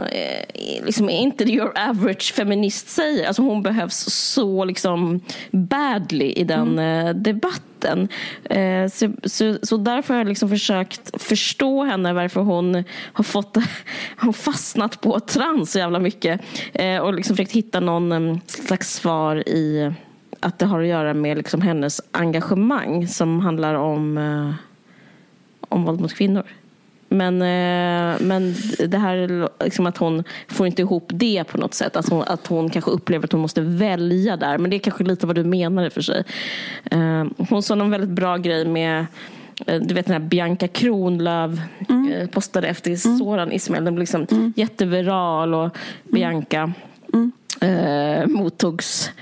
liksom 0.84 1.10
inte 1.10 1.44
your 1.44 1.72
average 1.78 2.34
feminist 2.34 2.88
säger. 2.88 3.26
Alltså 3.26 3.42
hon 3.42 3.62
behövs 3.62 3.96
så 4.10 4.64
liksom 4.64 5.20
badly 5.50 6.32
i 6.32 6.44
den 6.44 6.78
mm. 6.78 7.06
eh, 7.06 7.14
debatten. 7.14 8.08
Eh, 8.44 8.88
så, 8.88 9.12
så, 9.24 9.58
så, 9.62 9.76
därför 9.76 10.14
har 10.14 10.20
jag 10.20 10.28
liksom 10.28 10.48
försökt 10.48 11.22
förstå 11.22 11.84
henne 11.84 12.12
varför 12.12 12.40
hon 12.40 12.84
har 13.12 13.24
fått 13.24 13.56
har 14.16 14.32
fastnat 14.32 15.00
på 15.00 15.20
trans 15.20 15.72
så 15.72 15.78
jävla 15.78 15.98
mycket. 15.98 16.40
Eh, 16.72 16.98
och 16.98 17.14
liksom 17.14 17.36
försökt 17.36 17.52
hitta 17.52 17.80
någon 17.80 18.12
um, 18.12 18.40
slags 18.46 18.94
svar 18.94 19.48
i 19.48 19.92
att 20.44 20.58
det 20.58 20.66
har 20.66 20.80
att 20.80 20.86
göra 20.86 21.14
med 21.14 21.36
liksom 21.36 21.62
hennes 21.62 22.00
engagemang 22.10 23.08
som 23.08 23.40
handlar 23.40 23.74
om, 23.74 24.18
eh, 24.18 24.54
om 25.68 25.84
våld 25.84 26.00
mot 26.00 26.14
kvinnor. 26.14 26.42
Men, 27.08 27.42
eh, 27.42 28.20
men 28.20 28.54
det 28.88 28.98
här 28.98 29.48
liksom 29.64 29.86
att 29.86 29.96
hon 29.96 30.24
får 30.48 30.66
inte 30.66 30.82
ihop 30.82 31.06
det 31.08 31.44
på 31.44 31.58
något 31.58 31.74
sätt. 31.74 31.96
Att 31.96 32.08
hon, 32.08 32.22
att 32.22 32.46
hon 32.46 32.70
kanske 32.70 32.90
upplever 32.90 33.24
att 33.24 33.32
hon 33.32 33.40
måste 33.40 33.60
välja 33.60 34.36
där. 34.36 34.58
Men 34.58 34.70
det 34.70 34.76
är 34.76 34.78
kanske 34.78 35.04
lite 35.04 35.26
vad 35.26 35.36
du 35.36 35.44
menar 35.44 35.84
i 35.84 35.88
och 35.88 35.92
för 35.92 36.02
sig. 36.02 36.24
Eh, 36.90 37.24
hon 37.50 37.62
sa 37.62 37.74
någon 37.74 37.90
väldigt 37.90 38.10
bra 38.10 38.36
grej 38.36 38.64
med 38.64 39.06
eh, 39.66 39.80
du 39.80 39.94
vet 39.94 40.06
den 40.06 40.22
här 40.22 40.28
Bianca 40.28 40.68
Kronlöf 40.68 41.58
mm. 41.88 42.12
Eh, 42.12 42.28
postade 42.28 42.68
efter 42.68 43.06
mm. 43.06 43.18
Soran 43.18 43.52
Ismail. 43.52 43.84
Den 43.84 43.94
blev 43.94 44.02
liksom 44.02 44.26
mm. 44.30 44.52
jätteviral 44.56 45.54
och 45.54 45.76
Bianca 46.02 46.72
mm. 47.12 47.32
eh, 47.60 48.26
mottogs 48.26 49.08
mm. 49.08 49.20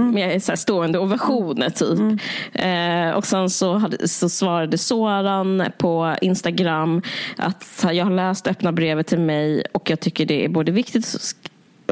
Med 0.00 0.42
så 0.42 0.56
stående 0.56 0.98
ovationer 0.98 1.70
typ. 1.70 1.98
Mm. 1.98 3.08
Eh, 3.08 3.14
och 3.14 3.26
sen 3.26 3.50
så, 3.50 3.74
hade, 3.74 4.08
så 4.08 4.28
svarade 4.28 4.78
Soran 4.78 5.64
på 5.78 6.16
Instagram 6.20 7.02
att 7.36 7.84
jag 7.92 8.04
har 8.04 8.12
läst 8.12 8.46
öppna 8.46 8.72
brevet 8.72 9.06
till 9.06 9.20
mig 9.20 9.64
och 9.72 9.90
jag 9.90 10.00
tycker 10.00 10.26
det 10.26 10.44
är 10.44 10.48
både 10.48 10.72
viktigt 10.72 11.34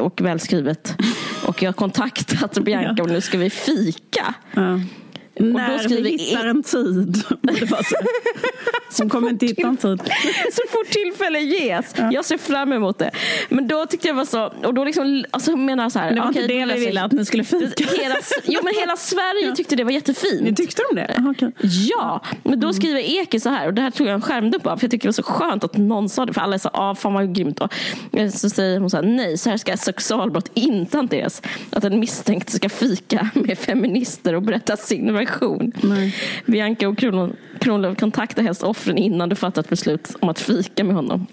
och 0.01 0.21
välskrivet. 0.21 0.97
Och 1.47 1.63
jag 1.63 1.69
har 1.69 1.75
kontaktat 1.75 2.59
Bianca 2.59 3.03
och 3.03 3.09
nu 3.09 3.21
ska 3.21 3.39
vi 3.39 3.51
fika. 3.51 4.35
Ja. 4.53 4.81
När 5.37 5.89
vi 6.03 6.11
hittar 6.11 6.47
en 6.47 6.63
tid. 6.63 7.23
Hon 8.99 9.09
kommer 9.09 9.31
inte 9.31 9.47
hitta 9.47 9.69
en 9.69 9.77
tid. 9.77 10.01
så 10.53 10.63
fort 10.69 10.91
tillfälle 10.91 11.39
ges. 11.41 11.95
Ja. 11.97 12.13
Jag 12.13 12.25
ser 12.25 12.39
fram 12.39 12.73
emot 12.73 12.99
det. 12.99 13.11
Men 13.49 13.69
då 13.69 13.87
tyckte 13.87 14.09
jag 14.09 14.15
var 14.15 14.25
så, 14.25 14.53
och 14.65 14.75
då 14.75 14.85
liksom, 14.85 15.25
alltså 15.31 15.57
menar 15.57 15.91
så 15.91 15.99
här. 15.99 16.07
Men 16.07 16.15
det 16.15 16.21
var 16.21 16.31
okay, 16.31 16.43
inte 16.43 16.55
det 16.55 16.75
vi 16.75 16.87
ville 16.87 17.03
att 17.03 17.13
ni 17.13 17.25
skulle 17.25 17.45
fika. 17.45 17.85
Hela, 18.03 18.17
jo 18.45 18.61
men 18.65 18.75
hela 18.75 18.97
Sverige 18.97 19.47
ja. 19.49 19.55
tyckte 19.55 19.77
det 19.77 19.85
var 19.85 19.91
jättefint. 19.91 20.43
Ni 20.43 20.55
tyckte 20.55 20.83
de 20.91 21.01
det? 21.01 21.15
Aha, 21.19 21.31
okay. 21.31 21.51
Ja, 21.63 22.21
men 22.43 22.61
då 22.61 22.73
skriver 22.73 23.01
Eke 23.01 23.41
så 23.41 23.49
här, 23.49 23.67
och 23.67 23.75
det 23.75 23.83
här 23.83 23.91
tog 23.91 24.07
jag 24.07 24.15
en 24.15 24.21
skärmdump 24.21 24.67
av, 24.67 24.77
för 24.77 24.85
jag 24.85 24.91
tycker 24.91 25.03
det 25.03 25.09
var 25.09 25.13
så 25.13 25.23
skönt 25.23 25.65
att 25.65 25.77
någon 25.77 26.09
sa 26.09 26.27
det, 26.27 26.33
för 26.33 26.41
alla 26.41 26.59
så, 26.59 26.71
ah, 26.73 26.95
fan 26.95 27.15
vad 27.15 27.35
grymt 27.35 27.57
då. 27.57 27.69
Så 28.33 28.51
säger 28.51 28.81
hon 28.81 28.91
så 28.91 28.97
här, 28.97 29.05
nej, 29.05 29.39
så 29.39 29.51
här 29.51 29.57
ska 29.57 29.77
sexualbrott 29.77 30.51
inte 30.55 30.97
hanteras. 30.97 31.43
Att 31.71 31.85
en 31.85 32.01
misstänkt 32.01 32.51
ska 32.51 32.69
fika 32.69 33.29
med 33.35 33.59
feminister 33.59 34.35
och 34.35 34.43
berätta 34.43 34.77
sin 34.77 35.13
version. 35.27 35.73
Nej. 35.83 36.15
Bianca 36.47 36.89
och 36.89 36.99
Kronlöf 37.61 37.99
kontaktar 37.99 38.43
helst 38.43 38.63
offren 38.63 38.99
innan 38.99 39.29
du 39.29 39.37
fattar 39.37 39.63
ett 39.63 39.69
beslut 39.71 40.17
om 40.21 40.29
att 40.29 40.41
fika 40.41 40.85
med 40.85 40.95
honom. 40.97 41.27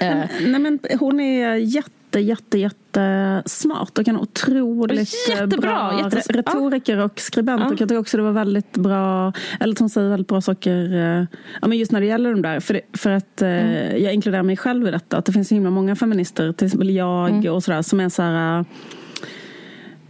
Eh. 0.00 0.16
Nej, 0.40 0.60
men 0.60 0.78
hon 1.00 1.20
är 1.20 1.54
jätte 1.54 1.90
jätte, 2.12 2.20
jätte, 2.20 2.58
jätte 2.58 3.42
smart 3.46 3.98
och 3.98 4.08
en 4.08 4.16
otroligt 4.16 5.14
Jättebra, 5.28 5.60
bra 5.60 6.00
jättes- 6.04 6.32
retoriker 6.32 6.96
och 6.98 7.20
skribent. 7.20 7.60
Ja. 7.60 7.66
Och 7.66 7.72
jag 7.72 7.78
tycker 7.88 7.98
också 7.98 8.16
det 8.16 8.22
var 8.22 8.32
väldigt 8.32 8.72
bra, 8.72 9.32
eller 9.60 9.72
att 9.74 9.78
hon 9.78 9.90
säger 9.90 10.08
väldigt 10.08 10.28
bra 10.28 10.40
saker, 10.40 10.94
eh, 10.94 11.24
ja, 11.62 11.68
men 11.68 11.78
just 11.78 11.92
när 11.92 12.00
det 12.00 12.06
gäller 12.06 12.30
de 12.30 12.42
där. 12.42 12.60
För, 12.60 12.74
det, 12.74 12.80
för 12.92 13.10
att 13.10 13.42
eh, 13.42 13.48
Mm. 13.48 14.02
jag 14.02 14.14
inkluderar 14.14 14.42
mig 14.42 14.56
själv 14.56 14.88
i 14.88 14.90
detta. 14.90 15.16
Att 15.16 15.24
det 15.24 15.32
finns 15.32 15.48
så 15.48 15.54
himla 15.54 15.70
många 15.70 15.96
feminister, 15.96 16.52
till 16.52 16.66
exempel 16.66 16.90
jag 16.90 17.28
Mm. 17.30 17.52
och 17.54 17.62
sådär, 17.64 17.82
som 17.82 18.00
är 18.00 18.08
så 18.08 18.22
här 18.22 18.58
eh, 18.58 18.64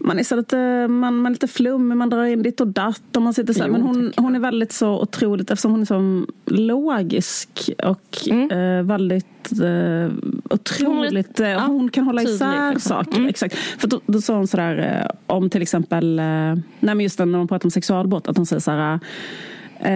man 0.01 0.19
är 0.19 0.23
så 0.23 0.37
lite, 0.37 0.57
man, 0.89 1.17
man 1.17 1.27
är 1.27 1.31
lite 1.31 1.49
flummig, 1.49 1.97
man 1.97 2.11
drar 2.11 2.25
in 2.25 2.43
ditt 2.43 2.61
och 2.61 2.67
datt. 2.67 3.17
Och 3.17 3.23
man 3.23 3.35
sitter 3.35 3.53
så. 3.53 3.65
Jo, 3.67 3.73
Men 3.73 3.83
hon, 3.83 4.13
hon 4.17 4.35
är 4.35 4.41
väldigt 4.41 4.73
så 4.73 5.01
otroligt, 5.01 5.51
eftersom 5.51 5.71
hon 5.71 5.81
är 5.81 5.85
så 5.85 6.27
logisk 6.47 7.71
och 7.85 8.01
Mm. 8.31 8.51
eh, 8.51 8.83
väldigt 8.85 9.53
eh, 9.63 10.13
otroligt... 10.51 11.41
eh, 11.41 11.49
ja, 11.49 11.61
hon 11.67 11.91
kan 11.91 12.05
hålla 12.05 12.21
tydlig, 12.21 12.35
isär 12.35 12.73
liksom. 12.73 12.89
saker. 12.89 13.17
Mm. 13.19 13.29
Exakt. 13.29 13.55
För 13.55 13.89
då, 13.89 14.01
då 14.07 14.21
sa 14.21 14.35
hon 14.37 14.47
sådär 14.47 15.03
eh, 15.05 15.35
om 15.35 15.51
till 15.51 15.63
exempel, 15.63 16.19
eh, 16.19 16.25
nej 16.25 16.61
men 16.81 17.01
just 17.01 17.19
när 17.19 17.27
man 17.27 17.49
pratar 17.49 17.67
om 17.67 17.71
sexualbrott, 17.71 18.29
att 18.29 18.37
hon 18.37 18.47
säger 18.47 18.61
såhär 18.61 19.01
Eh, 19.83 19.87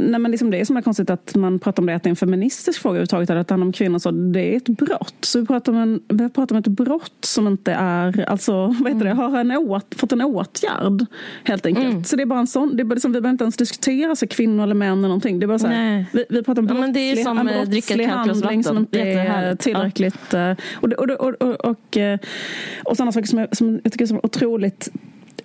nej 0.00 0.18
men 0.20 0.30
liksom 0.30 0.50
det 0.50 0.60
är 0.60 0.64
så 0.64 0.82
konstigt 0.82 1.10
att 1.10 1.34
man 1.34 1.58
pratar 1.58 1.82
om 1.82 1.86
det 1.86 1.94
att 1.94 2.02
det 2.02 2.06
är 2.08 2.10
en 2.10 2.16
feministisk 2.16 2.82
fråga 2.82 2.92
överhuvudtaget. 2.92 3.30
Att 3.30 3.48
det 3.48 3.54
handlar 3.54 3.66
om 3.66 3.72
kvinnor. 3.72 3.98
Så 3.98 4.10
det 4.10 4.52
är 4.52 4.56
ett 4.56 4.68
brott. 4.68 5.14
Så 5.20 5.40
vi 5.40 5.46
pratar 5.46 5.72
om, 5.72 5.78
en, 5.78 6.00
vi 6.08 6.28
pratar 6.30 6.54
om 6.54 6.58
ett 6.60 6.66
brott 6.66 7.12
som 7.24 7.46
inte 7.46 7.72
är, 7.72 8.28
alltså 8.30 8.52
vad 8.80 8.92
heter 8.92 9.04
det, 9.04 9.10
har 9.14 9.38
en 9.38 9.50
åt, 9.52 9.94
fått 9.96 10.12
en 10.12 10.20
åtgärd. 10.22 11.06
Helt 11.44 11.66
enkelt. 11.66 12.06
Så 12.06 12.16
det 12.16 12.22
är 12.22 12.26
bara 12.26 12.38
en 12.40 12.46
sån, 12.46 12.76
det 12.76 12.82
är 12.82 12.84
bara 12.84 12.94
liksom, 12.94 13.12
vi 13.12 13.20
behöver 13.20 13.32
inte 13.34 13.44
ens 13.44 13.56
diskutera 13.56 14.16
så 14.16 14.26
kvinnor 14.26 14.62
eller 14.64 14.74
män 14.74 14.98
eller 14.98 15.08
någonting. 15.08 15.38
Det 15.40 15.44
är 15.44 15.48
bara 15.48 15.58
så 15.58 15.66
här, 15.66 16.04
vi, 16.12 16.24
vi 16.28 16.42
pratar 16.42 16.62
om 16.62 16.68
Ja, 16.68 16.74
men 16.74 16.92
det 16.92 17.00
är 17.00 17.14
brottslig, 17.14 17.24
som, 17.24 17.38
en 17.38 17.48
eh, 17.48 17.54
brottslig 17.68 18.06
handling 18.06 18.64
som 18.64 18.78
inte 18.78 19.00
är 19.00 19.54
tillräckligt. 19.56 20.34
eh, 20.34 20.52
Och, 20.80 20.88
det- 20.88 20.96
och, 20.96 21.06
det- 21.06 21.16
och, 21.16 21.42
och, 21.42 21.54
och, 21.64 21.96
eh, 21.96 22.18
och 22.84 22.96
sådana 22.96 23.12
saker 23.12 23.26
som, 23.28 23.38
jag, 23.38 23.56
som 23.56 23.80
jag 23.84 23.92
tycker 23.92 24.14
är 24.14 24.26
otroligt 24.26 24.88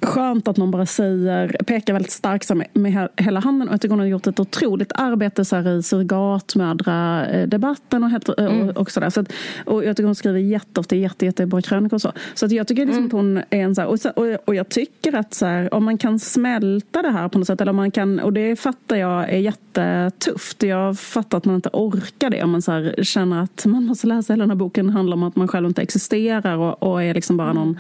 skönt 0.01 0.47
att 0.47 0.57
någon 0.57 0.71
bara 0.71 0.85
säger, 0.85 1.47
pekar 1.67 1.93
väldigt 1.93 2.11
starkt 2.11 2.55
med, 2.55 2.67
med 2.73 2.91
he- 2.93 3.09
hela 3.15 3.39
handen. 3.39 3.67
Och 3.67 3.73
jag 3.73 3.81
tycker 3.81 3.89
hon 3.89 3.99
har 3.99 4.05
gjort 4.07 4.27
ett 4.27 4.39
otroligt 4.39 4.91
arbete 4.95 5.45
så 5.45 5.55
här, 5.55 5.77
i 5.77 5.83
surrogatmödradebatten 5.83 8.03
och, 8.03 8.09
helt, 8.09 8.29
Mm. 8.29 8.69
och, 8.69 8.77
och 8.77 8.91
sådär. 8.91 9.09
Så 9.09 9.19
att, 9.21 9.31
och 9.65 9.85
jag 9.85 9.95
tycker 9.97 10.05
hon 10.05 10.15
skriver 10.15 10.39
jätteofta 10.39 10.95
jätte, 10.95 11.25
jättebra 11.25 11.61
krönikor 11.61 11.95
och 11.95 12.01
så. 12.01 12.11
Så 12.33 12.45
att 12.45 12.51
jag 12.51 12.67
tycker 12.67 12.85
liksom 12.85 12.97
Mm. 13.03 13.07
att 13.07 13.11
hon 13.13 13.37
är 13.37 13.45
en 13.63 13.75
så 13.75 13.81
här, 13.81 13.87
och, 13.87 13.99
så, 13.99 14.09
och, 14.09 14.25
och 14.45 14.55
jag 14.55 14.69
tycker 14.69 15.15
att 15.15 15.33
så 15.33 15.45
här, 15.45 15.73
om 15.73 15.85
man 15.85 15.97
kan 15.97 16.19
smälta 16.19 17.01
det 17.01 17.09
här 17.11 17.27
på 17.27 17.37
något 17.37 17.47
sätt, 17.47 17.61
eller 17.61 17.69
om 17.69 17.75
man 17.75 17.91
kan, 17.91 18.19
och 18.19 18.33
det 18.33 18.55
fattar 18.55 18.95
jag 18.95 19.29
är 19.29 19.37
jättetufft. 19.37 20.63
Jag 20.63 20.99
fattar 20.99 21.37
att 21.37 21.45
man 21.45 21.55
inte 21.55 21.69
orkar 21.73 22.29
det 22.29 22.43
om 22.43 22.51
man 22.51 22.61
så 22.61 22.71
här, 22.71 22.95
känner 23.03 23.43
att 23.43 23.65
man 23.65 23.85
måste 23.85 24.07
läsa 24.07 24.33
hela 24.33 24.43
den 24.43 24.49
här 24.49 24.55
boken 24.55 24.89
handlar 24.89 25.17
om 25.17 25.23
att 25.23 25.35
man 25.35 25.47
själv 25.47 25.67
inte 25.67 25.81
existerar 25.81 26.57
och, 26.57 26.83
och 26.83 27.03
är 27.03 27.13
liksom 27.13 27.37
bara 27.37 27.53
någon 27.53 27.77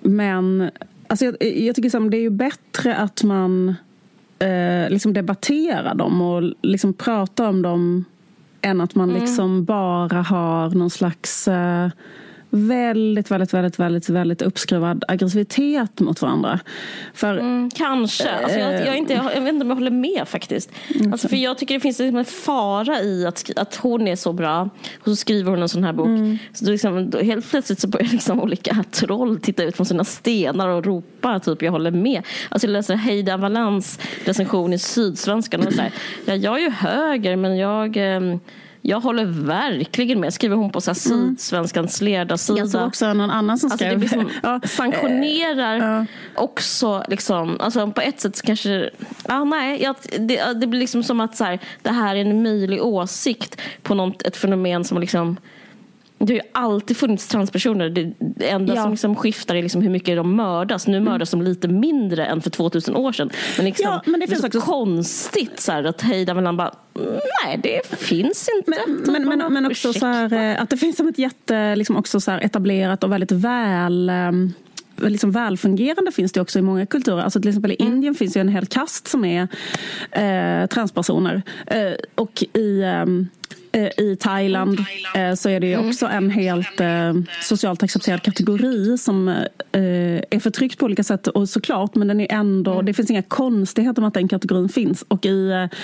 men 0.00 0.70
alltså 1.08 1.24
jag, 1.24 1.42
jag 1.42 1.76
tycker 1.76 1.90
som 1.90 2.10
det 2.10 2.16
är 2.16 2.20
ju 2.20 2.30
bättre 2.30 2.96
att 2.96 3.22
man 3.22 3.74
eh, 4.38 4.90
liksom 4.90 5.12
debatterar 5.12 5.94
dem 5.94 6.20
och 6.20 6.52
liksom 6.62 6.92
pratar 6.92 7.48
om 7.48 7.62
dem 7.62 8.04
än 8.62 8.80
att 8.80 8.94
man 8.94 9.12
liksom 9.12 9.64
bara 9.64 10.22
har 10.22 10.70
någon 10.70 10.90
slags 10.90 11.48
eh, 11.48 11.88
väldigt, 12.50 13.30
väldigt, 13.30 13.54
väldigt, 13.54 13.78
väldigt, 13.78 14.08
väldigt 14.08 14.42
uppskruvad 14.42 15.04
aggressivitet 15.08 16.00
mot 16.00 16.22
varandra. 16.22 16.60
För 17.14 17.38
Mm, 17.38 17.70
kanske. 17.70 18.30
Alltså 18.30 18.58
jag, 18.58 18.86
jag, 18.86 18.96
inte, 18.96 19.12
jag, 19.12 19.24
jag 19.24 19.40
vet 19.40 19.52
inte 19.52 19.64
om 19.64 19.68
jag 19.68 19.76
håller 19.76 19.90
med 19.90 20.22
faktiskt. 20.26 20.70
Alltså 21.12 21.28
för 21.28 21.36
jag 21.36 21.58
tycker 21.58 21.74
det 21.74 21.80
finns 21.80 21.98
liksom 21.98 22.18
en 22.18 22.24
fara 22.24 23.00
i 23.00 23.26
att, 23.26 23.50
att 23.56 23.76
hon 23.76 24.08
är 24.08 24.16
så 24.16 24.32
bra 24.32 24.70
och 24.98 25.04
så 25.04 25.16
skriver 25.16 25.50
hon 25.50 25.62
en 25.62 25.68
sån 25.68 25.84
här 25.84 25.92
bok. 25.92 26.38
Så 26.52 26.64
då 26.64 26.70
liksom, 26.70 27.10
då 27.10 27.18
helt 27.18 27.50
plötsligt 27.50 27.80
så 27.80 27.88
börjar 27.88 28.08
liksom 28.12 28.40
olika 28.40 28.84
troll 28.90 29.40
titta 29.40 29.62
ut 29.62 29.76
från 29.76 29.86
sina 29.86 30.04
stenar 30.04 30.68
och 30.68 30.84
ropa 30.84 31.40
typ 31.40 31.62
jag 31.62 31.72
håller 31.72 31.90
med. 31.90 32.22
Alltså 32.48 32.66
jag 32.66 32.72
läser 32.72 32.94
Heida 32.94 33.36
Valans 33.36 34.00
recension 34.24 34.72
i 34.72 34.78
Sydsvenskan 34.78 35.66
och 35.66 35.72
så 35.72 35.80
här, 35.80 35.92
ja, 36.24 36.34
jag 36.34 36.56
är 36.56 36.60
ju 36.60 36.70
höger 36.70 37.36
men 37.36 37.56
jag 37.56 37.96
ehm, 37.96 38.40
jag 38.88 39.00
håller 39.00 39.24
verkligen 39.46 40.20
med, 40.20 40.34
skriver 40.34 40.56
hon 40.56 40.72
på 40.72 40.80
så 40.80 40.90
här 40.90 40.94
Sydsvenskans 40.94 42.00
ledarsida. 42.00 42.58
jag 42.58 42.68
såg 42.68 42.86
också 42.86 43.12
någon 43.12 43.30
annan 43.30 43.58
som 43.58 43.66
Alltså 43.66 43.76
skrev... 43.76 43.90
det 43.90 43.96
blir 43.96 44.08
som 44.08 44.30
ja, 44.42 44.60
sanktionerar 44.64 45.76
ja. 45.76 46.06
också 46.34 47.04
liksom, 47.08 47.60
alltså 47.60 47.90
på 47.90 48.00
ett 48.00 48.20
sätt 48.20 48.42
kanske, 48.42 48.90
ja 49.28 49.44
nej, 49.44 49.82
jag, 49.82 49.96
det, 50.18 50.60
det 50.60 50.66
blir 50.66 50.80
liksom 50.80 51.02
som 51.02 51.20
att 51.20 51.36
så 51.36 51.44
här, 51.44 51.58
det 51.82 51.90
här 51.90 52.16
är 52.16 52.20
en 52.20 52.42
möjlig 52.42 52.82
åsikt 52.82 53.60
på 53.82 53.94
något, 53.94 54.22
ett 54.22 54.36
fenomen 54.36 54.84
som 54.84 55.00
liksom 55.00 55.36
det 56.18 56.24
har 56.32 56.34
ju 56.34 56.40
alltid 56.52 56.96
funnits 56.96 57.28
transpersoner. 57.28 57.90
Det, 57.90 58.12
det 58.18 58.48
enda 58.50 58.74
Ja. 58.74 58.82
som 58.82 58.90
liksom 58.90 59.16
skiftar 59.16 59.54
är 59.54 59.62
liksom 59.62 59.82
hur 59.82 59.90
mycket 59.90 60.16
de 60.16 60.36
mördas. 60.36 60.86
Nu 60.86 61.00
mördas 61.00 61.30
de 61.30 61.42
lite 61.42 61.68
mindre 61.68 62.26
än 62.26 62.40
för 62.42 62.50
2000 62.50 62.96
år 62.96 63.12
sedan. 63.12 63.30
Men, 63.56 63.66
liksom, 63.66 63.84
Ja, 63.90 64.02
men 64.06 64.20
det 64.20 64.24
är 64.26 64.28
finns 64.28 64.40
så 64.40 64.46
också- 64.46 64.60
konstigt 64.60 65.60
så 65.60 65.72
här, 65.72 65.84
att 65.84 66.02
Heida 66.02 66.34
mellan 66.34 66.56
bara, 66.56 66.74
nej 67.44 67.60
det 67.62 67.96
finns 67.98 68.48
inte. 68.56 68.70
Men, 68.70 69.12
men, 69.12 69.28
men, 69.28 69.38
bara, 69.38 69.48
men 69.48 69.66
också 69.66 69.92
så 69.92 70.06
här, 70.06 70.32
eh, 70.32 70.62
att 70.62 70.70
det 70.70 70.76
finns 70.76 70.96
som 70.96 71.08
ett 71.08 71.18
jätte 71.18 71.76
liksom 71.76 71.96
också 71.96 72.20
så 72.20 72.30
här 72.30 72.40
etablerat 72.40 73.04
och 73.04 73.12
väldigt 73.12 73.32
väl 73.32 74.08
ehm, 74.10 74.52
Liksom 75.00 75.30
välfungerande 75.32 76.12
finns 76.12 76.32
det 76.32 76.40
också 76.40 76.58
i 76.58 76.62
många 76.62 76.86
kulturer. 76.86 77.22
Alltså 77.22 77.40
till 77.40 77.48
exempel 77.48 77.72
i 77.72 77.76
Mm. 77.80 77.92
Indien 77.92 78.14
finns 78.14 78.36
ju 78.36 78.40
en 78.40 78.48
hel 78.48 78.66
kast 78.66 79.08
som 79.08 79.24
är 79.24 79.48
eh, 80.10 80.66
transpersoner. 80.66 81.42
Eh, 81.66 81.92
och 82.14 82.44
i, 82.52 82.82
ehm, 82.82 83.20
eh, 83.20 83.26
i 83.76 84.16
Thailand 84.20 84.78
eh, 85.14 85.34
så 85.34 85.48
är 85.48 85.60
det 85.60 85.72
Mm. 85.72 85.84
ju 85.84 85.88
också 85.90 86.06
en 86.06 86.30
helt 86.30 86.80
eh, 86.80 87.12
socialt 87.42 87.82
accepterad 87.82 88.22
kategori 88.22 88.98
som 88.98 89.28
eh, 89.28 89.36
är 90.30 90.40
förtryckt 90.40 90.78
på 90.78 90.84
olika 90.84 91.04
sätt. 91.04 91.26
Och 91.26 91.48
såklart, 91.48 91.94
men 91.94 92.08
den 92.08 92.20
är 92.20 92.32
ändå, 92.32 92.72
Mm. 92.72 92.86
det 92.86 92.94
finns 92.94 93.10
inga 93.10 93.22
konstigheter 93.22 94.02
med 94.02 94.08
att 94.08 94.14
den 94.14 94.28
kategorin 94.28 94.68
finns. 94.68 95.04
Och 95.08 95.26
i, 95.26 95.50
eh, 95.50 95.78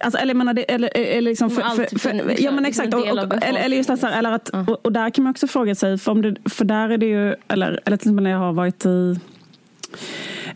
alltså, 0.00 0.18
eller, 0.20 0.30
jag 0.30 0.36
menar, 0.38 0.54
det, 0.54 0.62
eller, 0.62 0.90
eller 0.96 1.30
liksom 1.30 1.50
för, 1.50 1.62
för, 1.62 1.98
för, 1.98 2.42
ja 2.42 2.50
men 2.50 2.58
en 2.58 2.66
exakt. 2.66 2.94
Och, 2.94 3.00
och, 3.00 3.08
eller, 3.44 3.60
eller 3.60 3.76
just 3.76 3.88
här, 3.90 4.18
eller 4.18 4.32
att, 4.32 4.48
och, 4.48 4.84
och 4.86 4.92
där 4.92 5.10
kan 5.10 5.24
man 5.24 5.30
också 5.30 5.46
fråga 5.46 5.74
sig, 5.74 5.98
för, 5.98 6.12
om 6.12 6.22
det, 6.22 6.36
för 6.50 6.64
där 6.64 6.88
är 6.88 6.98
det 6.98 7.06
ju, 7.06 7.34
eller, 7.48 7.68
eller 7.68 7.80
till 7.84 7.94
exempel 7.94 8.22
när 8.24 8.30
jag 8.30 8.38
har 8.38 8.52
varit 8.52 8.86
i 8.86 9.16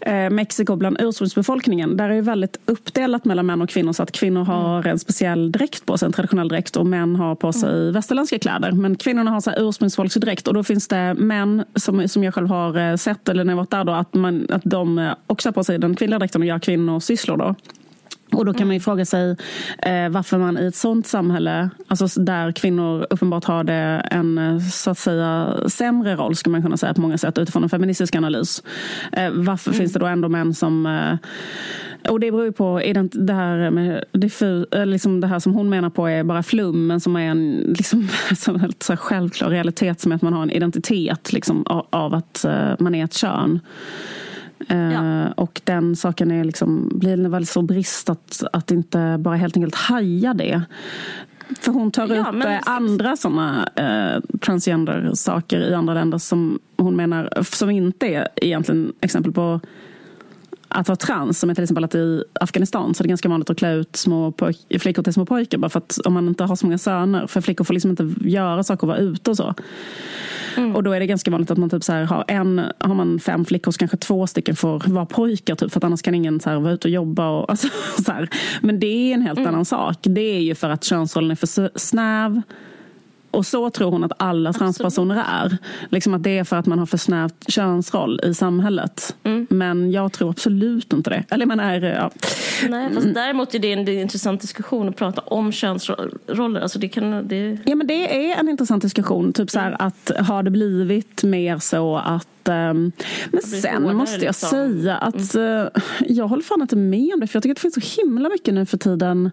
eh, 0.01 0.31
Mexiko 0.31 0.77
bland 0.77 0.97
ursprungsbefolkningen. 1.01 1.97
Där 1.97 2.11
är 2.11 2.15
det 2.15 2.21
väldigt 2.21 2.61
uppdelat 2.67 3.25
mellan 3.25 3.47
män 3.47 3.63
och 3.63 3.69
kvinnor 3.69 3.93
så 3.93 4.03
att 4.03 4.13
kvinnor 4.13 4.45
har 4.45 4.87
en 4.87 4.99
speciell 4.99 5.53
dräkt 5.53 5.87
på 5.87 5.99
sig, 5.99 6.07
en 6.07 6.13
traditionell 6.13 6.49
dräkt 6.49 6.77
och 6.77 6.87
män 6.87 7.17
har 7.17 7.35
på 7.35 7.53
sig 7.53 7.93
västerländska 7.93 8.39
kläder. 8.39 8.73
Men 8.73 8.97
kvinnorna 8.97 9.31
har 9.31 9.41
så 9.41 9.51
här 9.51 9.69
ursprungsfolksdräkt 9.69 10.49
och 10.49 10.55
då 10.55 10.65
finns 10.65 10.89
det 10.89 11.15
män 11.15 11.65
som, 11.75 12.09
som 12.09 12.25
jag 12.25 12.35
själv 12.35 12.49
har 12.49 12.79
eh, 12.79 12.97
sett 12.97 13.29
eller 13.29 13.45
när 13.45 13.53
jag 13.53 13.57
varit 13.57 13.71
där 13.71 13.85
då 13.85 13.93
att, 13.93 14.15
man, 14.15 14.47
att 14.51 14.63
de 14.65 14.99
eh, 14.99 15.13
också 15.27 15.49
har 15.49 15.53
på 15.53 15.65
sig 15.65 15.79
den 15.79 15.97
kvinnliga 15.97 16.19
dräkten 16.19 16.41
och 16.41 16.47
gör 16.47 16.59
kvinnosysslor 16.59 17.37
då. 17.37 17.55
Och 18.35 18.45
då 18.45 18.55
kan 18.55 18.67
man 18.67 18.75
ju 18.77 18.81
fråga 18.81 19.05
sig 19.05 19.37
eh, 19.79 20.09
varför 20.09 20.39
man 20.39 20.59
i 20.59 20.67
ett 20.67 20.77
sånt 20.77 21.07
samhälle, 21.07 21.71
alltså 21.89 22.21
där 22.21 22.53
kvinnor 22.53 23.07
uppenbart 23.11 23.45
har 23.45 23.65
det 23.65 24.09
en 24.11 24.39
eh, 24.39 24.59
så 24.59 24.91
att 24.91 24.99
säga 24.99 25.57
sämre 25.69 26.17
roll 26.17 26.37
skulle 26.37 26.53
man 26.53 26.63
kunna 26.63 26.77
säga 26.77 26.95
på 26.95 27.01
många 27.01 27.19
sätt 27.19 27.39
utifrån 27.39 27.63
en 27.63 27.69
feministisk 27.69 28.15
analys. 28.15 28.63
Eh, 29.13 29.31
varför 29.31 29.73
finns 29.73 29.93
det 29.93 29.99
då 29.99 30.07
ändå 30.07 30.29
män 30.29 30.55
som 30.55 30.87
eh, 30.87 31.29
och 32.09 32.21
det 32.21 32.31
beror 32.31 32.45
ju 32.45 32.53
på 32.53 32.83
det 33.13 33.33
här, 33.33 33.71
med 33.71 34.05
diffu, 34.13 34.67
eller 34.71 34.87
liksom 34.87 35.21
det 35.21 35.27
här 35.27 35.39
som 35.39 35.55
hon 35.55 35.71
menar 35.71 35.91
på 35.91 36.07
är 36.07 36.25
bara 36.25 36.43
flum 36.43 36.87
men 36.87 37.01
som 37.01 37.17
är 37.17 37.31
en 37.31 37.53
liksom, 37.79 38.09
som 38.37 38.61
helt 38.61 38.83
så 38.83 38.97
självklar 38.97 39.51
realitet 39.51 40.01
som 40.01 40.13
är 40.13 40.17
att 40.17 40.23
man 40.23 40.33
har 40.33 40.43
en 40.43 40.51
identitet 40.51 41.33
liksom, 41.33 41.67
av, 41.67 41.87
av 41.91 42.15
att 42.15 42.45
eh, 42.45 42.73
man 42.79 42.95
är 42.95 43.05
ett 43.05 43.15
kön. 43.15 43.61
Eh, 44.69 44.93
Ja. 44.93 45.33
Och 45.33 45.61
den 45.65 45.97
saken 45.97 46.31
är 46.31 46.45
liksom, 46.45 46.91
blir 46.95 47.29
väldigt 47.29 47.49
stor 47.49 47.63
brist 47.63 48.09
att, 48.11 48.43
att 48.53 48.71
inte 48.71 49.17
bara 49.21 49.37
helt 49.37 49.57
enkelt 49.57 49.75
haja 49.75 50.35
det. 50.35 50.63
För 51.61 51.73
hon 51.73 51.91
tar 51.91 52.09
Ja, 52.15 52.21
upp 52.21 52.45
eh, 52.45 52.59
andra 52.67 53.17
sådana 53.17 53.69
eh, 53.77 54.39
transgender-saker 54.41 55.61
i 55.61 55.75
andra 55.75 55.95
länder 55.95 56.19
som 56.19 56.59
hon 56.77 56.97
menar 56.97 57.43
som 57.43 57.71
inte 57.71 58.07
är 58.07 58.29
egentligen 58.37 58.93
exempel 59.01 59.33
på 59.33 59.61
att 60.75 60.89
vara 60.89 60.97
trans. 60.97 61.41
Som 61.41 61.51
är 61.51 61.55
till 61.55 61.65
exempel 61.65 61.85
att 61.85 61.95
i 61.95 62.25
Afghanistan 62.41 62.95
så 62.95 63.03
är 63.03 63.05
det 63.05 63.09
ganska 63.09 63.29
vanligt 63.29 63.51
att 63.51 63.59
klä 63.59 63.73
ut 63.73 63.97
små 63.97 64.33
flickor 64.81 65.03
till 65.03 65.13
små 65.13 65.27
pojkar. 65.27 65.59
Bara 65.59 65.69
för 65.69 65.79
att 65.79 65.99
om 66.05 66.15
man 66.15 66.29
inte 66.29 66.45
har 66.45 66.57
så 66.57 66.67
många 66.67 66.79
söner. 66.79 67.27
För 67.27 67.41
flickor 67.41 67.65
får 67.65 67.75
liksom 67.75 67.91
inte 67.91 68.15
göra 68.21 68.63
saker 68.63 68.83
och 68.83 68.89
vara 68.89 68.99
ute 68.99 69.31
och 69.31 69.37
så. 69.37 69.55
Och 70.75 70.83
då 70.83 70.93
är 70.93 71.01
det 71.01 71.07
ganska 71.07 71.31
vanligt 71.31 71.51
att 71.51 71.59
man 71.59 71.71
typ 71.71 71.85
så 71.85 71.93
har 71.93 72.25
en, 72.29 72.61
har 72.79 72.95
man 72.95 73.21
fem 73.21 73.45
flickor 73.45 73.73
så 73.73 73.79
kanske 73.79 73.97
två 73.97 74.27
stycken 74.27 74.57
får 74.57 74.83
vara 74.87 75.07
pojkar 75.07 75.55
typ 75.55 75.73
för 75.73 75.81
att 75.81 75.85
annars 75.85 76.03
kan 76.03 76.15
ingen 76.15 76.41
så 76.41 76.51
här 76.51 76.61
vara 76.61 76.73
ute 76.73 76.89
och 76.89 76.93
jobba. 76.93 77.29
Och, 77.29 77.51
alltså, 77.51 77.69
så 78.05 78.13
här. 78.13 78.29
Men 78.61 78.81
det 78.81 78.87
är 78.87 79.15
en 79.15 79.23
helt 79.23 79.47
annan 79.47 79.65
sak. 79.65 79.97
Det 80.03 80.37
är 80.37 80.41
ju 80.41 80.55
för 80.55 80.71
att 80.71 80.85
könsrollen 80.85 81.31
är 81.31 81.35
för 81.35 81.79
snäv. 81.79 82.43
Och 83.35 83.47
så 83.47 83.71
tror 83.71 83.91
hon 83.91 84.05
att 84.05 84.13
alla 84.17 84.53
transpersoner 84.53 85.25
är. 85.33 85.59
Liksom 85.91 86.15
att 86.15 86.23
det 86.23 86.39
är 86.39 86.45
för 86.45 86.57
att 86.57 86.67
man 86.67 86.79
har 86.79 86.87
för 86.87 86.99
snävt 86.99 87.51
könsroll 87.51 88.21
i 88.23 88.35
samhället. 88.35 89.17
Mm. 89.25 89.47
Men 89.51 89.93
jag 89.93 90.13
tror 90.13 90.31
absolut 90.31 90.93
inte 90.93 91.11
det. 91.11 91.25
Eller 91.31 91.47
man 91.47 91.61
är, 91.61 91.83
ja. 91.83 92.11
Nej, 92.69 92.95
fast 92.95 93.15
däremot 93.15 93.55
är 93.55 93.59
det 93.59 93.73
en, 93.73 93.89
intressant 93.89 94.41
diskussion 94.41 94.89
att 94.89 94.97
prata 94.97 95.21
om 95.21 95.53
könsroller. 95.53 96.61
Alltså 96.61 96.79
det 96.79 96.89
kan, 96.89 97.29
det... 97.29 97.59
Ja 97.65 97.75
men 97.75 97.87
det 97.87 98.31
är 98.31 98.41
en 98.41 98.49
intressant 98.49 98.83
diskussion. 98.83 99.33
Typ 99.33 99.51
så 99.51 99.59
här, 99.59 99.67
mm. 99.67 99.79
att 99.81 100.27
har 100.27 100.43
det 100.43 100.51
blivit 100.51 101.23
mer 101.23 101.59
så 101.59 101.97
att 101.97 102.49
um, 102.49 102.93
men 103.31 103.43
sen 103.43 103.97
måste 103.97 104.17
jag 104.17 104.23
liksom. 104.23 104.49
säga 104.49 104.97
att 104.97 105.35
mm. 105.35 105.47
uh, 105.47 105.69
jag 106.01 106.29
håller 106.29 106.43
fan 106.43 106.63
inte 106.63 106.77
med 106.77 107.15
om 107.15 107.21
det. 107.21 107.27
För 107.27 107.37
jag 107.37 107.43
tycker 107.43 107.53
att 107.53 107.57
det 107.57 107.73
finns 107.73 107.95
så 107.95 108.03
himla 108.03 108.29
mycket 108.29 108.55
nu 108.55 108.67
för 108.67 108.77
tiden 108.77 109.31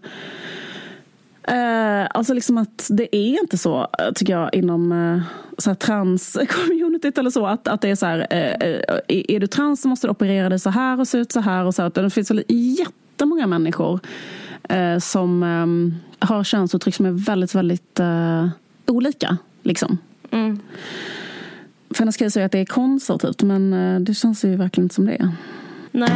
Uh, 1.50 2.06
alltså 2.10 2.34
liksom 2.34 2.58
att 2.58 2.86
det 2.90 3.16
är 3.16 3.40
inte 3.40 3.58
så, 3.58 3.86
tycker 4.14 4.32
jag, 4.32 4.54
inom 4.54 4.92
uh, 4.92 5.74
trans-communityt 5.74 7.18
eller 7.18 7.30
så. 7.30 7.46
Att, 7.46 7.68
att 7.68 7.80
det 7.80 7.88
är 7.88 7.94
så 7.94 8.06
här, 8.06 8.18
uh, 8.18 9.00
är 9.08 9.40
du 9.40 9.46
trans 9.46 9.82
så 9.82 9.88
måste 9.88 10.06
du 10.06 10.10
operera 10.10 10.48
dig 10.48 10.58
så 10.58 10.70
här 10.70 11.00
och 11.00 11.08
se 11.08 11.18
ut 11.18 11.32
så 11.32 11.40
här. 11.40 11.64
Och 11.64 11.74
så. 11.74 11.88
Det 11.88 12.10
finns 12.10 12.30
väl 12.30 12.44
jättemånga 12.48 13.46
människor 13.46 14.00
som 15.00 15.42
um, 15.42 15.94
har 16.18 16.44
könsuttryck 16.44 16.94
som 16.94 17.06
är 17.06 17.10
väldigt, 17.10 17.54
väldigt 17.54 18.00
olika. 18.86 19.36
Liksom. 19.62 19.98
Mm. 20.30 20.60
För 21.94 22.02
annars 22.02 22.16
kan 22.16 22.24
jag 22.24 22.32
säga 22.32 22.46
att 22.46 22.52
det 22.52 22.58
är 22.58 22.64
konservativt 22.64 23.42
men 23.42 24.04
det 24.04 24.14
känns 24.14 24.44
ju 24.44 24.56
verkligen 24.56 24.84
inte 24.84 24.94
som 24.94 25.06
det. 25.06 25.32
Nej. 25.92 26.10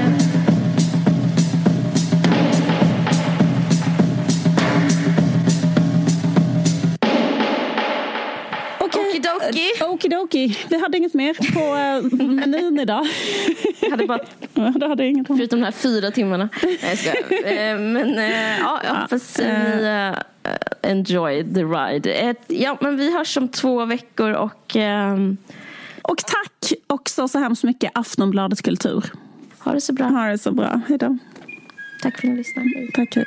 Okidoki. 9.49 9.85
Okidoki. 9.85 10.59
Vi 10.71 10.81
hade 10.81 10.99
inget 10.99 11.15
mer 11.15 11.35
på 11.35 11.61
uh, 11.61 12.23
menyn 12.37 12.81
idag. 12.81 13.07
Jag 13.81 13.91
hade 13.91 14.07
bara... 14.07 14.21
du 14.79 14.87
hade 14.87 15.07
inget 15.07 15.27
Förutom 15.27 15.61
de 15.61 15.65
här 15.65 15.73
fyra 15.73 16.11
timmarna. 16.11 16.49
Nej, 16.63 16.79
jag 16.83 16.99
ska. 16.99 17.11
uh, 17.11 17.81
Men 17.81 18.19
uh, 18.19 18.59
ja, 18.61 18.81
jag 18.85 18.95
hoppas 18.95 19.39
ni 19.39 20.13
enjoy 20.83 21.55
the 21.55 21.65
ride. 21.65 22.35
Ja, 22.47 22.79
men 22.81 22.97
vi 22.97 23.13
hörs 23.13 23.37
om 23.37 23.49
två 23.49 23.85
veckor 23.85 24.33
och... 24.33 24.77
Um... 24.77 25.37
Och 26.03 26.19
tack 26.19 26.73
också 26.87 27.29
så 27.29 27.39
hemskt 27.39 27.65
mycket 27.65 27.91
Aftonbladet 27.95 28.63
Kultur. 28.63 29.05
Ha 29.59 29.73
det 29.73 29.81
så 29.81 29.93
bra. 29.93 30.07
Ha 30.07 30.27
det 30.27 30.39
så 30.39 30.53
bra. 30.53 30.81
Hej 30.89 30.99
då. 30.99 31.19
Tack 32.03 32.21
för 32.21 32.29
att 32.29 32.33
ni 32.33 32.39
lyssnade. 32.39 32.69
Tack. 32.95 33.17
Hej. 33.17 33.27